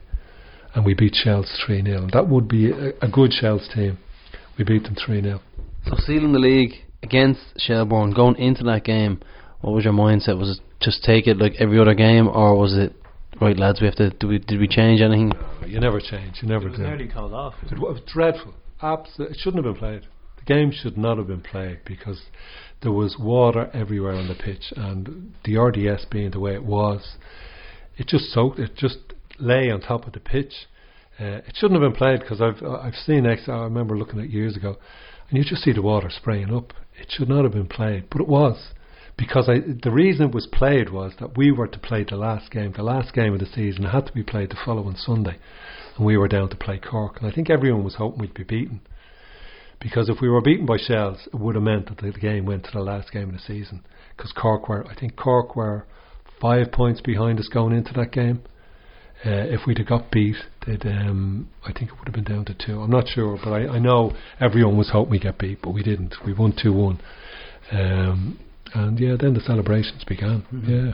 And 0.75 0.85
we 0.85 0.93
beat 0.93 1.15
Shells 1.15 1.51
3 1.65 1.83
0. 1.83 2.09
That 2.13 2.29
would 2.29 2.47
be 2.47 2.71
a, 2.73 2.91
a 3.01 3.09
good 3.11 3.33
Shells 3.33 3.71
team. 3.75 3.97
We 4.59 4.65
beat 4.65 4.83
them 4.83 4.97
3 5.03 5.23
0. 5.23 5.41
So 5.87 5.95
sealing 5.97 6.35
the 6.35 6.39
league 6.39 6.73
against 7.03 7.41
Shelbourne, 7.57 8.13
going 8.13 8.37
into 8.37 8.65
that 8.65 8.85
game, 8.85 9.23
what 9.63 9.73
was 9.73 9.85
your 9.85 9.95
mindset? 9.95 10.39
Was 10.39 10.59
it 10.59 10.65
just 10.85 11.03
take 11.03 11.27
it 11.27 11.39
like 11.39 11.55
every 11.59 11.81
other 11.81 11.95
game, 11.95 12.29
or 12.29 12.55
was 12.59 12.77
it 12.77 12.93
right, 13.41 13.59
lads? 13.59 13.81
We 13.81 13.87
have 13.87 13.97
to. 13.97 14.11
Do 14.11 14.29
we, 14.29 14.41
did 14.41 14.61
we 14.61 14.69
change 14.69 15.01
anything? 15.01 15.33
You 15.67 15.81
never 15.81 16.01
change. 16.01 16.41
You 16.43 16.49
never 16.49 16.67
change. 16.67 16.81
It 16.81 16.81
was 16.83 16.91
do. 16.91 16.97
nearly 16.97 17.09
called 17.09 17.33
off. 17.33 17.55
It 17.73 17.79
was 17.79 17.99
dreadful. 18.07 18.53
Absolutely, 18.83 19.37
it 19.37 19.41
shouldn't 19.41 19.65
have 19.65 19.75
been 19.75 19.81
played. 19.81 20.07
Game 20.49 20.73
should 20.73 20.97
not 20.97 21.19
have 21.19 21.27
been 21.27 21.43
played 21.43 21.81
because 21.85 22.23
there 22.83 22.91
was 22.91 23.19
water 23.19 23.71
everywhere 23.75 24.15
on 24.15 24.29
the 24.29 24.35
pitch, 24.35 24.73
and 24.77 25.35
the 25.45 25.59
RDS 25.59 26.07
being 26.11 26.31
the 26.31 26.41
way 26.41 26.55
it 26.55 26.65
was, 26.65 27.17
it 27.99 28.07
just 28.09 28.33
soaked. 28.33 28.59
It 28.59 28.75
just 28.75 28.99
lay 29.39 29.71
on 29.71 29.83
top 29.83 30.07
of 30.07 30.15
the 30.15 30.21
pitch. 30.21 30.67
Uh, 31.21 31.43
it 31.47 31.55
shouldn't 31.55 31.79
have 31.79 31.93
been 31.93 31.99
played 31.99 32.21
because 32.21 32.41
I've 32.41 32.63
I've 32.65 32.95
seen 32.95 33.27
ex. 33.27 33.43
I 33.47 33.65
remember 33.65 33.99
looking 33.99 34.21
at 34.21 34.31
years 34.31 34.57
ago, 34.57 34.79
and 35.29 35.37
you 35.37 35.45
just 35.45 35.63
see 35.63 35.73
the 35.73 35.83
water 35.83 36.09
spraying 36.09 36.55
up. 36.55 36.73
It 36.99 37.09
should 37.11 37.29
not 37.29 37.45
have 37.45 37.53
been 37.53 37.69
played, 37.69 38.09
but 38.11 38.23
it 38.23 38.29
was 38.29 38.73
because 39.19 39.51
I, 39.51 39.59
the 39.61 39.91
reason 39.91 40.29
it 40.29 40.35
was 40.35 40.47
played 40.47 40.91
was 40.91 41.13
that 41.21 41.37
we 41.37 41.51
were 41.51 41.67
to 41.67 41.79
play 41.79 42.07
the 42.09 42.17
last 42.17 42.51
game, 42.51 42.73
the 42.75 42.83
last 42.83 43.13
game 43.13 43.35
of 43.35 43.41
the 43.41 43.47
season. 43.47 43.85
Had 43.85 44.07
to 44.07 44.13
be 44.13 44.23
played 44.23 44.51
the 44.51 44.57
following 44.65 44.97
Sunday, 44.97 45.37
and 45.97 46.07
we 46.07 46.17
were 46.17 46.29
down 46.29 46.49
to 46.49 46.57
play 46.57 46.79
Cork. 46.79 47.21
And 47.21 47.31
I 47.31 47.35
think 47.35 47.51
everyone 47.51 47.85
was 47.85 47.97
hoping 47.97 48.21
we'd 48.21 48.33
be 48.33 48.45
beaten, 48.45 48.81
because 49.81 50.09
if 50.09 50.21
we 50.21 50.29
were 50.29 50.41
beaten 50.41 50.67
by 50.67 50.77
Shells, 50.77 51.29
it 51.33 51.39
would 51.39 51.55
have 51.55 51.65
meant 51.65 51.89
that 51.89 51.99
the 51.99 52.19
game 52.19 52.47
went 52.47 52.65
to 52.65 52.71
the 52.73 52.81
last 52.81 53.13
game 53.13 53.29
of 53.29 53.35
the 53.35 53.41
season. 53.41 53.85
Because 54.17 54.33
Cork 54.33 54.69
were, 54.69 54.87
I 54.87 54.95
think 54.95 55.17
Cork 55.17 55.55
were 55.55 55.87
five 56.41 56.73
points 56.73 57.01
behind 57.01 57.39
us 57.39 57.49
going 57.49 57.75
into 57.75 57.93
that 57.95 58.13
game. 58.13 58.43
Uh, 59.25 59.51
if 59.51 59.61
we'd 59.67 59.79
have 59.79 59.89
got 59.89 60.11
beat, 60.13 60.37
they'd, 60.67 60.87
um, 60.87 61.49
I 61.65 61.73
think 61.73 61.91
it 61.91 61.99
would 61.99 62.07
have 62.07 62.15
been 62.15 62.25
down 62.25 62.45
to 62.45 62.55
two. 62.55 62.81
I'm 62.81 62.91
not 62.91 63.09
sure, 63.09 63.39
but 63.43 63.53
I, 63.53 63.67
I 63.67 63.79
know 63.79 64.13
everyone 64.41 64.77
was 64.77 64.91
hoping 64.93 65.11
we 65.11 65.19
get 65.19 65.39
beat, 65.39 65.59
but 65.61 65.71
we 65.71 65.83
didn't. 65.83 66.15
We 66.25 66.33
won 66.33 66.55
two 66.61 66.73
one. 66.73 67.01
Um, 67.73 68.39
and 68.75 68.99
yeah, 68.99 69.17
then 69.19 69.35
the 69.35 69.41
celebrations 69.41 70.05
began. 70.05 70.45
Yeah. 70.53 70.93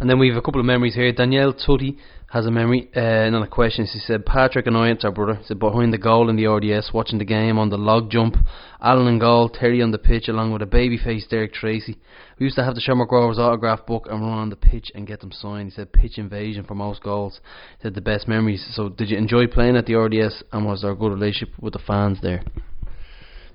And 0.00 0.08
then 0.10 0.18
we 0.18 0.28
have 0.28 0.36
a 0.36 0.42
couple 0.42 0.60
of 0.60 0.66
memories 0.66 0.94
here. 0.94 1.12
Danielle 1.12 1.52
Tutty 1.52 1.98
has 2.30 2.44
a 2.44 2.50
memory, 2.50 2.90
uh, 2.94 3.00
another 3.00 3.46
question. 3.46 3.86
She 3.90 3.98
said, 4.00 4.26
Patrick 4.26 4.66
Annoyance, 4.66 5.02
our 5.02 5.10
brother, 5.10 5.40
said, 5.46 5.58
behind 5.58 5.94
the 5.94 5.98
goal 5.98 6.28
in 6.28 6.36
the 6.36 6.46
RDS, 6.46 6.90
watching 6.92 7.18
the 7.18 7.24
game 7.24 7.58
on 7.58 7.70
the 7.70 7.78
log 7.78 8.10
jump, 8.10 8.36
Alan 8.82 9.06
in 9.06 9.18
goal, 9.18 9.48
Terry 9.48 9.80
on 9.80 9.92
the 9.92 9.98
pitch, 9.98 10.28
along 10.28 10.52
with 10.52 10.60
a 10.60 10.66
baby 10.66 10.98
faced 11.02 11.30
Derek 11.30 11.54
Treacy. 11.54 11.96
We 12.38 12.44
used 12.44 12.56
to 12.56 12.64
have 12.64 12.74
the 12.74 12.82
Shamrock 12.82 13.10
Rovers 13.10 13.38
autograph 13.38 13.86
book 13.86 14.08
and 14.10 14.20
run 14.20 14.38
on 14.38 14.50
the 14.50 14.56
pitch 14.56 14.92
and 14.94 15.06
get 15.06 15.20
them 15.20 15.32
signed. 15.32 15.70
He 15.70 15.74
said, 15.76 15.90
pitch 15.90 16.18
invasion 16.18 16.64
for 16.64 16.74
most 16.74 17.02
goals. 17.02 17.40
He 17.78 17.84
said, 17.84 17.94
the 17.94 18.02
best 18.02 18.28
memories. 18.28 18.66
So, 18.72 18.90
did 18.90 19.08
you 19.08 19.16
enjoy 19.16 19.46
playing 19.46 19.76
at 19.76 19.86
the 19.86 19.94
RDS, 19.94 20.42
and 20.52 20.66
was 20.66 20.82
there 20.82 20.92
a 20.92 20.96
good 20.96 21.12
relationship 21.12 21.58
with 21.58 21.72
the 21.72 21.78
fans 21.86 22.18
there? 22.20 22.42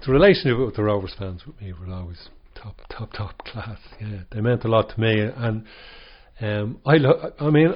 The 0.04 0.12
relationship 0.12 0.58
with 0.58 0.76
the 0.76 0.84
Rovers 0.84 1.14
fans 1.18 1.46
with 1.46 1.62
me 1.62 1.74
were 1.74 1.94
always 1.94 2.30
top, 2.56 2.82
top, 2.90 3.14
top 3.14 3.38
class. 3.46 3.78
Yeah, 4.02 4.22
they 4.32 4.42
meant 4.42 4.66
a 4.66 4.68
lot 4.68 4.90
to 4.90 5.00
me, 5.00 5.22
and 5.22 5.64
um, 6.42 6.80
I, 6.86 6.96
lo- 6.96 7.32
I 7.40 7.50
mean, 7.52 7.76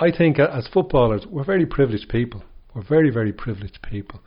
I 0.00 0.12
think 0.16 0.38
as 0.38 0.68
footballers, 0.68 1.26
we're 1.26 1.44
very 1.44 1.66
privileged 1.66 2.08
people. 2.08 2.44
We're 2.74 2.86
very, 2.86 3.10
very 3.10 3.32
privileged 3.32 3.80
people. 3.82 4.20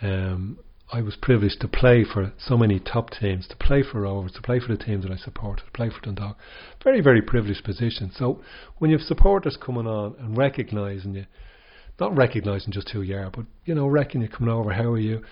Um, 0.00 0.60
I 0.92 1.02
was 1.02 1.16
privileged 1.20 1.60
to 1.62 1.68
play 1.68 2.04
for 2.04 2.32
so 2.38 2.56
many 2.56 2.78
top 2.78 3.10
teams, 3.10 3.48
to 3.48 3.56
play 3.56 3.82
for 3.82 4.02
Rovers, 4.02 4.32
to 4.32 4.42
play 4.42 4.60
for 4.60 4.74
the 4.74 4.82
teams 4.82 5.02
that 5.02 5.12
I 5.12 5.16
supported, 5.16 5.64
to 5.66 5.72
play 5.72 5.90
for 5.90 6.00
Dundalk. 6.00 6.38
Very, 6.82 7.00
very 7.00 7.20
privileged 7.20 7.64
position. 7.64 8.12
So 8.14 8.40
when 8.78 8.90
you 8.90 8.96
have 8.96 9.06
supporters 9.06 9.58
coming 9.60 9.86
on 9.86 10.14
and 10.18 10.36
recognising 10.36 11.14
you, 11.14 11.26
not 11.98 12.16
recognising 12.16 12.72
just 12.72 12.90
who 12.90 13.02
you 13.02 13.16
are, 13.16 13.30
but 13.30 13.46
you 13.64 13.74
know, 13.74 13.88
reckoning 13.88 14.28
you 14.28 14.34
coming 14.34 14.54
over, 14.54 14.72
how 14.72 14.92
are 14.92 14.98
you? 14.98 15.22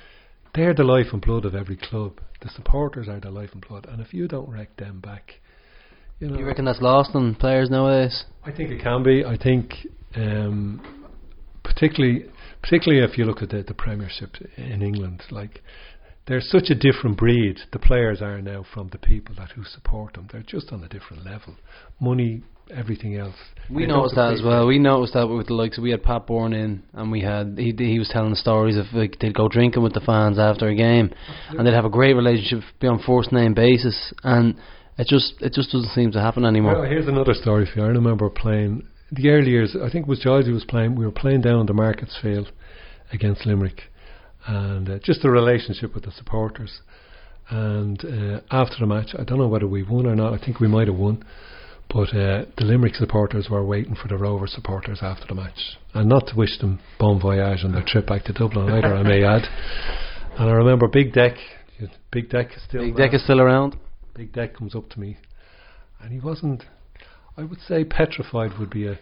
They're 0.54 0.74
the 0.74 0.84
life 0.84 1.06
and 1.12 1.22
blood 1.22 1.44
of 1.44 1.54
every 1.54 1.76
club. 1.76 2.20
The 2.42 2.50
supporters 2.50 3.08
are 3.08 3.20
the 3.20 3.30
life 3.30 3.50
and 3.52 3.66
blood, 3.66 3.86
and 3.88 4.00
if 4.00 4.12
you 4.12 4.26
don't 4.26 4.50
wreck 4.50 4.76
them 4.76 5.00
back, 5.00 5.40
you 6.18 6.28
know, 6.28 6.38
You 6.38 6.46
reckon 6.46 6.64
that's 6.64 6.80
lost 6.80 7.10
on 7.14 7.34
players 7.34 7.70
nowadays? 7.70 8.24
I 8.44 8.52
think 8.52 8.70
it 8.70 8.82
can 8.82 9.02
be. 9.02 9.24
I 9.24 9.36
think, 9.36 9.74
um, 10.14 11.04
particularly, 11.62 12.26
particularly 12.62 13.04
if 13.04 13.18
you 13.18 13.24
look 13.24 13.42
at 13.42 13.50
the, 13.50 13.62
the 13.62 13.74
Premiership 13.74 14.30
in 14.56 14.82
England, 14.82 15.22
like 15.30 15.62
they're 16.26 16.40
such 16.40 16.70
a 16.70 16.74
different 16.74 17.16
breed. 17.18 17.58
The 17.72 17.78
players 17.78 18.22
are 18.22 18.40
now 18.40 18.64
from 18.72 18.88
the 18.88 18.98
people 18.98 19.34
that 19.36 19.50
who 19.50 19.64
support 19.64 20.14
them. 20.14 20.28
They're 20.32 20.42
just 20.42 20.72
on 20.72 20.82
a 20.82 20.88
different 20.88 21.24
level. 21.24 21.54
Money, 22.00 22.42
everything 22.74 23.16
else. 23.16 23.36
We 23.70 23.82
They 23.82 23.88
noticed 23.88 24.16
that 24.16 24.32
as 24.32 24.42
well. 24.42 24.66
We 24.66 24.78
noticed 24.78 25.14
that 25.14 25.26
with 25.26 25.48
the 25.48 25.54
likes. 25.54 25.78
We 25.78 25.90
had 25.90 26.02
Pat 26.02 26.26
Byrne 26.26 26.52
in, 26.52 26.82
and 26.94 27.12
we 27.12 27.20
had 27.20 27.56
he 27.58 27.74
he 27.76 27.98
was 27.98 28.08
telling 28.08 28.34
stories 28.34 28.76
of 28.76 28.86
like 28.92 29.18
they'd 29.20 29.34
go 29.34 29.48
drinking 29.48 29.82
with 29.82 29.92
the 29.92 30.00
fans 30.00 30.38
after 30.38 30.68
a 30.68 30.74
game, 30.74 31.12
and 31.50 31.66
they'd 31.66 31.74
have 31.74 31.84
a 31.84 31.90
great 31.90 32.14
relationship, 32.14 32.64
be 32.80 32.86
on 32.86 33.02
first 33.06 33.32
name 33.32 33.54
basis, 33.54 34.12
and 34.24 34.56
it 34.98 35.06
just 35.06 35.34
it 35.40 35.52
just 35.52 35.70
doesn't 35.70 35.90
seem 35.90 36.12
to 36.12 36.20
happen 36.20 36.44
anymore. 36.44 36.80
Well, 36.80 36.90
here's 36.90 37.08
another 37.08 37.34
story 37.34 37.66
for 37.66 37.80
you. 37.80 37.84
I 37.86 37.88
remember 37.88 38.28
playing 38.30 38.86
the 39.12 39.28
early 39.28 39.50
years. 39.50 39.76
I 39.76 39.90
think 39.90 40.06
it 40.06 40.08
was 40.08 40.20
Georgie 40.20 40.52
was 40.52 40.64
playing. 40.64 40.96
We 40.96 41.04
were 41.04 41.12
playing 41.12 41.42
down 41.42 41.66
the 41.66 41.74
Markets 41.74 42.18
Field 42.20 42.50
against 43.12 43.46
Limerick, 43.46 43.82
and 44.46 44.88
uh, 44.88 44.98
just 45.02 45.22
the 45.22 45.30
relationship 45.30 45.94
with 45.94 46.04
the 46.04 46.12
supporters. 46.12 46.80
And 47.48 48.02
uh, 48.04 48.40
after 48.50 48.76
the 48.80 48.86
match, 48.86 49.10
I 49.16 49.22
don't 49.22 49.38
know 49.38 49.46
whether 49.46 49.68
we 49.68 49.82
won 49.82 50.06
or 50.06 50.16
not. 50.16 50.32
I 50.32 50.44
think 50.44 50.58
we 50.58 50.66
might 50.66 50.88
have 50.88 50.96
won, 50.96 51.24
but 51.88 52.08
uh, 52.08 52.46
the 52.56 52.64
Limerick 52.64 52.96
supporters 52.96 53.48
were 53.48 53.64
waiting 53.64 53.94
for 53.94 54.08
the 54.08 54.16
Rover 54.16 54.48
supporters 54.48 54.98
after 55.02 55.26
the 55.28 55.34
match, 55.34 55.76
and 55.94 56.08
not 56.08 56.26
to 56.28 56.36
wish 56.36 56.58
them 56.58 56.80
bon 56.98 57.20
voyage 57.20 57.64
on 57.64 57.72
their 57.72 57.84
trip 57.86 58.06
back 58.06 58.24
to 58.24 58.32
Dublin 58.32 58.70
either. 58.70 58.94
I 58.94 59.02
may 59.02 59.22
add. 59.22 59.42
And 60.38 60.50
I 60.50 60.52
remember 60.52 60.88
Big 60.88 61.12
Deck. 61.12 61.34
Big 62.10 62.30
Deck 62.30 62.48
is 62.56 62.62
still 62.66 62.82
Big 62.82 62.96
there. 62.96 63.06
Deck 63.06 63.14
is 63.14 63.22
still 63.24 63.40
around. 63.40 63.76
Big 64.16 64.32
Deck 64.32 64.56
comes 64.56 64.74
up 64.74 64.88
to 64.90 65.00
me, 65.00 65.18
and 66.00 66.10
he 66.10 66.18
wasn't. 66.18 66.64
I 67.36 67.42
would 67.42 67.60
say 67.60 67.84
petrified 67.84 68.58
would 68.58 68.70
be 68.70 68.86
a 68.86 68.98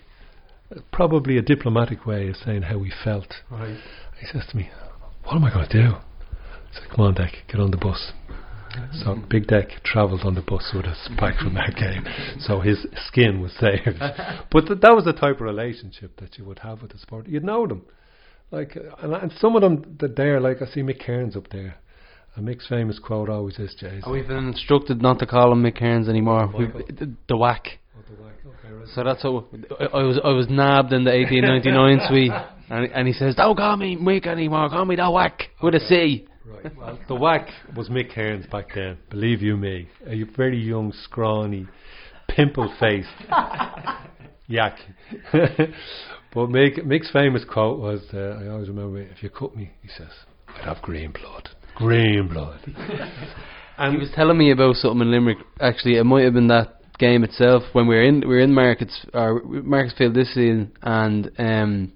probably 0.93 1.37
a 1.39 1.43
diplomatic 1.43 2.05
way 2.05 2.29
of 2.29 2.37
saying 2.37 2.63
how 2.63 2.83
he 2.83 2.91
felt. 3.05 3.35
Right. 3.49 3.79
He 4.19 4.27
says 4.27 4.45
to 4.51 4.57
me, 4.57 4.71
"What 5.23 5.37
am 5.37 5.45
I 5.45 5.53
going 5.53 5.69
to 5.69 5.83
do?" 5.83 5.95
I 5.95 6.73
said, 6.73 6.91
"Come 6.91 7.05
on, 7.05 7.15
Deck, 7.15 7.33
get 7.47 7.61
on 7.61 7.71
the 7.71 7.77
bus." 7.77 8.13
So 9.05 9.15
Big 9.31 9.47
Deck 9.47 9.69
travelled 9.85 10.23
on 10.23 10.35
the 10.35 10.43
bus 10.43 10.73
with 10.75 10.87
us 10.87 11.09
back 11.17 11.39
from 11.39 11.55
that 11.55 11.77
game, 11.77 12.05
so 12.41 12.59
his 12.59 12.85
skin 13.07 13.41
was 13.41 13.53
saved. 13.53 14.01
but 14.51 14.67
th- 14.67 14.81
that 14.81 14.97
was 14.97 15.05
the 15.05 15.13
type 15.13 15.37
of 15.37 15.43
relationship 15.43 16.17
that 16.17 16.39
you 16.39 16.45
would 16.45 16.59
have 16.59 16.83
with 16.83 16.91
the 16.91 16.99
sport. 16.99 17.29
You'd 17.29 17.45
know 17.45 17.69
them, 17.69 17.83
like, 18.51 18.77
and, 19.01 19.15
and 19.15 19.33
some 19.39 19.55
of 19.55 19.63
them 19.63 19.97
that 20.01 20.17
there, 20.17 20.41
like 20.41 20.61
I 20.61 20.67
see 20.67 20.83
Mick 20.83 20.99
Cairns 20.99 21.37
up 21.37 21.51
there. 21.51 21.77
Mick's 22.41 22.67
famous 22.67 22.99
quote 22.99 23.29
always 23.29 23.59
is, 23.59 23.75
"Jays." 23.75 24.03
And 24.05 24.13
we've 24.13 24.27
been 24.27 24.49
instructed 24.49 25.01
not 25.01 25.19
to 25.21 25.27
call 25.27 25.53
him 25.53 25.63
Mick 25.63 25.77
Cairns 25.79 26.09
anymore. 26.09 26.53
The, 26.53 27.15
the 27.29 27.37
whack. 27.37 27.79
Okay, 27.99 28.73
right. 28.73 28.89
So 28.95 29.05
that's 29.05 29.23
how 29.23 29.47
I, 29.79 29.85
I 29.85 30.03
was. 30.03 30.21
I 30.25 30.31
was 30.31 30.49
nabbed 30.49 30.93
in 30.93 31.05
the 31.05 31.11
1899 31.11 32.09
suite, 32.09 32.33
and, 32.71 32.93
and 32.93 33.07
he 33.07 33.15
says, 33.15 33.35
"Don't 33.37 33.57
call 33.57 33.77
me 33.77 33.97
Mick 33.97 34.27
anymore. 34.27 34.69
Call 34.69 34.85
me 34.85 34.97
the 34.97 35.11
whack 35.11 35.45
with 35.63 35.75
a 35.75 35.81
C." 35.81 36.27
Right. 36.45 36.77
Well, 36.77 36.99
the 37.09 37.15
whack 37.15 37.49
was 37.77 37.89
Mick 37.89 38.13
Cairns 38.15 38.47
back 38.47 38.69
then. 38.75 38.99
Believe 39.11 39.41
you 39.41 39.57
me, 39.57 39.89
a 40.07 40.25
very 40.37 40.59
young, 40.59 40.93
scrawny, 41.05 41.67
pimple-faced 42.29 43.09
yak. 44.47 44.77
but 45.33 46.49
Mick, 46.49 46.85
Mick's 46.85 47.11
famous 47.11 47.45
quote 47.45 47.79
was, 47.79 48.03
uh, 48.13 48.41
"I 48.43 48.49
always 48.49 48.69
remember, 48.69 49.01
if 49.01 49.23
you 49.23 49.31
cut 49.31 49.57
me," 49.57 49.71
he 49.83 49.89
says, 49.89 50.11
"I'd 50.49 50.65
have 50.65 50.83
green 50.83 51.13
blood, 51.13 51.51
green 51.75 52.29
blood." 52.29 52.61
and 53.79 53.95
He 53.95 54.01
was 54.01 54.11
telling 54.15 54.39
me 54.39 54.51
about 54.51 54.77
something 54.77 55.01
in 55.03 55.11
Limerick. 55.11 55.39
Actually, 55.61 55.97
it 55.97 56.05
might 56.05 56.25
have 56.25 56.35
been 56.35 56.49
that 56.49 56.81
game 56.99 57.25
itself 57.25 57.63
when 57.73 57.87
we 57.87 57.95
were 57.97 58.03
in 58.03 58.21
we 58.21 58.35
were 58.35 58.41
in 58.41 58.55
Markets 58.55 59.05
or 59.13 59.41
Marketsfield 59.43 60.15
this 60.15 60.29
season, 60.35 60.73
and 60.83 61.31
um, 61.39 61.93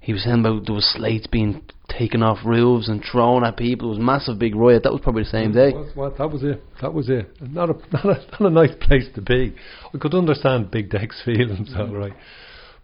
he 0.00 0.12
was 0.12 0.22
saying 0.22 0.40
about 0.40 0.66
there 0.66 0.74
was 0.74 0.92
slates 0.94 1.26
being 1.26 1.62
taken 1.88 2.22
off 2.22 2.38
roofs 2.44 2.88
and 2.88 3.02
thrown 3.10 3.44
at 3.44 3.56
people. 3.56 3.88
It 3.88 3.90
was 3.90 3.98
a 3.98 4.02
massive 4.02 4.38
big 4.38 4.54
riot. 4.54 4.82
That 4.82 4.92
was 4.92 5.00
probably 5.02 5.24
the 5.24 5.30
same 5.30 5.52
day. 5.52 5.72
Was, 5.72 5.94
what, 5.94 6.18
that 6.18 6.30
was 6.30 6.42
it. 6.42 6.62
That 6.80 6.94
was 6.94 7.08
it. 7.08 7.30
Not 7.40 7.70
a, 7.70 7.72
not 7.92 8.04
a 8.04 8.26
not 8.32 8.40
a 8.40 8.50
nice 8.50 8.74
place 8.80 9.06
to 9.14 9.20
be. 9.20 9.54
I 9.92 9.98
could 9.98 10.14
understand 10.14 10.70
Big 10.70 10.90
Deck's 10.90 11.20
feelings, 11.24 11.72
all 11.76 11.94
right. 11.94 12.14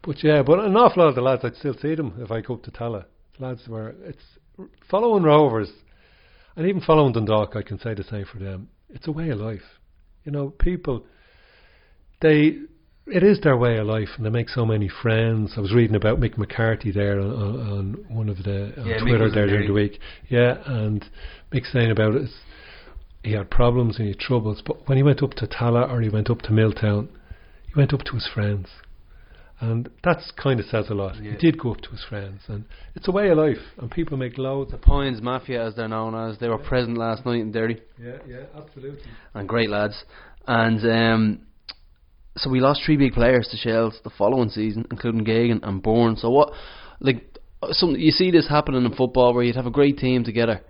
But 0.03 0.23
yeah, 0.25 0.43
but 0.43 0.61
an 0.61 0.77
awful 0.77 1.03
lot 1.03 1.11
of 1.11 1.15
the 1.15 1.21
lads, 1.21 1.45
I'd 1.45 1.57
still 1.57 1.75
see 1.75 1.95
them 1.95 2.15
if 2.19 2.31
I 2.31 2.41
go 2.41 2.55
up 2.55 2.63
to 2.65 2.71
Tallaght. 2.71 3.05
Lads 3.39 3.69
were 3.69 3.95
it's 4.05 4.23
following 4.91 5.23
Rovers, 5.23 5.71
and 6.57 6.67
even 6.67 6.81
following 6.81 7.13
Dundalk. 7.13 7.57
I 7.57 7.63
can 7.63 7.79
say 7.79 7.95
the 7.95 8.05
same 8.05 8.25
for 8.31 8.39
them. 8.39 8.69
It's 8.89 9.09
a 9.09 9.13
way 9.13 9.31
of 9.31 9.39
life. 9.39 9.79
You 10.25 10.33
know, 10.33 10.51
people 10.51 11.05
they 12.21 12.59
it 13.07 13.23
is 13.23 13.41
their 13.41 13.57
way 13.57 13.79
of 13.79 13.87
life, 13.87 14.09
and 14.17 14.25
they 14.25 14.31
make 14.31 14.49
so 14.49 14.65
many 14.65 14.89
friends. 14.89 15.55
I 15.57 15.61
was 15.61 15.75
reading 15.75 15.97
about 15.97 16.21
Mick 16.21 16.39
McCarthy 16.39 16.93
there 16.93 17.19
on, 17.19 17.31
on, 17.31 17.61
on 17.71 18.05
one 18.09 18.29
of 18.29 18.43
the 18.45 18.73
on 18.79 18.87
Yeah, 18.87 18.99
Twitter 19.01 19.31
there 19.31 19.47
during 19.47 19.67
the 19.67 19.73
week. 19.73 19.99
Yeah, 20.29 20.59
and 20.67 21.05
Mick 21.53 21.71
saying 21.71 21.91
about 21.91 22.15
it. 22.15 22.31
He 23.23 23.33
had 23.33 23.51
problems 23.51 23.97
and 23.97 24.07
he 24.07 24.13
had 24.13 24.21
troubles, 24.21 24.63
but 24.65 24.89
when 24.89 24.97
he 24.97 25.03
went 25.03 25.23
up 25.23 25.35
to 25.35 25.47
Tallaght 25.47 25.91
or 25.91 26.01
he 26.01 26.09
went 26.09 26.31
up 26.31 26.41
to 26.43 26.53
Milltown, 26.53 27.09
he 27.67 27.73
went 27.77 27.93
up 27.93 28.03
to 28.05 28.13
his 28.13 28.27
friends, 28.33 28.69
and 29.61 29.91
that's 30.03 30.33
kind 30.43 30.59
of 30.59 30.67
says 30.67 30.87
a 30.89 30.95
lot. 30.95 31.23
Yeah. 31.23 31.33
He 31.33 31.37
did 31.37 31.59
go 31.59 31.73
up 31.73 31.81
to 31.83 31.91
his 31.91 32.05
friends, 32.09 32.41
and 32.49 32.65
it's 32.95 33.09
a 33.09 33.13
way 33.13 33.29
of 33.29 33.39
life, 33.39 33.59
and 33.79 33.91
people 33.91 34.17
make 34.17 34.39
loads 34.39 34.73
of. 34.73 34.81
Pines 34.81 35.21
Mafia, 35.21 35.67
as 35.67 35.75
they're 35.77 35.89
known 35.89 36.15
as, 36.15 36.39
they 36.39 36.49
were 36.49 36.59
present 36.59 36.97
last 36.97 37.27
night 37.27 37.41
in 37.41 37.53
Derry. 37.53 37.83
Yeah, 38.03 38.19
yeah, 38.27 38.45
absolutely. 38.57 39.01
and 39.35 39.49
great 39.49 39.69
lads. 39.69 40.03
And 40.47 40.81
um, 40.91 41.47
so 42.37 42.49
we 42.49 42.61
lost 42.61 42.83
three 42.85 42.97
big 42.97 43.13
players 43.13 43.49
to 43.51 43.57
Shells 43.57 44.01
the 44.03 44.11
following 44.11 44.49
season, 44.49 44.87
including 44.91 45.25
Geoghegan 45.25 45.61
and 45.63 45.83
Byrne. 45.83 46.17
So 46.17 46.31
what, 46.31 46.53
like, 47.01 47.39
some 47.71 47.95
you 47.97 48.11
see 48.13 48.31
this 48.31 48.49
happening 48.49 48.85
in 48.85 48.95
football 48.95 49.35
where 49.35 49.45
you'd 49.45 49.57
have 49.57 49.67
a 49.67 49.71
great 49.71 49.99
team 49.99 50.25
together, 50.25 50.63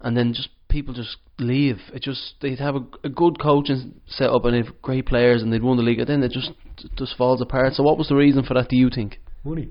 and 0.00 0.16
then 0.16 0.32
just 0.32 0.48
people 0.70 0.94
just 0.94 1.16
leave. 1.38 1.78
It 1.92 2.02
just 2.02 2.34
they'd 2.40 2.58
have 2.58 2.76
a, 2.76 2.84
a 3.04 3.08
good 3.10 3.38
coaching 3.40 4.00
set 4.06 4.30
up 4.30 4.44
and 4.46 4.54
they've 4.54 4.72
great 4.80 5.06
players 5.06 5.42
and 5.42 5.52
they'd 5.52 5.62
won 5.62 5.76
the 5.76 5.82
league, 5.82 5.98
and 5.98 6.08
then 6.08 6.22
it 6.22 6.32
just 6.32 6.52
just 6.96 7.16
falls 7.16 7.40
apart. 7.40 7.74
So 7.74 7.82
what 7.82 7.98
was 7.98 8.08
the 8.08 8.16
reason 8.16 8.44
for 8.44 8.54
that? 8.54 8.68
Do 8.68 8.76
you 8.76 8.90
think? 8.94 9.18
money. 9.44 9.68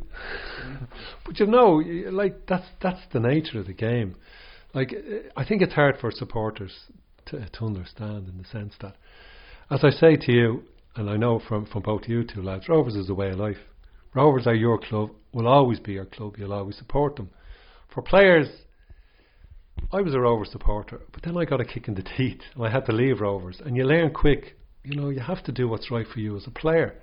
but 1.26 1.39
you 1.39 1.47
know, 1.47 1.82
like 2.12 2.45
that's 2.47 2.66
that's 2.82 3.01
the 3.12 3.20
nature 3.20 3.60
of 3.60 3.68
the 3.68 3.74
game. 3.74 4.16
Like 4.74 4.93
I 5.36 5.45
think 5.45 5.62
it's 5.62 5.74
hard 5.74 5.97
for 5.99 6.12
supporters 6.12 6.74
to 7.28 7.47
to 7.47 7.66
understand 7.66 8.28
in 8.28 8.38
the 8.38 8.45
sense 8.45 8.74
that, 8.82 8.95
as 9.70 9.84
I 9.84 9.89
say 9.89 10.16
to 10.16 10.32
you, 10.32 10.64
and 10.95 11.10
I 11.10 11.18
know 11.18 11.39
from 11.39 11.66
from 11.66 11.84
both 11.84 12.07
you 12.07 12.24
two 12.24 12.41
lads, 12.41 12.70
Rovers 12.70 12.95
is 12.95 13.10
a 13.10 13.14
way 13.14 13.30
of 13.30 13.39
life. 13.39 13.57
Rovers 14.14 14.47
are 14.47 14.55
your 14.55 14.80
club, 14.80 15.12
will 15.34 15.47
always 15.47 15.80
be 15.80 15.93
your 15.93 16.05
club. 16.05 16.36
You'll 16.38 16.53
always 16.53 16.78
support 16.78 17.16
them. 17.16 17.30
For 17.93 18.01
players, 18.01 18.47
I 19.91 20.01
was 20.01 20.16
a 20.16 20.20
Rovers 20.20 20.51
supporter, 20.51 21.01
but 21.12 21.22
then 21.24 21.38
I 21.38 21.45
got 21.45 21.62
a 21.62 21.66
kick 21.66 21.88
in 21.88 21.93
the 21.93 22.03
teeth, 22.18 22.41
and 22.55 22.66
I 22.66 22.72
had 22.72 22.86
to 22.88 22.91
leave 22.91 23.22
Rovers. 23.22 23.62
And 23.64 23.78
you 23.78 23.84
learn 23.84 24.12
quick, 24.12 24.59
you 24.84 24.95
know, 24.95 25.09
you 25.09 25.19
have 25.19 25.43
to 25.43 25.51
do 25.51 25.67
what's 25.67 25.91
right 25.91 26.07
for 26.11 26.19
you 26.19 26.36
as 26.38 26.47
a 26.47 26.51
player. 26.51 26.95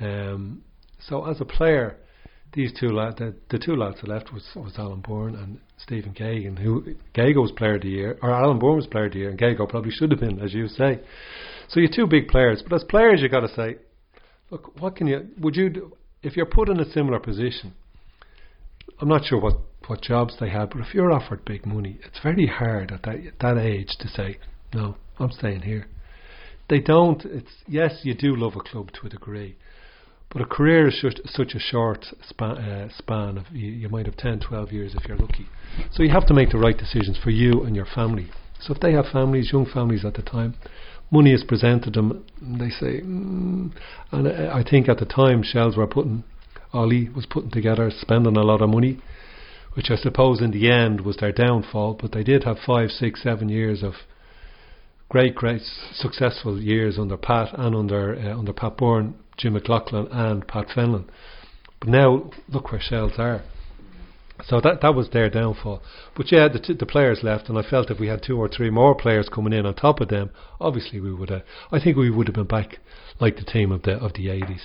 Um, 0.00 0.62
so 1.08 1.24
as 1.26 1.40
a 1.40 1.44
player, 1.44 1.96
these 2.52 2.72
two 2.72 2.88
the, 2.88 3.34
the 3.50 3.58
two 3.58 3.76
lads 3.76 4.00
that 4.00 4.08
left 4.08 4.32
was 4.32 4.44
was 4.54 4.74
Alan 4.78 5.00
Byrne 5.00 5.34
and 5.34 5.60
Stephen 5.78 6.14
Geoghegan, 6.14 6.58
who 6.58 6.94
Gago 7.14 7.42
was 7.42 7.52
player 7.52 7.76
of 7.76 7.82
the 7.82 7.88
year, 7.88 8.18
or 8.22 8.30
Alan 8.32 8.58
Byrne 8.58 8.76
was 8.76 8.86
player 8.86 9.06
of 9.06 9.12
the 9.12 9.18
year, 9.18 9.30
and 9.30 9.38
Gago 9.38 9.68
probably 9.68 9.90
should 9.90 10.10
have 10.10 10.20
been, 10.20 10.40
as 10.40 10.54
you 10.54 10.68
say. 10.68 11.00
So 11.68 11.80
you're 11.80 11.90
two 11.94 12.06
big 12.06 12.28
players, 12.28 12.62
but 12.62 12.74
as 12.74 12.84
players, 12.84 13.20
you've 13.20 13.32
got 13.32 13.40
to 13.40 13.54
say, 13.54 13.76
look, 14.50 14.80
what 14.80 14.96
can 14.96 15.06
you? 15.06 15.28
Would 15.40 15.56
you 15.56 15.68
do 15.68 15.96
if 16.22 16.36
you're 16.36 16.46
put 16.46 16.68
in 16.68 16.80
a 16.80 16.90
similar 16.90 17.20
position? 17.20 17.74
I'm 19.00 19.08
not 19.08 19.26
sure 19.26 19.40
what 19.40 19.58
what 19.86 20.02
jobs 20.02 20.36
they 20.40 20.48
had, 20.48 20.70
but 20.70 20.80
if 20.80 20.94
you're 20.94 21.12
offered 21.12 21.44
big 21.44 21.66
money, 21.66 22.00
it's 22.04 22.18
very 22.22 22.46
hard 22.46 22.90
at 22.90 23.02
that 23.02 23.32
that 23.40 23.58
age 23.58 23.96
to 24.00 24.08
say, 24.08 24.38
no, 24.72 24.96
I'm 25.18 25.30
staying 25.30 25.62
here. 25.62 25.86
They 26.68 26.80
don't. 26.80 27.24
It's 27.24 27.62
yes, 27.66 28.00
you 28.02 28.14
do 28.14 28.34
love 28.34 28.56
a 28.56 28.60
club 28.60 28.90
to 29.00 29.06
a 29.06 29.10
degree, 29.10 29.56
but 30.30 30.42
a 30.42 30.46
career 30.46 30.88
is 30.88 31.00
such, 31.00 31.20
such 31.26 31.54
a 31.54 31.60
short 31.60 32.04
span, 32.28 32.58
uh, 32.58 32.88
span 32.98 33.38
of 33.38 33.46
you, 33.52 33.70
you 33.70 33.88
might 33.88 34.06
have 34.06 34.16
10, 34.16 34.40
12 34.40 34.72
years 34.72 34.94
if 34.94 35.06
you're 35.06 35.16
lucky. 35.16 35.46
So 35.92 36.02
you 36.02 36.10
have 36.10 36.26
to 36.26 36.34
make 36.34 36.50
the 36.50 36.58
right 36.58 36.76
decisions 36.76 37.18
for 37.22 37.30
you 37.30 37.62
and 37.62 37.76
your 37.76 37.86
family. 37.86 38.28
So 38.60 38.74
if 38.74 38.80
they 38.80 38.92
have 38.92 39.06
families, 39.12 39.52
young 39.52 39.66
families 39.66 40.04
at 40.04 40.14
the 40.14 40.22
time, 40.22 40.54
money 41.10 41.32
is 41.32 41.44
presented 41.44 41.94
them, 41.94 42.24
they 42.40 42.70
say, 42.70 43.00
mm, 43.00 43.70
and 44.10 44.28
I, 44.28 44.58
I 44.58 44.64
think 44.68 44.88
at 44.88 44.98
the 44.98 45.04
time 45.04 45.42
Shells 45.42 45.76
were 45.76 45.86
putting, 45.86 46.24
Ollie 46.72 47.08
was 47.08 47.26
putting 47.26 47.50
together, 47.50 47.90
spending 47.90 48.36
a 48.36 48.42
lot 48.42 48.62
of 48.62 48.70
money, 48.70 48.98
which 49.74 49.90
I 49.90 49.96
suppose 49.96 50.40
in 50.40 50.50
the 50.50 50.70
end 50.70 51.02
was 51.02 51.18
their 51.18 51.32
downfall. 51.32 51.98
But 52.00 52.12
they 52.12 52.24
did 52.24 52.44
have 52.44 52.56
five, 52.66 52.90
six, 52.90 53.22
seven 53.22 53.48
years 53.48 53.82
of 53.82 53.94
great, 55.08 55.34
great 55.34 55.62
successful 55.94 56.60
years 56.60 56.98
under 56.98 57.16
Pat 57.16 57.48
and 57.58 57.74
under 57.74 58.14
uh, 58.14 58.38
under 58.38 58.52
Pat 58.52 58.76
Byrne, 58.76 59.14
Jim 59.36 59.54
McLaughlin, 59.54 60.08
and 60.10 60.46
Pat 60.46 60.68
Fenlon. 60.68 61.08
But 61.80 61.88
now 61.88 62.30
look 62.48 62.72
where 62.72 62.80
Shells 62.80 63.12
are. 63.18 63.42
So 64.44 64.60
that 64.60 64.82
that 64.82 64.94
was 64.94 65.10
their 65.10 65.30
downfall. 65.30 65.82
But 66.14 66.30
yeah, 66.30 66.48
the 66.48 66.58
t- 66.58 66.74
the 66.74 66.86
players 66.86 67.20
left, 67.22 67.48
and 67.48 67.58
I 67.58 67.62
felt 67.62 67.90
if 67.90 67.98
we 67.98 68.08
had 68.08 68.22
two 68.22 68.38
or 68.38 68.48
three 68.48 68.70
more 68.70 68.94
players 68.94 69.28
coming 69.28 69.52
in 69.52 69.64
on 69.64 69.74
top 69.74 70.00
of 70.00 70.08
them, 70.08 70.30
obviously 70.60 71.00
we 71.00 71.12
would. 71.12 71.30
have 71.30 71.42
I 71.72 71.80
think 71.80 71.96
we 71.96 72.10
would 72.10 72.28
have 72.28 72.34
been 72.34 72.44
back 72.44 72.78
like 73.20 73.36
the 73.36 73.44
team 73.44 73.72
of 73.72 73.82
the 73.82 73.92
of 73.92 74.12
the 74.14 74.30
eighties. 74.30 74.62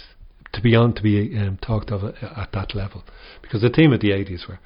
To 0.53 0.61
be 0.61 0.75
on 0.75 0.93
to 0.95 1.01
be 1.01 1.37
um, 1.37 1.57
talked 1.65 1.91
of 1.91 2.03
at, 2.03 2.21
at 2.21 2.51
that 2.51 2.75
level, 2.75 3.05
because 3.41 3.61
the 3.61 3.69
team 3.69 3.93
of 3.93 4.01
the 4.01 4.11
eighties 4.11 4.45
were 4.49 4.59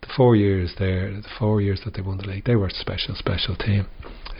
the 0.00 0.08
four 0.16 0.36
years 0.36 0.74
there, 0.78 1.10
the 1.10 1.28
four 1.38 1.60
years 1.60 1.82
that 1.84 1.94
they 1.94 2.00
won 2.00 2.18
the 2.18 2.26
league, 2.26 2.44
they 2.44 2.56
were 2.56 2.68
a 2.68 2.70
special, 2.70 3.14
special 3.14 3.56
team. 3.56 3.86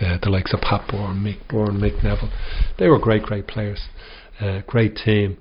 Uh, 0.01 0.19
the 0.23 0.29
likes 0.29 0.53
of 0.53 0.61
Pat 0.61 0.87
Byrne, 0.89 1.23
Mick 1.25 1.49
Byrne, 1.49 1.79
Mick 1.79 2.03
Neville, 2.05 2.31
they 2.79 2.89
were 2.89 2.99
great, 2.99 3.23
great 3.23 3.47
players, 3.47 3.89
uh, 4.41 4.61
great 4.67 4.95
team. 4.95 5.39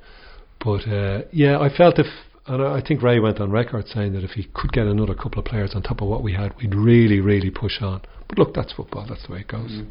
But 0.64 0.88
uh, 0.88 1.24
yeah, 1.32 1.60
I 1.60 1.70
felt 1.76 2.00
if, 2.00 2.08
and 2.48 2.62
I 2.64 2.82
think 2.82 3.02
Ray 3.02 3.20
went 3.20 3.40
on 3.42 3.52
record 3.52 3.88
saying 3.88 4.14
that 4.14 4.24
if 4.24 4.32
he 4.32 4.48
could 4.54 4.72
get 4.72 4.88
another 4.88 5.14
couple 5.14 5.40
of 5.40 5.46
players 5.46 5.74
on 5.76 5.84
top 5.84 6.02
of 6.02 6.08
what 6.08 6.24
we 6.24 6.34
had, 6.34 6.56
we'd 6.58 6.74
really, 6.74 7.20
really 7.20 7.52
push 7.52 7.82
on. 7.82 8.02
But 8.28 8.40
look, 8.40 8.54
that's 8.54 8.74
football. 8.74 9.06
That's 9.08 9.26
the 9.28 9.34
way 9.34 9.40
it 9.42 9.48
goes. 9.48 9.82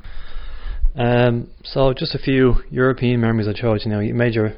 Um, 0.96 1.50
so 1.62 1.92
just 1.92 2.14
a 2.14 2.18
few 2.18 2.56
European 2.70 3.20
memories 3.20 3.48
I 3.48 3.52
chose. 3.52 3.84
You 3.84 3.90
know, 3.90 4.00
you 4.00 4.14
made 4.14 4.34
your 4.34 4.54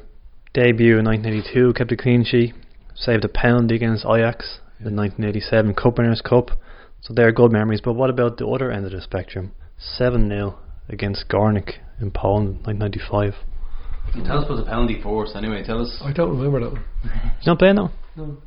debut 0.53 0.97
in 0.97 1.05
1982, 1.05 1.73
kept 1.73 1.91
a 1.91 1.97
clean 1.97 2.23
sheet, 2.23 2.53
saved 2.95 3.25
a 3.25 3.29
penalty 3.29 3.75
against 3.75 4.05
Ajax, 4.05 4.59
the 4.79 4.91
1987 4.91 5.73
Cup 5.73 5.97
Winners' 5.97 6.21
Cup. 6.21 6.51
So 7.01 7.13
they're 7.13 7.31
good 7.31 7.51
memories. 7.51 7.81
But 7.81 7.93
what 7.93 8.09
about 8.09 8.37
the 8.37 8.47
other 8.47 8.71
end 8.71 8.85
of 8.85 8.91
the 8.91 9.01
spectrum? 9.01 9.51
7 9.77 10.29
0 10.29 10.57
against 10.89 11.25
Gornik 11.29 11.73
in 11.99 12.11
Poland, 12.11 12.65
1995. 12.65 13.33
Tell 14.25 14.39
us 14.39 14.45
about 14.45 14.55
the 14.55 14.65
penalty 14.65 15.01
force 15.01 15.33
anyway. 15.35 15.63
Tell 15.63 15.81
us. 15.81 15.97
I 16.01 16.13
don't 16.13 16.37
remember 16.37 16.61
that 16.61 16.71
one. 16.71 16.85
You 17.03 17.47
not 17.47 17.59
playing 17.59 17.75
now? 17.75 17.91
No. 18.15 18.37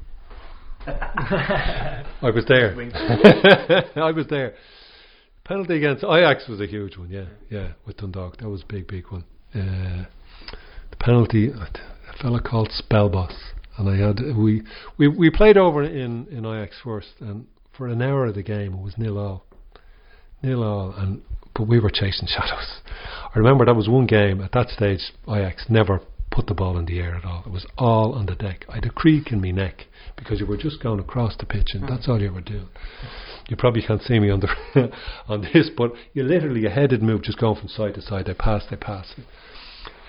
I 0.87 2.31
was 2.35 2.45
there. 2.49 2.75
I 3.97 4.11
was 4.13 4.27
there. 4.29 4.55
Penalty 5.45 5.77
against 5.77 6.05
Ajax 6.05 6.49
was 6.49 6.61
a 6.61 6.67
huge 6.67 6.97
one, 6.97 7.11
yeah, 7.11 7.27
yeah, 7.51 7.73
with 7.87 7.99
Dundalk. 7.99 8.39
That 8.39 8.49
was 8.49 8.63
a 8.63 8.67
big, 8.67 8.87
big 8.87 9.11
one. 9.11 9.25
Uh, 9.55 10.05
the 10.91 10.97
penalty, 10.99 11.51
uh, 11.53 11.65
a 11.65 12.23
fella 12.23 12.41
called 12.41 12.71
Spellboss, 12.71 13.35
and 13.77 13.89
I 13.89 13.97
had 13.97 14.37
we 14.37 14.63
we 14.97 15.09
we 15.09 15.29
played 15.29 15.57
over 15.57 15.83
in 15.83 16.27
in 16.29 16.47
Ajax 16.47 16.77
first, 16.83 17.15
and 17.21 17.47
for 17.77 17.89
an 17.89 18.01
hour 18.01 18.27
of 18.27 18.37
the 18.37 18.43
game 18.43 18.75
it 18.75 18.81
was 18.81 18.95
nil 18.97 19.19
all, 19.19 19.45
nil 20.43 20.63
all, 20.63 20.95
and 20.97 21.23
but 21.55 21.69
we 21.69 21.81
were 21.81 21.91
chasing 21.91 22.29
shadows. 22.29 22.81
I 23.35 23.39
remember 23.39 23.65
that 23.65 23.75
was 23.75 23.89
one 23.89 24.07
game 24.07 24.41
at 24.41 24.53
that 24.53 24.69
stage. 24.69 25.13
Ajax 25.29 25.67
never 25.69 26.01
put 26.31 26.47
the 26.47 26.55
ball 26.55 26.79
in 26.79 26.87
the 26.87 26.99
air 27.01 27.15
at 27.15 27.25
all. 27.25 27.43
It 27.45 27.53
was 27.53 27.67
all 27.77 28.15
on 28.15 28.27
the 28.27 28.35
deck. 28.35 28.65
I 28.69 28.77
had 28.77 28.87
a 28.87 28.91
creak 28.91 29.33
in 29.33 29.41
my 29.41 29.51
neck 29.51 29.87
because 30.17 30.39
you 30.39 30.47
were 30.47 30.57
just 30.57 30.83
going 30.83 31.01
across 31.01 31.37
the 31.37 31.47
pitch, 31.47 31.71
and 31.75 31.89
that's 31.89 32.07
mm. 32.07 32.11
all 32.11 32.21
you 32.21 32.33
were 32.33 32.41
doing. 32.41 32.69
You 33.49 33.57
probably 33.57 33.83
can't 33.83 34.03
see 34.03 34.19
me 34.19 34.31
on 34.31 34.41
the 34.41 34.93
on 35.29 35.43
this, 35.53 35.71
but 35.77 35.93
you 36.13 36.23
literally 36.23 36.67
a 36.67 36.71
headed 36.71 37.03
move, 37.03 37.23
just 37.23 37.39
going 37.39 37.59
from 37.59 37.69
side 37.69 37.95
to 37.95 38.03
side. 38.03 38.27
They 38.27 38.35
pass, 38.35 38.65
they 38.71 38.77
pass. 38.77 39.15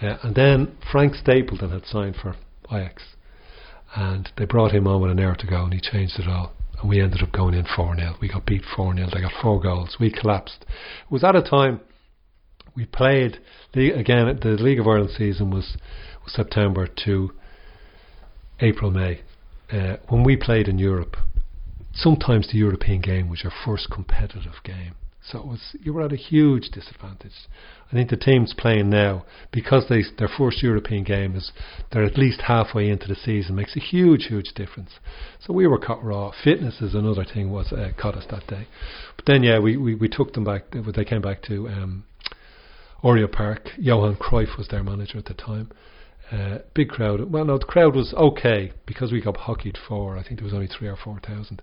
And 0.02 0.34
then 0.36 0.78
Frank 0.92 1.14
Stapleton 1.14 1.70
had 1.70 1.86
signed 1.86 2.16
for 2.16 2.36
Ajax, 2.72 3.04
and 3.96 4.30
they 4.38 4.46
brought 4.46 4.72
him 4.72 4.88
on 4.88 5.02
with 5.02 5.12
an 5.12 5.20
hour 5.20 5.36
to 5.36 5.48
go, 5.48 5.64
and 5.64 5.74
he 5.74 5.80
changed 5.80 6.20
it 6.20 6.28
all. 6.28 6.54
And 6.82 6.90
we 6.90 7.00
ended 7.02 7.22
up 7.22 7.32
going 7.32 7.54
in 7.54 7.66
4 7.66 7.96
0. 7.96 8.16
We 8.20 8.28
got 8.28 8.46
beat 8.46 8.64
4 8.76 8.96
0. 8.96 9.08
They 9.14 9.22
got 9.22 9.34
four 9.42 9.62
goals. 9.62 9.98
We 10.00 10.12
collapsed. 10.12 10.62
It 10.62 11.12
was 11.12 11.24
at 11.24 11.36
a 11.36 11.42
time 11.42 11.82
we 12.76 12.86
played, 12.86 13.40
again, 13.74 14.40
the 14.42 14.58
League 14.60 14.80
of 14.80 14.88
Ireland 14.88 15.12
season 15.18 15.52
was, 15.52 15.78
was 16.24 16.34
September 16.34 16.88
to 17.06 17.32
April, 18.60 18.92
May. 18.92 19.22
Uh, 19.72 19.98
when 20.10 20.24
we 20.24 20.36
played 20.38 20.68
in 20.68 20.78
Europe, 20.78 21.18
sometimes 21.94 22.52
the 22.52 22.58
European 22.58 23.02
game 23.02 23.30
was 23.30 23.44
your 23.44 23.54
first 23.66 23.90
competitive 23.92 24.56
game. 24.64 24.96
So 25.32 25.40
it 25.40 25.46
was 25.46 25.76
you 25.82 25.94
were 25.94 26.04
at 26.04 26.12
a 26.12 26.18
huge 26.18 26.70
disadvantage. 26.70 27.48
I 27.90 27.94
think 27.94 28.10
the 28.10 28.18
teams 28.18 28.54
playing 28.58 28.90
now, 28.90 29.26
because 29.52 29.86
they 29.88 30.04
their 30.18 30.30
first 30.30 30.62
European 30.62 31.04
game 31.04 31.36
is 31.36 31.52
they're 31.92 32.04
at 32.04 32.18
least 32.18 32.42
halfway 32.42 32.90
into 32.90 33.08
the 33.08 33.16
season, 33.16 33.56
makes 33.56 33.76
a 33.76 33.80
huge, 33.80 34.26
huge 34.28 34.54
difference. 34.56 34.92
So 35.40 35.54
we 35.54 35.68
were 35.68 35.78
caught 35.78 36.04
raw. 36.04 36.32
Fitness 36.44 36.82
is 36.82 36.96
another 36.96 37.26
thing 37.26 37.52
was 37.52 37.72
uh, 37.72 37.92
caught 38.00 38.16
us 38.16 38.26
that 38.30 38.48
day. 38.48 38.68
But 39.16 39.26
then 39.26 39.44
yeah, 39.44 39.60
we, 39.60 39.78
we, 39.78 39.96
we 39.96 40.10
took 40.10 40.34
them 40.34 40.44
back. 40.44 40.64
They 40.72 41.06
came 41.06 41.22
back 41.22 41.42
to 41.44 41.68
um, 41.68 42.06
Oriel 43.04 43.28
Park. 43.28 43.70
Johan 43.78 44.16
Cruyff 44.16 44.58
was 44.58 44.68
their 44.68 44.84
manager 44.84 45.18
at 45.18 45.26
the 45.26 45.34
time. 45.34 45.72
Uh, 46.32 46.60
big 46.74 46.88
crowd. 46.88 47.30
Well, 47.30 47.44
no, 47.44 47.58
the 47.58 47.66
crowd 47.66 47.94
was 47.94 48.14
okay 48.14 48.72
because 48.86 49.12
we 49.12 49.22
got 49.22 49.36
hockeyed 49.36 49.78
for. 49.88 50.18
I 50.18 50.24
think 50.24 50.40
there 50.40 50.46
was 50.46 50.54
only 50.54 50.68
three 50.68 50.88
or 50.88 50.96
four 50.96 51.20
thousand. 51.20 51.62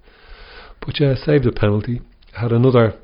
But 0.85 1.01
yeah, 1.01 1.15
saved 1.15 1.47
a 1.47 1.53
penalty. 1.53 2.03
Had 2.33 2.53
another. 2.53 2.99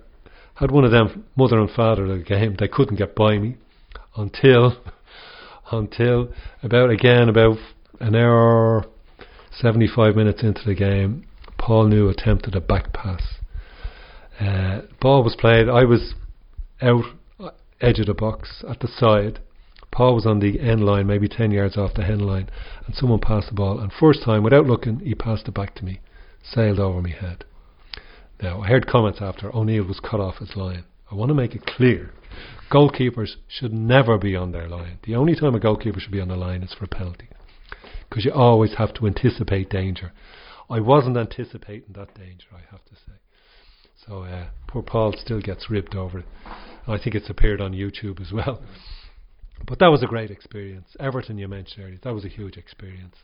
Had 0.54 0.70
one 0.70 0.84
of 0.84 0.92
them 0.92 1.24
mother 1.36 1.58
and 1.58 1.70
father 1.70 2.04
of 2.04 2.18
the 2.18 2.24
game. 2.24 2.56
They 2.58 2.68
couldn't 2.68 2.96
get 2.96 3.14
by 3.14 3.38
me 3.38 3.56
until 4.16 4.76
until 5.72 6.32
about 6.62 6.90
again 6.90 7.28
about 7.28 7.58
an 8.00 8.14
hour, 8.14 8.84
seventy 9.50 9.88
five 9.88 10.14
minutes 10.14 10.42
into 10.42 10.62
the 10.64 10.74
game, 10.74 11.24
Paul 11.58 11.88
Newe 11.88 12.10
attempted 12.10 12.54
a 12.54 12.60
back 12.60 12.92
pass. 12.92 13.22
Uh, 14.40 14.82
ball 15.00 15.22
was 15.22 15.36
played. 15.36 15.68
I 15.68 15.84
was 15.84 16.14
out 16.82 17.04
uh, 17.40 17.50
edge 17.80 18.00
of 18.00 18.06
the 18.06 18.14
box 18.14 18.64
at 18.68 18.80
the 18.80 18.88
side. 18.88 19.40
Paul 19.90 20.16
was 20.16 20.26
on 20.26 20.40
the 20.40 20.60
end 20.60 20.84
line, 20.84 21.06
maybe 21.06 21.28
10 21.28 21.52
yards 21.52 21.76
off 21.76 21.94
the 21.94 22.04
end 22.04 22.26
line, 22.26 22.50
and 22.84 22.96
someone 22.96 23.20
passed 23.20 23.48
the 23.48 23.54
ball. 23.54 23.78
And 23.78 23.92
first 23.92 24.24
time, 24.24 24.42
without 24.42 24.66
looking, 24.66 24.98
he 24.98 25.14
passed 25.14 25.46
it 25.46 25.54
back 25.54 25.76
to 25.76 25.84
me, 25.84 26.00
sailed 26.42 26.80
over 26.80 27.00
my 27.00 27.10
head. 27.10 27.44
Now, 28.42 28.60
I 28.60 28.68
heard 28.68 28.86
comments 28.86 29.20
after 29.20 29.54
O'Neill 29.54 29.86
was 29.86 30.00
cut 30.00 30.20
off 30.20 30.38
his 30.38 30.56
line. 30.56 30.84
I 31.10 31.14
want 31.14 31.30
to 31.30 31.34
make 31.34 31.54
it 31.54 31.66
clear 31.66 32.12
goalkeepers 32.70 33.36
should 33.48 33.72
never 33.72 34.18
be 34.18 34.34
on 34.34 34.52
their 34.52 34.68
line. 34.68 34.98
The 35.04 35.14
only 35.14 35.34
time 35.34 35.54
a 35.54 35.60
goalkeeper 35.60 36.00
should 36.00 36.12
be 36.12 36.20
on 36.20 36.28
the 36.28 36.36
line 36.36 36.62
is 36.62 36.74
for 36.74 36.84
a 36.84 36.88
penalty, 36.88 37.28
because 38.08 38.24
you 38.24 38.32
always 38.32 38.74
have 38.74 38.94
to 38.94 39.06
anticipate 39.06 39.70
danger. 39.70 40.12
I 40.68 40.80
wasn't 40.80 41.16
anticipating 41.16 41.94
that 41.94 42.14
danger, 42.14 42.46
I 42.52 42.60
have 42.70 42.84
to 42.86 42.94
say. 42.94 43.12
So 44.06 44.22
uh, 44.22 44.46
poor 44.66 44.82
Paul 44.82 45.14
still 45.16 45.40
gets 45.40 45.70
ripped 45.70 45.94
over 45.94 46.20
it. 46.20 46.26
I 46.86 46.98
think 46.98 47.14
it's 47.14 47.30
appeared 47.30 47.60
on 47.60 47.72
YouTube 47.72 48.20
as 48.20 48.32
well. 48.32 48.62
But 49.66 49.78
that 49.78 49.88
was 49.88 50.02
a 50.02 50.06
great 50.06 50.30
experience. 50.30 50.88
Everton, 50.98 51.38
you 51.38 51.48
mentioned 51.48 51.84
earlier, 51.84 51.98
that 52.02 52.12
was 52.12 52.24
a 52.24 52.28
huge 52.28 52.56
experience. 52.56 53.14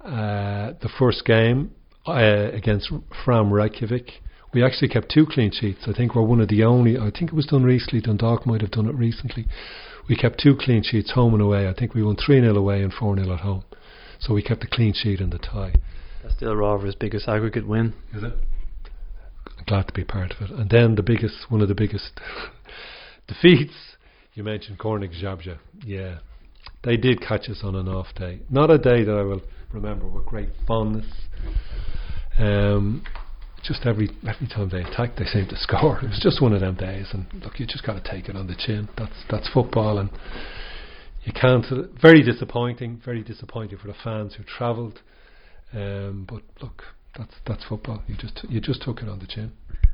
Uh, 0.00 0.74
the 0.82 0.90
first 0.98 1.24
game 1.24 1.72
uh, 2.06 2.50
against 2.52 2.92
Fram 3.24 3.52
Reykjavik, 3.52 4.10
we 4.56 4.64
actually 4.64 4.88
kept 4.88 5.10
two 5.10 5.26
clean 5.26 5.52
sheets. 5.52 5.80
I 5.86 5.92
think 5.92 6.14
we're 6.14 6.22
one 6.22 6.40
of 6.40 6.48
the 6.48 6.64
only. 6.64 6.96
I 6.96 7.10
think 7.10 7.30
it 7.30 7.34
was 7.34 7.44
done 7.44 7.62
recently. 7.62 8.00
Dundalk 8.00 8.46
might 8.46 8.62
have 8.62 8.70
done 8.70 8.86
it 8.88 8.94
recently. 8.94 9.46
We 10.08 10.16
kept 10.16 10.40
two 10.40 10.56
clean 10.58 10.82
sheets 10.82 11.12
home 11.12 11.34
and 11.34 11.42
away. 11.42 11.68
I 11.68 11.74
think 11.74 11.92
we 11.92 12.02
won 12.02 12.16
3 12.16 12.40
0 12.40 12.56
away 12.56 12.82
and 12.82 12.90
4 12.90 13.18
0 13.18 13.34
at 13.34 13.40
home. 13.40 13.64
So 14.18 14.32
we 14.32 14.42
kept 14.42 14.62
the 14.62 14.66
clean 14.66 14.94
sheet 14.94 15.20
and 15.20 15.30
the 15.30 15.38
tie. 15.38 15.74
That's 16.22 16.36
still 16.36 16.56
Rovers' 16.56 16.94
biggest 16.94 17.28
aggregate 17.28 17.68
win. 17.68 17.92
Is 18.14 18.22
it? 18.22 18.32
glad 19.66 19.88
to 19.88 19.92
be 19.92 20.04
part 20.04 20.32
of 20.32 20.48
it. 20.48 20.50
And 20.50 20.70
then 20.70 20.94
the 20.94 21.02
biggest, 21.02 21.50
one 21.50 21.60
of 21.60 21.68
the 21.68 21.74
biggest 21.74 22.18
defeats, 23.28 23.74
you 24.32 24.42
mentioned 24.42 24.78
Gornik 24.78 25.12
Zabrze. 25.22 25.58
Yeah, 25.84 26.20
they 26.82 26.96
did 26.96 27.20
catch 27.20 27.50
us 27.50 27.60
on 27.62 27.74
an 27.74 27.88
off 27.88 28.14
day. 28.14 28.40
Not 28.48 28.70
a 28.70 28.78
day 28.78 29.04
that 29.04 29.12
I 29.12 29.22
will 29.22 29.42
remember 29.72 30.06
with 30.06 30.24
great 30.24 30.48
fondness. 30.66 31.06
Um, 32.38 33.04
just 33.66 33.84
every 33.84 34.10
every 34.28 34.46
time 34.48 34.68
they 34.70 34.80
attacked, 34.80 35.18
they 35.18 35.24
seemed 35.24 35.50
to 35.50 35.56
score. 35.60 35.98
It 35.98 36.08
was 36.08 36.20
just 36.22 36.40
one 36.40 36.52
of 36.52 36.60
them 36.60 36.76
days, 36.76 37.08
and 37.12 37.26
look, 37.42 37.58
you 37.58 37.66
just 37.66 37.84
got 37.84 38.02
to 38.02 38.10
take 38.10 38.28
it 38.28 38.36
on 38.36 38.46
the 38.46 38.56
chin. 38.56 38.88
That's 38.96 39.24
that's 39.30 39.48
football, 39.52 39.98
and 39.98 40.10
you 41.24 41.32
can't. 41.32 41.66
Very 42.00 42.22
disappointing. 42.22 43.00
Very 43.04 43.22
disappointing 43.22 43.78
for 43.78 43.88
the 43.88 43.96
fans 44.02 44.34
who 44.34 44.44
travelled. 44.44 45.00
Um, 45.72 46.26
but 46.28 46.42
look, 46.62 46.82
that's 47.16 47.34
that's 47.46 47.64
football. 47.64 48.02
You 48.06 48.16
just 48.16 48.44
you 48.48 48.60
just 48.60 48.82
took 48.82 49.02
it 49.02 49.08
on 49.08 49.18
the 49.18 49.26
chin. 49.26 49.52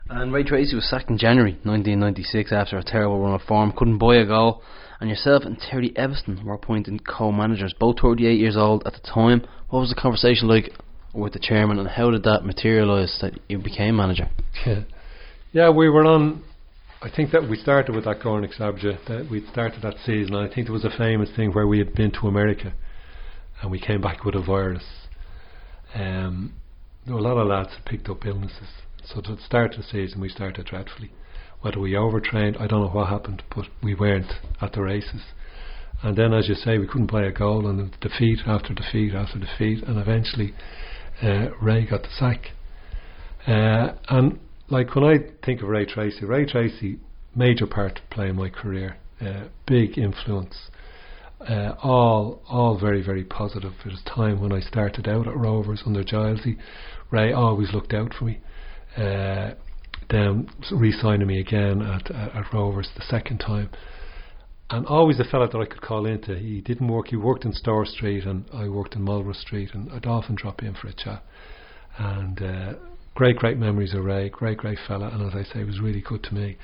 And 0.09 0.33
Ray 0.33 0.45
Treacy 0.45 0.75
was 0.75 0.89
sacked 0.91 1.09
in 1.09 1.17
January 1.17 1.53
1996 1.63 2.53
after 2.53 2.77
a 2.77 2.83
terrible 2.83 3.21
run 3.21 3.35
of 3.35 3.43
form, 3.43 3.73
couldn't 3.75 3.99
buy 3.99 4.17
a 4.17 4.27
goal, 4.27 4.61
and 5.01 5.09
yourself 5.09 5.45
and 5.45 5.57
Terry 5.59 5.91
Eviston 5.91 6.45
were 6.45 6.55
appointed 6.55 7.07
co-managers, 7.07 7.73
both 7.79 8.01
38 8.01 8.39
years 8.39 8.57
old 8.57 8.87
at 8.87 8.93
the 8.93 9.01
time. 9.01 9.47
What 9.71 9.81
was 9.81 9.89
the 9.89 9.95
conversation 9.95 10.49
like 10.49 10.73
with 11.13 11.33
the 11.33 11.39
chairman, 11.39 11.79
and 11.79 11.89
how 11.89 12.11
did 12.11 12.23
that 12.25 12.45
materialise 12.45 13.19
that 13.21 13.39
you 13.49 13.59
became 13.59 13.97
manager? 13.97 14.31
Yeah, 14.67 14.83
yeah, 15.53 15.71
we 15.71 15.89
were 15.89 16.05
on. 16.05 16.43
I 17.03 17.11
think 17.15 17.33
that 17.33 17.49
we 17.49 17.57
started 17.57 17.95
with 17.95 18.05
that 18.05 18.21
Gornik 18.21 18.57
Zabrze, 18.59 18.97
that 19.09 19.29
we 19.31 19.45
started 19.51 19.83
that 19.83 19.97
season. 20.07 20.35
I 20.35 20.47
think 20.53 20.67
there 20.67 20.73
was 20.73 20.85
a 20.85 20.97
famous 20.97 21.29
thing 21.35 21.53
where 21.53 21.67
we 21.67 21.79
had 21.79 21.95
been 21.95 22.13
to 22.13 22.29
America, 22.29 22.73
and 23.61 23.71
we 23.71 23.81
came 23.81 24.01
back 24.01 24.25
with 24.25 24.35
a 24.35 24.43
virus. 24.43 24.85
Um, 25.95 26.55
there 27.05 27.15
were 27.15 27.21
a 27.21 27.25
lot 27.25 27.37
of 27.37 27.49
lads 27.49 27.71
that 27.71 27.85
picked 27.85 28.09
up 28.09 28.25
illnesses. 28.25 28.69
So 29.05 29.21
to 29.21 29.37
start 29.45 29.75
the 29.77 29.83
season, 29.83 30.21
we 30.21 30.29
started 30.29 30.67
dreadfully. 30.67 31.11
Whether 31.61 31.81
we 31.81 31.97
overtrained, 31.97 32.57
I 32.57 32.67
don't 32.67 32.83
know 32.83 32.89
what 32.89 33.09
happened, 33.09 33.43
but 33.55 33.67
we 33.83 33.95
weren't 33.95 34.33
at 34.61 34.73
the 34.73 34.83
races. 34.83 35.23
And 36.03 36.17
then, 36.17 36.33
as 36.33 36.49
you 36.49 36.55
say, 36.55 36.79
we 36.79 36.87
couldn't 36.87 37.09
play 37.09 37.27
a 37.27 37.33
goal, 37.33 37.67
and 37.69 37.95
defeat 38.01 38.41
after 38.47 38.75
defeat 38.75 39.15
after 39.15 39.39
defeat, 39.39 39.85
and 39.85 39.99
eventually 39.99 40.55
uh, 41.23 41.51
Ray 41.61 41.87
got 41.87 42.03
the 42.03 42.09
sack. 42.19 42.49
Uh, 43.47 43.95
and 44.09 44.39
like 44.69 44.95
when 44.95 45.05
I 45.05 45.19
think 45.45 45.63
of 45.63 45.69
Ray 45.69 45.87
Treacy, 45.87 46.23
Ray 46.23 46.47
Treacy, 46.47 46.99
major 47.35 47.67
part 47.67 47.97
to 47.97 48.03
play 48.11 48.29
in 48.29 48.37
my 48.37 48.49
career, 48.49 48.97
uh, 49.21 49.49
big 49.67 49.99
influence. 49.99 50.71
Uh, 51.41 51.75
all 51.83 52.41
all 52.49 52.79
very 52.79 53.05
very 53.05 53.25
positive. 53.25 53.73
It 53.85 53.89
was 53.89 54.03
time 54.07 54.41
when 54.41 54.53
I 54.53 54.61
started 54.61 55.09
out 55.09 55.27
at 55.27 55.37
Rovers 55.37 55.83
under 55.85 56.05
Gilesy. 56.05 56.57
Ray 57.11 57.33
always 57.33 57.73
looked 57.73 57.93
out 57.93 58.15
for 58.15 58.27
me. 58.27 58.41
Uh, 58.97 59.55
then 60.11 60.49
re-signing 60.71 61.27
me 61.27 61.41
again 61.41 61.83
at, 61.83 62.11
at, 62.11 62.37
at 62.37 62.53
Rovers 62.53 62.91
the 62.95 63.03
second 63.09 63.39
time, 63.39 63.71
and 64.73 64.87
always 64.87 65.21
a 65.21 65.25
fella 65.25 65.49
that 65.49 65.59
I 65.59 65.67
could 65.67 65.83
call 65.83 66.07
into. 66.07 66.35
He 66.35 66.63
didn't 66.63 66.89
work. 66.89 67.09
He 67.09 67.17
worked 67.17 67.45
in 67.45 67.53
Store 67.53 67.85
Street, 67.85 68.25
and 68.25 68.47
I 68.55 68.69
worked 68.69 68.95
in 68.95 69.03
Marlborough 69.03 69.35
Street, 69.35 69.71
and 69.75 69.93
I'd 69.93 70.07
often 70.07 70.35
drop 70.35 70.63
in 70.63 70.75
for 70.75 70.89
a 70.89 70.95
chat. 70.95 71.23
And 71.99 72.43
uh, 72.43 72.73
great, 73.15 73.37
great 73.37 73.59
memories 73.59 73.93
of 73.93 74.03
Ray. 74.03 74.31
Great, 74.31 74.57
great 74.57 74.79
fella, 74.89 75.09
and 75.09 75.23
as 75.29 75.35
I 75.35 75.53
say, 75.53 75.63
was 75.65 75.79
really 75.79 76.01
good 76.01 76.23
to 76.25 76.35
me. 76.35 76.57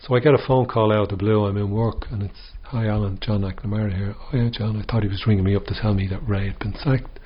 So 0.00 0.14
I 0.14 0.20
get 0.20 0.32
a 0.32 0.46
phone 0.46 0.66
call 0.66 0.90
out 0.90 1.04
of 1.04 1.08
the 1.10 1.16
blue. 1.16 1.44
I'm 1.44 1.58
in 1.58 1.70
work, 1.70 2.06
and 2.10 2.22
it's 2.22 2.52
hi 2.62 2.86
Alan, 2.86 3.18
John 3.20 3.42
McNamara 3.42 3.94
here. 3.94 4.14
Oh 4.18 4.36
yeah, 4.36 4.48
John. 4.50 4.76
I 4.76 4.90
thought 4.90 5.02
he 5.02 5.08
was 5.08 5.26
ringing 5.26 5.44
me 5.44 5.54
up 5.54 5.66
to 5.66 5.74
tell 5.78 5.92
me 5.92 6.08
that 6.08 6.26
Ray 6.26 6.48
had 6.48 6.58
been 6.58 6.74
sacked. 6.82 7.20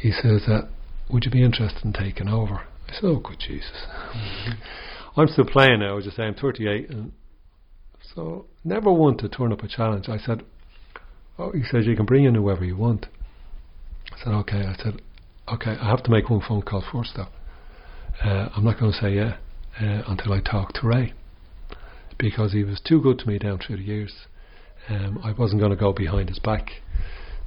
He 0.00 0.12
says, 0.12 0.42
uh, 0.46 0.68
"Would 1.10 1.24
you 1.24 1.32
be 1.32 1.42
interested 1.42 1.84
in 1.84 1.92
taking 1.92 2.28
over?" 2.28 2.62
I 2.88 2.92
said, 2.92 3.04
"Oh, 3.04 3.16
good 3.16 3.40
Jesus." 3.40 3.86
I'm 5.16 5.28
still 5.28 5.46
playing 5.46 5.80
now. 5.80 5.98
As 5.98 6.06
I 6.06 6.10
say, 6.10 6.22
I'm 6.24 6.34
38, 6.34 6.90
and 6.90 7.12
so 8.14 8.46
never 8.64 8.92
one 8.92 9.16
to 9.18 9.28
turn 9.28 9.52
up 9.52 9.62
a 9.62 9.68
challenge. 9.68 10.08
I 10.08 10.18
said, 10.18 10.44
"Oh," 11.38 11.52
he 11.52 11.62
says, 11.64 11.86
"You 11.86 11.96
can 11.96 12.06
bring 12.06 12.24
in 12.24 12.34
whoever 12.34 12.64
you 12.64 12.76
want." 12.76 13.06
I 14.12 14.18
said, 14.22 14.32
"Okay." 14.32 14.64
I 14.64 14.74
said, 14.82 15.02
"Okay, 15.52 15.76
I 15.80 15.88
have 15.88 16.02
to 16.04 16.10
make 16.10 16.30
one 16.30 16.40
phone 16.40 16.62
call 16.62 16.82
first, 16.92 17.12
though. 17.16 17.28
Uh, 18.22 18.48
I'm 18.54 18.64
not 18.64 18.78
going 18.78 18.92
to 18.92 18.98
say 18.98 19.14
yeah 19.14 19.36
uh, 19.80 20.02
until 20.06 20.32
I 20.32 20.40
talk 20.40 20.72
to 20.74 20.86
Ray." 20.86 21.12
because 22.18 22.52
he 22.52 22.64
was 22.64 22.80
too 22.80 23.00
good 23.00 23.18
to 23.20 23.26
me 23.26 23.38
down 23.38 23.58
through 23.58 23.76
the 23.76 23.82
years. 23.82 24.12
Um, 24.88 25.20
I 25.22 25.32
wasn't 25.32 25.60
going 25.60 25.70
to 25.70 25.76
go 25.76 25.92
behind 25.92 26.28
his 26.28 26.38
back. 26.38 26.68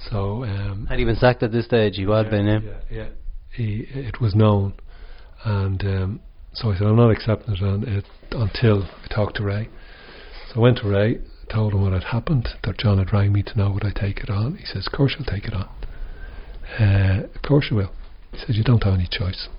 So 0.10 0.44
um, 0.44 0.88
Had 0.90 1.00
he 1.00 1.06
been 1.06 1.16
sacked 1.16 1.44
at 1.44 1.52
this 1.52 1.66
stage? 1.66 1.96
He 1.96 2.04
had 2.04 2.26
yeah, 2.26 2.30
been, 2.30 2.46
yeah. 2.46 2.60
yeah, 2.60 2.74
yeah. 2.90 3.08
He, 3.52 3.88
it 3.90 4.22
was 4.22 4.36
known, 4.36 4.74
and 5.44 5.82
um, 5.84 6.20
so 6.54 6.72
I 6.72 6.78
said 6.78 6.88
I'm 6.88 6.96
not 6.96 7.10
accepting 7.10 7.56
it, 7.56 7.64
on 7.64 7.84
it 7.88 8.06
until 8.32 8.84
I 8.84 9.14
talk 9.14 9.34
to 9.36 9.44
Ray. 9.44 9.70
I 10.58 10.60
went 10.60 10.80
to 10.80 10.90
Ray, 10.90 11.20
told 11.54 11.74
him 11.74 11.84
what 11.84 11.94
had 11.94 12.06
happened, 12.06 12.50
that 12.64 12.80
John 12.80 12.98
had 12.98 13.14
rang 13.14 13.32
me 13.32 13.44
to 13.44 13.56
know 13.56 13.70
would 13.70 13.86
I 13.86 13.92
take 13.92 14.22
it 14.22 14.30
on. 14.32 14.56
He 14.56 14.66
says, 14.66 14.88
"Of 14.88 14.92
course 14.92 15.16
you'll 15.16 15.32
take 15.32 15.46
it 15.46 15.54
on. 15.54 15.70
Uh, 16.80 17.28
of 17.36 17.42
course 17.44 17.68
you 17.70 17.78
will." 17.78 17.92
He 18.32 18.40
says, 18.40 18.58
"You 18.58 18.64
don't 18.64 18.84
have 18.84 18.96
any 18.96 19.06
choice." 19.06 19.50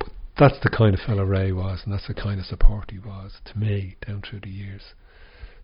But 0.00 0.08
that's 0.36 0.58
the 0.58 0.68
kind 0.68 0.94
of 0.94 1.00
fellow 1.00 1.22
Ray 1.22 1.52
was, 1.52 1.84
and 1.84 1.94
that's 1.94 2.08
the 2.08 2.14
kind 2.14 2.40
of 2.40 2.46
support 2.46 2.90
he 2.90 2.98
was 2.98 3.40
to 3.44 3.56
me 3.56 3.94
down 4.04 4.22
through 4.22 4.40
the 4.40 4.50
years. 4.50 4.94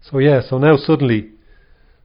So 0.01 0.19
yeah, 0.19 0.43
so 0.43 0.59
now 0.59 0.77
suddenly 0.77 1.31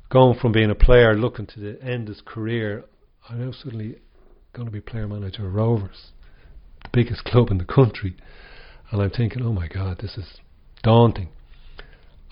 going 0.09 0.39
from 0.39 0.51
being 0.51 0.71
a 0.71 0.75
player 0.75 1.13
looking 1.13 1.45
to 1.45 1.59
the 1.59 1.79
end 1.83 2.09
of 2.09 2.15
his 2.15 2.21
career, 2.21 2.85
I'm 3.29 3.45
now 3.45 3.51
suddenly 3.51 3.99
going 4.51 4.65
to 4.65 4.71
be 4.71 4.81
player 4.81 5.07
manager 5.07 5.45
of 5.45 5.53
Rovers, 5.53 6.11
the 6.81 6.89
biggest 6.91 7.23
club 7.23 7.51
in 7.51 7.59
the 7.59 7.65
country, 7.65 8.15
and 8.89 8.99
I'm 8.99 9.11
thinking, 9.11 9.43
oh 9.43 9.53
my 9.53 9.67
God, 9.67 9.99
this 9.99 10.17
is 10.17 10.39
daunting. 10.81 11.29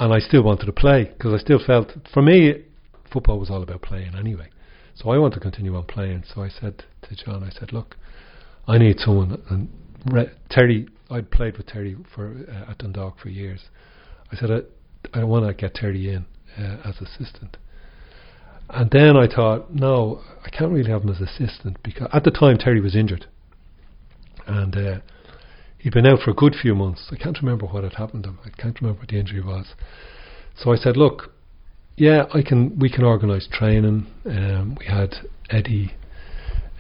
And 0.04 0.14
I 0.14 0.20
still 0.20 0.44
wanted 0.44 0.66
to 0.66 0.74
play 0.74 1.06
because 1.06 1.34
I 1.34 1.38
still 1.38 1.60
felt, 1.66 1.94
for 2.14 2.22
me, 2.22 2.66
football 3.10 3.40
was 3.40 3.50
all 3.50 3.64
about 3.64 3.84
playing 3.84 4.16
anyway. 4.16 4.50
So 4.96 5.12
I 5.12 5.18
want 5.18 5.34
to 5.36 5.40
continue 5.40 5.78
on 5.78 5.86
playing. 5.86 6.26
So 6.36 6.44
I 6.44 6.50
said 6.50 6.84
to 7.04 7.16
John, 7.16 7.42
I 7.42 7.50
said, 7.58 7.72
look, 7.72 7.96
I 8.68 8.78
need 8.78 9.00
someone. 9.00 9.42
And 9.50 9.70
Re- 10.06 10.34
Terry, 10.50 10.90
I'd 11.10 11.32
played 11.32 11.56
with 11.56 11.68
Terry 11.68 11.96
for 12.14 12.36
uh, 12.50 12.72
at 12.72 12.80
Dundalk 12.80 13.18
for 13.18 13.30
years. 13.30 13.62
I 14.30 14.36
said, 14.36 14.52
I, 14.52 15.22
I 15.22 15.24
want 15.24 15.48
to 15.48 15.54
get 15.54 15.74
Terry 15.74 16.14
in 16.14 16.26
uh, 16.58 16.82
as 16.84 16.96
assistant. 17.00 17.56
And 18.72 18.92
then 18.92 19.16
I 19.16 19.34
thought, 19.34 19.74
no, 19.74 20.20
I 20.46 20.50
can't 20.50 20.74
really 20.74 20.92
have 20.92 21.04
him 21.04 21.12
as 21.12 21.22
assistant 21.22 21.82
because 21.82 22.10
at 22.12 22.26
the 22.26 22.32
time 22.32 22.58
Terry 22.58 22.82
was 22.82 22.94
injured, 22.94 23.28
and 24.48 24.76
uh, 24.76 25.00
he'd 25.84 25.94
been 25.94 26.08
out 26.08 26.20
for 26.20 26.32
a 26.32 26.34
good 26.34 26.56
few 26.60 26.74
months. 26.74 27.10
I 27.12 27.18
can't 27.18 27.38
remember 27.42 27.66
what 27.66 27.84
had 27.84 27.96
happened 27.96 28.24
to 28.24 28.30
him. 28.30 28.40
I 28.46 28.50
can't 28.50 28.80
remember 28.80 29.02
what 29.02 29.10
the 29.10 29.20
injury 29.20 29.42
was. 29.42 29.74
So 30.56 30.72
I 30.72 30.78
said, 30.78 30.96
look, 30.96 31.34
yeah, 31.98 32.24
I 32.34 32.42
can. 32.42 32.80
We 32.80 32.90
can 32.90 33.04
organise 33.04 33.48
training. 33.52 34.08
Um, 34.26 34.78
we 34.80 34.86
had 34.86 35.14
Eddie. 35.50 35.92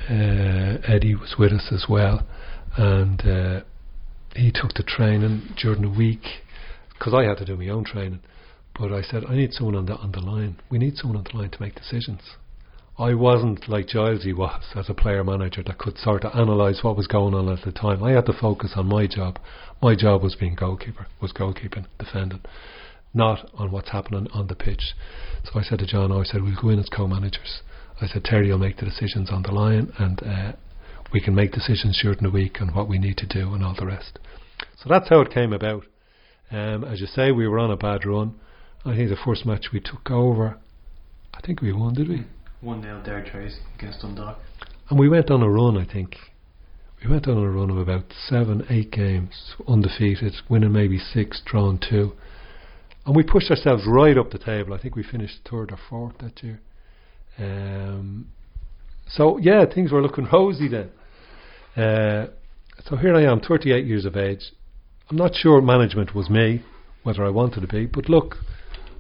Uh, 0.10 0.82
Eddie 0.88 1.16
was 1.16 1.36
with 1.38 1.52
us 1.52 1.70
as 1.72 1.86
well, 1.88 2.26
and 2.78 3.22
uh, 3.22 3.62
he 4.36 4.52
took 4.52 4.74
the 4.74 4.84
training 4.84 5.54
during 5.62 5.84
the 5.84 5.90
week 5.90 6.24
because 6.98 7.14
I 7.14 7.24
had 7.24 7.38
to 7.38 7.46
do 7.46 7.56
my 7.56 7.70
own 7.70 7.84
training. 7.84 8.22
But 8.78 8.92
I 8.92 9.04
said, 9.04 9.24
I 9.30 9.36
need 9.36 9.54
someone 9.54 9.76
on 9.76 9.86
the 9.86 9.96
on 9.96 10.14
the 10.14 10.20
line. 10.20 10.60
We 10.72 10.80
need 10.80 10.98
someone 10.98 11.18
on 11.18 11.26
the 11.32 11.38
line 11.38 11.52
to 11.52 11.62
make 11.62 11.76
decisions. 11.76 12.22
I 12.98 13.16
wasn't 13.16 13.68
like 13.68 13.88
Gilesy 13.88 14.36
was 14.36 14.62
as 14.76 14.88
a 14.88 14.94
player 14.94 15.24
manager 15.24 15.64
that 15.64 15.80
could 15.80 15.98
sort 15.98 16.24
of 16.24 16.32
analyse 16.36 16.84
what 16.84 16.96
was 16.96 17.08
going 17.08 17.34
on 17.34 17.50
at 17.50 17.66
the 17.66 17.72
time. 17.72 18.04
I 18.04 18.12
had 18.12 18.28
to 18.28 18.34
focus 18.34 18.74
on 18.76 18.86
my 18.86 19.08
job. 19.08 19.40
My 19.82 19.96
job 19.96 20.22
was 20.22 20.36
being 20.36 20.54
goalkeeper, 20.54 21.08
was 21.20 21.34
goalkeeping, 21.34 21.88
defending, 21.98 22.42
not 23.12 23.50
on 23.56 23.72
what's 23.72 23.90
happening 23.90 24.28
on 24.32 24.46
the 24.46 24.56
pitch. 24.56 24.94
So 25.44 25.60
I 25.60 25.64
said 25.64 25.80
to 25.80 25.88
John, 25.88 26.12
I 26.12 26.24
said, 26.24 26.44
we'll 26.44 26.62
go 26.62 26.70
in 26.70 26.78
as 26.78 26.88
co-managers. 26.88 27.62
I 28.00 28.06
said, 28.06 28.26
Terry 28.26 28.52
will 28.52 28.60
make 28.60 28.78
the 28.78 28.86
decisions 28.86 29.32
on 29.32 29.42
the 29.42 29.52
line 29.52 29.92
and 29.98 30.22
uh, 30.22 30.52
we 31.12 31.20
can 31.20 31.34
make 31.34 31.52
decisions 31.52 32.00
during 32.00 32.22
the 32.22 32.30
week 32.30 32.62
on 32.62 32.76
what 32.76 32.88
we 32.88 33.00
need 33.00 33.18
to 33.18 33.28
do 33.28 33.56
and 33.56 33.64
all 33.64 33.76
the 33.78 33.88
rest. 33.88 34.20
So 34.78 34.88
that's 34.88 35.10
how 35.10 35.22
it 35.22 35.34
came 35.34 35.52
about. 35.52 35.86
Um, 36.52 36.84
as 36.84 37.02
you 37.02 37.08
say, 37.08 37.32
we 37.32 37.48
were 37.48 37.58
on 37.58 37.72
a 37.72 37.78
bad 37.78 38.06
run. 38.06 38.36
I 38.86 38.96
think 38.96 39.10
the 39.10 39.16
first 39.16 39.48
match 39.48 39.68
we 39.74 39.80
took 39.80 40.12
over, 40.12 40.60
I 41.34 41.42
think 41.42 41.62
we 41.62 41.74
won, 41.74 41.96
did 41.96 42.08
we? 42.08 42.26
1 42.64 42.82
0 42.82 43.02
there, 43.06 43.24
Trace, 43.24 43.60
against 43.78 44.02
Dundalk. 44.02 44.40
And 44.90 44.98
we 44.98 45.10
went 45.10 45.30
on 45.30 45.42
a 45.42 45.50
run, 45.50 45.78
I 45.78 45.92
think. 45.92 46.16
We 47.04 47.12
went 47.12 47.28
on 47.28 47.38
a 47.38 47.50
run 47.50 47.70
of 47.70 47.78
about 47.78 48.06
seven, 48.28 48.66
eight 48.70 48.92
games, 48.92 49.56
undefeated, 49.68 50.34
winning 50.50 50.72
maybe 50.72 50.98
six, 50.98 51.42
drawn 51.46 51.78
two. 51.78 52.14
And 53.06 53.16
we 53.16 53.24
pushed 53.24 53.52
ourselves 53.52 53.84
right 53.86 54.18
up 54.18 54.32
the 54.32 54.38
table. 54.38 54.74
I 54.74 54.82
think 54.82 54.96
we 54.96 55.04
finished 55.04 55.40
third 55.50 55.72
or 55.72 55.78
fourth 55.90 56.18
that 56.20 56.42
year. 56.42 56.62
Um, 57.38 58.28
so, 59.08 59.38
yeah, 59.40 59.66
things 59.66 59.92
were 59.92 60.02
looking 60.02 60.28
rosy 60.32 60.70
then. 60.70 60.90
Uh, 61.76 62.28
so 62.86 62.96
here 62.96 63.14
I 63.14 63.24
am, 63.24 63.42
38 63.42 63.86
years 63.86 64.06
of 64.06 64.16
age. 64.16 64.54
I'm 65.10 65.18
not 65.18 65.36
sure 65.36 65.62
management 65.62 66.16
was 66.16 66.30
me, 66.30 66.64
whether 67.04 67.26
I 67.26 67.30
wanted 67.30 67.62
to 67.62 67.68
be, 67.68 67.88
but 67.88 68.08
look, 68.08 68.38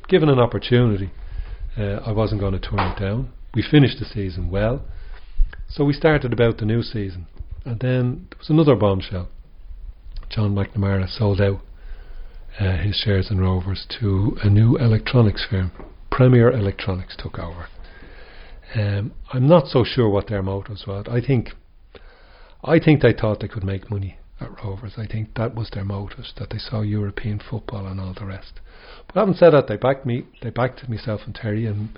given 0.10 0.27
an 0.27 0.40
opportunity, 0.40 1.11
uh, 1.77 2.02
I 2.06 2.11
wasn't 2.11 2.41
going 2.41 2.53
to 2.53 2.60
turn 2.60 2.80
it 2.80 2.99
down. 2.99 3.31
We 3.55 3.61
finished 3.61 3.99
the 3.99 4.05
season 4.05 4.49
well, 4.49 4.84
so 5.69 5.84
we 5.85 5.93
started 5.93 6.34
about 6.34 6.57
the 6.57 6.65
new 6.65 6.81
season, 6.81 7.27
and 7.63 7.80
then 7.80 8.27
there 8.31 8.39
was 8.39 8.49
another 8.49 8.75
bombshell. 8.75 9.30
John 10.30 10.55
McNamara 10.55 11.07
sold 11.07 11.39
out 11.39 11.59
uh, 12.59 12.77
his 12.77 12.95
shares 12.95 13.30
in 13.30 13.39
Rovers 13.39 13.85
to 13.99 14.38
a 14.43 14.49
new 14.49 14.75
electronics 14.77 15.45
firm. 15.47 15.71
Premier 16.09 16.51
Electronics 16.51 17.15
took 17.17 17.38
over. 17.38 17.67
Um, 18.75 19.13
I'm 19.31 19.47
not 19.47 19.67
so 19.67 19.84
sure 19.84 20.09
what 20.09 20.27
their 20.30 20.41
motives 20.41 20.85
were. 20.88 21.03
I 21.07 21.21
think, 21.21 21.49
I 22.63 22.80
think 22.80 23.01
they 23.01 23.13
thought 23.13 23.39
they 23.39 23.47
could 23.47 23.63
make 23.63 23.91
money 23.91 24.17
at 24.39 24.63
Rovers. 24.63 24.93
I 24.97 25.05
think 25.05 25.35
that 25.35 25.53
was 25.53 25.69
their 25.71 25.85
motives, 25.85 26.34
that 26.38 26.49
they 26.49 26.57
saw 26.57 26.81
European 26.81 27.39
football 27.39 27.85
and 27.85 27.99
all 27.99 28.15
the 28.17 28.25
rest. 28.25 28.53
But 29.07 29.19
having 29.19 29.35
said 29.35 29.51
that, 29.51 29.67
they 29.67 29.77
backed 29.77 30.07
me. 30.07 30.25
They 30.41 30.49
backed 30.49 30.88
myself 30.89 31.21
and 31.25 31.35
Terry, 31.35 31.67
and 31.67 31.89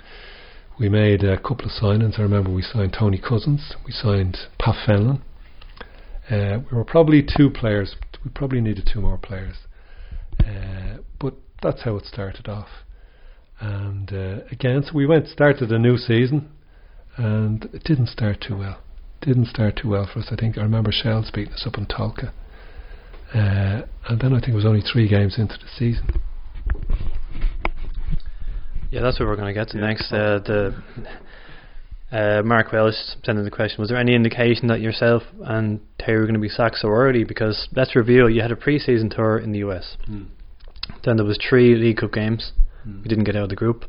we 0.78 0.88
made 0.88 1.24
a 1.24 1.38
couple 1.38 1.64
of 1.64 1.70
signings. 1.70 2.18
I 2.18 2.22
remember 2.22 2.52
we 2.52 2.62
signed 2.62 2.94
Tony 2.98 3.18
Cousins. 3.18 3.74
We 3.84 3.92
signed 3.92 4.36
Pat 4.58 4.76
Fenlon. 4.86 5.22
Uh, 6.30 6.58
we 6.70 6.76
were 6.76 6.84
probably 6.84 7.22
two 7.22 7.50
players. 7.50 7.96
We 8.24 8.30
probably 8.30 8.60
needed 8.60 8.88
two 8.92 9.00
more 9.00 9.16
players. 9.16 9.56
Uh, 10.40 10.98
but 11.18 11.34
that's 11.62 11.82
how 11.82 11.96
it 11.96 12.04
started 12.04 12.48
off. 12.48 12.68
And 13.58 14.12
uh, 14.12 14.44
again, 14.50 14.82
so 14.84 14.92
we 14.94 15.06
went 15.06 15.28
started 15.28 15.72
a 15.72 15.78
new 15.78 15.96
season, 15.96 16.50
and 17.16 17.64
it 17.72 17.84
didn't 17.84 18.08
start 18.08 18.44
too 18.46 18.58
well. 18.58 18.82
Didn't 19.22 19.46
start 19.46 19.78
too 19.80 19.88
well 19.88 20.08
for 20.12 20.18
us. 20.18 20.28
I 20.30 20.36
think 20.36 20.58
I 20.58 20.62
remember 20.62 20.90
Shells 20.92 21.30
beating 21.32 21.54
us 21.54 21.64
up 21.66 21.78
in 21.78 21.86
Tolka, 21.86 22.32
uh, 23.34 23.86
and 24.08 24.20
then 24.20 24.34
I 24.34 24.40
think 24.40 24.50
it 24.50 24.56
was 24.56 24.66
only 24.66 24.82
three 24.82 25.08
games 25.08 25.38
into 25.38 25.54
the 25.54 25.68
season. 25.74 26.20
Yeah, 28.90 29.02
that's 29.02 29.18
what 29.18 29.28
we're 29.28 29.36
going 29.36 29.52
to 29.52 29.58
get 29.58 29.68
to 29.70 29.78
next. 29.78 30.12
Uh, 30.12 30.38
the 30.38 30.74
uh, 32.12 32.42
Mark 32.44 32.72
Welsh 32.72 32.94
sending 33.24 33.44
the 33.44 33.50
question: 33.50 33.80
Was 33.80 33.88
there 33.88 33.98
any 33.98 34.14
indication 34.14 34.68
that 34.68 34.80
yourself 34.80 35.22
and 35.44 35.80
Terry 35.98 36.18
were 36.18 36.26
going 36.26 36.34
to 36.34 36.40
be 36.40 36.48
sacked 36.48 36.76
so 36.76 36.88
early? 36.88 37.24
Because 37.24 37.68
let's 37.74 37.96
reveal, 37.96 38.30
you 38.30 38.42
had 38.42 38.52
a 38.52 38.56
pre-season 38.56 39.10
tour 39.10 39.38
in 39.38 39.52
the 39.52 39.58
US. 39.58 39.96
Then 41.04 41.16
there 41.16 41.26
was 41.26 41.38
three 41.38 41.74
League 41.74 41.98
Cup 41.98 42.12
games. 42.12 42.52
We 43.02 43.08
didn't 43.08 43.24
get 43.24 43.34
out 43.34 43.44
of 43.44 43.48
the 43.48 43.56
group. 43.56 43.86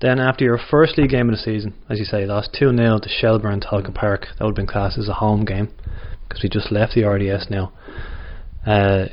Then 0.00 0.18
after 0.18 0.44
your 0.44 0.58
first 0.58 0.96
league 0.96 1.10
game 1.10 1.28
of 1.28 1.36
the 1.36 1.42
season, 1.42 1.74
as 1.90 1.98
you 1.98 2.06
say, 2.06 2.24
lost 2.24 2.56
two 2.58 2.74
0 2.74 3.00
to 3.00 3.08
Shelbourne 3.08 3.60
Tolka 3.60 3.94
Park. 3.94 4.28
That 4.38 4.44
would 4.44 4.52
have 4.52 4.56
been 4.56 4.66
classed 4.66 4.96
as 4.96 5.08
a 5.08 5.14
home 5.14 5.44
game 5.44 5.68
because 6.26 6.42
we 6.42 6.48
just 6.48 6.72
left 6.72 6.94
the 6.94 7.04
RDS 7.04 7.50
now. 7.50 7.72
Uh, 8.66 9.06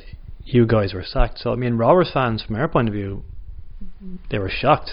you 0.45 0.65
guys 0.65 0.93
were 0.93 1.03
sacked. 1.03 1.39
So 1.39 1.51
I 1.51 1.55
mean, 1.55 1.73
Rovers 1.73 2.11
fans, 2.13 2.41
from 2.41 2.55
our 2.55 2.69
point 2.69 2.87
of 2.87 2.93
view, 2.93 3.23
they 4.31 4.39
were 4.39 4.49
shocked. 4.49 4.91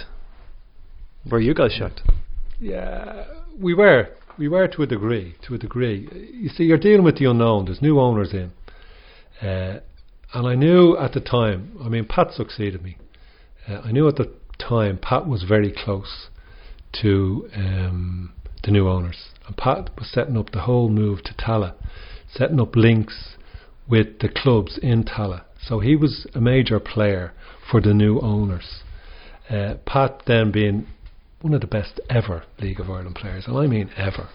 Were 1.30 1.40
you 1.40 1.54
guys 1.54 1.72
shocked? 1.72 2.02
Yeah, 2.60 3.24
we 3.58 3.74
were. 3.74 4.08
We 4.38 4.48
were 4.48 4.68
to 4.68 4.82
a 4.82 4.86
degree. 4.86 5.36
To 5.46 5.54
a 5.54 5.58
degree. 5.58 6.08
You 6.32 6.48
see, 6.50 6.64
you're 6.64 6.78
dealing 6.78 7.04
with 7.04 7.18
the 7.18 7.26
unknown. 7.26 7.66
There's 7.66 7.80
new 7.80 7.98
owners 7.98 8.32
in. 8.32 8.52
Uh, 9.40 9.80
and 10.32 10.46
I 10.46 10.54
knew 10.54 10.96
at 10.96 11.12
the 11.12 11.20
time, 11.20 11.78
I 11.82 11.88
mean, 11.88 12.04
Pat 12.04 12.32
succeeded 12.32 12.82
me. 12.82 12.98
Uh, 13.68 13.80
I 13.84 13.92
knew 13.92 14.08
at 14.08 14.16
the 14.16 14.32
time 14.58 14.98
Pat 14.98 15.26
was 15.26 15.44
very 15.44 15.72
close 15.72 16.28
to 17.00 17.48
um, 17.54 18.32
the 18.62 18.70
new 18.70 18.88
owners. 18.88 19.28
And 19.46 19.56
Pat 19.56 19.90
was 19.96 20.10
setting 20.10 20.36
up 20.36 20.50
the 20.50 20.62
whole 20.62 20.88
move 20.88 21.22
to 21.24 21.34
Tallaght, 21.34 21.76
setting 22.32 22.60
up 22.60 22.76
links 22.76 23.36
with 23.88 24.18
the 24.20 24.28
clubs 24.28 24.78
in 24.82 25.04
Tallaght. 25.04 25.44
So 25.62 25.80
he 25.80 25.96
was 25.96 26.26
a 26.34 26.40
major 26.40 26.80
player 26.80 27.32
for 27.70 27.80
the 27.80 27.94
new 27.94 28.20
owners. 28.20 28.80
Uh, 29.48 29.74
Pat 29.86 30.22
then 30.26 30.50
being 30.50 30.86
one 31.44 31.52
of 31.52 31.60
the 31.60 31.66
best 31.66 32.00
ever 32.08 32.42
League 32.58 32.80
of 32.80 32.88
Ireland 32.88 33.16
players, 33.16 33.44
and 33.46 33.54
I 33.54 33.66
mean 33.66 33.90
ever. 33.98 34.30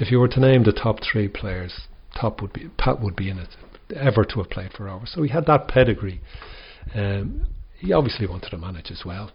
If 0.00 0.10
you 0.10 0.18
were 0.18 0.26
to 0.26 0.40
name 0.40 0.64
the 0.64 0.72
top 0.72 0.98
three 1.00 1.28
players, 1.28 1.82
top 2.20 2.42
would 2.42 2.52
be 2.52 2.68
Pat 2.76 3.00
would 3.00 3.14
be 3.14 3.30
in 3.30 3.38
it 3.38 3.50
ever 3.94 4.24
to 4.24 4.38
have 4.38 4.50
played 4.50 4.72
for 4.72 4.84
Rovers. 4.84 5.12
So 5.14 5.22
he 5.22 5.28
had 5.30 5.46
that 5.46 5.68
pedigree. 5.68 6.20
Um, 6.92 7.46
he 7.78 7.92
obviously 7.92 8.26
wanted 8.26 8.50
to 8.50 8.58
manage 8.58 8.90
as 8.90 9.02
well. 9.06 9.30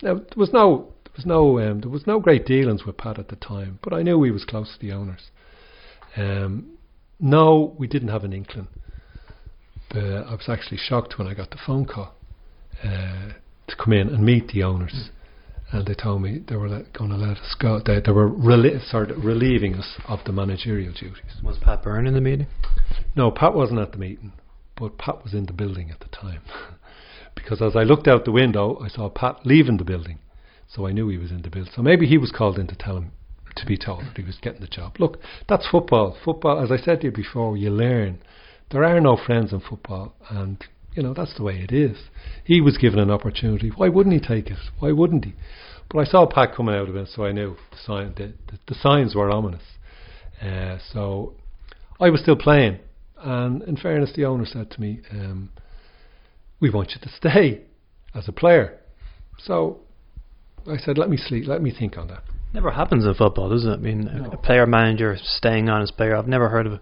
Now 0.00 0.14
there 0.14 0.26
was 0.36 0.52
no 0.52 0.92
there 1.04 1.12
was 1.16 1.26
no 1.26 1.58
um, 1.58 1.80
there 1.80 1.90
was 1.90 2.06
no 2.06 2.20
great 2.20 2.46
dealings 2.46 2.84
with 2.84 2.98
Pat 2.98 3.18
at 3.18 3.30
the 3.30 3.36
time, 3.36 3.80
but 3.82 3.92
I 3.92 4.02
knew 4.02 4.22
he 4.22 4.30
was 4.30 4.44
close 4.44 4.74
to 4.74 4.86
the 4.86 4.92
owners. 4.92 5.30
Um, 6.16 6.78
no, 7.18 7.74
we 7.76 7.88
didn't 7.88 8.10
have 8.10 8.22
an 8.22 8.32
inkling. 8.32 8.68
But 9.88 10.04
I 10.04 10.30
was 10.30 10.48
actually 10.48 10.78
shocked 10.78 11.18
when 11.18 11.26
I 11.26 11.34
got 11.34 11.50
the 11.50 11.58
phone 11.66 11.84
call 11.84 12.14
uh, 12.84 13.30
to 13.66 13.76
come 13.76 13.92
in 13.92 14.08
and 14.08 14.24
meet 14.24 14.48
the 14.48 14.62
owners. 14.62 15.10
And 15.72 15.86
they 15.86 15.94
told 15.94 16.22
me 16.22 16.40
they 16.46 16.56
were 16.56 16.68
going 16.92 17.10
to 17.10 17.16
let 17.16 17.38
us 17.38 17.56
go. 17.58 17.80
They, 17.84 18.00
they 18.00 18.12
were 18.12 18.30
sort 18.86 19.10
of 19.10 19.24
relieving 19.24 19.74
us 19.74 19.94
of 20.06 20.20
the 20.24 20.32
managerial 20.32 20.92
duties. 20.92 21.40
Was 21.42 21.58
Pat 21.58 21.82
Byrne 21.82 22.06
in 22.06 22.14
the 22.14 22.20
meeting? 22.20 22.46
No, 23.16 23.30
Pat 23.30 23.54
wasn't 23.54 23.80
at 23.80 23.92
the 23.92 23.98
meeting, 23.98 24.32
but 24.76 24.98
Pat 24.98 25.24
was 25.24 25.34
in 25.34 25.46
the 25.46 25.52
building 25.52 25.90
at 25.90 26.00
the 26.00 26.08
time. 26.08 26.42
because 27.34 27.60
as 27.60 27.76
I 27.76 27.82
looked 27.82 28.06
out 28.06 28.24
the 28.24 28.32
window, 28.32 28.78
I 28.80 28.88
saw 28.88 29.08
Pat 29.08 29.44
leaving 29.44 29.78
the 29.78 29.84
building. 29.84 30.18
So 30.68 30.86
I 30.86 30.92
knew 30.92 31.08
he 31.08 31.18
was 31.18 31.30
in 31.30 31.42
the 31.42 31.50
building. 31.50 31.72
So 31.74 31.82
maybe 31.82 32.06
he 32.06 32.18
was 32.18 32.30
called 32.30 32.58
in 32.58 32.66
to 32.68 32.76
tell 32.76 32.96
him, 32.96 33.12
to 33.56 33.66
be 33.66 33.76
told 33.76 34.00
that 34.00 34.16
he 34.16 34.24
was 34.24 34.38
getting 34.42 34.60
the 34.60 34.66
job. 34.66 34.96
Look, 34.98 35.18
that's 35.48 35.68
football. 35.68 36.16
Football, 36.24 36.62
as 36.62 36.72
I 36.72 36.76
said 36.82 37.00
to 37.00 37.06
you 37.06 37.12
before, 37.12 37.56
you 37.56 37.70
learn. 37.70 38.18
There 38.70 38.84
are 38.84 39.00
no 39.00 39.16
friends 39.16 39.52
in 39.52 39.60
football, 39.60 40.14
and, 40.28 40.64
you 40.94 41.02
know, 41.02 41.12
that's 41.14 41.34
the 41.36 41.42
way 41.42 41.56
it 41.58 41.72
is. 41.72 41.96
He 42.44 42.60
was 42.60 42.78
given 42.78 42.98
an 42.98 43.10
opportunity. 43.10 43.70
Why 43.74 43.88
wouldn't 43.88 44.14
he 44.14 44.20
take 44.20 44.48
it? 44.50 44.58
Why 44.78 44.92
wouldn't 44.92 45.24
he? 45.24 45.34
But 45.90 45.98
I 45.98 46.04
saw 46.04 46.26
Pat 46.26 46.54
coming 46.54 46.74
out 46.74 46.88
of 46.88 46.96
it, 46.96 47.08
so 47.08 47.24
I 47.24 47.32
knew 47.32 47.56
the, 47.70 47.76
sign, 47.84 48.14
the, 48.16 48.32
the, 48.50 48.58
the 48.68 48.74
signs 48.74 49.14
were 49.14 49.30
ominous. 49.30 49.62
Uh, 50.40 50.78
so 50.92 51.34
I 52.00 52.10
was 52.10 52.20
still 52.20 52.36
playing. 52.36 52.78
And 53.18 53.62
in 53.62 53.76
fairness, 53.76 54.12
the 54.14 54.24
owner 54.24 54.44
said 54.46 54.70
to 54.72 54.80
me, 54.80 55.00
um, 55.10 55.50
"We 56.60 56.68
want 56.70 56.90
you 56.92 57.00
to 57.00 57.08
stay 57.08 57.62
as 58.14 58.28
a 58.28 58.32
player." 58.32 58.78
So 59.38 59.78
I 60.66 60.76
said, 60.76 60.98
"Let 60.98 61.08
me 61.10 61.16
sleep. 61.16 61.46
Let 61.46 61.62
me 61.62 61.70
think 61.76 61.96
on 61.96 62.08
that." 62.08 62.22
Never 62.52 62.70
happens 62.70 63.04
in 63.04 63.14
football, 63.14 63.48
does 63.48 63.64
it? 63.64 63.70
I 63.70 63.76
mean, 63.76 64.06
a- 64.08 64.18
No. 64.20 64.30
a 64.32 64.36
player 64.36 64.66
manager 64.66 65.16
staying 65.22 65.68
on 65.68 65.82
as 65.82 65.90
player. 65.90 66.16
I've 66.16 66.28
never 66.28 66.48
heard 66.50 66.66
of 66.66 66.74
it. 66.74 66.80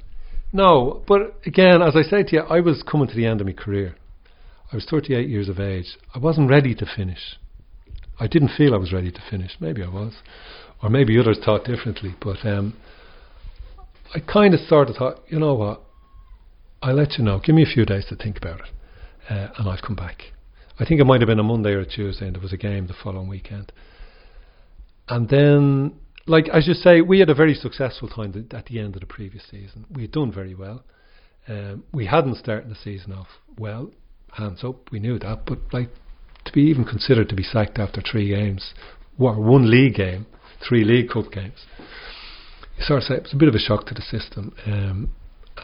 No, 0.53 1.03
but 1.07 1.35
again, 1.47 1.81
as 1.81 1.97
I 1.97 2.03
say 2.03 2.23
to 2.25 2.33
you, 2.37 2.41
I 2.43 2.61
was 2.61 2.83
coming 2.83 3.09
to 3.09 3.15
the 3.15 3.25
end 3.27 3.41
of 3.41 3.47
my 3.47 3.53
career. 3.55 3.95
I 4.73 4.77
was 4.77 4.87
38 4.87 5.29
years 5.29 5.51
of 5.51 5.61
age. 5.61 5.99
I 6.15 6.19
wasn't 6.19 6.49
ready 6.49 6.75
to 6.75 6.87
finish. 6.87 7.37
I 8.19 8.27
didn't 8.27 8.53
feel 8.57 8.75
I 8.75 8.79
was 8.79 8.93
ready 8.93 9.11
to 9.13 9.21
finish. 9.31 9.53
Maybe 9.61 9.83
I 9.83 9.89
was, 9.89 10.15
or 10.83 10.89
maybe 10.89 11.19
others 11.19 11.39
thought 11.45 11.65
differently. 11.65 12.15
But 12.21 12.45
um, 12.47 12.77
I 14.15 14.21
kind 14.21 14.55
of 14.55 14.61
sort 14.61 14.89
of 14.89 14.97
thought, 14.97 15.21
you 15.29 15.39
know 15.39 15.55
what? 15.55 15.83
I'll 16.83 16.95
let 16.95 17.19
you 17.19 17.25
know. 17.25 17.39
Give 17.39 17.55
me 17.55 17.63
a 17.63 17.73
few 17.73 17.85
days 17.85 18.07
to 18.09 18.17
think 18.17 18.39
about 18.39 18.61
it, 18.61 18.67
uh, 19.31 19.49
and 19.59 19.69
I'll 19.69 19.81
come 19.81 19.95
back. 19.95 20.23
I 20.79 20.87
think 20.87 21.01
it 21.01 21.05
might 21.05 21.21
have 21.21 21.29
been 21.29 21.39
a 21.39 21.45
Monday 21.45 21.71
or 21.71 21.81
a 21.81 21.87
Tuesday, 21.87 22.27
and 22.27 22.35
there 22.35 22.43
was 22.43 22.53
a 22.53 22.57
game 22.57 22.87
the 22.87 22.95
following 22.95 23.29
weekend. 23.29 23.73
And 25.09 25.29
then, 25.29 25.95
like 26.27 26.49
as 26.49 26.67
you 26.67 26.75
say, 26.75 27.03
we 27.03 27.21
had 27.21 27.29
a 27.29 27.35
very 27.35 27.55
successful 27.55 28.09
time 28.09 28.33
th- 28.33 28.47
at 28.53 28.67
the 28.67 28.81
end 28.81 28.95
of 28.95 29.01
the 29.01 29.07
previous 29.07 29.45
season. 29.51 29.85
We 29.91 30.03
had 30.03 30.13
done 30.13 30.33
very 30.33 30.55
well. 30.55 30.83
Um, 31.47 31.85
we 31.93 32.07
hadn't 32.07 32.37
started 32.37 32.71
the 32.71 32.77
season 32.77 33.13
off 33.13 33.29
well, 33.59 33.91
hands 34.33 34.65
up. 34.65 34.91
We 34.91 35.01
knew 35.01 35.19
that, 35.19 35.47
but 35.47 35.59
like 35.73 35.91
to 36.45 36.53
be 36.53 36.63
even 36.63 36.85
considered 36.85 37.29
to 37.29 37.35
be 37.35 37.43
sacked 37.43 37.79
after 37.79 38.01
three 38.01 38.29
games, 38.29 38.75
or 39.19 39.41
one 39.41 39.71
league 39.71 39.95
game, 39.95 40.27
three 40.67 40.85
league 40.85 41.11
cup 41.11 41.31
games. 41.31 41.67
You 42.79 42.85
sort 42.85 42.99
of 42.99 43.05
say 43.05 43.15
it 43.15 43.23
was 43.25 43.33
a 43.33 43.37
bit 43.37 43.49
of 43.49 43.55
a 43.55 43.59
shock 43.59 43.87
to 43.87 43.95
the 43.95 44.03
system. 44.03 44.55
Um, 44.67 45.11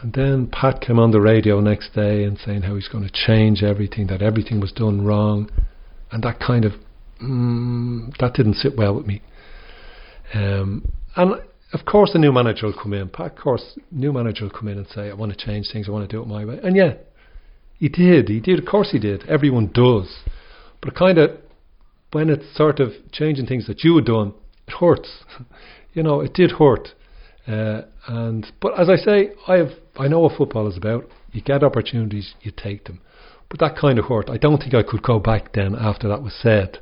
and 0.03 0.13
then 0.13 0.47
Pat 0.47 0.81
came 0.81 0.99
on 0.99 1.11
the 1.11 1.21
radio 1.21 1.61
next 1.61 1.95
day 1.95 2.25
and 2.25 2.39
saying 2.39 2.63
how 2.63 2.75
he's 2.75 2.89
going 2.89 3.05
to 3.05 3.13
change 3.13 3.63
everything, 3.63 4.07
that 4.09 4.23
everything 4.23 4.61
was 4.61 4.71
done 4.73 5.05
wrong, 5.05 5.51
and 6.13 6.23
that 6.23 6.39
kind 6.39 6.65
of 6.65 6.73
mm, 7.23 8.17
that 8.19 8.35
didn't 8.35 8.55
sit 8.55 8.77
well 8.77 8.95
with 8.95 9.07
me. 9.07 9.23
Um, 10.35 10.93
and 11.17 11.41
of 11.73 11.85
course, 11.85 12.13
the 12.13 12.19
new 12.19 12.33
manager 12.33 12.67
will 12.67 12.81
come 12.81 12.93
in. 12.93 13.09
Pat, 13.09 13.33
of 13.33 13.37
course, 13.37 13.79
new 13.91 14.13
manager 14.13 14.45
will 14.45 14.51
come 14.51 14.69
in 14.69 14.79
and 14.79 14.87
say, 14.89 15.11
"I 15.11 15.15
want 15.15 15.37
to 15.37 15.45
change 15.45 15.71
things. 15.73 15.89
I 15.89 15.93
want 15.93 16.09
to 16.09 16.17
do 16.17 16.23
it 16.23 16.27
my 16.27 16.45
way." 16.45 16.61
And 16.63 16.77
yeah, 16.77 16.95
he 17.79 17.89
did. 17.89 18.29
He 18.29 18.41
did. 18.41 18.59
Of 18.59 18.67
course, 18.67 18.91
he 18.91 18.99
did. 18.99 19.25
Everyone 19.29 19.71
does. 19.73 20.21
But 20.81 20.95
kind 20.95 21.19
of 21.19 21.31
when 22.13 22.31
it's 22.31 22.57
sort 22.57 22.81
of 22.81 22.93
changing 23.13 23.47
things 23.47 23.67
that 23.67 23.85
you 23.85 23.97
had 23.97 24.07
done, 24.07 24.35
it 24.67 24.75
hurts. 24.75 25.25
you 25.93 26.03
know, 26.03 26.21
it 26.21 26.35
did 26.35 26.53
hurt. 26.53 26.89
Uh, 27.47 27.83
and 28.07 28.47
but 28.61 28.79
as 28.79 28.89
I 28.89 28.97
say, 28.97 29.31
I 29.47 29.57
have 29.57 29.71
I 29.97 30.09
know 30.09 30.21
what 30.21 30.37
football 30.37 30.69
is 30.69 30.77
about. 30.77 31.05
You 31.33 31.41
get 31.41 31.63
opportunities, 31.63 32.35
you 32.41 32.53
take 32.55 32.85
them. 32.85 33.01
But 33.49 33.61
that 33.61 33.77
kind 33.77 33.99
of 33.99 34.07
hurt. 34.07 34.29
I 34.29 34.37
don't 34.37 34.59
think 34.59 34.75
I 34.75 34.83
could 34.83 35.03
go 35.03 35.19
back 35.19 35.53
then 35.55 35.75
after 35.75 36.09
that 36.09 36.23
was 36.23 36.35
said. 36.35 36.79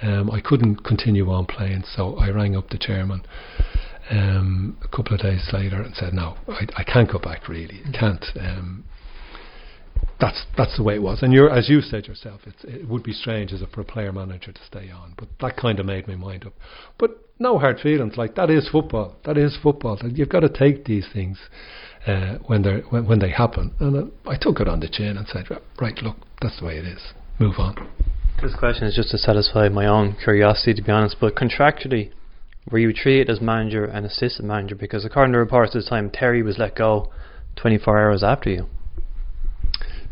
Um, 0.00 0.30
I 0.30 0.40
couldn't 0.40 0.82
continue 0.82 1.30
on 1.30 1.46
playing, 1.46 1.84
so 1.94 2.16
I 2.16 2.30
rang 2.30 2.56
up 2.56 2.70
the 2.70 2.78
chairman 2.78 3.22
um, 4.10 4.76
a 4.82 4.88
couple 4.88 5.14
of 5.14 5.20
days 5.20 5.48
later 5.52 5.80
and 5.80 5.94
said, 5.94 6.12
"No, 6.12 6.36
I, 6.48 6.66
I 6.76 6.84
can't 6.84 7.10
go 7.10 7.18
back. 7.18 7.48
Really, 7.48 7.82
I 7.86 7.96
can't." 7.96 8.24
Um, 8.40 8.84
that's 10.22 10.44
that's 10.56 10.76
the 10.76 10.84
way 10.84 10.94
it 10.94 11.02
was. 11.02 11.22
And 11.22 11.32
you're, 11.32 11.50
as 11.50 11.68
you 11.68 11.80
said 11.80 12.06
yourself, 12.06 12.42
it 12.46 12.88
would 12.88 13.02
be 13.02 13.12
strange 13.12 13.52
as 13.52 13.60
a 13.60 13.66
for 13.66 13.80
a 13.80 13.84
player 13.84 14.12
manager 14.12 14.52
to 14.52 14.60
stay 14.64 14.88
on. 14.88 15.14
But 15.18 15.28
that 15.40 15.56
kind 15.56 15.80
of 15.80 15.86
made 15.86 16.06
my 16.06 16.14
mind 16.14 16.46
up. 16.46 16.52
But 16.96 17.10
no 17.40 17.58
hard 17.58 17.80
feelings. 17.80 18.16
Like 18.16 18.36
that 18.36 18.48
is 18.48 18.68
football. 18.70 19.16
That 19.24 19.36
is 19.36 19.58
football. 19.60 19.98
You've 20.00 20.28
got 20.28 20.40
to 20.40 20.48
take 20.48 20.84
these 20.84 21.06
things 21.12 21.38
uh, 22.06 22.38
when 22.46 22.62
they 22.62 22.82
when, 22.88 23.08
when 23.08 23.18
they 23.18 23.30
happen. 23.30 23.74
And 23.80 23.96
uh, 23.96 24.30
I 24.30 24.36
took 24.40 24.60
it 24.60 24.68
on 24.68 24.78
the 24.78 24.88
chin 24.88 25.16
and 25.16 25.26
said, 25.26 25.46
right, 25.80 25.98
look, 26.02 26.16
that's 26.40 26.60
the 26.60 26.66
way 26.66 26.78
it 26.78 26.84
is. 26.84 27.02
Move 27.40 27.56
on. 27.58 27.74
This 28.40 28.54
question 28.56 28.86
is 28.86 28.94
just 28.94 29.10
to 29.10 29.18
satisfy 29.18 29.68
my 29.68 29.86
own 29.86 30.16
curiosity, 30.22 30.74
to 30.74 30.82
be 30.82 30.92
honest. 30.92 31.16
But 31.20 31.34
contractually, 31.34 32.12
were 32.70 32.78
you 32.78 32.92
treated 32.92 33.28
as 33.28 33.40
manager 33.40 33.84
and 33.84 34.06
assistant 34.06 34.46
manager? 34.46 34.76
Because 34.76 35.04
according 35.04 35.32
to 35.32 35.38
reports 35.40 35.74
at 35.74 35.82
the 35.82 35.90
time, 35.90 36.10
Terry 36.10 36.44
was 36.44 36.58
let 36.58 36.76
go 36.76 37.10
24 37.56 37.98
hours 37.98 38.22
after 38.22 38.50
you. 38.50 38.68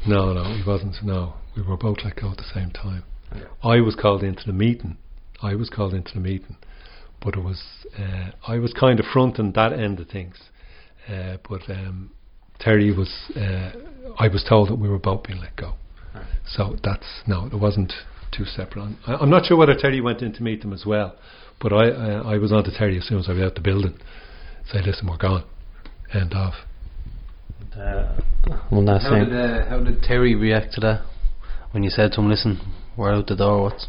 No, 0.07 0.33
no, 0.33 0.45
he 0.55 0.63
wasn't. 0.67 0.97
No, 1.03 1.35
we 1.57 1.63
were 1.63 1.77
both 1.77 1.99
let 2.05 2.17
go 2.17 2.31
at 2.31 2.39
the 2.39 2.45
same 2.55 2.71
time. 2.71 3.05
I 3.63 3.81
was 3.81 3.95
called 3.95 4.23
into 4.23 4.45
the 4.47 4.53
meeting. 4.53 4.97
I 5.43 5.55
was 5.55 5.71
called 5.71 5.95
into 5.95 6.15
the 6.15 6.21
meeting, 6.21 6.57
but 7.23 7.35
it 7.35 7.45
was 7.45 7.63
uh, 7.99 8.31
I 8.47 8.59
was 8.59 8.73
kind 8.73 8.99
of 8.99 9.07
fronting 9.07 9.53
that 9.53 9.73
end 9.73 10.01
of 10.01 10.09
things. 10.09 10.37
Uh, 11.09 11.37
but 11.49 11.63
um, 11.71 12.11
Terry 12.59 12.95
was. 12.97 13.13
Uh, 13.37 13.73
I 14.19 14.29
was 14.29 14.45
told 14.49 14.69
that 14.69 14.77
we 14.77 14.89
were 14.89 14.99
both 14.99 15.25
being 15.25 15.41
let 15.41 15.57
go. 15.57 15.75
So 16.47 16.77
that's 16.83 17.23
no, 17.27 17.47
it 17.47 17.61
wasn't 17.61 17.93
two 18.33 18.45
separate. 18.45 18.97
I, 19.07 19.15
I'm 19.15 19.31
not 19.31 19.47
sure 19.47 19.57
whether 19.57 19.75
Terry 19.75 20.01
went 20.01 20.23
in 20.23 20.33
to 20.35 20.43
meet 20.43 20.63
them 20.63 20.73
as 20.73 20.85
well, 20.85 21.17
but 21.61 21.73
I 21.73 21.91
uh, 21.91 22.23
I 22.25 22.39
was 22.39 22.53
on 22.53 22.65
to 22.65 22.77
Terry 22.77 22.99
as 22.99 23.07
soon 23.07 23.19
as 23.19 23.29
I 23.29 23.33
was 23.33 23.43
out 23.43 23.55
the 23.55 23.61
building. 23.61 23.99
Say, 24.73 24.81
listen, 24.85 25.09
we're 25.09 25.17
gone. 25.17 25.45
End 26.13 26.33
of. 26.35 26.53
Uh, 27.77 28.17
one 28.71 28.87
last 28.87 29.05
How 29.05 29.11
thing. 29.11 29.25
did, 29.27 29.35
uh, 29.35 29.69
how 29.69 29.81
did 29.81 30.03
Terry 30.03 30.35
react 30.35 30.73
to 30.75 30.81
that 30.81 31.03
when 31.71 31.83
you 31.83 31.91
said 31.91 32.13
to 32.13 32.21
him, 32.21 32.29
"Listen, 32.29 32.61
we're 32.97 33.13
out 33.13 33.27
the 33.27 33.37
door"? 33.37 33.63
What's 33.65 33.87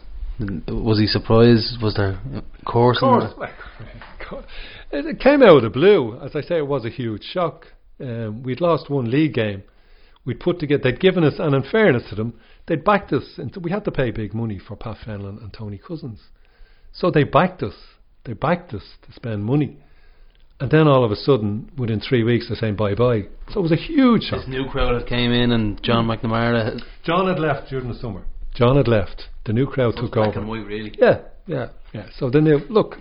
was 0.68 0.99
he 0.99 1.08
surprised? 1.08 1.82
Was 1.82 1.95
there 1.95 2.20
a 2.34 2.66
course? 2.66 2.99
Of 3.02 3.32
course, 4.28 4.45
it, 4.91 5.06
it 5.06 5.20
came 5.20 5.44
out 5.44 5.58
of 5.58 5.64
the 5.64 5.70
blue. 5.70 6.20
As 6.22 6.36
I 6.36 6.41
say, 6.41 6.58
it 6.58 6.68
was 6.68 6.86
a 6.86 6.90
huge 6.90 7.24
shock. 7.24 7.68
Um, 7.99 8.44
we'd 8.44 8.62
lost 8.62 8.90
one 8.90 9.10
league 9.10 9.34
game. 9.34 9.64
We'd 10.26 10.40
put 10.40 10.60
together. 10.60 10.84
They'd 10.84 10.99
given 10.99 11.24
us, 11.24 11.36
and 11.40 11.56
in 11.56 11.64
fairness 11.64 12.10
to 12.10 12.16
them, 12.16 12.40
they'd 12.68 12.84
backed 12.84 13.14
us. 13.14 13.38
And 13.38 13.56
we 13.58 13.72
had 13.72 13.86
to 13.86 13.91
pay 13.91 14.12
big 14.12 14.34
money 14.34 14.60
for 14.60 14.76
Pat 14.76 14.98
Fenlon 15.06 15.41
and 15.41 15.53
Tony 15.53 15.80
Cousins, 15.80 16.20
so 16.91 17.10
they 17.12 17.24
backed 17.24 17.64
us. 17.64 17.76
They 18.26 18.34
backed 18.34 18.74
us 18.74 18.84
to 19.06 19.14
spend 19.14 19.44
money. 19.45 19.78
And 20.62 20.70
then 20.70 20.88
all 20.88 21.04
of 21.04 21.12
a 21.12 21.16
sudden, 21.16 21.72
within 21.76 22.00
three 22.00 22.24
weeks, 22.24 22.48
they're 22.48 22.56
saying 22.56 22.76
bye 22.76 22.94
bye. 22.94 23.24
So 23.50 23.60
it 23.60 23.64
was 23.64 23.72
a 23.72 23.76
huge 23.76 24.24
shock. 24.24 24.42
This 24.42 24.48
new 24.48 24.70
crowd 24.70 25.02
that 25.02 25.08
came 25.08 25.32
in 25.32 25.52
and 25.52 25.82
John 25.82 26.06
McNamara. 26.06 26.80
John 27.04 27.28
had 27.28 27.40
left 27.40 27.72
during 27.72 27.88
the 27.88 27.98
summer. 27.98 28.24
John 28.54 28.78
had 28.78 28.88
left. 28.88 29.24
The 29.46 29.54
new 29.54 29.66
crowd 29.66 29.96
took 29.98 30.12
black 30.12 30.30
over. 30.30 30.40
and 30.40 30.48
white, 30.48 30.66
really. 30.68 30.94
Yeah, 31.00 31.22
yeah, 31.48 31.70
yeah. 31.94 32.10
So 32.16 32.30
then 32.30 32.44
they 32.44 32.54
look, 32.70 32.98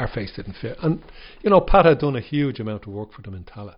our 0.00 0.08
face 0.08 0.32
didn't 0.34 0.56
fit, 0.60 0.76
and 0.82 1.02
you 1.42 1.50
know 1.50 1.60
Pat 1.60 1.84
had 1.84 2.00
done 2.00 2.16
a 2.16 2.20
huge 2.20 2.58
amount 2.58 2.82
of 2.88 2.92
work 2.92 3.12
for 3.12 3.22
them 3.22 3.34
in 3.34 3.44
Tallaght, 3.44 3.76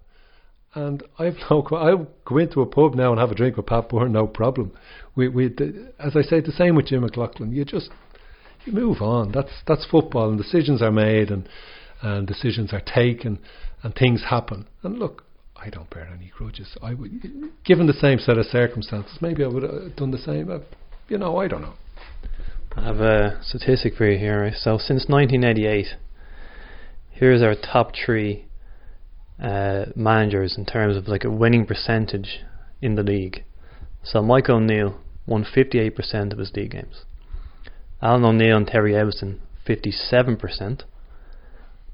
and 0.75 1.03
I've 1.19 1.37
no, 1.51 1.67
I 1.73 2.07
go 2.25 2.39
into 2.39 2.63
a 2.63 2.67
pub 2.67 2.95
now 2.95 3.11
and 3.11 3.21
have 3.21 3.31
a 3.31 3.35
drink 3.35 3.59
with 3.59 3.67
Pat 3.67 3.91
Byrne, 3.91 4.13
no 4.13 4.27
problem. 4.27 4.73
We, 5.15 5.29
we, 5.29 5.47
as 5.99 6.17
I 6.17 6.23
say, 6.23 6.41
the 6.41 6.53
same 6.53 6.75
with 6.75 6.87
Jim 6.87 7.03
McLaughlin. 7.03 7.53
You 7.53 7.67
just 7.67 7.91
you 8.65 8.73
move 8.73 9.03
on. 9.03 9.33
That's 9.33 9.53
that's 9.67 9.85
football, 9.85 10.31
and 10.31 10.39
decisions 10.39 10.81
are 10.81 10.91
made, 10.93 11.31
and 11.31 11.47
and 12.03 12.27
decisions 12.27 12.73
are 12.73 12.81
taken, 12.81 13.39
and 13.83 13.95
things 13.95 14.25
happen. 14.29 14.67
And 14.83 14.99
look, 14.99 15.25
I 15.57 15.71
don't 15.71 15.89
bear 15.91 16.07
any 16.07 16.31
grudges. 16.37 16.77
I 16.83 16.95
would, 16.95 17.21
given 17.65 17.87
the 17.87 17.93
same 17.93 18.19
set 18.19 18.39
of 18.39 18.47
circumstances, 18.47 19.19
maybe 19.21 19.45
I 19.45 19.49
would 19.49 19.63
have 19.63 19.97
done 19.97 20.11
the 20.11 20.19
same. 20.19 20.51
You 21.09 21.19
know, 21.19 21.39
I 21.39 21.49
don't 21.49 21.63
know. 21.63 21.75
I 22.77 22.83
have 22.85 23.01
a 23.01 23.41
statistic 23.43 23.95
for 23.95 24.07
you 24.11 24.19
here. 24.19 24.53
So 24.55 24.77
since 24.77 25.07
1988, 25.09 25.87
here's 27.11 27.43
our 27.43 27.55
top 27.55 27.93
three 27.95 28.45
uh, 29.43 29.87
managers 29.95 30.57
in 30.59 30.67
terms 30.67 30.97
of 30.97 31.09
like 31.09 31.25
a 31.25 31.31
winning 31.31 31.65
percentage 31.65 32.41
in 32.83 32.95
the 32.95 33.03
league. 33.03 33.45
So 34.05 34.23
Mike 34.23 34.49
O'Neill 34.49 34.99
won 35.27 35.45
58% 35.45 36.33
of 36.33 36.39
his 36.39 36.53
league 36.55 36.73
games. 36.73 37.05
Alan 38.03 38.25
O'Neill 38.25 38.59
and 38.59 38.67
Terry 38.67 38.93
Eviston 38.93 39.41
57%. 39.67 40.83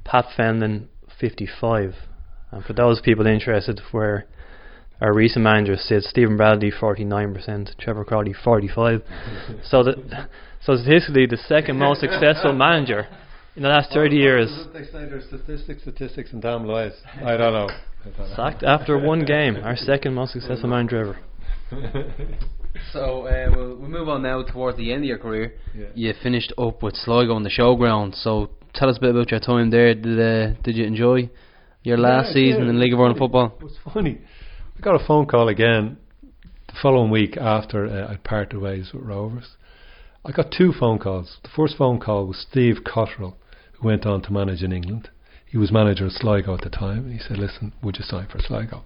Pat 0.04 0.26
Fenlon 0.36 0.88
55. 1.20 1.94
And 2.50 2.64
for 2.64 2.72
those 2.72 3.00
people 3.00 3.26
interested, 3.26 3.80
where 3.92 4.26
our 5.00 5.12
recent 5.12 5.42
manager 5.42 5.76
said 5.76 6.02
Stephen 6.02 6.36
Bradley 6.36 6.70
49%, 6.70 7.78
Trevor 7.78 8.04
Croly 8.04 8.34
45. 8.34 9.02
so 9.64 9.82
the 9.82 10.28
so 10.60 10.76
statistically 10.76 11.26
the 11.26 11.38
second 11.48 11.78
most 11.78 12.00
successful 12.00 12.52
manager 12.52 13.08
in 13.56 13.62
the 13.64 13.68
last 13.68 13.92
30 13.92 14.16
years 14.16 14.66
They 14.72 14.84
say 14.84 15.06
there's 15.06 15.24
statistics, 15.26 15.82
statistics, 15.82 16.32
and 16.32 16.40
damn 16.40 16.66
lies. 16.66 16.92
I 17.16 17.36
don't 17.36 17.52
know. 17.52 17.68
I 17.68 18.04
don't 18.04 18.18
know. 18.18 18.34
sacked 18.36 18.62
after 18.62 18.96
one 18.98 19.24
game. 19.24 19.56
Our 19.56 19.76
second 19.76 20.14
most 20.14 20.32
successful 20.32 20.68
manager 20.68 21.16
ever. 21.70 22.04
So 22.92 23.26
uh, 23.26 23.50
we'll, 23.54 23.76
we'll 23.76 23.88
move 23.88 24.08
on 24.08 24.22
now 24.22 24.42
towards 24.42 24.76
the 24.78 24.92
end 24.92 25.04
of 25.04 25.08
your 25.08 25.18
career. 25.18 25.54
Yeah. 25.74 25.86
You 25.94 26.14
finished 26.22 26.52
up 26.58 26.82
with 26.82 26.94
Sligo 26.96 27.34
on 27.34 27.42
the 27.42 27.50
showground. 27.50 28.14
So 28.14 28.50
tell 28.74 28.89
us 28.89 28.97
a 28.99 29.01
bit 29.01 29.11
about 29.11 29.31
your 29.31 29.40
time 29.40 29.70
there. 29.70 29.94
Did 29.94 30.20
uh, 30.20 30.61
did 30.62 30.77
you 30.77 30.85
enjoy 30.85 31.31
your 31.82 31.99
last 31.99 32.28
Yeah, 32.28 32.35
season 32.35 32.65
yeah. 32.65 32.70
in 32.70 32.81
League 32.81 32.93
of 32.93 33.01
Ireland 33.01 33.19
football? 33.19 33.55
It 33.61 33.65
was 33.65 33.77
funny. 33.93 34.19
I 34.77 34.81
got 34.81 35.01
a 35.01 35.07
phone 35.07 35.27
call 35.27 35.49
again 35.49 35.99
the 36.66 36.74
following 36.81 37.11
week 37.11 37.36
after 37.36 37.86
uh, 37.86 38.11
I'd 38.11 38.24
parted 38.24 38.59
ways 38.59 38.90
with 38.93 39.05
Rovers. 39.05 39.57
I 40.24 40.32
got 40.32 40.53
two 40.57 40.73
phone 40.73 40.99
calls. 40.99 41.39
The 41.43 41.51
first 41.55 41.77
phone 41.77 41.99
call 41.99 42.27
was 42.27 42.39
Steve 42.51 42.78
Cotterill, 42.86 43.35
who 43.73 43.86
went 43.89 44.07
on 44.07 44.23
to 44.23 44.32
manage 44.32 44.62
in 44.62 44.73
England. 44.73 45.11
He 45.47 45.59
was 45.59 45.73
manager 45.73 46.07
of 46.07 46.12
Sligo 46.12 46.55
at 46.55 46.62
the 46.62 46.70
time, 46.70 47.05
and 47.05 47.12
he 47.12 47.19
said, 47.19 47.36
"Listen, 47.39 47.73
would 47.82 47.99
you 47.99 48.05
sign 48.05 48.27
for 48.28 48.39
Sligo?" 48.39 48.85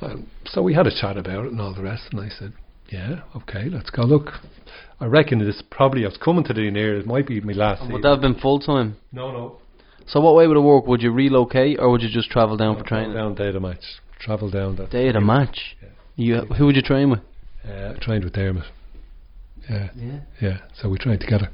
Um, 0.00 0.26
so 0.44 0.62
we 0.62 0.74
had 0.74 0.86
a 0.86 1.00
chat 1.00 1.16
about 1.16 1.46
it 1.46 1.52
and 1.52 1.60
all 1.60 1.74
the 1.74 1.82
rest, 1.82 2.04
and 2.12 2.20
I 2.20 2.28
said, 2.28 2.52
"Yeah, 2.88 3.22
okay, 3.34 3.68
let's 3.68 3.90
go." 3.90 4.02
Look, 4.02 4.30
I 5.00 5.06
reckon 5.06 5.40
it's 5.42 5.62
probably 5.70 6.04
I 6.04 6.08
was 6.08 6.16
coming 6.16 6.44
to 6.44 6.52
the 6.54 6.70
near. 6.70 6.96
It 6.98 7.06
might 7.06 7.26
be 7.26 7.40
my 7.40 7.52
last. 7.52 7.90
Would 7.90 8.02
that 8.02 8.08
have 8.10 8.20
been 8.20 8.34
full 8.38 8.60
time? 8.60 8.96
no, 9.12 9.30
no. 9.30 9.58
So 10.08 10.20
what 10.20 10.36
way 10.36 10.46
would 10.46 10.56
it 10.56 10.60
work? 10.60 10.86
Would 10.86 11.02
you 11.02 11.10
relocate 11.10 11.80
or 11.80 11.90
would 11.90 12.00
you 12.00 12.08
just 12.08 12.30
travel 12.30 12.56
down 12.56 12.78
for 12.78 12.84
training? 12.84 13.14
Down 13.14 13.34
day 13.34 13.48
of 13.48 13.54
the 13.54 13.60
match. 13.60 13.82
Travel 14.20 14.48
down 14.50 14.76
that. 14.76 14.90
Day 14.90 15.08
of 15.08 15.14
the 15.14 15.20
match. 15.20 15.76
Yeah. 15.82 15.88
You 16.14 16.40
who 16.54 16.66
would 16.66 16.76
you 16.76 16.82
train 16.82 17.10
with? 17.10 17.20
Uh, 17.68 17.94
trained 18.00 18.22
with 18.22 18.32
Dermot. 18.34 18.64
Yeah, 19.68 19.88
Yeah. 19.96 20.18
yeah. 20.40 20.58
So 20.80 20.88
we 20.88 20.98
trained 20.98 21.20
together. 21.20 21.48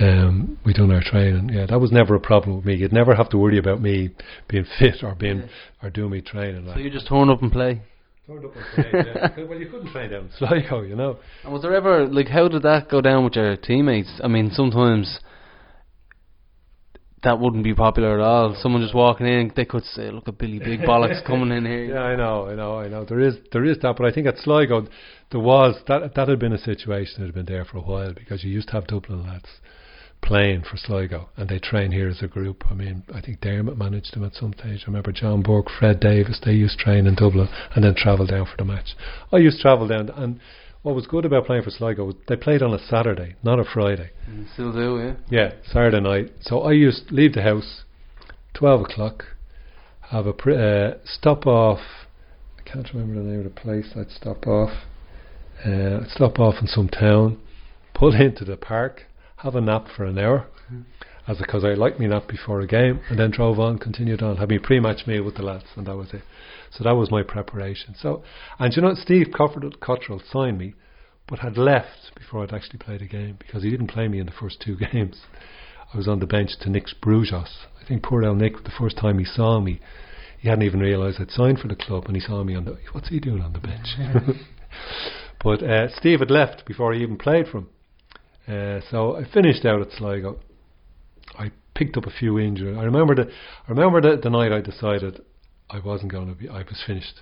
Um, 0.00 0.58
we 0.66 0.72
done 0.72 0.90
our 0.90 1.02
training. 1.02 1.50
Yeah, 1.50 1.66
that 1.66 1.78
was 1.80 1.92
never 1.92 2.16
a 2.16 2.20
problem 2.20 2.56
with 2.56 2.64
me. 2.64 2.74
You'd 2.74 2.92
never 2.92 3.14
have 3.14 3.28
to 3.28 3.38
worry 3.38 3.58
about 3.58 3.80
me 3.80 4.10
being 4.48 4.66
fit 4.80 5.04
or 5.04 5.14
being 5.14 5.48
or 5.80 5.88
doing 5.90 6.10
me 6.10 6.20
training. 6.20 6.64
So 6.64 6.70
Like. 6.72 6.80
you 6.80 6.90
just 6.90 7.06
turn 7.08 7.30
up 7.30 7.42
and 7.42 7.52
play. 7.52 7.82
Turned 8.26 8.44
up 8.46 8.52
trained, 8.74 9.06
yeah. 9.14 9.44
well, 9.44 9.58
you 9.58 9.66
couldn't 9.66 9.92
train 9.92 10.10
down 10.10 10.30
Sligo, 10.38 10.80
you 10.80 10.96
know. 10.96 11.18
And 11.42 11.52
was 11.52 11.60
there 11.60 11.74
ever 11.74 12.06
like 12.06 12.28
how 12.28 12.48
did 12.48 12.62
that 12.62 12.88
go 12.88 13.02
down 13.02 13.22
with 13.24 13.34
your 13.36 13.54
teammates? 13.56 14.18
I 14.22 14.28
mean, 14.28 14.50
sometimes 14.50 15.20
that 17.22 17.38
wouldn't 17.38 17.64
be 17.64 17.74
popular 17.74 18.18
at 18.18 18.24
all. 18.24 18.56
Someone 18.62 18.80
just 18.80 18.94
walking 18.94 19.26
in, 19.26 19.52
they 19.54 19.66
could 19.66 19.84
say, 19.84 20.10
"Look 20.10 20.26
at 20.26 20.38
Billy 20.38 20.58
Big 20.58 20.80
Bollocks 20.80 21.22
coming 21.26 21.54
in 21.54 21.66
here." 21.66 21.84
Yeah, 21.84 22.00
I 22.00 22.16
know, 22.16 22.48
I 22.48 22.54
know, 22.54 22.78
I 22.78 22.88
know. 22.88 23.04
There 23.04 23.20
is 23.20 23.34
there 23.52 23.64
is 23.66 23.78
that, 23.82 23.96
but 23.98 24.06
I 24.06 24.12
think 24.12 24.26
at 24.26 24.38
Sligo 24.38 24.86
there 25.30 25.40
was 25.40 25.76
that 25.88 26.14
that 26.14 26.28
had 26.28 26.38
been 26.38 26.54
a 26.54 26.58
situation 26.58 27.16
that 27.18 27.26
had 27.26 27.34
been 27.34 27.46
there 27.46 27.66
for 27.66 27.76
a 27.76 27.82
while 27.82 28.14
because 28.14 28.42
you 28.42 28.50
used 28.50 28.68
to 28.68 28.74
have 28.74 28.86
Dublin 28.86 29.26
lads 29.26 29.48
playing 30.24 30.62
for 30.62 30.76
Sligo 30.76 31.28
and 31.36 31.48
they 31.48 31.58
train 31.58 31.92
here 31.92 32.08
as 32.08 32.22
a 32.22 32.26
group. 32.26 32.64
I 32.70 32.74
mean, 32.74 33.04
I 33.14 33.20
think 33.20 33.40
Dermot 33.40 33.76
managed 33.78 34.14
them 34.14 34.24
at 34.24 34.34
some 34.34 34.52
stage. 34.58 34.82
I 34.84 34.86
remember 34.86 35.12
John 35.12 35.42
Burke, 35.42 35.68
Fred 35.78 36.00
Davis, 36.00 36.40
they 36.44 36.52
used 36.52 36.78
to 36.78 36.84
train 36.84 37.06
in 37.06 37.14
Dublin 37.14 37.48
and 37.74 37.84
then 37.84 37.94
travel 37.94 38.26
down 38.26 38.46
for 38.46 38.56
the 38.56 38.64
match. 38.64 38.96
I 39.32 39.36
used 39.36 39.58
to 39.58 39.62
travel 39.62 39.86
down 39.86 40.08
and 40.10 40.40
what 40.82 40.94
was 40.94 41.06
good 41.06 41.24
about 41.24 41.46
playing 41.46 41.62
for 41.62 41.70
Sligo 41.70 42.04
was 42.04 42.14
they 42.28 42.36
played 42.36 42.62
on 42.62 42.74
a 42.74 42.78
Saturday, 42.78 43.36
not 43.42 43.58
a 43.58 43.64
Friday. 43.64 44.10
Mm, 44.28 44.52
Still 44.52 44.72
do, 44.72 44.98
yeah. 44.98 45.14
Yeah, 45.30 45.52
Saturday 45.66 46.00
night. 46.00 46.32
So 46.42 46.60
I 46.60 46.72
used 46.72 47.08
to 47.08 47.14
leave 47.14 47.32
the 47.32 47.42
house, 47.42 47.84
twelve 48.52 48.82
o'clock, 48.82 49.24
have 50.10 50.26
a 50.26 50.34
pr- 50.34 50.50
uh, 50.52 50.90
stop 51.06 51.46
off. 51.46 51.80
I 52.58 52.62
can't 52.70 52.86
remember 52.92 53.14
the 53.22 53.28
name 53.28 53.38
of 53.38 53.44
the 53.44 53.60
place. 53.60 53.92
I'd 53.96 54.10
stop 54.10 54.46
off. 54.46 54.70
Uh, 55.64 56.00
I'd 56.02 56.10
stop 56.10 56.38
off 56.38 56.56
in 56.60 56.66
some 56.66 56.88
town, 56.90 57.38
pull 57.94 58.14
into 58.20 58.44
the 58.44 58.58
park, 58.58 59.04
have 59.44 59.54
a 59.54 59.60
nap 59.60 59.86
for 59.94 60.06
an 60.06 60.18
hour, 60.18 60.46
as 61.28 61.36
because 61.36 61.64
I 61.64 61.74
liked 61.74 62.00
me 62.00 62.06
nap 62.06 62.26
before 62.26 62.60
a 62.62 62.66
game, 62.66 63.00
and 63.10 63.18
then 63.18 63.30
drove 63.30 63.60
on, 63.60 63.78
continued 63.78 64.22
on, 64.22 64.38
had 64.38 64.48
me 64.48 64.58
pre-match 64.58 65.06
meal 65.06 65.22
with 65.22 65.36
the 65.36 65.42
lads, 65.42 65.66
and 65.76 65.86
that 65.86 65.96
was 65.96 66.14
it. 66.14 66.22
So 66.70 66.82
that 66.82 66.96
was 66.96 67.10
my 67.10 67.22
preparation. 67.22 67.94
So, 68.00 68.24
and 68.58 68.74
you 68.74 68.80
know, 68.80 68.94
Steve 68.94 69.28
Cotterill, 69.28 70.22
signed 70.32 70.58
me, 70.58 70.74
but 71.28 71.40
had 71.40 71.58
left 71.58 72.12
before 72.16 72.42
I'd 72.42 72.54
actually 72.54 72.78
played 72.78 73.02
a 73.02 73.06
game 73.06 73.36
because 73.38 73.62
he 73.62 73.70
didn't 73.70 73.88
play 73.88 74.08
me 74.08 74.18
in 74.18 74.26
the 74.26 74.32
first 74.32 74.62
two 74.64 74.76
games. 74.92 75.20
I 75.92 75.96
was 75.96 76.08
on 76.08 76.20
the 76.20 76.26
bench 76.26 76.52
to 76.62 76.70
Nick's 76.70 76.94
Broujos. 76.94 77.66
I 77.80 77.86
think 77.86 78.02
poor 78.02 78.24
old 78.24 78.38
Nick, 78.38 78.64
the 78.64 78.72
first 78.76 78.96
time 78.96 79.18
he 79.18 79.26
saw 79.26 79.60
me, 79.60 79.78
he 80.40 80.48
hadn't 80.48 80.64
even 80.64 80.80
realised 80.80 81.20
I'd 81.20 81.30
signed 81.30 81.58
for 81.58 81.68
the 81.68 81.76
club, 81.76 82.04
and 82.06 82.16
he 82.16 82.20
saw 82.20 82.42
me 82.42 82.54
on 82.54 82.64
the. 82.64 82.78
What's 82.92 83.10
he 83.10 83.20
doing 83.20 83.42
on 83.42 83.52
the 83.52 83.60
bench? 83.60 83.88
but 85.44 85.62
uh, 85.62 85.94
Steve 85.96 86.20
had 86.20 86.30
left 86.30 86.64
before 86.66 86.94
he 86.94 87.02
even 87.02 87.18
played 87.18 87.46
for 87.46 87.58
him. 87.58 87.68
Uh, 88.48 88.80
so 88.90 89.16
I 89.16 89.24
finished 89.32 89.64
out 89.64 89.80
at 89.80 89.88
Sligo. 89.96 90.38
I 91.38 91.50
picked 91.74 91.96
up 91.96 92.06
a 92.06 92.10
few 92.10 92.38
injuries. 92.38 92.76
I 92.78 92.82
remember 92.84 93.14
the. 93.14 93.22
I 93.66 93.70
remember 93.70 94.00
the, 94.00 94.20
the 94.22 94.30
night 94.30 94.52
I 94.52 94.60
decided 94.60 95.22
I 95.70 95.80
wasn't 95.80 96.12
going 96.12 96.28
to 96.28 96.34
be. 96.34 96.48
I 96.48 96.58
was 96.58 96.82
finished. 96.86 97.20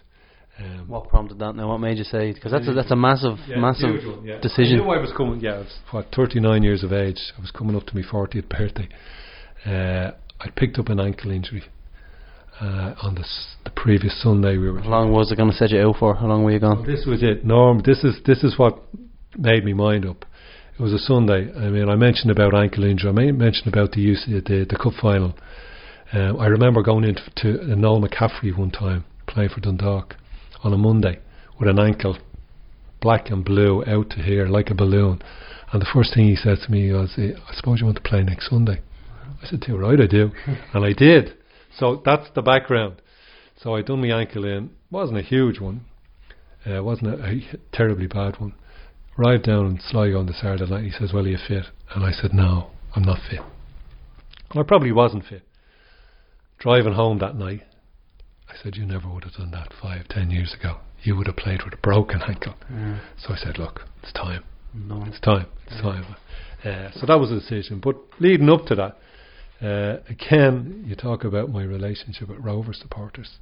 Um, 0.58 0.86
What 0.88 1.08
prompted 1.08 1.38
that? 1.38 1.54
Now, 1.54 1.68
what 1.68 1.78
made 1.78 1.96
you 1.98 2.04
say? 2.04 2.32
Because 2.32 2.52
that's 2.52 2.68
a, 2.68 2.72
that's 2.72 2.90
a 2.90 2.96
massive, 2.96 3.38
yeah, 3.46 3.56
massive 3.56 4.04
one, 4.04 4.24
yeah. 4.24 4.40
decision. 4.40 4.80
I 4.80 4.84
knew 4.84 4.90
I 4.90 4.98
was 4.98 5.12
coming. 5.16 5.40
Yeah, 5.40 5.54
I 5.54 5.58
was 5.58 5.78
what 5.92 6.08
39 6.14 6.62
years 6.62 6.82
of 6.84 6.92
age. 6.92 7.18
I 7.38 7.40
was 7.40 7.50
coming 7.50 7.76
up 7.76 7.86
to 7.86 7.94
my 7.94 8.02
40th 8.02 8.48
birthday. 8.48 8.88
Uh, 9.64 10.10
I 10.40 10.50
picked 10.54 10.78
up 10.78 10.88
an 10.88 11.00
ankle 11.00 11.30
injury 11.30 11.62
uh, 12.60 12.94
on 13.02 13.14
the 13.14 13.24
the 13.64 13.70
previous 13.70 14.20
Sunday. 14.22 14.56
We 14.56 14.70
were. 14.70 14.80
How 14.80 14.90
long 14.90 15.12
was 15.12 15.30
it 15.32 15.36
going 15.36 15.50
to 15.50 15.56
set 15.56 15.70
you 15.70 15.80
out 15.80 15.96
for? 15.98 16.14
How 16.14 16.26
long 16.26 16.44
were 16.44 16.50
you 16.50 16.60
gone? 16.60 16.84
This 16.86 17.06
was 17.06 17.22
it, 17.22 17.44
Norm. 17.44 17.80
This 17.84 18.04
is 18.04 18.16
this 18.26 18.42
is 18.42 18.58
what 18.58 18.78
made 19.38 19.64
me 19.64 19.72
mind 19.72 20.04
up. 20.04 20.24
It 20.82 20.90
was 20.90 20.94
a 20.94 20.98
Sunday. 20.98 21.48
I 21.54 21.68
mean, 21.70 21.88
I 21.88 21.94
mentioned 21.94 22.32
about 22.32 22.56
ankle 22.56 22.82
injury. 22.82 23.08
I 23.08 23.30
mentioned 23.30 23.72
about 23.72 23.92
the 23.92 24.04
UC, 24.04 24.44
the 24.48 24.66
the 24.68 24.76
cup 24.76 24.94
final. 25.00 25.32
Um, 26.12 26.40
I 26.40 26.46
remember 26.46 26.82
going 26.82 27.04
into 27.04 27.22
to 27.36 27.76
Noel 27.76 28.02
McCaffrey 28.02 28.52
one 28.58 28.72
time 28.72 29.04
playing 29.28 29.50
for 29.50 29.60
Dundalk 29.60 30.16
on 30.64 30.72
a 30.72 30.76
Monday 30.76 31.20
with 31.60 31.68
an 31.68 31.78
ankle 31.78 32.18
black 33.00 33.30
and 33.30 33.44
blue 33.44 33.84
out 33.86 34.10
to 34.10 34.22
here 34.24 34.48
like 34.48 34.70
a 34.70 34.74
balloon. 34.74 35.22
And 35.72 35.80
the 35.80 35.86
first 35.94 36.14
thing 36.14 36.26
he 36.26 36.34
said 36.34 36.58
to 36.66 36.72
me 36.72 36.92
was, 36.92 37.14
eh, 37.16 37.34
"I 37.48 37.54
suppose 37.54 37.78
you 37.78 37.86
want 37.86 37.98
to 37.98 38.02
play 38.02 38.24
next 38.24 38.50
Sunday." 38.50 38.80
I 39.40 39.46
said, 39.46 39.62
"Too 39.62 39.76
right, 39.76 40.00
I 40.00 40.08
do," 40.08 40.32
and 40.74 40.84
I 40.84 40.94
did. 40.94 41.34
So 41.78 42.02
that's 42.04 42.28
the 42.34 42.42
background. 42.42 42.94
So 43.54 43.76
I 43.76 43.82
done 43.82 44.00
my 44.00 44.18
ankle 44.18 44.44
in. 44.44 44.70
wasn't 44.90 45.18
a 45.18 45.22
huge 45.22 45.60
one. 45.60 45.82
Uh, 46.66 46.78
it 46.78 46.84
wasn't 46.84 47.14
a, 47.20 47.24
a 47.24 47.42
terribly 47.70 48.08
bad 48.08 48.40
one. 48.40 48.54
Arrived 49.18 49.44
down 49.44 49.66
in 49.66 49.80
Sligo 49.80 50.18
on 50.18 50.26
the 50.26 50.32
Saturday 50.32 50.70
night. 50.70 50.84
He 50.84 50.90
says, 50.90 51.12
"Well, 51.12 51.26
are 51.26 51.28
you 51.28 51.36
fit?" 51.36 51.66
And 51.94 52.04
I 52.04 52.12
said, 52.12 52.32
"No, 52.32 52.70
I'm 52.96 53.02
not 53.02 53.18
fit." 53.28 53.40
And 54.50 54.60
I 54.60 54.62
probably 54.62 54.92
wasn't 54.92 55.26
fit. 55.26 55.42
Driving 56.58 56.94
home 56.94 57.18
that 57.18 57.36
night, 57.36 57.62
I 58.48 58.54
said, 58.62 58.76
"You 58.76 58.86
never 58.86 59.08
would 59.08 59.24
have 59.24 59.34
done 59.34 59.50
that 59.50 59.72
five, 59.74 60.08
ten 60.08 60.30
years 60.30 60.54
ago. 60.54 60.78
You 61.02 61.16
would 61.16 61.26
have 61.26 61.36
played 61.36 61.62
with 61.62 61.74
a 61.74 61.78
broken 61.78 62.22
ankle." 62.22 62.54
So 63.18 63.34
I 63.34 63.36
said, 63.36 63.58
"Look, 63.58 63.82
it's 64.02 64.12
time. 64.12 64.44
No. 64.72 65.04
It's 65.04 65.20
time. 65.20 65.46
It's 65.66 65.80
time." 65.82 66.06
Uh, 66.64 66.90
so 66.92 67.06
that 67.06 67.18
was 67.18 67.30
a 67.30 67.40
decision. 67.40 67.80
But 67.80 67.96
leading 68.18 68.48
up 68.48 68.64
to 68.66 68.74
that, 68.76 68.96
uh, 69.60 69.98
again, 70.08 70.84
you 70.86 70.94
talk 70.94 71.24
about 71.24 71.50
my 71.50 71.64
relationship 71.64 72.28
with 72.28 72.38
Rovers 72.38 72.78
supporters. 72.80 73.38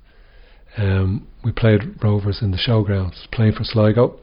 Um, 0.77 1.29
we 1.45 1.53
played 1.53 2.03
Rovers 2.03 2.43
in 2.43 2.51
the 2.51 2.57
showgrounds, 2.59 3.31
playing 3.31 3.53
for 3.53 3.65
Sligo. 3.65 4.19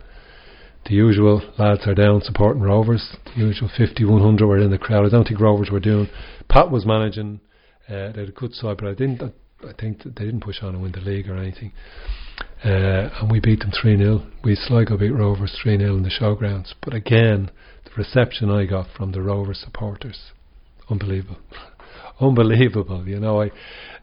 The 0.88 0.94
usual 0.94 1.42
lads 1.58 1.86
are 1.86 1.94
down 1.94 2.22
supporting 2.22 2.62
Rovers. 2.62 3.18
The 3.26 3.42
usual 3.42 3.70
50, 3.78 4.06
100 4.06 4.48
were 4.48 4.58
in 4.58 4.72
the 4.72 4.78
crowd. 4.78 5.06
I 5.06 5.10
don't 5.10 5.28
think 5.28 5.42
Rovers 5.42 5.70
were 5.70 5.82
doing. 5.82 6.08
Pat 6.50 6.72
was 6.72 6.86
managing. 6.86 7.42
Uh, 7.90 8.14
they 8.14 8.22
had 8.22 8.30
a 8.30 8.32
good 8.32 8.54
side, 8.54 8.78
but 8.78 8.88
I 8.88 8.94
didn't. 8.94 9.22
I 9.22 9.74
think 9.78 10.04
that 10.04 10.16
they 10.16 10.24
didn't 10.24 10.44
push 10.44 10.64
on 10.64 10.76
and 10.76 10.82
win 10.82 10.94
the 10.94 11.02
league 11.02 11.28
or 11.28 11.36
anything. 11.36 11.74
Uh, 12.64 13.10
and 13.20 13.30
we 13.30 13.42
beat 13.42 13.60
them 13.60 13.72
3 13.72 13.98
0. 13.98 14.26
We 14.46 14.56
Sligo 14.56 14.98
beat 14.98 15.10
Rovers 15.10 15.58
3 15.62 15.78
0 15.78 15.98
in 15.98 16.04
the 16.04 16.10
showgrounds. 16.10 16.74
But 16.82 16.94
again, 16.94 17.52
the 17.84 17.92
reception 17.98 18.50
I 18.50 18.66
got 18.66 18.88
from 18.96 19.12
the 19.12 19.22
Rovers 19.22 19.60
supporters, 19.62 20.32
unbelievable. 20.90 21.38
unbelievable. 22.22 23.06
You 23.06 23.20
know, 23.20 23.42
I, 23.42 23.52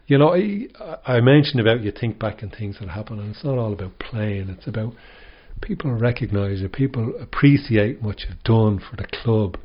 you 0.05 0.19
know, 0.19 0.35
I, 0.35 0.67
I 1.05 1.19
mentioned 1.21 1.61
about 1.61 1.81
you 1.81 1.91
think 1.91 2.19
back 2.19 2.43
and 2.43 2.51
things 2.55 2.77
that 2.79 2.89
happen, 2.89 3.19
and 3.19 3.33
it's 3.33 3.43
not 3.43 3.57
all 3.57 3.73
about 3.73 3.97
playing. 3.97 4.49
It's 4.49 4.67
about 4.67 4.93
people 5.61 5.91
recognise 5.93 6.59
you, 6.61 6.69
people 6.69 7.13
appreciate 7.19 8.01
what 8.01 8.21
you've 8.21 8.43
done 8.43 8.79
for 8.79 8.95
the 8.97 9.07
club. 9.23 9.57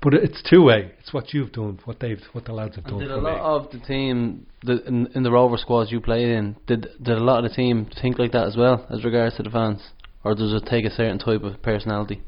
But 0.00 0.14
it's 0.14 0.40
two 0.48 0.62
way. 0.62 0.92
It's 1.00 1.12
what 1.12 1.34
you've 1.34 1.50
done, 1.52 1.80
what 1.84 1.98
they've, 1.98 2.20
what 2.32 2.44
the 2.44 2.52
lads 2.52 2.76
have 2.76 2.84
done 2.84 3.00
Did 3.00 3.10
a 3.10 3.16
lot 3.16 3.34
me. 3.34 3.40
of 3.40 3.72
the 3.72 3.84
team 3.84 4.46
the, 4.62 4.84
in, 4.86 5.08
in 5.14 5.22
the 5.24 5.30
Rover 5.32 5.56
squads 5.56 5.90
you 5.90 6.00
played 6.00 6.28
in? 6.28 6.56
Did 6.68 6.86
did 7.02 7.18
a 7.18 7.22
lot 7.22 7.44
of 7.44 7.50
the 7.50 7.56
team 7.56 7.90
think 8.00 8.18
like 8.18 8.30
that 8.32 8.46
as 8.46 8.56
well 8.56 8.86
as 8.90 9.04
regards 9.04 9.36
to 9.38 9.42
the 9.42 9.50
fans, 9.50 9.82
or 10.22 10.36
does 10.36 10.52
it 10.52 10.68
take 10.68 10.84
a 10.84 10.90
certain 10.90 11.18
type 11.18 11.42
of 11.42 11.60
personality? 11.62 12.22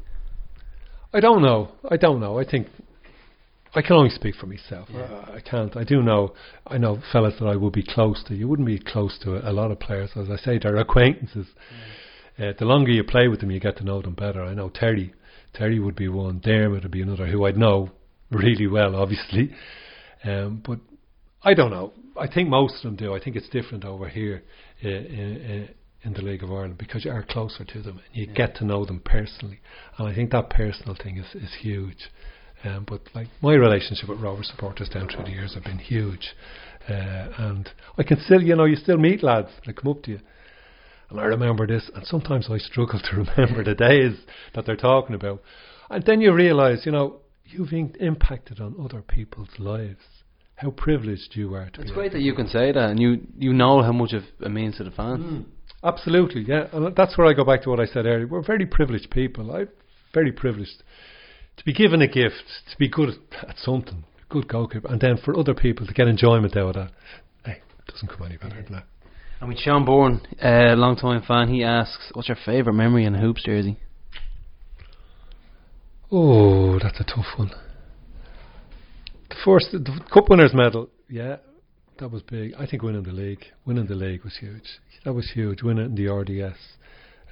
I 1.13 1.21
don't 1.21 1.41
know. 1.41 1.71
I 1.89 1.95
don't 1.95 2.19
know. 2.19 2.39
I 2.39 2.43
think 2.43 2.67
I 3.73 3.81
can 3.81 3.95
only 3.95 4.09
speak 4.09 4.35
for 4.35 4.47
myself. 4.47 4.89
I, 4.93 5.37
I 5.37 5.39
can't. 5.39 5.77
I 5.77 5.85
do 5.85 6.01
know. 6.01 6.33
I 6.67 6.77
know 6.77 7.01
fellas 7.13 7.35
that 7.39 7.45
I 7.45 7.55
would 7.55 7.73
be 7.73 7.83
close 7.83 8.21
to. 8.27 8.35
You 8.35 8.49
wouldn't 8.49 8.67
be 8.67 8.79
close 8.79 9.17
to 9.23 9.35
a, 9.35 9.49
a 9.49 9.53
lot 9.53 9.71
of 9.71 9.79
players, 9.79 10.09
as 10.17 10.29
I 10.29 10.35
say. 10.35 10.59
They're 10.61 10.75
acquaintances. 10.75 11.47
Mm. 11.47 12.00
Uh, 12.41 12.53
the 12.57 12.65
longer 12.65 12.91
you 12.91 13.03
play 13.03 13.27
with 13.27 13.41
them, 13.41 13.51
you 13.51 13.59
get 13.59 13.77
to 13.77 13.83
know 13.83 14.01
them 14.01 14.15
better. 14.15 14.43
I 14.43 14.53
know 14.53 14.69
Terry. 14.69 15.13
Terry 15.53 15.79
would 15.79 15.95
be 15.95 16.07
one. 16.07 16.39
Dermot 16.39 16.83
would 16.83 16.91
be 16.91 17.01
another, 17.01 17.27
who 17.27 17.45
I'd 17.45 17.57
know 17.57 17.91
really 18.31 18.67
well, 18.67 18.95
obviously. 18.95 19.51
Um, 20.23 20.63
but 20.65 20.79
I 21.43 21.53
don't 21.53 21.71
know. 21.71 21.93
I 22.17 22.27
think 22.27 22.49
most 22.49 22.75
of 22.77 22.83
them 22.83 22.95
do. 22.95 23.13
I 23.13 23.19
think 23.19 23.35
it's 23.35 23.49
different 23.49 23.85
over 23.85 24.07
here 24.07 24.43
uh, 24.83 24.87
in, 24.87 25.69
in 26.03 26.13
the 26.13 26.21
League 26.21 26.43
of 26.43 26.51
Ireland 26.51 26.77
because 26.77 27.05
you 27.05 27.11
are 27.11 27.23
closer 27.23 27.63
to 27.63 27.81
them 27.81 27.99
and 27.99 28.15
you 28.15 28.33
get 28.33 28.55
to 28.55 28.65
know 28.65 28.85
them 28.85 29.01
personally. 29.03 29.59
And 29.97 30.07
I 30.07 30.15
think 30.15 30.31
that 30.31 30.49
personal 30.49 30.95
thing 30.95 31.17
is, 31.17 31.35
is 31.35 31.53
huge. 31.61 32.09
Um, 32.63 32.85
but 32.87 33.01
like 33.13 33.27
my 33.41 33.53
relationship 33.53 34.09
with 34.09 34.19
Rover 34.19 34.43
supporters 34.43 34.89
down 34.89 35.09
through 35.09 35.25
the 35.25 35.31
years 35.31 35.53
have 35.55 35.63
been 35.63 35.79
huge. 35.79 36.33
Uh, 36.89 37.29
and 37.37 37.69
I 37.97 38.03
can 38.03 38.19
still, 38.23 38.41
you 38.41 38.55
know, 38.55 38.65
you 38.65 38.75
still 38.75 38.97
meet 38.97 39.23
lads 39.23 39.49
that 39.65 39.75
come 39.75 39.91
up 39.91 40.03
to 40.03 40.11
you. 40.11 40.19
And 41.11 41.19
I 41.19 41.25
remember 41.25 41.67
this, 41.67 41.91
and 41.93 42.05
sometimes 42.05 42.47
I 42.49 42.57
struggle 42.57 42.99
to 43.11 43.15
remember 43.17 43.63
the 43.63 43.75
days 43.75 44.17
that 44.55 44.65
they're 44.65 44.75
talking 44.75 45.13
about. 45.13 45.43
And 45.89 46.03
then 46.05 46.21
you 46.21 46.33
realise, 46.33 46.85
you 46.85 46.91
know, 46.91 47.17
you've 47.45 47.73
in- 47.73 47.95
impacted 47.99 48.59
on 48.61 48.75
other 48.81 49.01
people's 49.01 49.49
lives. 49.59 49.99
How 50.55 50.71
privileged 50.71 51.35
you 51.35 51.55
are 51.55 51.69
to 51.71 51.81
It's 51.81 51.91
great 51.91 52.11
that 52.13 52.21
you 52.21 52.33
can 52.35 52.47
say 52.47 52.71
that, 52.71 52.89
and 52.91 52.99
you 52.99 53.21
you 53.37 53.51
know 53.51 53.81
how 53.81 53.91
much 53.91 54.13
of 54.13 54.23
it 54.39 54.51
means 54.51 54.77
to 54.77 54.83
the 54.83 54.91
fans. 54.91 55.23
Mm. 55.23 55.45
Absolutely, 55.83 56.43
yeah. 56.47 56.67
And 56.71 56.95
that's 56.95 57.17
where 57.17 57.25
I 57.25 57.33
go 57.33 57.43
back 57.43 57.63
to 57.63 57.69
what 57.71 57.79
I 57.79 57.85
said 57.85 58.05
earlier. 58.05 58.27
We're 58.27 58.43
very 58.43 58.67
privileged 58.67 59.09
people. 59.09 59.51
I'm 59.51 59.69
very 60.13 60.31
privileged 60.31 60.83
to 61.57 61.65
be 61.65 61.73
given 61.73 62.01
a 62.01 62.07
gift, 62.07 62.43
to 62.71 62.77
be 62.77 62.87
good 62.87 63.09
at, 63.47 63.57
something, 63.57 64.03
good 64.29 64.47
goalkeeper, 64.47 64.87
and 64.87 65.01
then 65.01 65.17
for 65.17 65.37
other 65.37 65.55
people 65.55 65.87
to 65.87 65.93
get 65.93 66.07
enjoyment 66.07 66.55
out 66.55 66.75
of 66.75 66.75
that. 66.75 66.91
Hey, 67.43 67.61
it 67.79 67.91
doesn't 67.91 68.07
come 68.09 68.27
any 68.27 68.37
better 68.37 68.61
than 68.61 68.73
that. 68.73 68.85
And 69.41 69.49
with 69.49 69.57
Sean 69.57 69.83
Byrne, 69.83 70.21
a 70.39 70.73
uh, 70.73 70.75
long 70.75 70.95
time 70.95 71.23
fan, 71.23 71.49
he 71.49 71.63
asks, 71.63 72.11
"What's 72.13 72.27
your 72.27 72.37
favourite 72.45 72.75
memory 72.75 73.05
in 73.05 73.15
a 73.15 73.19
hoops 73.19 73.43
jersey?" 73.43 73.79
Oh, 76.11 76.77
that's 76.77 76.99
a 76.99 77.03
tough 77.03 77.25
one. 77.37 77.49
The 79.29 79.35
first, 79.43 79.71
the 79.71 79.99
Cup 80.13 80.29
Winners' 80.29 80.53
Medal, 80.53 80.89
yeah, 81.09 81.37
that 81.97 82.11
was 82.11 82.21
big. 82.21 82.53
I 82.59 82.67
think 82.67 82.83
winning 82.83 83.01
the 83.01 83.13
league, 83.13 83.45
winning 83.65 83.87
the 83.87 83.95
league 83.95 84.23
was 84.23 84.37
huge. 84.37 84.79
That 85.05 85.13
was 85.13 85.31
huge. 85.31 85.63
Winning 85.63 85.95
the 85.95 86.07
RDS, 86.07 86.59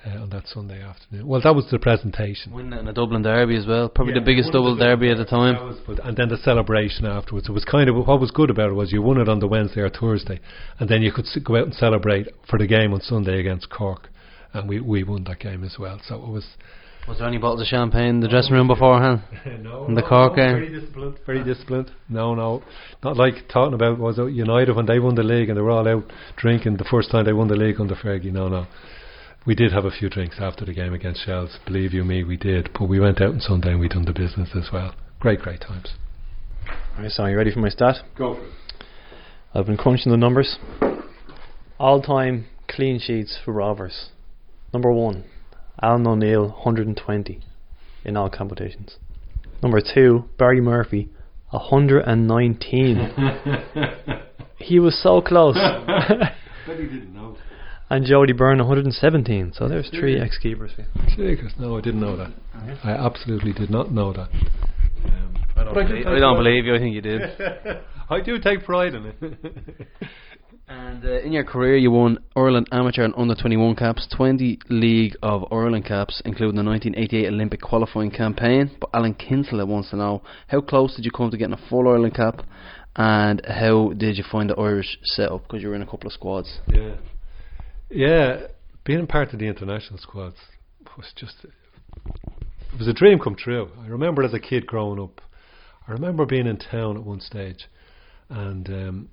uh, 0.06 0.22
on 0.22 0.30
that 0.30 0.48
Sunday 0.48 0.82
afternoon. 0.82 1.28
Well, 1.28 1.42
that 1.44 1.54
was 1.56 1.68
the 1.70 1.80
presentation. 1.80 2.54
Winning 2.54 2.88
a 2.88 2.94
Dublin 2.94 3.22
derby 3.22 3.58
as 3.58 3.66
well. 3.66 3.90
Probably 3.90 4.14
Yeah, 4.14 4.20
the 4.22 4.26
biggest 4.26 4.52
double 4.54 4.76
the- 4.76 4.84
derby 4.84 5.10
at 5.12 5.18
the 5.18 5.26
time. 5.26 5.56
was- 5.88 6.00
and 6.04 6.16
then 6.16 6.30
the 6.30 6.38
celebration 6.38 7.06
afterwards. 7.06 7.50
It 7.50 7.52
was 7.52 7.66
kind 7.66 7.90
of 7.90 7.96
what 8.08 8.20
was 8.20 8.32
good 8.32 8.50
about 8.50 8.70
it 8.70 8.74
was 8.76 8.92
you 8.92 9.02
won 9.02 9.20
it 9.20 9.28
on 9.30 9.40
the 9.40 9.48
Wednesday 9.48 9.82
or 9.82 9.90
Thursday, 9.90 10.40
and 10.80 10.88
then 10.90 11.02
you 11.02 11.12
could 11.12 11.26
go 11.44 11.58
out 11.58 11.64
and 11.66 11.74
celebrate 11.74 12.28
for 12.50 12.58
the 12.58 12.68
game 12.68 12.94
on 12.94 13.02
Sunday 13.02 13.40
against 13.40 13.70
Cork, 13.70 14.10
and 14.54 14.70
we 14.70 14.80
we 14.80 15.04
won 15.04 15.24
that 15.26 15.40
game 15.40 15.64
as 15.64 15.78
well. 15.78 16.00
So 16.08 16.16
it 16.16 16.28
was 16.30 16.46
Was 17.08 17.18
there 17.18 17.28
any 17.28 17.38
bottles 17.40 17.62
of 17.62 17.68
champagne 17.68 18.16
in 18.16 18.20
the 18.20 18.28
dressing 18.28 18.54
room 18.54 18.68
beforehand? 18.68 19.22
no, 19.62 19.86
In 19.88 19.96
the 19.96 20.02
Cork 20.04 20.36
game? 20.36 20.52
very 20.54 20.70
disciplined, 20.70 21.16
very 21.26 21.44
disciplined. 21.44 21.90
No, 22.08 22.36
no, 22.36 22.62
not 23.04 23.18
like 23.18 23.48
talking 23.48 23.74
about 23.74 23.98
was 23.98 24.20
it 24.20 24.32
United 24.32 24.76
when 24.76 24.86
they 24.86 25.00
won 25.00 25.16
the 25.16 25.24
league 25.24 25.50
and 25.50 25.58
they 25.58 25.62
were 25.62 25.72
all 25.72 25.88
out 25.88 26.04
drinking 26.38 26.78
the 26.78 26.84
first 26.84 27.10
time 27.10 27.26
they 27.26 27.34
won 27.34 27.48
the 27.48 27.56
league 27.56 27.80
under 27.82 27.96
Fergie. 27.96 28.32
No, 28.32 28.48
no. 28.48 28.68
We 29.46 29.56
did 29.56 29.72
have 29.72 29.86
a 29.86 29.92
few 29.92 30.10
drinks 30.10 30.38
after 30.40 30.66
the 30.66 30.74
game 30.74 30.94
against 30.94 31.26
Shells. 31.26 31.60
Believe 31.66 31.94
you 31.94 32.04
me, 32.04 32.24
we 32.24 32.38
did. 32.38 32.70
But 32.78 32.90
we 32.90 33.00
went 33.00 33.22
out 33.22 33.34
on 33.34 33.40
Sunday 33.40 33.72
and 33.72 33.80
we 33.80 33.88
done 33.88 34.06
the 34.06 34.14
business 34.14 34.50
as 34.56 34.70
well. 34.72 34.94
Great, 35.20 35.40
great 35.40 35.62
times. 35.62 35.94
Alright, 36.96 37.12
so 37.12 37.24
are 37.24 37.30
you 37.32 37.38
ready 37.38 37.52
for 37.52 37.60
my 37.60 37.70
stat? 37.70 37.96
Go 38.18 38.36
for 38.36 38.44
it. 38.44 38.52
I've 39.54 39.66
been 39.66 39.78
crunching 39.78 40.12
the 40.12 40.18
numbers. 40.18 40.58
All 41.80 42.02
time 42.02 42.46
clean 42.68 43.00
sheets 43.00 43.40
for 43.44 43.54
Rovers. 43.54 44.10
Number 44.74 44.92
one, 44.92 45.24
Alan 45.82 46.06
O'Neill, 46.06 46.50
120 46.50 47.42
in 48.06 48.18
all 48.18 48.30
competitions. 48.30 48.98
Number 49.64 49.82
two, 49.82 50.26
Barry 50.38 50.62
Murphy, 50.62 51.10
119. 51.50 53.14
he 54.58 54.80
was 54.80 55.02
so 55.02 55.22
close. 55.22 55.58
But 56.68 56.78
he 56.78 56.84
didn't 56.84 57.16
know. 57.16 57.36
And 57.90 58.06
Jody 58.06 58.34
Byrne, 58.34 58.58
117. 58.60 59.54
So 59.56 59.68
there's 59.68 59.90
three 59.90 60.20
ex 60.20 60.38
keepers. 60.38 60.72
Jeekers, 61.16 61.54
no, 61.60 61.78
I 61.78 61.82
didn't 61.82 62.02
know 62.02 62.16
that. 62.18 62.32
I 62.84 62.92
absolutely 62.92 63.54
did 63.54 63.70
not 63.70 63.92
know 63.92 64.14
that. 64.14 64.30
Um, 65.06 65.36
I 65.56 65.64
don't, 65.64 65.74
But 65.74 65.78
I 65.78 65.88
do 65.88 65.88
believe, 65.90 66.06
take 66.06 66.08
I 66.14 66.20
don't 66.20 66.36
pride- 66.36 66.44
believe 66.44 66.66
you. 66.66 66.76
I 66.76 66.80
think 66.80 66.96
you 66.96 67.02
did. 67.02 67.22
I 68.10 68.22
do 68.22 68.40
take 68.40 68.64
pride 68.66 68.94
in 68.96 69.06
it. 69.06 69.16
And 70.72 71.04
uh, 71.04 71.22
in 71.22 71.32
your 71.32 71.44
career, 71.44 71.78
you 71.78 71.90
won 71.90 72.20
Ireland 72.36 72.68
amateur 72.72 73.04
and 73.04 73.16
under 73.18 73.34
21 73.34 73.76
caps, 73.76 74.08
20 74.16 74.60
League 74.70 75.16
of 75.24 75.46
Ireland 75.52 75.86
caps, 75.86 76.22
including 76.26 76.58
the 76.58 76.64
1988 76.70 77.28
Olympic 77.28 77.60
qualifying 77.60 78.12
campaign. 78.12 78.70
But 78.80 78.92
Alan 78.94 79.16
Kinsella 79.16 79.66
wants 79.66 79.90
to 79.90 79.96
know 79.96 80.22
how 80.48 80.62
close 80.62 80.96
did 80.96 81.06
you 81.06 81.12
come 81.12 81.32
to 81.32 81.38
getting 81.38 81.56
a 81.56 81.70
full 81.70 81.88
Ireland 81.88 82.14
cap, 82.14 82.42
and 82.96 83.42
how 83.48 83.94
did 83.98 84.16
you 84.20 84.24
find 84.32 84.48
the 84.52 84.56
Irish 84.60 85.00
setup? 85.02 85.42
Because 85.48 85.64
you 85.64 85.70
were 85.70 85.76
in 85.76 85.82
a 85.82 85.88
couple 85.88 86.06
of 86.06 86.14
squads. 86.14 86.60
Yeah, 86.68 86.98
yeah. 87.90 88.48
Being 88.86 89.08
part 89.08 89.34
of 89.34 89.40
the 89.40 89.48
international 89.48 90.00
squads 90.00 90.38
was 90.98 91.12
just 91.16 91.36
it 91.44 92.78
was 92.78 92.88
a 92.88 92.94
dream 92.94 93.20
come 93.20 93.36
true. 93.36 93.70
I 93.82 93.88
remember 93.88 94.24
as 94.24 94.34
a 94.34 94.40
kid 94.40 94.66
growing 94.66 95.00
up. 95.00 95.22
I 95.88 95.92
remember 95.92 96.26
being 96.26 96.48
in 96.48 96.58
town 96.58 96.98
at 96.98 97.04
one 97.04 97.20
stage, 97.20 97.68
and 98.30 98.68
um, 98.70 99.10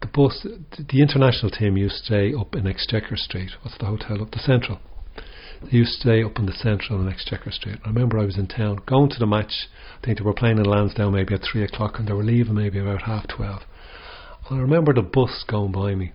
the 0.00 0.08
bus, 0.08 0.44
the 0.44 1.00
international 1.00 1.50
team 1.50 1.76
used 1.76 1.98
to 1.98 2.04
stay 2.04 2.34
up 2.34 2.54
in 2.54 2.66
Exchequer 2.66 3.16
Street. 3.16 3.50
What's 3.62 3.78
the 3.78 3.86
hotel 3.86 4.20
up 4.22 4.32
the 4.32 4.40
Central? 4.40 4.80
They 5.62 5.78
used 5.78 5.94
to 5.94 6.00
stay 6.00 6.22
up 6.22 6.38
in 6.38 6.46
the 6.46 6.52
Central 6.52 7.00
in 7.00 7.08
Exchequer 7.08 7.52
Street. 7.52 7.78
I 7.84 7.88
remember 7.88 8.18
I 8.18 8.24
was 8.24 8.36
in 8.36 8.48
town 8.48 8.80
going 8.86 9.10
to 9.10 9.18
the 9.18 9.26
match. 9.26 9.68
I 10.02 10.04
think 10.04 10.18
they 10.18 10.24
were 10.24 10.34
playing 10.34 10.58
in 10.58 10.64
Lansdowne 10.64 11.14
maybe 11.14 11.34
at 11.34 11.42
three 11.42 11.62
o'clock, 11.62 11.98
and 11.98 12.08
they 12.08 12.12
were 12.12 12.24
leaving 12.24 12.54
maybe 12.54 12.80
about 12.80 13.02
half 13.02 13.26
twelve. 13.28 13.62
And 14.50 14.58
I 14.58 14.62
remember 14.62 14.92
the 14.92 15.02
bus 15.02 15.44
going 15.48 15.72
by 15.72 15.94
me. 15.94 16.12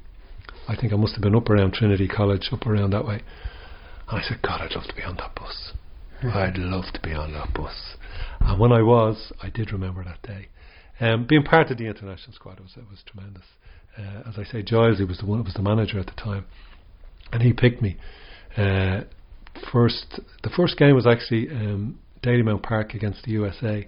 I 0.69 0.75
think 0.79 0.93
I 0.93 0.97
must 0.97 1.13
have 1.15 1.23
been 1.23 1.35
up 1.35 1.49
around 1.49 1.73
Trinity 1.73 2.07
College, 2.07 2.49
up 2.51 2.67
around 2.67 2.91
that 2.91 3.03
way. 3.03 3.23
And 4.07 4.19
I 4.19 4.21
said, 4.21 4.39
God, 4.43 4.61
I'd 4.61 4.75
love 4.75 4.87
to 4.87 4.95
be 4.95 5.01
on 5.01 5.15
that 5.17 5.33
bus. 5.33 5.71
I'd 6.21 6.59
love 6.59 6.85
to 6.93 6.99
be 7.01 7.11
on 7.11 7.33
that 7.33 7.55
bus. 7.55 7.95
And 8.39 8.59
when 8.59 8.71
I 8.71 8.83
was, 8.83 9.33
I 9.41 9.49
did 9.49 9.71
remember 9.71 10.03
that 10.03 10.21
day. 10.21 10.49
Um, 10.99 11.25
being 11.25 11.41
part 11.41 11.71
of 11.71 11.79
the 11.79 11.87
international 11.87 12.35
squad 12.35 12.59
was 12.59 12.73
it 12.77 12.83
was 12.87 12.99
tremendous. 13.03 13.45
Uh, 13.97 14.29
as 14.29 14.35
I 14.37 14.43
say, 14.43 14.61
Giles, 14.61 14.99
he 14.99 15.05
was 15.05 15.17
the 15.17 15.25
one, 15.25 15.43
was 15.43 15.55
the 15.55 15.63
manager 15.63 15.99
at 15.99 16.05
the 16.05 16.21
time, 16.21 16.45
and 17.33 17.41
he 17.41 17.51
picked 17.51 17.81
me. 17.81 17.97
Uh, 18.55 19.01
first, 19.71 20.19
the 20.43 20.51
first 20.55 20.77
game 20.77 20.93
was 20.93 21.07
actually 21.07 21.49
um, 21.49 21.97
Dalymount 22.21 22.61
Park 22.61 22.93
against 22.93 23.23
the 23.23 23.31
USA. 23.31 23.87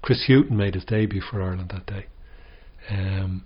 Chris 0.00 0.24
Hughton 0.26 0.56
made 0.56 0.74
his 0.74 0.84
debut 0.84 1.20
for 1.20 1.42
Ireland 1.42 1.70
that 1.74 1.86
day. 1.86 2.06
Um, 2.88 3.44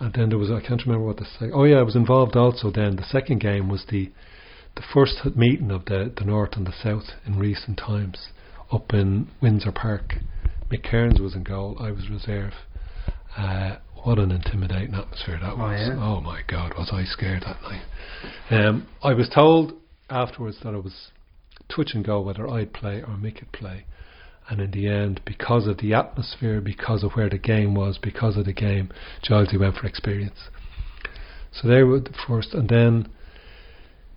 and 0.00 0.12
then 0.14 0.28
there 0.28 0.38
was 0.38 0.50
I 0.50 0.60
can't 0.60 0.84
remember 0.84 1.06
what 1.06 1.16
the 1.16 1.24
sec- 1.38 1.50
oh 1.52 1.64
yeah 1.64 1.76
I 1.78 1.82
was 1.82 1.96
involved 1.96 2.36
also 2.36 2.70
then. 2.70 2.96
The 2.96 3.04
second 3.04 3.40
game 3.40 3.68
was 3.68 3.84
the 3.90 4.10
the 4.74 4.82
first 4.92 5.24
meeting 5.36 5.70
of 5.70 5.86
the 5.86 6.12
the 6.16 6.24
north 6.24 6.52
and 6.56 6.66
the 6.66 6.72
south 6.82 7.10
in 7.26 7.38
recent 7.38 7.78
times 7.78 8.28
up 8.72 8.92
in 8.92 9.28
Windsor 9.40 9.72
Park. 9.72 10.14
Mick 10.70 10.84
Kearns 10.84 11.20
was 11.20 11.34
in 11.34 11.44
goal. 11.44 11.76
I 11.78 11.92
was 11.92 12.10
reserve. 12.10 12.52
Uh, 13.36 13.76
what 14.02 14.18
an 14.18 14.30
intimidating 14.30 14.94
atmosphere 14.94 15.38
that 15.40 15.56
was. 15.56 15.80
yeah. 15.80 16.02
oh 16.02 16.20
my 16.20 16.40
god 16.48 16.72
was 16.76 16.90
I 16.92 17.04
scared 17.04 17.42
that 17.42 17.60
night. 17.62 17.84
Um, 18.50 18.86
I 19.02 19.14
was 19.14 19.28
told 19.28 19.74
afterwards 20.10 20.58
that 20.62 20.74
it 20.74 20.82
was 20.84 21.10
touch 21.74 21.90
and 21.94 22.04
go 22.04 22.20
whether 22.20 22.48
I'd 22.48 22.72
play 22.72 22.98
or 23.02 23.16
Mick 23.16 23.40
would 23.40 23.52
play 23.52 23.84
and 24.48 24.60
in 24.60 24.70
the 24.70 24.88
end, 24.88 25.20
because 25.24 25.66
of 25.66 25.78
the 25.78 25.94
atmosphere, 25.94 26.60
because 26.60 27.02
of 27.02 27.12
where 27.12 27.28
the 27.28 27.38
game 27.38 27.74
was, 27.74 27.98
because 27.98 28.36
of 28.36 28.44
the 28.44 28.52
game, 28.52 28.90
Gilesy 29.28 29.58
went 29.58 29.76
for 29.76 29.86
experience. 29.86 30.38
So 31.52 31.68
they 31.68 31.82
were 31.82 32.00
the 32.00 32.14
first, 32.28 32.54
and 32.54 32.68
then, 32.68 33.08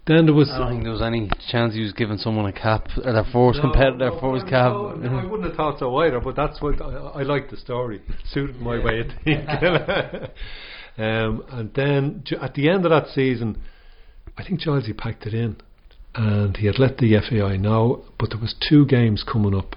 then 0.06 0.26
there 0.26 0.36
was. 0.36 0.50
I 0.52 0.60
don't 0.60 0.70
think 0.70 0.84
there 0.84 0.92
was 0.92 1.02
any 1.02 1.32
chance 1.50 1.74
he 1.74 1.82
was 1.82 1.94
giving 1.94 2.18
someone 2.18 2.46
a 2.46 2.54
cap, 2.54 2.90
or 3.04 3.14
their 3.14 3.26
first 3.32 3.62
competitor, 3.62 4.10
no, 4.10 4.20
first 4.20 4.46
no, 4.46 4.52
cap. 4.52 4.72
no, 4.72 4.96
no, 4.96 5.18
I 5.18 5.26
wouldn't 5.26 5.48
have 5.50 5.56
thought 5.56 5.80
so 5.80 5.96
either, 5.98 6.20
but 6.20 6.36
that's 6.36 6.62
what 6.62 6.82
I, 6.82 6.96
I 6.96 7.24
like 7.24 7.50
the 7.50 7.58
story. 7.58 8.02
It 8.08 8.16
suited 8.32 8.58
my 8.58 8.84
way 8.84 9.00
of 9.00 9.08
thinking. 9.24 9.48
um, 10.98 11.44
and 11.50 11.74
then 11.74 12.24
at 12.40 12.54
the 12.54 12.70
end 12.70 12.86
of 12.86 12.92
that 12.92 13.08
season, 13.08 13.60
I 14.38 14.44
think 14.44 14.62
Gilesy 14.62 14.96
packed 14.96 15.26
it 15.26 15.34
in, 15.34 15.58
and 16.14 16.58
he 16.58 16.68
had 16.68 16.78
let 16.78 16.98
the 16.98 17.18
FAI 17.18 17.58
know, 17.58 18.06
but 18.20 18.30
there 18.32 18.40
was 18.40 18.54
two 18.68 18.86
games 18.86 19.24
coming 19.24 19.56
up. 19.56 19.76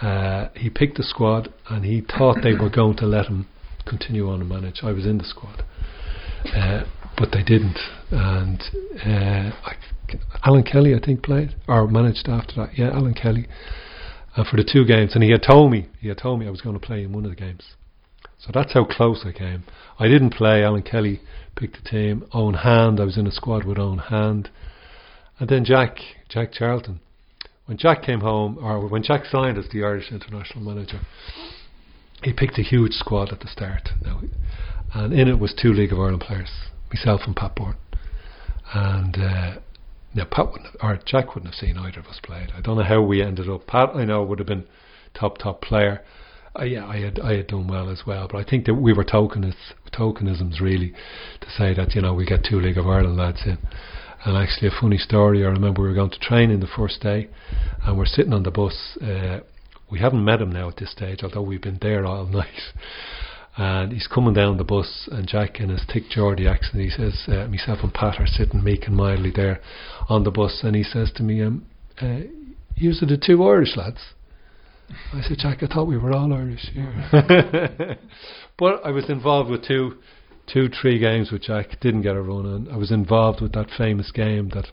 Uh, 0.00 0.48
he 0.56 0.70
picked 0.70 0.96
the 0.96 1.02
squad, 1.02 1.52
and 1.68 1.84
he 1.84 2.00
thought 2.00 2.38
they 2.42 2.54
were 2.54 2.70
going 2.70 2.96
to 2.96 3.06
let 3.06 3.26
him 3.26 3.46
continue 3.86 4.30
on 4.30 4.40
and 4.40 4.48
manage. 4.48 4.80
I 4.82 4.92
was 4.92 5.04
in 5.04 5.18
the 5.18 5.24
squad, 5.24 5.62
uh, 6.54 6.84
but 7.18 7.30
they 7.32 7.42
didn't. 7.42 7.78
And 8.10 8.62
uh, 9.04 9.52
I, 9.64 9.74
Alan 10.44 10.62
Kelly, 10.62 10.94
I 10.94 11.04
think, 11.04 11.22
played 11.22 11.54
or 11.68 11.86
managed 11.86 12.28
after 12.28 12.54
that. 12.56 12.78
Yeah, 12.78 12.90
Alan 12.90 13.14
Kelly, 13.14 13.46
uh, 14.36 14.44
for 14.48 14.56
the 14.56 14.68
two 14.70 14.84
games, 14.86 15.14
and 15.14 15.22
he 15.22 15.30
had 15.30 15.42
told 15.42 15.70
me 15.70 15.88
he 16.00 16.08
had 16.08 16.18
told 16.18 16.40
me 16.40 16.46
I 16.46 16.50
was 16.50 16.60
going 16.60 16.78
to 16.78 16.84
play 16.84 17.02
in 17.02 17.12
one 17.12 17.24
of 17.24 17.30
the 17.30 17.36
games. 17.36 17.74
So 18.38 18.50
that's 18.54 18.72
how 18.72 18.84
close 18.84 19.24
I 19.26 19.32
came. 19.32 19.64
I 19.98 20.08
didn't 20.08 20.32
play. 20.32 20.64
Alan 20.64 20.82
Kelly 20.82 21.20
picked 21.56 21.76
the 21.82 21.90
team. 21.90 22.24
Eoin 22.32 22.62
Hand, 22.62 22.98
I 22.98 23.04
was 23.04 23.18
in 23.18 23.26
a 23.26 23.32
squad 23.32 23.64
with 23.64 23.76
Eoin 23.76 24.08
Hand, 24.08 24.48
and 25.38 25.48
then 25.48 25.64
Jack 25.64 25.98
Jack 26.28 26.52
Charlton. 26.52 27.00
When 27.70 27.78
Jack 27.78 28.02
came 28.02 28.18
home, 28.18 28.58
or 28.60 28.84
when 28.88 29.04
Jack 29.04 29.26
signed 29.26 29.56
as 29.56 29.68
the 29.68 29.84
Irish 29.84 30.10
international 30.10 30.64
manager, 30.64 30.98
he 32.20 32.32
picked 32.32 32.58
a 32.58 32.62
huge 32.62 32.94
squad 32.94 33.32
at 33.32 33.38
the 33.38 33.46
start. 33.46 33.90
Now, 34.02 34.22
and 34.92 35.12
in 35.12 35.28
it 35.28 35.38
was 35.38 35.54
two 35.54 35.72
League 35.72 35.92
of 35.92 36.00
Ireland 36.00 36.22
players, 36.22 36.50
myself 36.92 37.20
and 37.26 37.36
Pat 37.36 37.54
Byrne. 37.54 37.76
And 38.74 39.16
uh, 39.16 39.60
now 40.16 40.24
Pat 40.28 40.46
wouldn't 40.50 40.66
have, 40.66 40.76
or 40.82 40.98
Jack 41.06 41.36
wouldn't 41.36 41.54
have 41.54 41.60
seen 41.60 41.78
either 41.78 42.00
of 42.00 42.06
us 42.06 42.18
play. 42.20 42.48
I 42.52 42.60
don't 42.60 42.76
know 42.76 42.82
how 42.82 43.02
we 43.02 43.22
ended 43.22 43.48
up. 43.48 43.68
Pat, 43.68 43.90
I 43.94 44.04
know, 44.04 44.24
would 44.24 44.40
have 44.40 44.48
been 44.48 44.66
top 45.14 45.38
top 45.38 45.62
player. 45.62 46.02
Uh, 46.58 46.64
yeah, 46.64 46.84
I 46.84 46.98
had 46.98 47.20
I 47.20 47.36
had 47.36 47.46
done 47.46 47.68
well 47.68 47.88
as 47.88 48.02
well, 48.04 48.26
but 48.26 48.38
I 48.38 48.42
think 48.42 48.66
that 48.66 48.74
we 48.74 48.92
were 48.92 49.04
tokenis, 49.04 49.54
tokenisms 49.92 50.60
really 50.60 50.92
to 51.40 51.50
say 51.56 51.72
that 51.74 51.94
you 51.94 52.02
know 52.02 52.14
we 52.14 52.26
get 52.26 52.42
two 52.42 52.58
League 52.58 52.78
of 52.78 52.88
Ireland 52.88 53.16
lads 53.16 53.42
in. 53.46 53.58
And 54.24 54.36
actually, 54.36 54.68
a 54.68 54.80
funny 54.80 54.98
story. 54.98 55.44
I 55.44 55.48
remember 55.48 55.82
we 55.82 55.88
were 55.88 55.94
going 55.94 56.10
to 56.10 56.18
training 56.18 56.60
the 56.60 56.66
first 56.66 57.00
day, 57.00 57.28
and 57.84 57.96
we're 57.96 58.06
sitting 58.06 58.32
on 58.32 58.42
the 58.42 58.50
bus. 58.50 58.98
Uh, 59.02 59.40
we 59.90 59.98
haven't 59.98 60.24
met 60.24 60.42
him 60.42 60.52
now 60.52 60.68
at 60.68 60.76
this 60.76 60.92
stage, 60.92 61.20
although 61.22 61.42
we've 61.42 61.62
been 61.62 61.78
there 61.80 62.04
all 62.04 62.26
night. 62.26 62.60
And 63.56 63.92
he's 63.92 64.06
coming 64.06 64.34
down 64.34 64.58
the 64.58 64.64
bus, 64.64 65.08
and 65.10 65.26
Jack 65.26 65.58
in 65.58 65.70
his 65.70 65.82
thick 65.92 66.04
Geordie 66.10 66.46
accent, 66.46 66.82
he 66.82 66.90
says, 66.90 67.24
uh, 67.28 67.46
"Myself 67.48 67.78
and 67.82 67.92
Pat 67.92 68.20
are 68.20 68.26
sitting 68.26 68.62
meek 68.62 68.86
and 68.86 68.96
mildly 68.96 69.32
there 69.34 69.60
on 70.08 70.24
the 70.24 70.30
bus," 70.30 70.60
and 70.62 70.76
he 70.76 70.82
says 70.82 71.10
to 71.16 71.22
me, 71.22 71.42
um, 71.42 71.66
uh, 72.00 72.20
"Yous 72.76 73.02
are 73.02 73.06
the 73.06 73.16
two 73.16 73.42
Irish 73.42 73.76
lads." 73.76 74.00
I 75.12 75.22
said, 75.22 75.38
Jack, 75.38 75.62
I 75.62 75.66
thought 75.66 75.86
we 75.86 75.98
were 75.98 76.12
all 76.12 76.32
Irish 76.32 76.68
here. 76.72 76.92
but 78.58 78.84
I 78.84 78.90
was 78.90 79.08
involved 79.08 79.50
with 79.50 79.64
two, 79.66 79.98
two, 80.52 80.68
three 80.68 80.98
games 80.98 81.30
which 81.30 81.48
I 81.48 81.66
Didn't 81.80 82.02
get 82.02 82.16
a 82.16 82.22
run 82.22 82.46
in. 82.46 82.68
I 82.72 82.76
was 82.76 82.90
involved 82.90 83.40
with 83.40 83.52
that 83.52 83.70
famous 83.76 84.10
game 84.10 84.50
that 84.50 84.66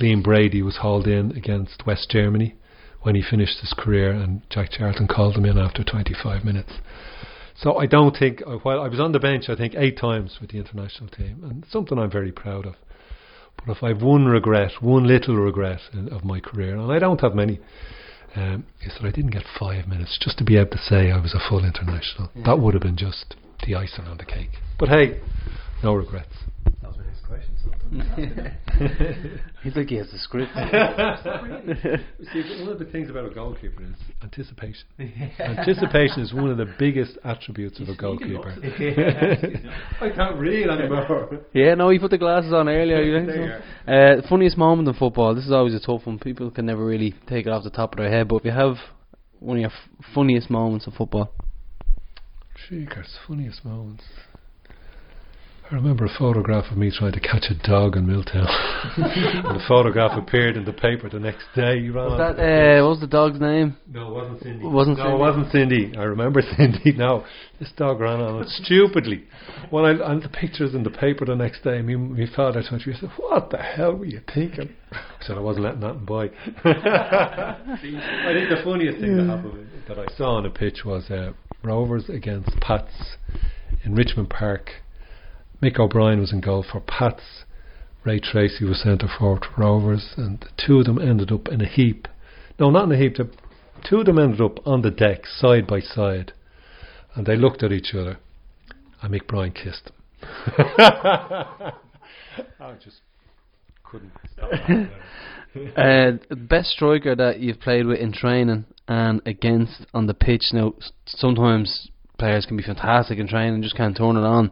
Liam 0.00 0.22
Brady 0.22 0.62
was 0.62 0.78
hauled 0.78 1.06
in 1.06 1.32
against 1.32 1.86
West 1.86 2.10
Germany 2.10 2.54
when 3.02 3.14
he 3.14 3.22
finished 3.22 3.60
his 3.60 3.74
career, 3.76 4.12
and 4.12 4.42
Jack 4.48 4.70
Charlton 4.70 5.08
called 5.08 5.36
him 5.36 5.44
in 5.44 5.58
after 5.58 5.82
25 5.82 6.44
minutes. 6.44 6.72
So 7.56 7.76
I 7.76 7.86
don't 7.86 8.16
think, 8.16 8.42
uh, 8.46 8.56
while 8.62 8.80
I 8.80 8.88
was 8.88 9.00
on 9.00 9.12
the 9.12 9.18
bench, 9.18 9.48
I 9.48 9.56
think 9.56 9.74
eight 9.76 9.98
times 9.98 10.38
with 10.40 10.50
the 10.50 10.58
international 10.58 11.08
team, 11.10 11.42
and 11.44 11.64
something 11.70 11.98
I'm 11.98 12.10
very 12.10 12.32
proud 12.32 12.66
of. 12.66 12.74
But 13.56 13.76
if 13.76 13.82
I've 13.82 14.02
one 14.02 14.26
regret, 14.26 14.72
one 14.80 15.04
little 15.04 15.36
regret 15.36 15.80
in, 15.92 16.08
of 16.08 16.24
my 16.24 16.40
career, 16.40 16.76
and 16.76 16.90
I 16.90 16.98
don't 16.98 17.20
have 17.20 17.34
many, 17.34 17.60
um, 18.34 18.64
is 18.82 18.94
that 18.94 19.06
I 19.06 19.10
didn't 19.10 19.32
get 19.32 19.44
five 19.58 19.86
minutes 19.86 20.18
just 20.20 20.38
to 20.38 20.44
be 20.44 20.56
able 20.56 20.70
to 20.70 20.78
say 20.78 21.10
I 21.10 21.20
was 21.20 21.34
a 21.34 21.48
full 21.48 21.64
international. 21.64 22.30
That 22.44 22.58
would 22.60 22.74
have 22.74 22.82
been 22.82 22.96
just 22.96 23.36
the 23.66 23.74
icing 23.74 24.04
on 24.06 24.18
the 24.18 24.24
cake. 24.24 24.50
But 24.78 24.88
hey, 24.88 25.20
no 25.82 25.94
regrets. 25.94 26.32
That 26.80 26.88
was 26.88 26.96
my 26.98 27.04
next 27.04 27.24
question. 27.26 27.48
He's 29.62 29.76
like 29.76 29.88
he 29.88 29.96
has 29.96 30.10
the 30.10 30.18
script. 30.18 30.50
See, 32.32 32.62
one 32.62 32.72
of 32.72 32.78
the 32.78 32.86
things 32.90 33.10
about 33.10 33.30
a 33.30 33.34
goalkeeper 33.34 33.82
is 33.82 33.94
anticipation. 34.22 34.84
anticipation 35.38 36.22
is 36.22 36.32
one 36.32 36.50
of 36.50 36.56
the 36.56 36.72
biggest 36.78 37.18
attributes 37.24 37.80
of 37.80 37.88
a 37.88 37.96
goalkeeper. 37.96 38.54
I 40.00 40.10
can't 40.10 40.38
read 40.38 40.68
anymore. 40.68 41.40
yeah, 41.52 41.74
no, 41.74 41.90
he 41.90 41.98
put 41.98 42.10
the 42.10 42.18
glasses 42.18 42.52
on 42.52 42.68
earlier. 42.68 43.02
You 43.02 43.26
think 43.26 43.50
so? 43.86 43.92
Uh, 43.92 44.28
funniest 44.28 44.56
moment 44.56 44.88
in 44.88 44.94
football. 44.94 45.34
This 45.34 45.44
is 45.44 45.52
always 45.52 45.74
a 45.74 45.80
tough 45.80 46.06
one. 46.06 46.18
People 46.18 46.50
can 46.50 46.66
never 46.66 46.84
really 46.84 47.14
take 47.28 47.46
it 47.46 47.50
off 47.50 47.62
the 47.62 47.70
top 47.70 47.92
of 47.92 47.98
their 47.98 48.10
head. 48.10 48.28
But 48.28 48.36
if 48.36 48.44
you 48.46 48.52
have 48.52 48.76
one 49.38 49.58
of 49.58 49.60
your 49.60 49.70
f- 49.70 50.06
funniest 50.14 50.48
moments 50.50 50.86
of 50.86 50.94
football, 50.94 51.32
Cheekers, 52.72 53.18
funniest 53.28 53.66
moments. 53.66 54.02
I 55.70 55.74
remember 55.74 56.06
a 56.06 56.18
photograph 56.18 56.72
of 56.72 56.78
me 56.78 56.90
trying 56.90 57.12
to 57.12 57.20
catch 57.20 57.44
a 57.50 57.68
dog 57.68 57.96
in 57.96 58.06
Milltown. 58.06 58.46
and 58.96 59.60
the 59.60 59.64
photograph 59.68 60.16
appeared 60.16 60.56
in 60.56 60.64
the 60.64 60.72
paper 60.72 61.10
the 61.10 61.20
next 61.20 61.44
day. 61.54 61.76
You 61.76 61.92
ran 61.92 62.06
was 62.06 62.18
that 62.18 62.40
uh, 62.42 62.82
what 62.82 62.92
was 62.92 63.00
the 63.00 63.06
dog's 63.08 63.38
name? 63.38 63.76
No, 63.92 64.08
it 64.08 64.14
wasn't 64.14 64.42
Cindy. 64.42 64.64
It 64.64 64.70
wasn't 64.70 64.96
no, 64.96 65.04
Cindy? 65.04 65.14
it 65.14 65.18
wasn't 65.18 65.52
Cindy. 65.52 65.98
I 65.98 66.02
remember 66.04 66.40
Cindy. 66.56 66.92
No, 66.96 67.26
this 67.60 67.70
dog 67.76 68.00
ran 68.00 68.22
on 68.22 68.40
it 68.40 68.48
stupidly. 68.48 69.24
When 69.68 69.84
I 69.84 70.10
and 70.10 70.22
the 70.22 70.30
pictures 70.30 70.74
in 70.74 70.82
the 70.82 70.90
paper 70.90 71.26
the 71.26 71.36
next 71.36 71.64
day, 71.64 71.82
me, 71.82 71.96
my 71.96 72.24
father 72.34 72.62
turned 72.62 72.80
to 72.84 72.88
me 72.88 72.96
and 72.98 73.00
said, 73.02 73.10
"What 73.18 73.50
the 73.50 73.58
hell 73.58 73.96
were 73.96 74.06
you 74.06 74.22
thinking?" 74.34 74.74
I 74.92 74.98
said, 75.20 75.36
"I 75.36 75.40
wasn't 75.40 75.66
letting 75.66 75.80
that 75.80 76.06
by." 76.06 76.24
I 76.64 77.78
think 77.82 78.48
the 78.48 78.62
funniest 78.64 78.98
thing 78.98 79.18
that 79.18 79.26
happened 79.26 79.68
that 79.88 79.98
I 79.98 80.06
saw 80.16 80.36
on 80.36 80.46
a 80.46 80.50
pitch 80.50 80.86
was 80.86 81.10
uh, 81.10 81.32
Rovers 81.62 82.08
against 82.08 82.58
Pats 82.60 83.16
in 83.84 83.94
Richmond 83.94 84.30
Park. 84.30 84.70
Mick 85.62 85.78
O'Brien 85.78 86.20
was 86.20 86.32
in 86.32 86.40
goal 86.40 86.64
for 86.70 86.80
Pats. 86.80 87.44
Ray 88.04 88.18
Treacy 88.18 88.68
was 88.68 88.82
centre 88.82 89.06
forward 89.18 89.44
for 89.44 89.60
Rovers, 89.60 90.14
and 90.16 90.40
the 90.40 90.48
two 90.56 90.80
of 90.80 90.86
them 90.86 90.98
ended 90.98 91.30
up 91.30 91.48
in 91.48 91.60
a 91.60 91.68
heap. 91.68 92.08
No, 92.58 92.70
not 92.70 92.84
in 92.84 92.92
a 92.92 92.96
heap. 92.98 93.16
The 93.16 93.30
two 93.88 94.00
of 94.00 94.06
them 94.06 94.18
ended 94.18 94.40
up 94.40 94.66
on 94.66 94.82
the 94.82 94.90
deck, 94.90 95.24
side 95.26 95.66
by 95.66 95.80
side, 95.80 96.32
and 97.14 97.26
they 97.26 97.36
looked 97.36 97.62
at 97.62 97.70
each 97.70 97.94
other, 97.94 98.18
and 99.00 99.14
Mick 99.14 99.28
Bryan 99.28 99.52
kissed 99.52 99.84
them. 99.84 99.94
I 102.60 102.74
just 102.82 103.02
couldn't 103.84 104.12
stop. 104.32 104.50
laughing 104.50 104.88
at 105.76 106.14
it. 106.14 106.26
Uh, 106.30 106.34
best 106.34 106.70
striker 106.70 107.14
that 107.14 107.40
you've 107.40 107.60
played 107.60 107.86
with 107.86 107.98
in 107.98 108.12
training 108.12 108.64
and 108.92 109.22
against 109.24 109.86
on 109.94 110.06
the 110.06 110.14
pitch. 110.14 110.50
Now, 110.52 110.74
sometimes 111.06 111.88
players 112.18 112.44
can 112.44 112.58
be 112.58 112.62
fantastic 112.62 113.18
in 113.18 113.26
training 113.26 113.54
and 113.54 113.62
just 113.62 113.76
can't 113.76 113.96
turn 113.96 114.16
it 114.16 114.20
on. 114.20 114.50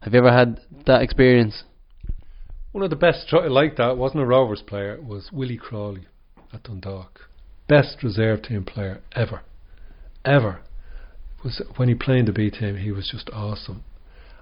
Have 0.00 0.14
you 0.14 0.20
ever 0.20 0.32
had 0.32 0.60
that 0.86 1.02
experience? 1.02 1.64
One 2.72 2.82
of 2.82 2.90
the 2.90 2.96
best 2.96 3.28
try- 3.28 3.46
like 3.46 3.76
that 3.76 3.98
wasn't 3.98 4.22
a 4.22 4.26
Rovers 4.26 4.62
player 4.62 4.98
was 5.00 5.30
Willie 5.32 5.58
Crawley 5.58 6.06
at 6.52 6.62
Dundalk. 6.62 7.20
Best 7.68 8.02
reserve 8.02 8.42
team 8.42 8.64
player 8.64 9.02
ever, 9.14 9.42
ever. 10.24 10.60
Was 11.42 11.60
when 11.76 11.88
he 11.88 11.94
played 11.94 12.20
in 12.20 12.24
the 12.26 12.32
B 12.32 12.50
team, 12.50 12.78
he 12.78 12.90
was 12.90 13.08
just 13.10 13.28
awesome. 13.30 13.84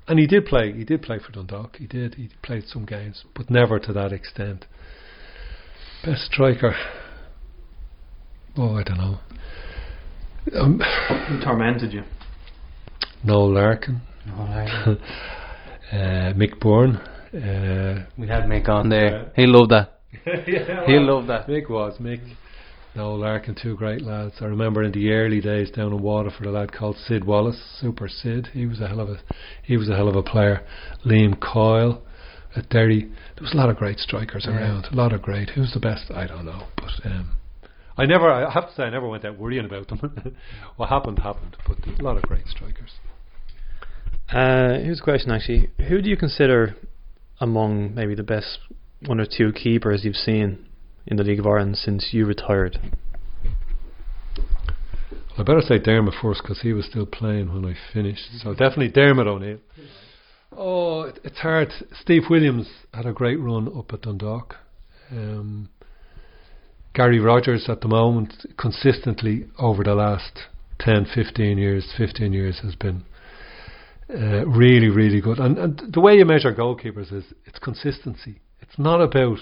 And 0.06 0.18
he 0.18 0.26
did 0.26 0.46
play. 0.46 0.72
He 0.72 0.84
did 0.84 1.02
play 1.02 1.18
for 1.18 1.32
Dundalk. 1.32 1.76
He 1.76 1.86
did. 1.86 2.14
He 2.14 2.30
played 2.42 2.64
some 2.66 2.84
games, 2.84 3.24
but 3.34 3.50
never 3.50 3.78
to 3.80 3.92
that 3.92 4.12
extent. 4.12 4.66
Best 6.04 6.22
striker. 6.32 6.74
Oh, 8.56 8.76
I 8.76 8.82
don't 8.82 8.98
know. 8.98 9.18
Um, 10.54 10.80
Who 11.28 11.40
tormented 11.40 11.92
you? 11.92 12.02
Noel 13.24 13.52
Larkin, 13.52 14.00
uh, 14.26 14.96
Mick 16.34 16.58
Byrne. 16.60 16.96
Uh, 16.96 18.06
We 18.18 18.26
had 18.26 18.44
Mick 18.44 18.68
on 18.68 18.88
there. 18.88 19.30
He 19.36 19.46
loved 19.46 19.70
that. 19.70 20.00
yeah, 20.26 20.84
He 20.86 20.98
loved 20.98 21.28
that. 21.28 21.46
Mick 21.46 21.70
was 21.70 21.98
Mick. 21.98 22.20
Noel 22.94 23.18
Larkin, 23.18 23.54
two 23.54 23.74
great 23.76 24.02
lads. 24.02 24.34
I 24.40 24.44
remember 24.46 24.82
in 24.82 24.92
the 24.92 25.10
early 25.12 25.40
days 25.40 25.70
down 25.70 25.92
in 25.92 26.02
Waterford, 26.02 26.46
a 26.46 26.50
lad 26.50 26.72
called 26.72 26.96
Sid 26.96 27.24
Wallace, 27.24 27.58
Super 27.80 28.06
Sid. 28.08 28.48
He 28.52 28.66
was 28.66 28.80
a 28.80 28.88
hell 28.88 29.00
of 29.00 29.08
a, 29.08 29.16
he 29.62 29.76
was 29.78 29.88
a 29.88 29.96
hell 29.96 30.08
of 30.08 30.16
a 30.16 30.22
player. 30.22 30.60
Liam 31.06 31.40
Coyle 31.40 32.02
at 32.54 32.68
Derry. 32.68 33.04
There 33.04 33.42
was 33.42 33.54
a 33.54 33.56
lot 33.56 33.70
of 33.70 33.76
great 33.76 33.98
strikers 33.98 34.46
around. 34.46 34.86
A 34.90 34.94
lot 34.94 35.14
of 35.14 35.22
great. 35.22 35.50
Who's 35.50 35.72
the 35.72 35.80
best? 35.80 36.10
I 36.10 36.26
don't 36.26 36.44
know, 36.44 36.66
but 36.76 36.90
um, 37.06 37.36
I 37.96 38.06
never. 38.06 38.30
I 38.30 38.50
have 38.50 38.68
to 38.68 38.74
say, 38.74 38.84
I 38.84 38.90
never 38.90 39.08
went 39.08 39.24
out 39.24 39.38
worrying 39.38 39.64
about 39.64 39.88
them. 39.88 40.36
what 40.76 40.88
happened 40.88 41.18
happened, 41.18 41.56
but 41.66 41.78
there's 41.84 41.98
a 41.98 42.02
lot 42.02 42.16
of 42.16 42.22
great 42.22 42.46
strikers. 42.46 42.92
Uh, 44.30 44.78
here's 44.82 45.00
a 45.00 45.02
question 45.02 45.30
actually. 45.30 45.70
Who 45.88 46.00
do 46.00 46.08
you 46.08 46.16
consider 46.16 46.74
among 47.40 47.94
maybe 47.94 48.14
the 48.14 48.22
best 48.22 48.58
one 49.06 49.20
or 49.20 49.26
two 49.26 49.52
keepers 49.52 50.04
you've 50.04 50.16
seen 50.16 50.66
in 51.06 51.16
the 51.16 51.24
League 51.24 51.40
of 51.40 51.46
Ireland 51.46 51.76
since 51.76 52.10
you 52.12 52.24
retired? 52.24 52.78
I 55.36 55.42
better 55.42 55.62
say 55.62 55.78
Dermot 55.78 56.14
first 56.20 56.42
because 56.42 56.60
he 56.60 56.72
was 56.72 56.86
still 56.86 57.06
playing 57.06 57.52
when 57.52 57.64
I 57.64 57.74
finished. 57.92 58.22
So 58.42 58.52
definitely 58.52 58.90
Dermot 58.90 59.26
O'Neill. 59.26 59.58
Oh, 60.56 61.02
it, 61.02 61.18
it's 61.24 61.38
hard. 61.38 61.72
Steve 62.00 62.24
Williams 62.28 62.68
had 62.92 63.06
a 63.06 63.12
great 63.12 63.40
run 63.40 63.68
up 63.76 63.92
at 63.92 64.02
Dundalk. 64.02 64.56
Um, 65.10 65.70
Gary 66.94 67.20
Rogers 67.20 67.66
at 67.68 67.80
the 67.80 67.88
moment, 67.88 68.46
consistently 68.58 69.46
over 69.58 69.82
the 69.82 69.94
last 69.94 70.40
10, 70.80 71.06
15 71.14 71.58
years, 71.58 71.92
15 71.96 72.32
years 72.32 72.60
has 72.62 72.74
been 72.74 73.04
uh, 74.10 74.46
really, 74.46 74.88
really 74.88 75.20
good. 75.20 75.38
And, 75.38 75.56
and 75.58 75.82
the 75.92 76.00
way 76.00 76.14
you 76.14 76.24
measure 76.24 76.54
goalkeepers 76.54 77.12
is 77.12 77.24
it's 77.46 77.58
consistency. 77.58 78.40
It's 78.60 78.78
not 78.78 79.00
about 79.00 79.38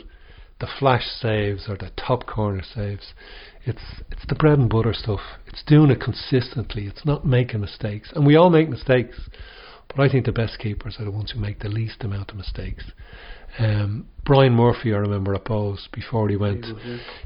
the 0.60 0.68
flash 0.78 1.06
saves 1.20 1.64
or 1.68 1.76
the 1.76 1.90
top 1.96 2.26
corner 2.26 2.62
saves. 2.62 3.14
It's 3.64 3.82
it's 4.10 4.24
the 4.28 4.34
bread 4.34 4.58
and 4.58 4.68
butter 4.68 4.92
stuff. 4.92 5.20
It's 5.46 5.64
doing 5.66 5.90
it 5.90 6.00
consistently. 6.00 6.86
It's 6.86 7.04
not 7.04 7.26
making 7.26 7.60
mistakes. 7.60 8.12
And 8.14 8.26
we 8.26 8.36
all 8.36 8.50
make 8.50 8.68
mistakes, 8.68 9.18
but 9.88 10.00
I 10.00 10.08
think 10.08 10.26
the 10.26 10.32
best 10.32 10.58
keepers 10.58 10.96
are 10.98 11.04
the 11.04 11.10
ones 11.10 11.32
who 11.32 11.40
make 11.40 11.60
the 11.60 11.68
least 11.68 12.04
amount 12.04 12.30
of 12.30 12.36
mistakes. 12.36 12.84
Um, 13.58 14.06
Brian 14.24 14.52
Murphy, 14.54 14.92
I 14.92 14.98
remember 14.98 15.34
at 15.34 15.44
Bohs 15.44 15.90
before 15.92 16.28
he 16.28 16.36
went. 16.36 16.66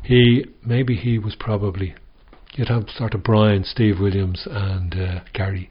He 0.02 0.46
maybe 0.64 0.96
he 0.96 1.18
was 1.18 1.36
probably 1.38 1.94
you'd 2.54 2.68
have 2.68 2.88
sort 2.96 3.14
of 3.14 3.22
Brian, 3.22 3.64
Steve 3.64 4.00
Williams, 4.00 4.46
and 4.50 4.94
uh, 4.94 5.20
Gary. 5.32 5.70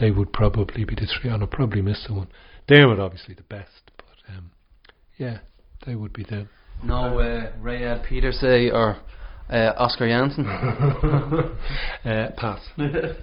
They 0.00 0.10
would 0.10 0.32
probably 0.32 0.84
be 0.84 0.94
the 0.94 1.06
three. 1.06 1.30
And 1.30 1.42
I 1.42 1.46
probably 1.46 1.82
missed 1.82 2.04
someone. 2.06 2.28
Dermot, 2.66 2.98
obviously 2.98 3.34
the 3.34 3.42
best, 3.42 3.90
but 3.96 4.34
um, 4.34 4.50
yeah, 5.18 5.38
they 5.86 5.94
would 5.94 6.12
be 6.12 6.24
them. 6.24 6.48
No, 6.82 7.18
uh, 7.18 7.52
Rayad 7.62 8.06
Peterse 8.08 8.72
or 8.72 8.96
uh, 9.50 9.72
Oscar 9.76 10.06
Jansson. 10.06 10.46
uh, 12.04 12.30
pass. 12.36 12.60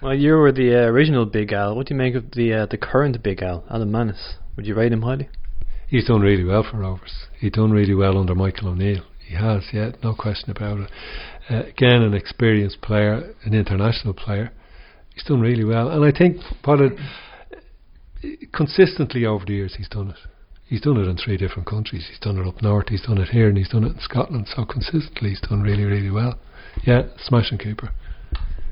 Well, 0.00 0.14
you 0.14 0.34
were 0.34 0.52
the 0.52 0.76
uh, 0.76 0.86
original 0.86 1.26
Big 1.26 1.52
Al. 1.52 1.74
What 1.74 1.88
do 1.88 1.94
you 1.94 1.98
make 1.98 2.14
of 2.14 2.30
the 2.30 2.54
uh, 2.54 2.66
the 2.66 2.76
current 2.76 3.20
Big 3.20 3.42
Al, 3.42 3.64
Alan 3.68 3.90
Mannus? 3.90 4.34
Would 4.54 4.64
you 4.64 4.76
rate 4.76 4.92
him 4.92 5.02
highly? 5.02 5.28
He's 5.88 6.06
done 6.06 6.20
really 6.20 6.44
well 6.44 6.66
for 6.68 6.78
Rovers. 6.78 7.26
He's 7.40 7.52
done 7.52 7.70
really 7.70 7.94
well 7.94 8.18
under 8.18 8.34
Michael 8.34 8.68
O'Neill. 8.68 9.04
He 9.26 9.34
has, 9.34 9.64
yeah, 9.72 9.92
no 10.02 10.14
question 10.14 10.50
about 10.50 10.80
it. 10.80 10.90
Uh, 11.50 11.62
again, 11.68 12.02
an 12.02 12.14
experienced 12.14 12.80
player, 12.80 13.34
an 13.44 13.54
international 13.54 14.14
player. 14.14 14.52
He's 15.14 15.24
done 15.24 15.40
really 15.40 15.64
well, 15.64 15.90
and 15.90 16.04
I 16.04 16.16
think 16.16 16.36
what 16.64 16.80
it 16.80 16.92
consistently 18.52 19.24
over 19.24 19.44
the 19.44 19.52
years 19.52 19.74
he's 19.76 19.88
done 19.88 20.10
it. 20.10 20.16
He's 20.66 20.80
done 20.80 20.98
it 20.98 21.08
in 21.08 21.16
three 21.16 21.36
different 21.36 21.66
countries. 21.66 22.06
He's 22.10 22.18
done 22.18 22.38
it 22.38 22.46
up 22.46 22.60
north. 22.62 22.88
He's 22.88 23.02
done 23.02 23.18
it 23.18 23.28
here, 23.28 23.48
and 23.48 23.56
he's 23.56 23.70
done 23.70 23.84
it 23.84 23.92
in 23.92 24.00
Scotland. 24.00 24.48
So 24.54 24.66
consistently, 24.66 25.30
he's 25.30 25.40
done 25.40 25.62
really, 25.62 25.84
really 25.84 26.10
well. 26.10 26.38
Yeah, 26.84 27.04
smashing 27.18 27.58
keeper. 27.58 27.90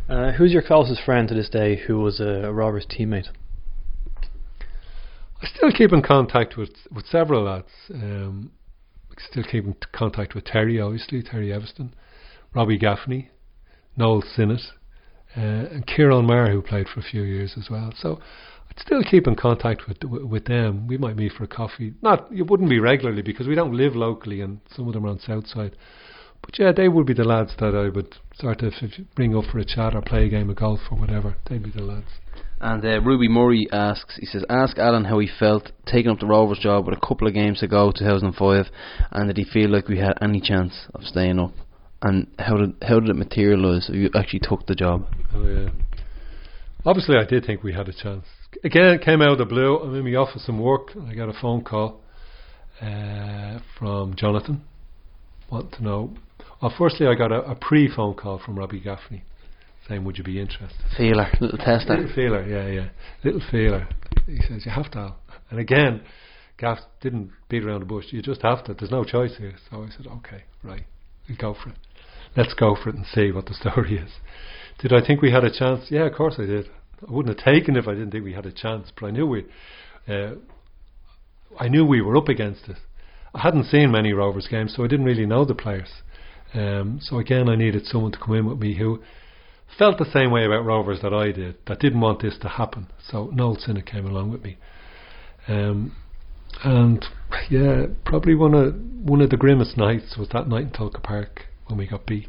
Uh, 0.08 0.32
who's 0.32 0.52
your 0.52 0.62
closest 0.62 1.02
friend 1.02 1.26
to 1.28 1.34
this 1.34 1.48
day 1.48 1.76
who 1.86 1.98
was 1.98 2.20
a, 2.20 2.44
a 2.44 2.52
Rovers 2.52 2.86
teammate? 2.86 3.28
I 5.46 5.48
still 5.56 5.70
keep 5.70 5.92
in 5.92 6.02
contact 6.02 6.56
with 6.56 6.70
with 6.90 7.06
several 7.06 7.44
lads. 7.44 7.68
Um, 7.94 8.50
still 9.30 9.44
keep 9.44 9.64
in 9.64 9.76
contact 9.92 10.34
with 10.34 10.44
Terry, 10.44 10.80
obviously 10.80 11.22
Terry 11.22 11.48
Eviston, 11.48 11.92
Robbie 12.52 12.78
Gaffney, 12.78 13.30
Noel 13.96 14.22
Synnott, 14.22 14.72
uh, 15.36 15.40
and 15.40 15.86
Kieran 15.86 16.26
Marr, 16.26 16.50
who 16.50 16.60
played 16.60 16.88
for 16.88 17.00
a 17.00 17.02
few 17.02 17.22
years 17.22 17.54
as 17.56 17.70
well. 17.70 17.92
So 17.96 18.18
I'd 18.68 18.80
still 18.80 19.04
keep 19.04 19.28
in 19.28 19.36
contact 19.36 19.86
with 19.86 20.02
with, 20.02 20.46
them. 20.46 20.88
We 20.88 20.98
might 20.98 21.16
meet 21.16 21.32
for 21.32 21.44
a 21.44 21.48
coffee. 21.48 21.94
Not 22.02 22.28
it 22.32 22.48
wouldn't 22.48 22.68
be 22.68 22.80
regularly 22.80 23.22
because 23.22 23.46
we 23.46 23.54
don't 23.54 23.72
live 23.72 23.94
locally, 23.94 24.40
and 24.40 24.60
some 24.74 24.88
of 24.88 24.94
them 24.94 25.06
are 25.06 25.10
on 25.10 25.20
South 25.20 25.46
Side. 25.46 25.76
But 26.42 26.58
yeah, 26.58 26.72
they 26.72 26.88
would 26.88 27.06
be 27.06 27.14
the 27.14 27.24
lads 27.24 27.52
that 27.58 27.74
I 27.74 27.88
would 27.88 28.14
sort 28.34 28.62
of 28.62 28.72
if 28.80 28.98
you 28.98 29.06
bring 29.14 29.36
up 29.36 29.44
for 29.50 29.58
a 29.58 29.64
chat 29.64 29.94
or 29.94 30.02
play 30.02 30.26
a 30.26 30.28
game 30.28 30.50
of 30.50 30.56
golf 30.56 30.80
or 30.90 30.98
whatever. 30.98 31.36
They'd 31.48 31.62
be 31.62 31.70
the 31.70 31.82
lads. 31.82 32.06
And 32.60 32.84
uh, 32.84 33.00
Ruby 33.02 33.28
Murray 33.28 33.68
asks, 33.70 34.16
he 34.18 34.26
says, 34.26 34.44
ask 34.48 34.78
Alan 34.78 35.04
how 35.04 35.18
he 35.18 35.28
felt 35.38 35.72
taking 35.84 36.10
up 36.10 36.20
the 36.20 36.26
Rovers 36.26 36.58
job 36.58 36.86
with 36.86 36.96
a 36.96 37.06
couple 37.06 37.28
of 37.28 37.34
games 37.34 37.60
to 37.60 37.68
go, 37.68 37.92
2005, 37.92 38.66
and 39.10 39.26
did 39.28 39.36
he 39.36 39.44
feel 39.44 39.70
like 39.70 39.88
we 39.88 39.98
had 39.98 40.16
any 40.22 40.40
chance 40.40 40.72
of 40.94 41.02
staying 41.02 41.38
up? 41.38 41.52
And 42.02 42.28
how 42.38 42.56
did 42.56 42.74
how 42.82 43.00
did 43.00 43.08
it 43.08 43.16
materialise? 43.16 43.90
You 43.92 44.10
actually 44.14 44.40
took 44.40 44.66
the 44.66 44.74
job. 44.74 45.06
Oh 45.34 45.46
yeah. 45.46 45.70
Obviously, 46.84 47.16
I 47.16 47.24
did 47.24 47.44
think 47.44 47.62
we 47.62 47.72
had 47.72 47.88
a 47.88 47.92
chance. 47.92 48.26
Again, 48.62 48.94
it 48.94 49.02
came 49.02 49.20
out 49.20 49.32
of 49.32 49.38
the 49.38 49.44
blue. 49.44 49.78
I'm 49.78 49.94
in 49.94 50.04
my 50.04 50.16
office 50.16 50.44
and 50.46 50.62
work, 50.62 50.94
and 50.94 51.08
I 51.08 51.14
got 51.14 51.28
a 51.28 51.40
phone 51.40 51.64
call 51.64 52.00
uh, 52.80 53.58
from 53.78 54.14
Jonathan. 54.14 54.62
Want 55.50 55.72
to 55.72 55.82
know? 55.82 56.14
Well, 56.60 56.72
firstly, 56.76 57.06
I 57.06 57.14
got 57.14 57.32
a, 57.32 57.42
a 57.42 57.54
pre-phone 57.54 58.14
call 58.14 58.38
from 58.38 58.58
Robbie 58.58 58.80
Gaffney 58.80 59.24
saying, 59.88 60.04
"Would 60.04 60.18
you 60.18 60.24
be 60.24 60.40
interested?" 60.40 60.84
Feeler, 60.96 61.28
little 61.40 61.58
tester. 61.58 61.96
Little 61.96 62.14
feeler, 62.14 62.46
yeah, 62.46 62.68
yeah, 62.68 62.88
little 63.24 63.42
feeler. 63.50 63.88
He 64.26 64.38
says 64.40 64.64
you 64.64 64.72
have 64.72 64.90
to. 64.92 64.98
Al." 64.98 65.16
And 65.50 65.60
again, 65.60 66.02
Gaff 66.58 66.78
didn't 67.00 67.30
beat 67.48 67.64
around 67.64 67.80
the 67.80 67.86
bush. 67.86 68.06
You 68.10 68.22
just 68.22 68.42
have 68.42 68.64
to. 68.64 68.74
There's 68.74 68.90
no 68.90 69.04
choice 69.04 69.36
here. 69.36 69.54
So 69.70 69.82
I 69.82 69.90
said, 69.90 70.06
"Okay, 70.06 70.44
right, 70.62 70.84
We'll 71.28 71.38
go 71.38 71.54
for 71.54 71.70
it. 71.70 71.76
Let's 72.36 72.54
go 72.54 72.74
for 72.74 72.90
it 72.90 72.96
and 72.96 73.06
see 73.06 73.30
what 73.32 73.46
the 73.46 73.54
story 73.54 73.98
is." 73.98 74.10
Did 74.78 74.92
I 74.92 75.04
think 75.06 75.22
we 75.22 75.30
had 75.30 75.44
a 75.44 75.50
chance? 75.50 75.86
Yeah, 75.90 76.06
of 76.06 76.14
course 76.14 76.34
I 76.38 76.46
did. 76.46 76.66
I 77.06 77.10
wouldn't 77.10 77.38
have 77.38 77.44
taken 77.44 77.76
it 77.76 77.80
if 77.80 77.88
I 77.88 77.92
didn't 77.92 78.10
think 78.10 78.24
we 78.24 78.32
had 78.32 78.46
a 78.46 78.52
chance. 78.52 78.90
But 78.98 79.06
I 79.06 79.10
knew 79.10 79.26
we, 79.26 79.44
uh, 80.08 80.32
I 81.58 81.68
knew 81.68 81.84
we 81.84 82.00
were 82.00 82.16
up 82.16 82.28
against 82.28 82.68
it. 82.68 82.76
I 83.34 83.40
hadn't 83.40 83.64
seen 83.64 83.90
many 83.90 84.12
Rovers 84.12 84.48
games, 84.50 84.74
so 84.74 84.84
I 84.84 84.86
didn't 84.86 85.04
really 85.04 85.26
know 85.26 85.44
the 85.44 85.54
players. 85.54 85.90
Um, 86.54 86.98
so 87.02 87.18
again, 87.18 87.48
I 87.48 87.56
needed 87.56 87.86
someone 87.86 88.12
to 88.12 88.18
come 88.18 88.34
in 88.34 88.46
with 88.46 88.58
me 88.58 88.76
who 88.76 89.00
felt 89.78 89.98
the 89.98 90.10
same 90.12 90.30
way 90.30 90.44
about 90.44 90.64
Rovers 90.64 91.00
that 91.02 91.12
I 91.12 91.32
did, 91.32 91.56
that 91.66 91.80
didn't 91.80 92.00
want 92.00 92.22
this 92.22 92.38
to 92.42 92.48
happen. 92.48 92.86
So 93.08 93.30
Noel 93.32 93.56
Synnott 93.56 93.86
came 93.86 94.06
along 94.06 94.30
with 94.30 94.42
me. 94.42 94.58
Um, 95.48 95.94
and 96.64 97.04
yeah, 97.50 97.86
probably 98.04 98.34
one 98.34 98.54
of 98.54 98.74
one 99.02 99.20
of 99.20 99.30
the 99.30 99.36
grimmest 99.36 99.76
nights 99.76 100.16
was 100.16 100.28
that 100.30 100.48
night 100.48 100.62
in 100.62 100.70
Tolka 100.70 101.02
Park 101.02 101.42
when 101.66 101.78
we 101.78 101.86
got 101.86 102.06
beat. 102.06 102.28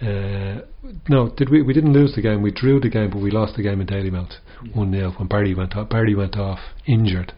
Uh, 0.00 0.60
no, 1.08 1.30
did 1.36 1.48
we? 1.48 1.62
We 1.62 1.72
didn't 1.72 1.92
lose 1.92 2.14
the 2.14 2.22
game. 2.22 2.42
We 2.42 2.50
drew 2.50 2.80
the 2.80 2.90
game, 2.90 3.10
but 3.10 3.22
we 3.22 3.30
lost 3.30 3.56
the 3.56 3.62
game 3.62 3.80
in 3.80 3.86
Dalymount 3.86 4.34
one 4.74 4.92
0 4.92 5.12
when 5.16 5.28
Barry 5.28 5.54
went 5.54 5.74
off. 5.76 5.88
Barry 5.88 6.14
went 6.14 6.36
off 6.36 6.58
injured. 6.86 7.32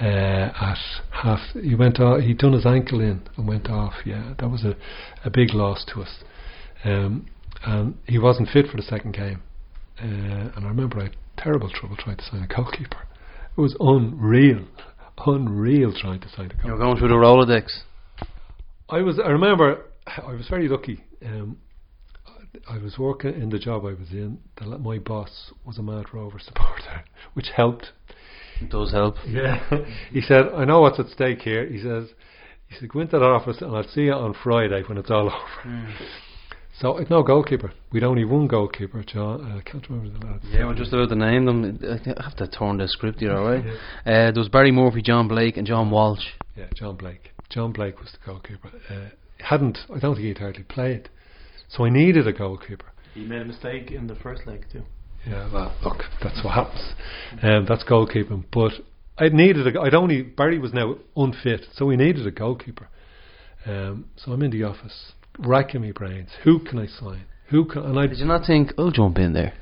Uh, 0.00 0.50
at 0.60 0.78
half, 1.10 1.40
he 1.60 1.74
went 1.74 2.00
off. 2.00 2.20
He'd 2.20 2.38
done 2.38 2.54
his 2.54 2.66
ankle 2.66 3.00
in 3.00 3.22
and 3.36 3.46
went 3.46 3.68
off. 3.68 3.94
Yeah, 4.04 4.34
that 4.38 4.48
was 4.48 4.64
a, 4.64 4.76
a 5.24 5.30
big 5.30 5.54
loss 5.54 5.84
to 5.94 6.02
us. 6.02 6.24
Um, 6.84 7.26
and 7.64 7.96
he 8.06 8.18
wasn't 8.18 8.48
fit 8.48 8.66
for 8.66 8.76
the 8.76 8.82
second 8.82 9.12
game. 9.12 9.42
Uh, 10.00 10.50
and 10.56 10.64
I 10.64 10.68
remember 10.68 10.98
I 10.98 11.04
had 11.04 11.16
terrible 11.36 11.70
trouble 11.70 11.96
trying 11.96 12.16
to 12.16 12.24
sign 12.24 12.42
a 12.42 12.54
goalkeeper. 12.54 13.06
It 13.56 13.60
was 13.60 13.76
unreal, 13.78 14.66
unreal 15.26 15.92
trying 15.92 16.20
to 16.20 16.28
sign 16.30 16.46
a 16.46 16.48
goalkeeper. 16.48 16.66
You 16.66 16.72
were 16.72 16.78
going 16.78 16.98
through 16.98 17.08
the 17.08 17.14
Rolodex. 17.14 17.66
I 18.88 19.02
was. 19.02 19.20
I 19.22 19.28
remember. 19.28 19.84
I 20.06 20.32
was 20.32 20.48
very 20.48 20.68
lucky. 20.68 21.04
Um, 21.24 21.58
I 22.68 22.78
was 22.78 22.98
working 22.98 23.34
in 23.34 23.50
the 23.50 23.58
job 23.58 23.84
I 23.84 23.94
was 23.94 24.10
in. 24.10 24.38
The, 24.56 24.66
my 24.78 24.98
boss 24.98 25.52
was 25.64 25.78
a 25.78 25.82
Mad 25.82 26.06
Rover 26.12 26.38
supporter, 26.38 27.04
which 27.34 27.48
helped. 27.54 27.92
It 28.64 28.70
does 28.70 28.92
help. 28.92 29.16
Yeah. 29.26 29.58
he 30.12 30.20
said, 30.20 30.46
"I 30.54 30.64
know 30.64 30.80
what's 30.80 30.98
at 31.00 31.08
stake 31.08 31.40
here." 31.42 31.66
He 31.66 31.78
says, 31.80 32.08
"He 32.68 32.76
said, 32.78 32.88
go 32.88 33.00
into 33.00 33.18
that 33.18 33.24
office 33.24 33.58
and 33.60 33.74
I'll 33.74 33.88
see 33.88 34.02
you 34.02 34.12
on 34.12 34.34
Friday 34.42 34.82
when 34.86 34.98
it's 34.98 35.10
all 35.10 35.26
over." 35.66 35.88
So 36.80 36.96
it's 36.96 37.10
no 37.10 37.22
goalkeeper. 37.22 37.72
We'd 37.92 38.02
only 38.02 38.24
one 38.24 38.48
goalkeeper, 38.48 39.04
John. 39.04 39.52
uh, 39.52 39.58
I 39.58 39.60
can't 39.62 39.86
remember 39.88 40.18
the 40.18 40.26
lads. 40.26 40.44
Yeah, 40.50 40.66
we're 40.66 40.74
just 40.74 40.92
about 40.92 41.10
to 41.10 41.14
name 41.14 41.44
them. 41.44 41.78
I 41.84 42.22
have 42.22 42.34
to 42.36 42.48
turn 42.48 42.78
the 42.78 42.88
script 42.88 43.20
here, 43.20 43.32
alright? 43.32 43.64
Uh, 44.06 44.32
there 44.32 44.32
was 44.36 44.48
Barry 44.48 44.72
Murphy, 44.72 45.02
John 45.02 45.28
Blake, 45.28 45.58
and 45.58 45.66
John 45.66 45.90
Walsh. 45.90 46.24
Yeah, 46.56 46.66
John 46.74 46.96
Blake. 46.96 47.30
John 47.50 47.72
Blake 47.72 48.00
was 48.00 48.10
the 48.12 48.18
goalkeeper. 48.24 48.70
Uh, 48.90 49.10
hadn't 49.38 49.78
I 49.94 49.98
don't 49.98 50.14
think 50.14 50.26
he'd 50.26 50.38
hardly 50.38 50.62
played, 50.62 51.10
so 51.68 51.84
I 51.84 51.90
needed 51.90 52.26
a 52.26 52.32
goalkeeper. 52.32 52.86
He 53.14 53.20
made 53.24 53.42
a 53.42 53.44
mistake 53.44 53.90
in 53.90 54.06
the 54.06 54.14
first 54.16 54.46
leg 54.46 54.64
too. 54.72 54.82
Yeah, 55.26 55.52
well, 55.52 55.74
look, 55.84 55.98
that's 56.22 56.42
what 56.44 56.54
happens. 56.54 56.92
Um, 57.42 57.66
that's 57.68 57.84
goalkeeping. 57.84 58.44
But 58.52 58.72
I 59.18 59.28
needed 59.28 59.74
a. 59.76 59.80
I'd 59.80 59.94
only 59.94 60.22
Barry 60.22 60.58
was 60.58 60.72
now 60.72 60.96
unfit, 61.16 61.66
so 61.74 61.86
we 61.86 61.96
needed 61.96 62.26
a 62.26 62.30
goalkeeper. 62.30 62.88
Um, 63.66 64.06
so 64.16 64.32
I'm 64.32 64.42
in 64.42 64.50
the 64.50 64.64
office, 64.64 65.12
racking 65.38 65.82
my 65.82 65.92
brains. 65.92 66.30
Who 66.44 66.58
can 66.58 66.78
I 66.80 66.86
sign? 66.86 67.24
Who 67.50 67.64
can? 67.66 67.82
And 67.84 67.98
I 67.98 68.06
Did 68.08 68.18
you 68.18 68.24
not 68.26 68.44
think, 68.46 68.72
I'll 68.76 68.90
jump 68.90 69.18
in 69.18 69.32
there? 69.34 69.52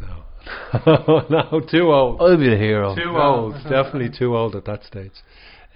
no, 0.00 1.24
no, 1.30 1.60
too 1.68 1.92
old. 1.92 2.20
I'll 2.20 2.36
be 2.38 2.48
the 2.50 2.56
hero. 2.56 2.94
Too 2.94 3.16
old, 3.16 3.54
definitely 3.64 4.10
too 4.16 4.36
old 4.36 4.54
at 4.54 4.64
that 4.66 4.84
stage. 4.84 5.12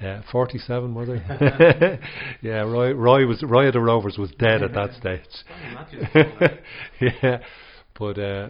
Uh, 0.01 0.20
Forty-seven 0.31 0.94
was 0.94 1.09
he? 1.09 1.15
yeah, 2.48 2.61
Roy. 2.61 2.93
Roy 2.93 3.27
was 3.27 3.43
Roy 3.43 3.66
of 3.69 3.73
the 3.73 3.81
Rovers 3.81 4.19
was 4.19 4.31
dead 4.39 4.62
at 4.62 4.73
that 4.74 4.93
stage. 5.01 5.23
yeah, 7.01 7.39
but 7.98 8.19
uh, 8.19 8.48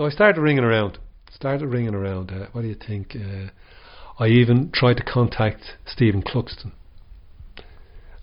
so 0.00 0.06
I 0.06 0.08
started 0.08 0.40
ringing 0.40 0.64
around. 0.64 0.96
Started 1.30 1.66
ringing 1.66 1.94
around. 1.94 2.30
Uh, 2.30 2.46
what 2.52 2.62
do 2.62 2.68
you 2.68 2.74
think? 2.74 3.14
Uh, 3.14 3.50
I 4.18 4.28
even 4.28 4.70
tried 4.72 4.96
to 4.96 5.02
contact 5.02 5.76
Stephen 5.84 6.22
Cluxton. 6.22 6.72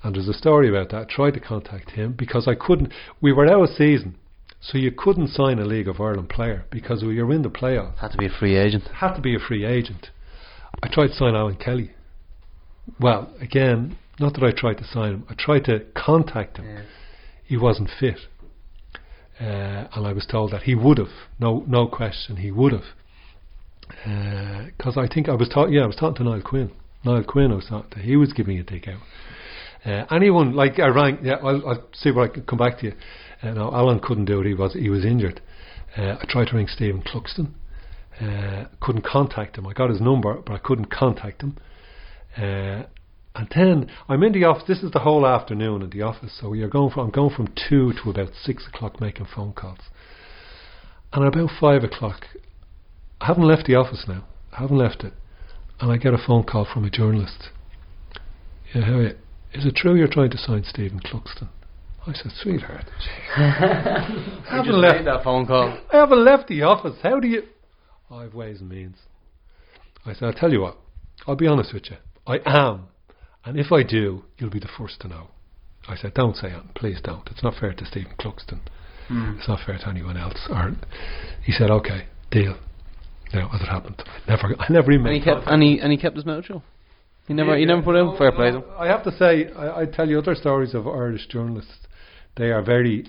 And 0.02 0.16
there's 0.16 0.28
a 0.28 0.34
story 0.34 0.70
about 0.70 0.90
that. 0.90 1.02
I 1.08 1.14
tried 1.14 1.36
to 1.36 1.40
contact 1.40 1.92
him 1.92 2.16
because 2.18 2.48
I 2.48 2.56
couldn't. 2.56 2.92
We 3.22 3.32
were 3.32 3.46
out 3.46 3.62
of 3.62 3.70
season, 3.76 4.16
so 4.60 4.80
you 4.80 4.90
couldn't 4.92 5.28
sign 5.28 5.60
a 5.60 5.66
League 5.66 5.88
of 5.88 6.02
Ireland 6.02 6.30
player 6.30 6.66
because 6.72 7.04
we 7.04 7.22
were 7.22 7.32
in 7.32 7.44
the 7.44 7.50
playoffs 7.52 8.00
Had 8.00 8.14
to 8.14 8.18
be 8.18 8.26
a 8.26 8.30
free 8.40 8.58
agent. 8.58 8.86
had 8.96 9.14
to 9.14 9.22
be 9.22 9.36
a 9.36 9.40
free 9.40 9.64
agent. 9.64 10.10
I 10.82 10.88
tried 10.88 11.10
to 11.10 11.14
sign 11.14 11.36
Alan 11.36 11.58
Kelly. 11.58 11.92
Well, 13.00 13.32
again, 13.40 14.00
not 14.20 14.34
that 14.34 14.44
I 14.44 14.50
tried 14.50 14.80
to 14.80 14.84
sign 14.84 15.14
him. 15.14 15.28
I 15.30 15.36
tried 15.38 15.66
to 15.66 15.82
contact 15.96 16.58
him. 16.58 16.86
He 17.46 17.56
wasn't 17.56 17.92
fit, 18.00 18.22
uh, 19.40 19.88
and 19.94 20.08
I 20.08 20.14
was 20.14 20.26
told 20.26 20.52
that 20.52 20.64
he 20.64 20.76
would 20.76 20.98
have. 20.98 21.12
No, 21.40 21.64
no 21.68 21.88
question, 21.88 22.38
he 22.38 22.52
would 22.52 22.74
have. 22.74 22.86
Because 24.68 24.98
I 24.98 25.08
think 25.08 25.30
I 25.30 25.36
was 25.36 25.50
talking. 25.50 25.74
Yeah, 25.74 25.84
I 25.84 25.88
was 25.88 25.96
talking 25.96 26.16
to 26.16 26.24
Niall 26.24 26.42
Quinn. 26.42 26.72
Niall 27.06 27.24
Quinn, 27.24 27.52
I 27.52 27.56
was 27.56 27.68
talking 27.68 27.90
to. 27.92 28.00
He 28.00 28.16
was 28.16 28.34
giving 28.34 28.58
a 28.60 28.64
dig 28.64 28.88
out. 28.90 29.02
Uh, 29.86 30.06
anyone 30.14 30.54
like 30.54 30.80
I 30.80 30.88
rang. 30.88 31.20
Yeah, 31.24 31.36
I'll, 31.36 31.68
I'll 31.68 31.88
see 31.94 32.12
where 32.12 32.26
I 32.26 32.28
can 32.28 32.44
come 32.44 32.60
back 32.60 32.80
to 32.80 32.88
you. 32.88 32.94
Uh, 33.42 33.52
no, 33.52 33.72
Alan 33.72 34.00
couldn't 34.00 34.26
do 34.26 34.42
it. 34.42 34.48
He 34.48 34.54
was 34.54 34.74
he 34.74 34.90
was 34.90 35.06
injured. 35.06 35.42
Uh, 35.96 36.16
I 36.20 36.26
tried 36.28 36.48
to 36.48 36.56
ring 36.56 36.68
Stephen 36.68 37.02
Cluxton. 37.04 37.54
Uh, 38.20 38.66
couldn't 38.82 39.06
contact 39.06 39.58
him. 39.58 39.68
I 39.68 39.74
got 39.74 39.90
his 39.90 40.02
number, 40.02 40.42
but 40.46 40.54
I 40.54 40.58
couldn't 40.58 40.90
contact 40.90 41.44
him. 41.44 41.58
And 43.38 43.48
then 43.56 43.92
I'm 44.10 44.24
in 44.24 44.34
the 44.34 44.46
office. 44.46 44.64
This 44.68 44.82
is 44.82 44.92
the 44.92 45.00
whole 45.00 45.28
afternoon 45.28 45.84
in 45.84 45.92
the 45.92 46.02
office. 46.02 46.36
So 46.42 46.54
you're 46.54 46.70
going 46.70 46.92
from 46.92 47.06
I'm 47.06 47.12
going 47.12 47.36
from 47.36 47.54
two 47.70 47.94
to 48.04 48.10
about 48.10 48.30
six 48.34 48.68
o'clock 48.68 49.00
making 49.00 49.28
phone 49.34 49.54
calls. 49.54 49.78
And 51.14 51.24
at 51.24 51.34
about 51.34 51.52
five 51.62 51.84
o'clock, 51.84 52.26
I 53.22 53.28
haven't 53.28 53.48
left 53.48 53.68
the 53.68 53.76
office 53.76 54.06
now. 54.08 54.26
I 54.52 54.62
haven't 54.62 54.78
left 54.78 55.04
it, 55.04 55.14
and 55.80 55.92
I 55.92 55.98
get 55.98 56.16
a 56.16 56.18
phone 56.18 56.44
call 56.44 56.68
from 56.72 56.84
a 56.84 56.90
journalist. 56.90 57.50
Yeah, 58.74 58.82
how 58.82 58.94
are 58.94 59.04
you? 59.04 59.16
Is 59.54 59.66
it 59.66 59.76
true 59.76 59.96
you're 59.96 60.08
trying 60.08 60.32
to 60.32 60.38
sign 60.38 60.64
Stephen 60.66 61.00
Cluxton? 61.00 61.50
I 62.06 62.14
said, 62.14 62.32
sweetheart, 62.42 62.86
I 63.36 64.42
I 64.50 64.56
haven't 64.58 64.82
left 64.82 65.06
that 65.06 65.24
phone 65.24 65.46
call. 65.46 65.78
I 65.92 65.98
haven't 65.98 66.24
left 66.24 66.48
the 66.48 66.64
office. 66.64 66.96
How 67.04 67.20
do 67.20 67.28
you? 67.28 67.44
I 68.10 68.24
have 68.24 68.34
ways 68.34 68.62
and 68.62 68.70
means. 68.70 68.96
I 70.06 70.14
said, 70.14 70.24
I'll 70.24 70.34
tell 70.34 70.52
you 70.52 70.62
what. 70.62 70.78
I'll 71.28 71.36
be 71.36 71.48
honest 71.48 71.74
with 71.74 71.90
you. 71.90 71.98
I 72.26 72.40
am, 72.46 72.88
and 73.48 73.60
if 73.60 73.72
I 73.72 73.84
do, 73.84 74.24
you'll 74.38 74.50
be 74.50 74.60
the 74.60 74.70
first 74.78 75.00
to 75.02 75.08
know. 75.08 75.30
I 75.88 75.96
said, 75.96 76.14
don't 76.14 76.36
say 76.36 76.50
it. 76.50 76.64
Please 76.76 77.00
don't. 77.02 77.28
It's 77.32 77.44
not 77.44 77.56
fair 77.60 77.74
to 77.74 77.86
Stephen 77.86 78.14
Cluxton. 78.20 78.60
Hmm. 79.08 79.38
It's 79.38 79.48
not 79.48 79.60
fair 79.66 79.78
to 79.78 79.88
anyone 79.88 80.18
else. 80.18 80.38
Or 80.50 80.76
he 81.44 81.54
said, 81.54 81.72
okay, 81.72 82.08
deal. 82.30 82.58
Now, 83.34 83.50
as 83.54 83.62
it 83.62 83.68
happened, 83.68 84.04
I 84.06 84.32
never, 84.32 84.56
I 84.60 84.66
never 84.70 84.92
even. 84.92 85.06
And 85.08 85.16
he 85.16 85.22
kept 85.22 85.48
and 85.48 85.64
he 85.64 85.80
and 85.80 85.92
he 85.92 85.98
kept 85.98 86.16
his 86.16 86.26
mouth 86.26 86.46
shut. 86.46 86.62
He 87.28 87.34
never 87.34 87.58
he 87.58 87.66
never 87.66 87.82
put 87.82 87.96
out 87.96 88.18
fair 88.18 88.32
play. 88.32 88.52
to 88.52 88.58
him. 88.58 88.64
I 88.78 88.88
have 88.88 89.04
to 89.04 89.12
say, 89.12 89.52
I, 89.54 89.82
I 89.82 89.86
tell 89.86 90.08
you 90.08 90.20
other 90.20 90.36
stories 90.36 90.74
of 90.74 90.88
Irish 90.88 91.28
journalists. 91.28 91.88
They 92.38 92.52
are 92.52 92.62
very, 92.62 93.08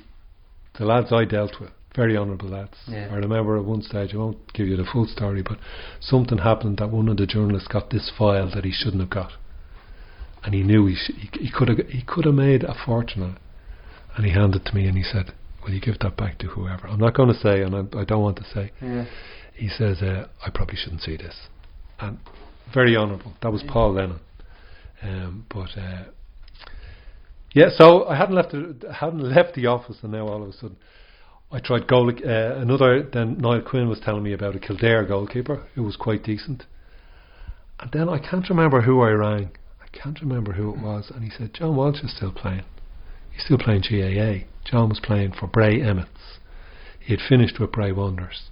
the 0.78 0.86
lads 0.86 1.12
I 1.12 1.24
dealt 1.24 1.60
with, 1.60 1.70
very 1.94 2.16
honourable 2.16 2.48
lads. 2.48 2.76
Yeah. 2.88 3.08
I 3.12 3.16
remember 3.16 3.56
at 3.58 3.64
one 3.64 3.82
stage, 3.82 4.14
I 4.14 4.16
won't 4.16 4.52
give 4.54 4.66
you 4.66 4.76
the 4.76 4.88
full 4.90 5.06
story, 5.06 5.42
but 5.42 5.58
something 6.00 6.38
happened 6.38 6.78
that 6.78 6.90
one 6.90 7.08
of 7.08 7.18
the 7.18 7.26
journalists 7.26 7.68
got 7.68 7.90
this 7.90 8.10
file 8.16 8.50
that 8.54 8.64
he 8.64 8.72
shouldn't 8.72 9.00
have 9.00 9.10
got, 9.10 9.32
and 10.44 10.54
he 10.54 10.62
knew 10.62 10.86
he 10.86 10.94
sh- 10.94 11.12
he, 11.40 11.50
could 11.50 11.68
have 11.68 11.78
he 11.88 12.02
could 12.02 12.24
have 12.24 12.34
made 12.34 12.64
a 12.64 12.74
fortune 12.86 13.22
on 13.22 13.30
it, 13.32 13.38
and 14.16 14.24
he 14.24 14.32
handed 14.32 14.62
it 14.62 14.68
to 14.68 14.74
me 14.74 14.86
and 14.86 14.96
he 14.96 15.02
said, 15.02 15.32
"Will 15.62 15.72
you 15.72 15.80
give 15.80 15.98
that 16.00 16.16
back 16.16 16.38
to 16.38 16.46
whoever?" 16.48 16.86
I'm 16.88 17.00
not 17.00 17.14
going 17.14 17.32
to 17.32 17.38
say, 17.38 17.62
and 17.62 17.74
I, 17.74 17.98
I 17.98 18.04
don't 18.04 18.22
want 18.22 18.36
to 18.38 18.44
say. 18.44 18.72
He 19.54 19.68
says, 19.68 20.02
uh, 20.02 20.28
"I 20.44 20.50
probably 20.50 20.76
shouldn't 20.76 21.02
see 21.02 21.16
this," 21.16 21.34
and 22.00 22.18
very 22.72 22.96
honourable. 22.96 23.32
That 23.42 23.52
was 23.52 23.62
Paul 23.66 23.94
Lennon. 23.94 24.20
Um, 25.02 25.46
but 25.48 25.70
uh, 25.76 26.04
Yeah, 27.54 27.68
so 27.76 28.06
I 28.08 28.16
hadn't 28.16 28.34
left 28.34 28.52
the, 28.52 28.92
hadn't 28.92 29.20
left 29.34 29.54
the 29.54 29.66
office, 29.66 29.96
and 30.02 30.12
now 30.12 30.26
all 30.28 30.42
of 30.42 30.48
a 30.48 30.52
sudden, 30.52 30.76
I 31.50 31.60
tried 31.60 31.86
goal. 31.88 32.10
Uh, 32.10 32.60
another. 32.60 33.02
Then 33.02 33.38
Niall 33.38 33.62
Quinn 33.62 33.88
was 33.88 34.00
telling 34.00 34.22
me 34.22 34.32
about 34.32 34.54
a 34.56 34.58
Kildare 34.58 35.04
goalkeeper 35.04 35.64
who 35.74 35.82
was 35.82 35.96
quite 35.96 36.22
decent, 36.22 36.64
and 37.80 37.90
then 37.92 38.08
I 38.08 38.18
can't 38.18 38.48
remember 38.48 38.82
who 38.82 39.00
I 39.00 39.10
rang. 39.10 39.50
I 39.92 39.96
can't 39.96 40.20
remember 40.20 40.52
who 40.52 40.70
it 40.70 40.78
was, 40.78 41.10
and 41.14 41.24
he 41.24 41.30
said 41.30 41.54
John 41.54 41.76
Walsh 41.76 42.02
is 42.02 42.14
still 42.14 42.32
playing. 42.32 42.64
He's 43.30 43.44
still 43.44 43.58
playing 43.58 43.82
GAA. 43.82 44.46
John 44.64 44.88
was 44.88 45.00
playing 45.00 45.32
for 45.32 45.46
Bray 45.46 45.80
Emmets. 45.80 46.38
He 47.00 47.12
had 47.14 47.20
finished 47.26 47.58
with 47.58 47.72
Bray 47.72 47.92
Wanderers. 47.92 48.50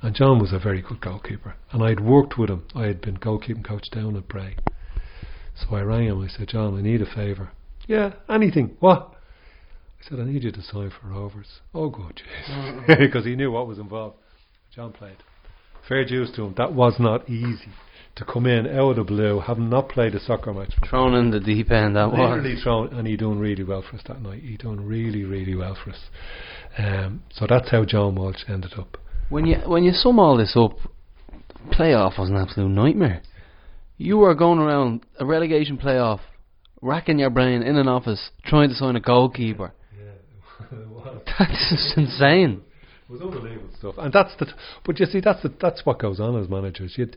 And 0.00 0.14
John 0.14 0.38
was 0.38 0.52
a 0.52 0.58
very 0.58 0.80
good 0.80 1.00
goalkeeper. 1.00 1.56
And 1.72 1.82
I 1.82 1.90
had 1.90 2.00
worked 2.00 2.38
with 2.38 2.48
him. 2.48 2.64
I 2.74 2.86
had 2.86 3.00
been 3.00 3.18
goalkeeping 3.18 3.64
coach 3.64 3.90
down 3.90 4.16
at 4.16 4.28
Bray. 4.28 4.56
So 5.56 5.74
I 5.74 5.80
rang 5.82 6.06
him. 6.06 6.22
I 6.22 6.28
said, 6.28 6.48
John, 6.48 6.78
I 6.78 6.82
need 6.82 7.02
a 7.02 7.06
favour. 7.06 7.50
Yeah, 7.86 8.12
anything. 8.28 8.76
What? 8.80 9.14
I 10.00 10.08
said, 10.08 10.20
I 10.20 10.24
need 10.24 10.44
you 10.44 10.52
to 10.52 10.62
sign 10.62 10.90
for 10.90 11.08
Rovers. 11.08 11.60
Oh, 11.74 11.90
good, 11.90 12.22
jeez. 12.22 12.50
Mm-hmm. 12.50 12.92
Because 12.98 13.24
he 13.24 13.36
knew 13.36 13.50
what 13.50 13.66
was 13.66 13.78
involved. 13.78 14.16
John 14.74 14.92
played. 14.92 15.16
Fair 15.88 16.04
dues 16.04 16.30
to 16.36 16.44
him. 16.44 16.54
That 16.56 16.72
was 16.72 16.94
not 16.98 17.28
easy 17.28 17.72
to 18.16 18.24
come 18.24 18.46
in 18.46 18.66
out 18.66 18.90
of 18.90 18.96
the 18.96 19.04
blue, 19.04 19.40
having 19.40 19.68
not 19.68 19.90
played 19.90 20.14
a 20.14 20.20
soccer 20.20 20.52
match. 20.52 20.72
Thrown 20.88 21.14
in 21.14 21.30
the 21.30 21.40
deep 21.40 21.70
end, 21.70 21.96
that 21.96 22.10
was. 22.10 22.18
Literally 22.18 22.56
thrown, 22.60 22.88
and 22.94 23.06
he 23.06 23.16
done 23.16 23.38
really 23.38 23.62
well 23.62 23.82
for 23.88 23.96
us 23.96 24.02
that 24.08 24.22
night. 24.22 24.42
He 24.42 24.56
done 24.56 24.86
really, 24.86 25.24
really 25.24 25.54
well 25.54 25.76
for 25.82 25.90
us. 25.90 26.00
Um, 26.78 27.22
so 27.32 27.46
that's 27.48 27.70
how 27.70 27.84
John 27.84 28.14
Walsh 28.14 28.42
ended 28.48 28.72
up. 28.78 28.96
When 29.28 29.46
you 29.46 29.56
when 29.66 29.84
you 29.84 29.92
sum 29.92 30.18
all 30.18 30.36
this 30.36 30.56
up, 30.56 30.78
playoff 31.72 32.18
was 32.18 32.30
an 32.30 32.36
absolute 32.36 32.68
nightmare. 32.68 33.22
You 33.98 34.18
were 34.18 34.34
going 34.34 34.58
around 34.60 35.04
a 35.18 35.26
relegation 35.26 35.78
playoff, 35.78 36.20
racking 36.80 37.18
your 37.18 37.30
brain 37.30 37.62
in 37.62 37.76
an 37.76 37.88
office 37.88 38.30
trying 38.44 38.68
to 38.68 38.74
sign 38.74 38.96
a 38.96 39.00
goalkeeper. 39.00 39.72
Yeah, 39.98 40.78
That's 41.38 41.70
just 41.70 41.98
insane. 41.98 42.62
It 43.08 43.12
was 43.12 43.20
unbelievable 43.20 43.70
stuff, 43.78 43.94
and 43.98 44.12
that's 44.12 44.34
the. 44.38 44.46
T- 44.46 44.52
but 44.84 44.98
you 44.98 45.06
see, 45.06 45.20
that's 45.20 45.42
the, 45.42 45.52
that's 45.60 45.84
what 45.84 46.00
goes 46.00 46.18
on 46.18 46.40
as 46.42 46.48
managers. 46.48 46.94
You, 46.96 47.06
you 47.06 47.12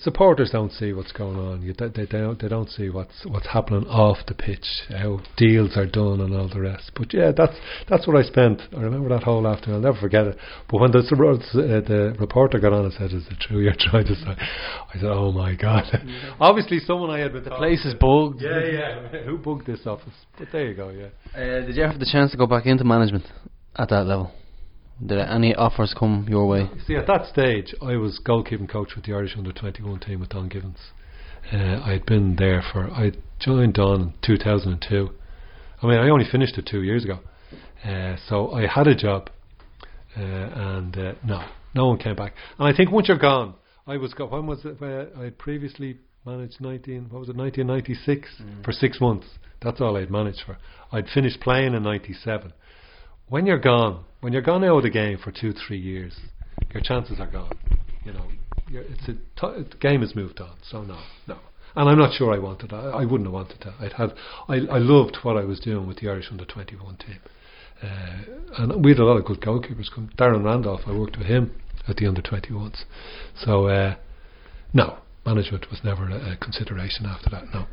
supporters 0.00 0.50
don't 0.50 0.70
see 0.72 0.92
what's 0.92 1.12
going 1.12 1.38
on. 1.38 1.62
You, 1.62 1.72
they, 1.72 1.88
they 1.88 2.06
don't 2.06 2.40
they 2.40 2.48
don't 2.48 2.68
see 2.68 2.90
what's 2.90 3.24
what's 3.24 3.46
happening 3.46 3.86
off 3.88 4.18
the 4.26 4.34
pitch, 4.34 4.66
how 4.90 5.20
deals 5.36 5.76
are 5.76 5.86
done, 5.86 6.20
and 6.20 6.34
all 6.34 6.48
the 6.48 6.60
rest. 6.60 6.92
But 6.94 7.14
yeah, 7.14 7.32
that's 7.34 7.56
that's 7.88 8.06
what 8.06 8.16
I 8.16 8.22
spent. 8.22 8.60
I 8.76 8.80
remember 8.80 9.08
that 9.10 9.22
whole 9.22 9.46
afternoon. 9.46 9.76
I'll 9.76 9.92
never 9.92 10.00
forget 10.00 10.26
it. 10.26 10.36
But 10.70 10.80
when 10.80 10.92
the 10.92 10.98
uh, 10.98 11.88
the 11.88 12.16
reporter 12.18 12.58
got 12.58 12.72
on 12.72 12.84
and 12.84 12.94
said, 12.94 13.12
"Is 13.12 13.26
it 13.30 13.40
true 13.40 13.60
you're 13.60 13.74
trying 13.78 14.06
to 14.06 14.14
say?" 14.14 14.36
I 14.36 14.94
said, 14.94 15.04
"Oh 15.04 15.32
my 15.32 15.54
god!" 15.54 15.84
Obviously, 16.40 16.78
someone 16.80 17.10
I 17.10 17.20
had 17.20 17.32
been. 17.32 17.44
The 17.44 17.50
place 17.50 17.84
is 17.84 17.94
bugged. 17.94 18.42
Yeah, 18.42 18.64
yeah. 18.64 19.22
Who 19.24 19.38
bugged 19.38 19.66
this 19.66 19.86
office? 19.86 20.14
But 20.38 20.48
there 20.52 20.68
you 20.68 20.74
go. 20.74 20.90
Yeah. 20.90 21.08
Uh, 21.34 21.66
did 21.66 21.76
you 21.76 21.82
ever 21.82 21.92
have 21.92 22.00
the 22.00 22.10
chance 22.10 22.30
to 22.32 22.36
go 22.36 22.46
back 22.46 22.66
into 22.66 22.84
management 22.84 23.24
at 23.76 23.88
that 23.88 24.04
level? 24.04 24.32
Did 25.04 25.18
any 25.18 25.54
offers 25.54 25.94
come 25.98 26.26
your 26.28 26.46
way? 26.46 26.70
See, 26.86 26.94
at 26.94 27.08
that 27.08 27.26
stage, 27.26 27.74
I 27.82 27.96
was 27.96 28.20
goalkeeping 28.24 28.68
coach 28.68 28.94
with 28.94 29.04
the 29.04 29.12
Irish 29.12 29.34
under 29.36 29.52
21 29.52 29.98
team 30.00 30.20
with 30.20 30.28
Don 30.28 30.48
Givens. 30.48 30.78
Uh, 31.52 31.80
I 31.84 31.92
had 31.92 32.06
been 32.06 32.36
there 32.36 32.62
for, 32.72 32.88
I 32.90 33.12
joined 33.40 33.74
Don 33.74 34.00
in 34.00 34.14
2002. 34.22 35.10
I 35.82 35.86
mean, 35.86 35.98
I 35.98 36.08
only 36.08 36.24
finished 36.30 36.56
it 36.56 36.68
two 36.70 36.82
years 36.82 37.04
ago. 37.04 37.18
Uh, 37.84 38.16
so 38.28 38.52
I 38.52 38.68
had 38.68 38.86
a 38.86 38.94
job, 38.94 39.28
uh, 40.16 40.20
and 40.20 40.96
uh, 40.96 41.12
no, 41.26 41.44
no 41.74 41.88
one 41.88 41.98
came 41.98 42.14
back. 42.14 42.34
And 42.58 42.72
I 42.72 42.76
think 42.76 42.92
once 42.92 43.08
you're 43.08 43.18
gone, 43.18 43.54
I 43.88 43.96
was, 43.96 44.14
go- 44.14 44.26
when 44.26 44.46
was 44.46 44.64
it, 44.64 44.80
where 44.80 45.08
I 45.18 45.24
had 45.24 45.38
previously 45.38 45.98
managed 46.24 46.60
19, 46.60 47.08
what 47.10 47.18
was 47.18 47.28
it, 47.28 47.34
1996 47.36 48.28
for 48.64 48.70
six 48.70 49.00
months. 49.00 49.26
That's 49.60 49.80
all 49.80 49.96
I'd 49.96 50.10
managed 50.12 50.42
for. 50.46 50.58
I'd 50.92 51.08
finished 51.08 51.40
playing 51.40 51.74
in 51.74 51.82
97 51.82 52.52
when 53.32 53.46
you're 53.46 53.58
gone, 53.58 54.04
when 54.20 54.34
you're 54.34 54.42
gone 54.42 54.62
out 54.62 54.76
of 54.76 54.82
the 54.82 54.90
game 54.90 55.16
for 55.16 55.32
two, 55.32 55.54
three 55.54 55.78
years, 55.78 56.12
your 56.70 56.82
chances 56.82 57.18
are 57.18 57.26
gone. 57.26 57.56
You 58.04 58.12
know, 58.12 58.26
it's 58.68 59.08
a 59.08 59.14
t- 59.14 59.68
the 59.70 59.76
game 59.80 60.02
has 60.02 60.14
moved 60.14 60.38
on. 60.38 60.54
So 60.70 60.82
no, 60.82 60.98
no. 61.26 61.38
And 61.74 61.88
I'm 61.88 61.96
not 61.96 62.12
sure 62.12 62.34
I 62.34 62.38
wanted. 62.38 62.74
I, 62.74 62.90
I 62.90 63.04
wouldn't 63.06 63.24
have 63.24 63.32
wanted 63.32 63.62
to. 63.62 63.74
I'd 63.80 63.94
had. 63.94 64.12
I, 64.48 64.56
I 64.56 64.78
loved 64.78 65.16
what 65.22 65.38
I 65.38 65.44
was 65.44 65.60
doing 65.60 65.86
with 65.86 66.00
the 66.00 66.10
Irish 66.10 66.26
under 66.30 66.44
21 66.44 66.98
team, 66.98 67.20
uh, 67.82 68.58
and 68.58 68.84
we 68.84 68.90
had 68.90 68.98
a 68.98 69.04
lot 69.06 69.16
of 69.16 69.24
good 69.24 69.40
goalkeepers. 69.40 69.90
Come 69.90 70.10
Darren 70.18 70.44
Randolph. 70.44 70.82
I 70.86 70.92
worked 70.92 71.16
with 71.16 71.26
him 71.26 71.58
at 71.88 71.96
the 71.96 72.06
under 72.06 72.20
21s. 72.20 72.84
So 73.34 73.68
uh, 73.68 73.94
no, 74.74 74.98
management 75.24 75.70
was 75.70 75.80
never 75.82 76.06
a, 76.06 76.32
a 76.32 76.36
consideration 76.36 77.06
after 77.06 77.30
that. 77.30 77.44
No. 77.54 77.64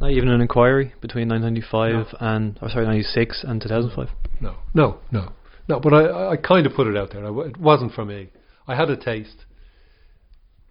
Not 0.00 0.10
even 0.10 0.28
an 0.28 0.40
inquiry 0.40 0.92
between 1.00 1.28
1995 1.28 2.16
and, 2.20 2.58
or 2.60 2.68
sorry, 2.68 2.86
96 2.86 3.44
and 3.46 3.60
2005. 3.60 4.08
No, 4.40 4.56
no, 4.74 4.98
no, 5.10 5.32
no. 5.68 5.80
But 5.80 5.94
I, 5.94 6.32
I, 6.32 6.36
kind 6.36 6.66
of 6.66 6.74
put 6.74 6.86
it 6.86 6.96
out 6.96 7.12
there. 7.12 7.22
I 7.22 7.28
w- 7.28 7.48
it 7.48 7.56
wasn't 7.56 7.92
for 7.92 8.04
me. 8.04 8.28
I 8.66 8.74
had 8.74 8.90
a 8.90 8.96
taste. 8.96 9.44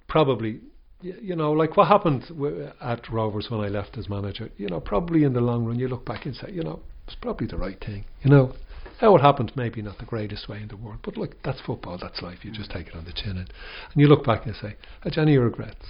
Probably, 0.07 0.59
you 1.01 1.35
know, 1.35 1.51
like 1.53 1.75
what 1.75 1.87
happened 1.87 2.25
w- 2.29 2.69
at 2.81 3.09
Rovers 3.11 3.47
when 3.49 3.61
I 3.61 3.67
left 3.67 3.97
as 3.97 4.07
manager. 4.07 4.49
You 4.57 4.67
know, 4.67 4.79
probably 4.79 5.23
in 5.23 5.33
the 5.33 5.41
long 5.41 5.65
run, 5.65 5.79
you 5.79 5.87
look 5.87 6.05
back 6.05 6.25
and 6.25 6.35
say, 6.35 6.51
you 6.51 6.63
know, 6.63 6.81
it's 7.07 7.15
probably 7.15 7.47
the 7.47 7.57
right 7.57 7.79
thing. 7.83 8.05
You 8.21 8.29
know, 8.29 8.53
how 8.99 9.15
it 9.15 9.21
happened, 9.21 9.51
maybe 9.55 9.81
not 9.81 9.97
the 9.97 10.05
greatest 10.05 10.47
way 10.47 10.61
in 10.61 10.67
the 10.67 10.77
world, 10.77 10.99
but 11.03 11.17
look, 11.17 11.41
that's 11.43 11.61
football, 11.61 11.97
that's 12.01 12.21
life. 12.21 12.39
You 12.43 12.51
just 12.51 12.71
take 12.71 12.87
it 12.87 12.95
on 12.95 13.05
the 13.05 13.13
chin, 13.13 13.31
and, 13.31 13.49
and 13.49 13.95
you 13.95 14.07
look 14.07 14.25
back 14.25 14.45
and 14.45 14.55
you 14.55 14.61
say, 14.61 14.75
had 15.03 15.17
any 15.17 15.37
regrets? 15.37 15.85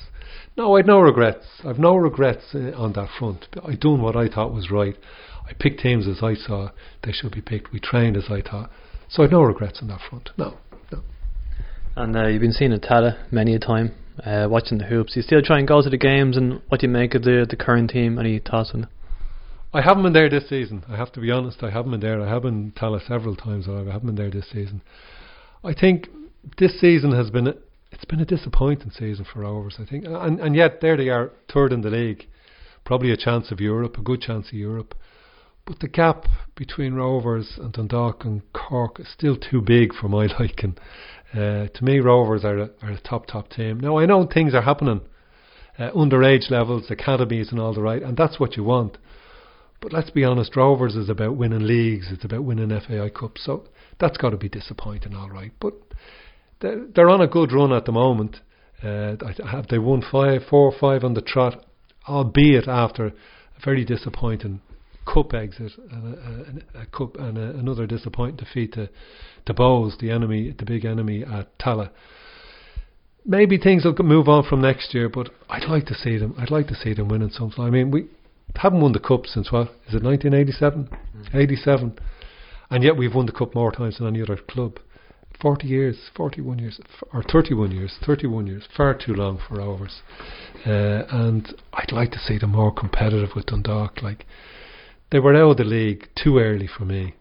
No, 0.58 0.76
I'd 0.76 0.88
no 0.88 1.00
regrets. 1.00 1.46
I've 1.64 1.80
no 1.80 1.96
regrets 1.96 2.56
uh, 2.56 2.72
on 2.76 2.94
that 2.94 3.10
front. 3.20 3.48
I 3.64 3.76
done 3.76 4.02
what 4.02 4.16
I 4.16 4.28
thought 4.28 4.54
was 4.54 4.72
right. 4.72 4.96
I 5.48 5.54
picked 5.54 5.82
teams 5.82 6.08
as 6.08 6.24
I 6.24 6.34
saw 6.34 6.70
they 7.04 7.12
should 7.12 7.32
be 7.32 7.42
picked. 7.42 7.72
We 7.72 7.80
trained 7.80 8.18
as 8.18 8.26
I 8.30 8.42
thought. 8.42 8.72
So 9.10 9.24
I've 9.24 9.32
no 9.32 9.44
regrets 9.44 9.80
on 9.82 9.90
that 9.90 10.02
front. 10.10 10.32
No, 10.38 10.58
no. 10.92 11.02
And 11.96 12.16
uh, 12.16 12.28
you've 12.28 12.42
been 12.42 12.52
seen 12.52 12.72
at 12.72 12.82
Tallaght 12.82 13.32
many 13.32 13.54
a 13.54 13.60
time, 13.60 13.94
uh, 14.26 14.48
watching 14.50 14.80
the 14.80 14.86
hoops. 14.86 15.16
You 15.16 15.22
still 15.22 15.42
try 15.44 15.60
and 15.60 15.68
go 15.68 15.82
to 15.82 15.90
the 15.90 15.98
games, 15.98 16.38
and 16.38 16.62
what 16.70 16.82
do 16.82 16.88
you 16.88 16.94
make 16.94 17.14
of 17.14 17.24
the 17.24 17.46
the 17.48 17.56
current 17.56 17.92
team? 17.92 18.18
Any 18.18 18.40
thoughts 18.40 18.72
on? 18.74 18.88
I 19.76 19.82
haven't 19.82 20.04
been 20.04 20.14
there 20.14 20.30
this 20.30 20.48
season. 20.48 20.86
I 20.88 20.96
have 20.96 21.12
to 21.12 21.20
be 21.20 21.32
honest. 21.32 21.62
I 21.62 21.70
haven't 21.70 21.92
been 21.92 22.00
there. 22.00 22.22
I 22.22 22.30
have 22.30 22.44
been 22.44 22.72
Tallaght 22.72 23.06
several 23.10 23.36
times. 23.36 23.68
I 23.68 23.80
haven't 23.80 24.06
been 24.06 24.16
there 24.16 24.32
this 24.32 24.50
season. 24.50 24.82
I 25.66 25.74
think 25.74 26.08
this 26.58 26.80
season 26.80 27.12
has 27.12 27.30
been 27.30 27.48
a, 27.48 27.56
it's 27.92 28.06
been 28.06 28.22
a 28.22 28.26
disappointing 28.26 28.92
season 28.92 29.26
for 29.26 29.42
Rovers. 29.42 29.76
I 29.78 29.84
think, 29.84 30.06
and 30.08 30.40
and 30.40 30.56
yet 30.56 30.80
there 30.80 30.96
they 30.96 31.10
are, 31.10 31.34
third 31.54 31.74
in 31.74 31.82
the 31.82 31.90
league, 31.90 32.26
probably 32.86 33.12
a 33.12 33.18
chance 33.18 33.52
of 33.52 33.60
Europe, 33.60 33.98
a 33.98 34.02
good 34.02 34.22
chance 34.22 34.48
of 34.48 34.54
Europe. 34.54 34.96
But 35.66 35.80
the 35.80 35.90
gap 35.90 36.28
between 36.56 36.94
Rovers 36.94 37.56
and 37.58 37.74
Dundalk 37.74 38.24
and 38.24 38.44
Cork 38.54 39.02
is 39.02 39.10
still 39.10 39.36
too 39.36 39.60
big 39.62 39.94
for 39.94 40.08
my 40.08 40.28
liking. 40.40 40.78
Uh, 41.34 41.68
to 41.68 41.84
me, 41.84 42.00
Rovers 42.00 42.46
are 42.46 42.60
a, 42.60 42.70
are 42.82 42.92
a 42.92 43.02
top 43.02 43.28
top 43.28 43.50
team. 43.50 43.82
Now 43.82 43.98
I 43.98 44.06
know 44.06 44.26
things 44.26 44.54
are 44.54 44.62
happening, 44.62 45.02
uh, 45.78 45.92
underage 45.92 46.50
levels, 46.50 46.90
academies, 46.90 47.52
and 47.52 47.60
all 47.60 47.74
the 47.74 47.82
right, 47.82 48.02
and 48.02 48.16
that's 48.16 48.40
what 48.40 48.56
you 48.56 48.64
want. 48.64 48.98
But 49.82 49.94
let's 49.94 50.10
be 50.10 50.24
honest, 50.24 50.56
Rovers 50.56 50.96
is 50.96 51.10
about 51.10 51.38
winning 51.38 51.68
leagues. 51.68 52.08
It's 52.12 52.26
about 52.26 52.44
winning 52.44 52.70
FAI 52.70 53.10
Cup. 53.10 53.38
So 53.38 53.66
that's 54.00 54.18
got 54.18 54.32
to 54.32 54.38
be 54.38 54.50
disappointing, 54.50 55.16
all 55.16 55.30
right. 55.30 55.52
But 55.60 55.74
they're, 56.60 56.86
they're 56.94 57.10
on 57.10 57.22
a 57.22 57.28
good 57.28 57.52
run 57.52 57.74
at 57.74 57.86
the 57.86 57.92
moment. 57.92 58.38
Uh, 58.82 59.16
have 59.52 59.68
they 59.68 59.80
won 59.80 60.02
five, 60.02 60.42
four 60.50 60.72
or 60.72 60.78
five 60.80 61.04
on 61.04 61.14
the 61.14 61.22
trot, 61.22 61.66
albeit 62.08 62.68
after 62.68 63.08
a 63.08 63.14
very 63.64 63.86
disappointing 63.86 64.62
cup 65.06 65.34
exit 65.34 65.72
and 65.92 66.16
a, 66.16 66.80
a, 66.80 66.82
a 66.82 66.86
cup 66.88 67.16
and 67.18 67.38
a, 67.38 67.52
another 67.52 67.86
disappointing 67.86 68.38
defeat 68.38 68.74
to 68.74 68.90
to 69.46 69.54
Bohs, 69.54 69.98
the 70.00 70.12
enemy, 70.12 70.54
the 70.58 70.66
big 70.66 70.86
enemy 70.86 71.24
at 71.24 71.58
Tallaght. 71.60 71.92
Maybe 73.26 73.58
things 73.58 73.86
will 73.86 73.96
move 74.04 74.28
on 74.28 74.44
from 74.44 74.62
next 74.62 74.94
year, 74.94 75.10
but 75.10 75.30
I'd 75.50 75.68
like 75.68 75.86
to 75.88 75.96
see 75.96 76.18
them. 76.18 76.36
I'd 76.38 76.52
like 76.52 76.68
to 76.68 76.76
see 76.76 76.94
them 76.94 77.08
winning 77.08 77.32
something. 77.32 77.64
I 77.64 77.70
mean, 77.70 77.92
we 77.92 78.06
haven't 78.58 78.82
won 78.82 78.94
the 78.94 79.00
cup 79.00 79.26
since 79.26 79.52
what 79.52 79.68
is 79.88 79.96
it 79.96 80.04
1987, 80.04 80.90
87, 81.34 82.00
and 82.70 82.84
yet 82.84 82.98
we've 82.98 83.14
won 83.14 83.26
the 83.26 83.32
cup 83.32 83.56
more 83.56 83.72
times 83.72 83.98
than 83.98 84.08
any 84.08 84.22
other 84.22 84.38
club. 84.38 84.80
40 85.42 85.68
years, 85.68 85.98
41 86.16 86.60
years, 86.60 86.80
or 87.14 87.22
31 87.24 87.72
years, 87.72 87.98
31 88.06 88.48
years, 88.48 88.64
far 88.76 88.94
too 88.94 89.14
long 89.14 89.40
for 89.48 89.56
Rovers. 89.56 90.02
Uh, 90.66 91.04
and 91.10 91.54
I'd 91.74 91.92
like 91.92 92.12
to 92.12 92.20
see 92.20 92.38
them 92.38 92.52
more 92.52 92.74
competitive 92.74 93.30
with 93.36 93.48
Dundalk. 93.48 94.02
Like 94.02 94.26
they 95.12 95.20
were 95.20 95.36
out 95.36 95.52
of 95.52 95.58
the 95.58 95.64
league 95.64 96.08
too 96.16 96.40
early 96.40 96.68
for 96.68 96.86
me. 96.86 97.16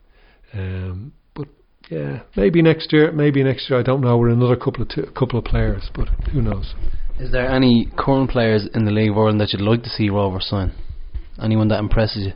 Um, 0.52 1.12
but 1.34 1.48
yeah, 1.90 2.22
maybe 2.36 2.62
next 2.62 2.92
year, 2.92 3.10
maybe 3.12 3.42
next 3.42 3.68
year. 3.68 3.80
I 3.80 3.82
don't 3.82 4.00
know. 4.00 4.16
We're 4.16 4.28
another 4.28 4.56
couple 4.56 4.82
of 4.82 4.88
two, 4.88 5.06
couple 5.16 5.38
of 5.38 5.44
players, 5.44 5.90
but 5.94 6.08
who 6.32 6.40
knows? 6.40 6.74
Is 7.18 7.32
there 7.32 7.48
any 7.48 7.88
current 7.96 8.30
players 8.30 8.68
in 8.74 8.84
the 8.84 8.90
league 8.90 9.10
of 9.10 9.18
Ireland 9.18 9.40
that 9.40 9.52
you'd 9.52 9.62
like 9.62 9.82
to 9.82 9.90
see 9.90 10.08
Rovers 10.08 10.46
sign? 10.48 10.72
Anyone 11.42 11.68
that 11.68 11.78
impresses 11.78 12.26
you? 12.26 12.32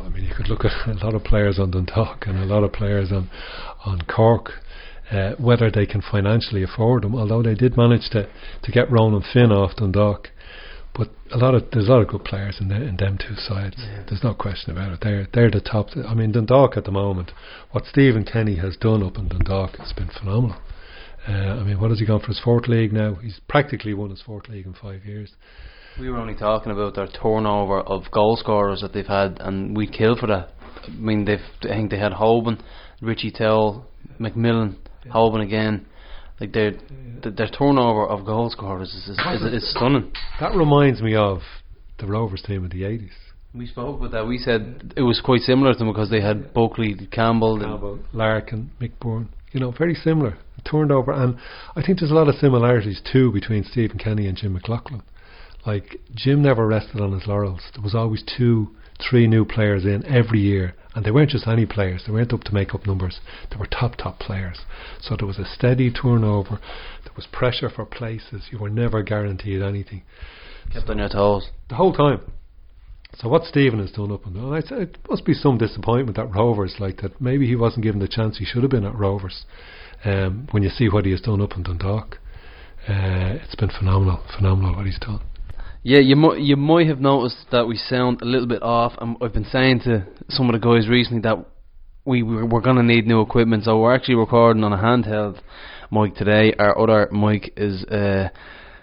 I 0.00 0.08
mean, 0.08 0.24
you 0.24 0.34
could 0.34 0.48
look 0.48 0.64
at 0.64 0.72
a 0.88 1.04
lot 1.04 1.14
of 1.14 1.24
players 1.24 1.58
on 1.58 1.70
Dundalk 1.70 2.26
and 2.26 2.38
a 2.38 2.44
lot 2.44 2.64
of 2.64 2.72
players 2.72 3.12
on 3.12 3.30
on 3.84 4.02
Cork. 4.02 4.52
Uh, 5.10 5.32
whether 5.38 5.70
they 5.70 5.86
can 5.86 6.02
financially 6.02 6.62
afford 6.62 7.02
them, 7.02 7.14
although 7.14 7.42
they 7.42 7.54
did 7.54 7.78
manage 7.78 8.10
to, 8.10 8.28
to 8.62 8.70
get 8.70 8.90
Ronan 8.90 9.22
Finn 9.32 9.50
off 9.50 9.74
Dundalk. 9.76 10.28
But 10.94 11.08
a 11.32 11.38
lot 11.38 11.54
of 11.54 11.70
there's 11.72 11.88
a 11.88 11.92
lot 11.92 12.02
of 12.02 12.08
good 12.08 12.24
players 12.24 12.58
in, 12.60 12.68
the, 12.68 12.74
in 12.74 12.96
them 12.96 13.16
two 13.16 13.36
sides. 13.36 13.76
There's 14.06 14.22
no 14.22 14.34
question 14.34 14.72
about 14.72 14.92
it. 14.92 14.98
They're 15.00 15.26
they're 15.32 15.50
the 15.50 15.60
top. 15.60 15.88
I 15.96 16.12
mean 16.12 16.32
Dundalk 16.32 16.76
at 16.76 16.84
the 16.84 16.90
moment. 16.90 17.30
What 17.70 17.86
Stephen 17.86 18.24
Kenny 18.24 18.56
has 18.56 18.76
done 18.76 19.02
up 19.02 19.16
in 19.16 19.28
Dundalk 19.28 19.76
has 19.76 19.94
been 19.94 20.10
phenomenal. 20.10 20.58
Uh, 21.26 21.60
I 21.60 21.62
mean, 21.62 21.80
what 21.80 21.90
has 21.90 22.00
he 22.00 22.06
gone 22.06 22.20
for 22.20 22.28
his 22.28 22.40
fourth 22.40 22.68
league 22.68 22.92
now? 22.92 23.14
He's 23.16 23.40
practically 23.48 23.94
won 23.94 24.10
his 24.10 24.22
fourth 24.22 24.48
league 24.48 24.66
in 24.66 24.74
five 24.74 25.04
years. 25.04 25.32
We 25.98 26.08
were 26.10 26.18
only 26.18 26.36
talking 26.36 26.70
about 26.70 26.94
their 26.94 27.08
turnover 27.08 27.80
of 27.80 28.10
goal 28.12 28.36
scorers 28.36 28.82
that 28.82 28.92
they've 28.92 29.06
had, 29.06 29.38
and 29.40 29.76
we'd 29.76 29.92
kill 29.92 30.16
for 30.16 30.28
that. 30.28 30.50
I 30.86 30.90
mean, 30.90 31.24
they've 31.24 31.40
I 31.62 31.74
think 31.74 31.90
they 31.90 31.98
had 31.98 32.12
Hoban, 32.12 32.60
Richie 33.00 33.32
Towell, 33.32 33.84
McMillan, 34.20 34.76
Hoban 35.06 35.42
again. 35.42 35.86
Like 36.40 36.52
their 36.52 36.72
th- 37.22 37.34
their 37.34 37.48
turnover 37.48 38.06
of 38.06 38.24
goal 38.24 38.48
scorers 38.48 38.90
is 38.94 39.08
is, 39.08 39.18
is, 39.42 39.62
is 39.62 39.70
stunning. 39.72 40.12
That 40.38 40.54
reminds 40.54 41.02
me 41.02 41.16
of 41.16 41.40
the 41.98 42.06
Rovers 42.06 42.42
team 42.42 42.64
in 42.64 42.70
the 42.70 42.82
80s. 42.82 43.10
We 43.52 43.66
spoke 43.66 43.98
about 43.98 44.12
that. 44.12 44.26
We 44.26 44.38
said 44.38 44.94
it 44.96 45.02
was 45.02 45.20
quite 45.20 45.40
similar 45.40 45.72
to 45.72 45.78
them 45.78 45.88
because 45.88 46.10
they 46.10 46.20
had 46.20 46.54
Buckley, 46.54 46.94
Campbell, 47.10 47.54
and 47.54 47.64
Campbell, 47.64 47.98
Larkin, 48.12 48.70
Mick 48.80 48.92
Byrne. 49.00 49.30
You 49.50 49.58
know, 49.58 49.72
very 49.72 49.94
similar. 49.94 50.38
Turned 50.70 50.92
over, 50.92 51.10
and 51.10 51.38
I 51.74 51.82
think 51.82 51.98
there's 51.98 52.10
a 52.12 52.14
lot 52.14 52.28
of 52.28 52.36
similarities 52.36 53.00
too 53.12 53.32
between 53.32 53.64
Stephen 53.64 53.98
Kenny 53.98 54.28
and 54.28 54.36
Jim 54.36 54.52
McLaughlin. 54.52 55.02
Like 55.68 56.00
Jim 56.14 56.40
never 56.40 56.66
rested 56.66 56.98
on 56.98 57.12
his 57.12 57.26
laurels. 57.26 57.60
There 57.74 57.82
was 57.84 57.94
always 57.94 58.22
two, 58.22 58.74
three 58.98 59.26
new 59.26 59.44
players 59.44 59.84
in 59.84 60.02
every 60.06 60.40
year, 60.40 60.74
and 60.94 61.04
they 61.04 61.10
weren't 61.10 61.28
just 61.28 61.46
any 61.46 61.66
players. 61.66 62.04
They 62.06 62.12
weren't 62.14 62.32
up 62.32 62.44
to 62.44 62.54
make 62.54 62.74
up 62.74 62.86
numbers. 62.86 63.20
They 63.50 63.58
were 63.58 63.66
top, 63.66 63.96
top 63.96 64.18
players. 64.18 64.60
So 64.98 65.14
there 65.14 65.26
was 65.26 65.36
a 65.38 65.44
steady 65.44 65.92
turnover. 65.92 66.58
There 67.04 67.12
was 67.14 67.26
pressure 67.30 67.68
for 67.68 67.84
places. 67.84 68.44
You 68.50 68.58
were 68.58 68.70
never 68.70 69.02
guaranteed 69.02 69.60
anything 69.60 70.04
kept 70.72 70.88
on 70.88 70.96
your 70.96 71.10
toes. 71.10 71.50
the 71.68 71.74
whole 71.74 71.92
time. 71.92 72.22
So 73.18 73.28
what 73.28 73.44
Stephen 73.44 73.80
has 73.80 73.90
done 73.90 74.10
up 74.10 74.24
and 74.24 74.36
down, 74.36 74.54
I'd 74.54 74.72
it 74.72 74.96
must 75.06 75.26
be 75.26 75.34
some 75.34 75.58
disappointment 75.58 76.16
at 76.16 76.34
Rovers, 76.34 76.76
like 76.78 77.02
that 77.02 77.20
maybe 77.20 77.46
he 77.46 77.56
wasn't 77.56 77.84
given 77.84 78.00
the 78.00 78.08
chance 78.08 78.38
he 78.38 78.46
should 78.46 78.62
have 78.62 78.70
been 78.70 78.86
at 78.86 78.94
Rovers. 78.94 79.44
Um, 80.02 80.48
when 80.50 80.62
you 80.62 80.70
see 80.70 80.88
what 80.88 81.04
he 81.04 81.10
has 81.10 81.20
done 81.20 81.42
up 81.42 81.56
in 81.56 81.62
Dundalk, 81.62 82.16
uh, 82.88 83.36
it's 83.44 83.54
been 83.56 83.70
phenomenal, 83.70 84.24
phenomenal 84.34 84.74
what 84.74 84.86
he's 84.86 84.98
done. 84.98 85.20
Yeah, 85.82 86.00
you 86.00 86.16
might 86.16 86.40
you 86.40 86.56
might 86.56 86.88
have 86.88 87.00
noticed 87.00 87.46
that 87.52 87.66
we 87.66 87.76
sound 87.76 88.20
a 88.20 88.24
little 88.24 88.48
bit 88.48 88.62
off. 88.62 88.94
And 89.00 89.16
I've 89.22 89.32
been 89.32 89.44
saying 89.44 89.80
to 89.84 90.06
some 90.28 90.50
of 90.50 90.60
the 90.60 90.66
guys 90.66 90.88
recently 90.88 91.22
that 91.22 91.44
we 92.04 92.22
we're, 92.22 92.60
to 92.60 92.82
need 92.82 93.06
new 93.06 93.20
equipment, 93.20 93.64
so 93.64 93.78
we're 93.80 93.94
actually 93.94 94.16
recording 94.16 94.64
on 94.64 94.72
a 94.72 94.76
handheld 94.76 95.40
mic 95.90 96.16
today. 96.16 96.54
Our 96.58 96.78
other 96.78 97.08
mic 97.12 97.52
is 97.56 97.84
uh, 97.84 98.30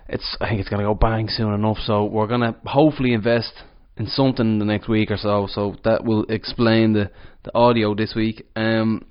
it's 0.08 0.38
I 0.40 0.48
think 0.48 0.62
it's 0.62 0.70
going 0.70 0.82
to 0.82 0.88
go 0.88 0.94
bang 0.94 1.28
soon 1.28 1.54
enough. 1.54 1.78
So 1.86 2.06
we're 2.06 2.28
going 2.28 2.42
to 2.42 2.56
hopefully 2.66 3.14
invest 3.14 3.54
in 3.98 4.08
something 4.08 4.46
in 4.46 4.60
the 4.60 4.66
next 4.66 4.88
week 4.88 5.12
or 5.12 5.18
so. 5.18 5.48
So 5.50 5.76
that 5.84 6.06
will 6.06 6.24
explain 6.30 6.94
the 6.94 7.12
the 7.44 7.52
audio 7.56 7.94
this 7.94 8.14
week. 8.16 8.48
Um, 8.56 9.06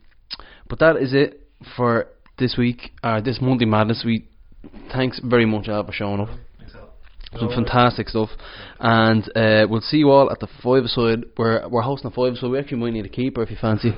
but 0.68 0.78
that 0.78 0.96
is 0.96 1.12
it 1.12 1.48
for 1.76 2.06
this 2.38 2.56
week. 2.56 2.92
Uh, 3.02 3.20
this 3.20 3.38
Monday 3.42 3.66
Madness. 3.66 4.04
We 4.06 4.28
thanks 4.90 5.20
very 5.22 5.44
much 5.44 5.66
for 5.66 5.92
showing 5.92 6.20
up. 6.20 6.30
Some 7.38 7.48
fantastic 7.48 8.08
stuff, 8.08 8.30
and 8.80 9.24
uh, 9.36 9.66
we'll 9.68 9.80
see 9.80 9.98
you 9.98 10.10
all 10.10 10.30
at 10.30 10.40
the 10.40 10.48
five 10.62 10.84
side. 10.86 11.24
We're 11.36 11.68
we're 11.68 11.82
hosting 11.82 12.10
a 12.10 12.14
five 12.14 12.36
side. 12.36 12.50
We 12.50 12.58
actually 12.58 12.78
might 12.78 12.92
need 12.92 13.06
a 13.06 13.08
keeper 13.08 13.42
if 13.42 13.50
you 13.50 13.56
fancy. 13.60 13.88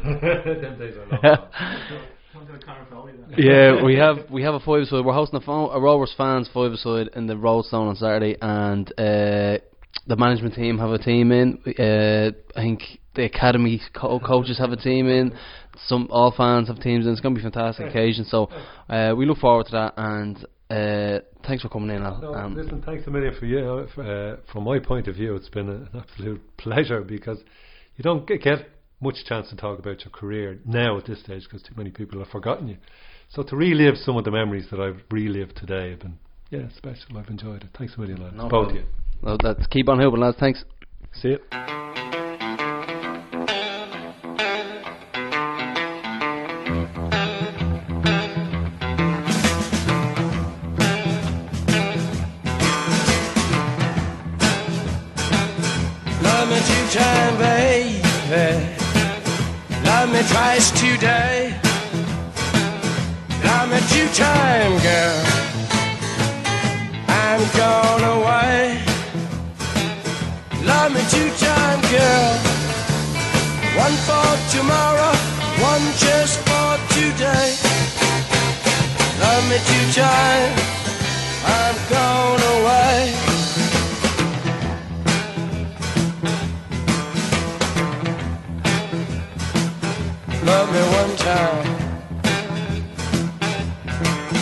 yeah, 3.39 3.83
we 3.85 3.97
have 3.97 4.31
we 4.31 4.43
have 4.43 4.55
a 4.55 4.61
five 4.61 4.87
side. 4.87 5.05
We're 5.05 5.13
hosting 5.13 5.41
a, 5.41 5.45
fo- 5.45 5.71
a 5.71 5.81
Rovers 5.81 6.15
fans 6.17 6.49
five 6.53 6.77
side 6.79 7.09
in 7.15 7.27
the 7.27 7.37
Roadstone 7.37 7.89
on 7.89 7.97
Saturday, 7.97 8.37
and 8.41 8.89
uh, 8.99 9.59
the 10.07 10.17
management 10.17 10.55
team 10.55 10.79
have 10.79 10.91
a 10.91 10.99
team 10.99 11.33
in. 11.33 11.59
Uh, 11.79 12.31
I 12.59 12.63
think 12.63 12.83
the 13.15 13.25
academy 13.25 13.81
co- 13.95 14.21
coaches 14.21 14.59
have 14.59 14.73
a 14.73 14.77
team 14.77 15.09
in. 15.09 15.37
Some 15.87 16.09
all 16.11 16.33
fans 16.35 16.69
have 16.69 16.81
teams 16.81 17.07
in. 17.07 17.13
It's 17.13 17.21
going 17.21 17.35
to 17.35 17.41
be 17.41 17.47
a 17.47 17.51
fantastic 17.51 17.89
occasion. 17.89 18.25
So 18.25 18.49
uh, 18.89 19.15
we 19.17 19.27
look 19.27 19.39
forward 19.39 19.67
to 19.67 19.73
that, 19.73 19.95
and 19.97 20.37
uh, 20.71 21.21
thanks 21.47 21.63
for 21.63 21.69
coming 21.69 21.95
in. 21.97 22.03
Al. 22.03 22.21
No, 22.21 22.35
Um, 22.35 22.55
listen, 22.55 22.83
thanks 22.83 23.07
a 23.07 23.11
million 23.11 23.35
for 23.39 23.47
you. 23.47 23.59
uh, 23.59 24.01
Uh, 24.03 24.37
from 24.53 24.65
my 24.65 24.79
point 24.79 25.09
of 25.09 25.15
view, 25.15 25.35
it's 25.35 25.49
been 25.49 25.69
an 25.69 25.89
absolute 25.95 26.43
pleasure 26.57 27.01
because 27.03 27.39
you 27.97 28.03
don't 28.03 28.27
get, 28.27 28.43
get 28.43 28.69
much 29.01 29.25
chance 29.27 29.49
to 29.51 29.57
talk 29.57 29.79
about 29.79 30.05
your 30.05 30.11
career 30.11 30.59
now 30.65 30.97
at 30.99 31.05
this 31.07 31.21
stage 31.21 31.45
because 31.45 31.63
too 31.63 31.75
many 31.77 31.91
people 31.91 32.19
have 32.19 32.29
forgotten 32.29 32.69
you. 32.69 32.77
So 33.29 33.43
to 33.43 33.57
relive 33.57 33.97
some 33.97 34.17
of 34.17 34.25
the 34.25 34.31
memories 34.31 34.67
that 34.71 34.81
I've 34.81 35.01
relived 35.11 35.57
today 35.57 35.91
have 35.91 36.01
been 36.01 36.19
yeah 36.51 36.69
special. 36.77 37.19
I've 37.19 37.29
enjoyed 37.29 37.63
it. 37.65 37.71
Thanks 37.77 37.95
a 37.97 38.01
million, 38.01 38.23
lads. 38.23 38.37
No 38.37 38.49
Both 38.49 38.71
of 38.71 38.77
you. 38.77 38.85
well, 39.23 39.37
that's 39.43 39.67
keep 39.67 39.89
on 39.89 39.99
hooping, 40.01 40.21
lads. 40.21 40.37
Thanks. 40.39 40.65
See 41.13 41.31
you. 41.37 42.26
Today. 60.57 61.55
Love 63.45 63.69
me 63.69 63.79
two 63.93 64.09
times, 64.15 64.83
girl. 64.83 65.23
I'm 67.09 67.43
gone 67.55 68.05
away. 68.17 68.81
Love 70.65 70.95
me 70.95 71.03
two-time 71.11 71.81
girl. 71.93 72.33
One 73.77 73.97
for 74.09 74.29
tomorrow, 74.57 75.15
one 75.61 75.85
just 75.99 76.39
for 76.49 76.71
today. 76.97 77.53
Love 79.21 79.45
me 79.51 79.59
two 79.71 79.87
times. 79.93 80.61
I'm 81.45 81.77
gone 81.91 82.43
away. 82.57 83.26
One 91.03 91.17
time. 91.17 91.67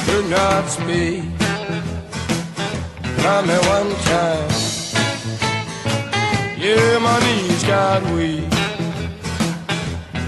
Do 0.07 0.17
not 0.37 0.65
speak. 0.77 1.25
Love 3.25 3.45
me 3.51 3.59
one 3.77 3.93
time. 4.13 4.51
Yeah, 6.65 6.99
my 7.07 7.17
knees 7.25 7.63
got 7.65 8.01
weak. 8.15 8.53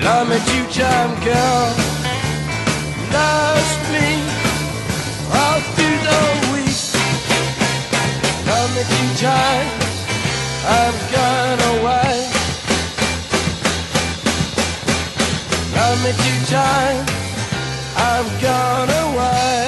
Love 0.07 0.27
me 0.31 0.39
two 0.51 0.67
time, 0.81 1.13
girl. 1.29 1.67
Last 3.15 3.81
me 3.95 4.09
all 5.41 5.61
through 5.75 6.01
the 6.11 6.23
week. 6.53 6.83
Love 8.51 8.71
me 8.77 8.83
two 8.93 9.11
time. 9.27 9.69
I'm 10.77 10.97
gone. 11.13 11.47
Come 15.77 16.07
at 16.07 16.17
you 16.27 16.47
time, 16.47 17.05
I've 17.97 18.41
gone 18.41 18.89
away. 18.89 19.66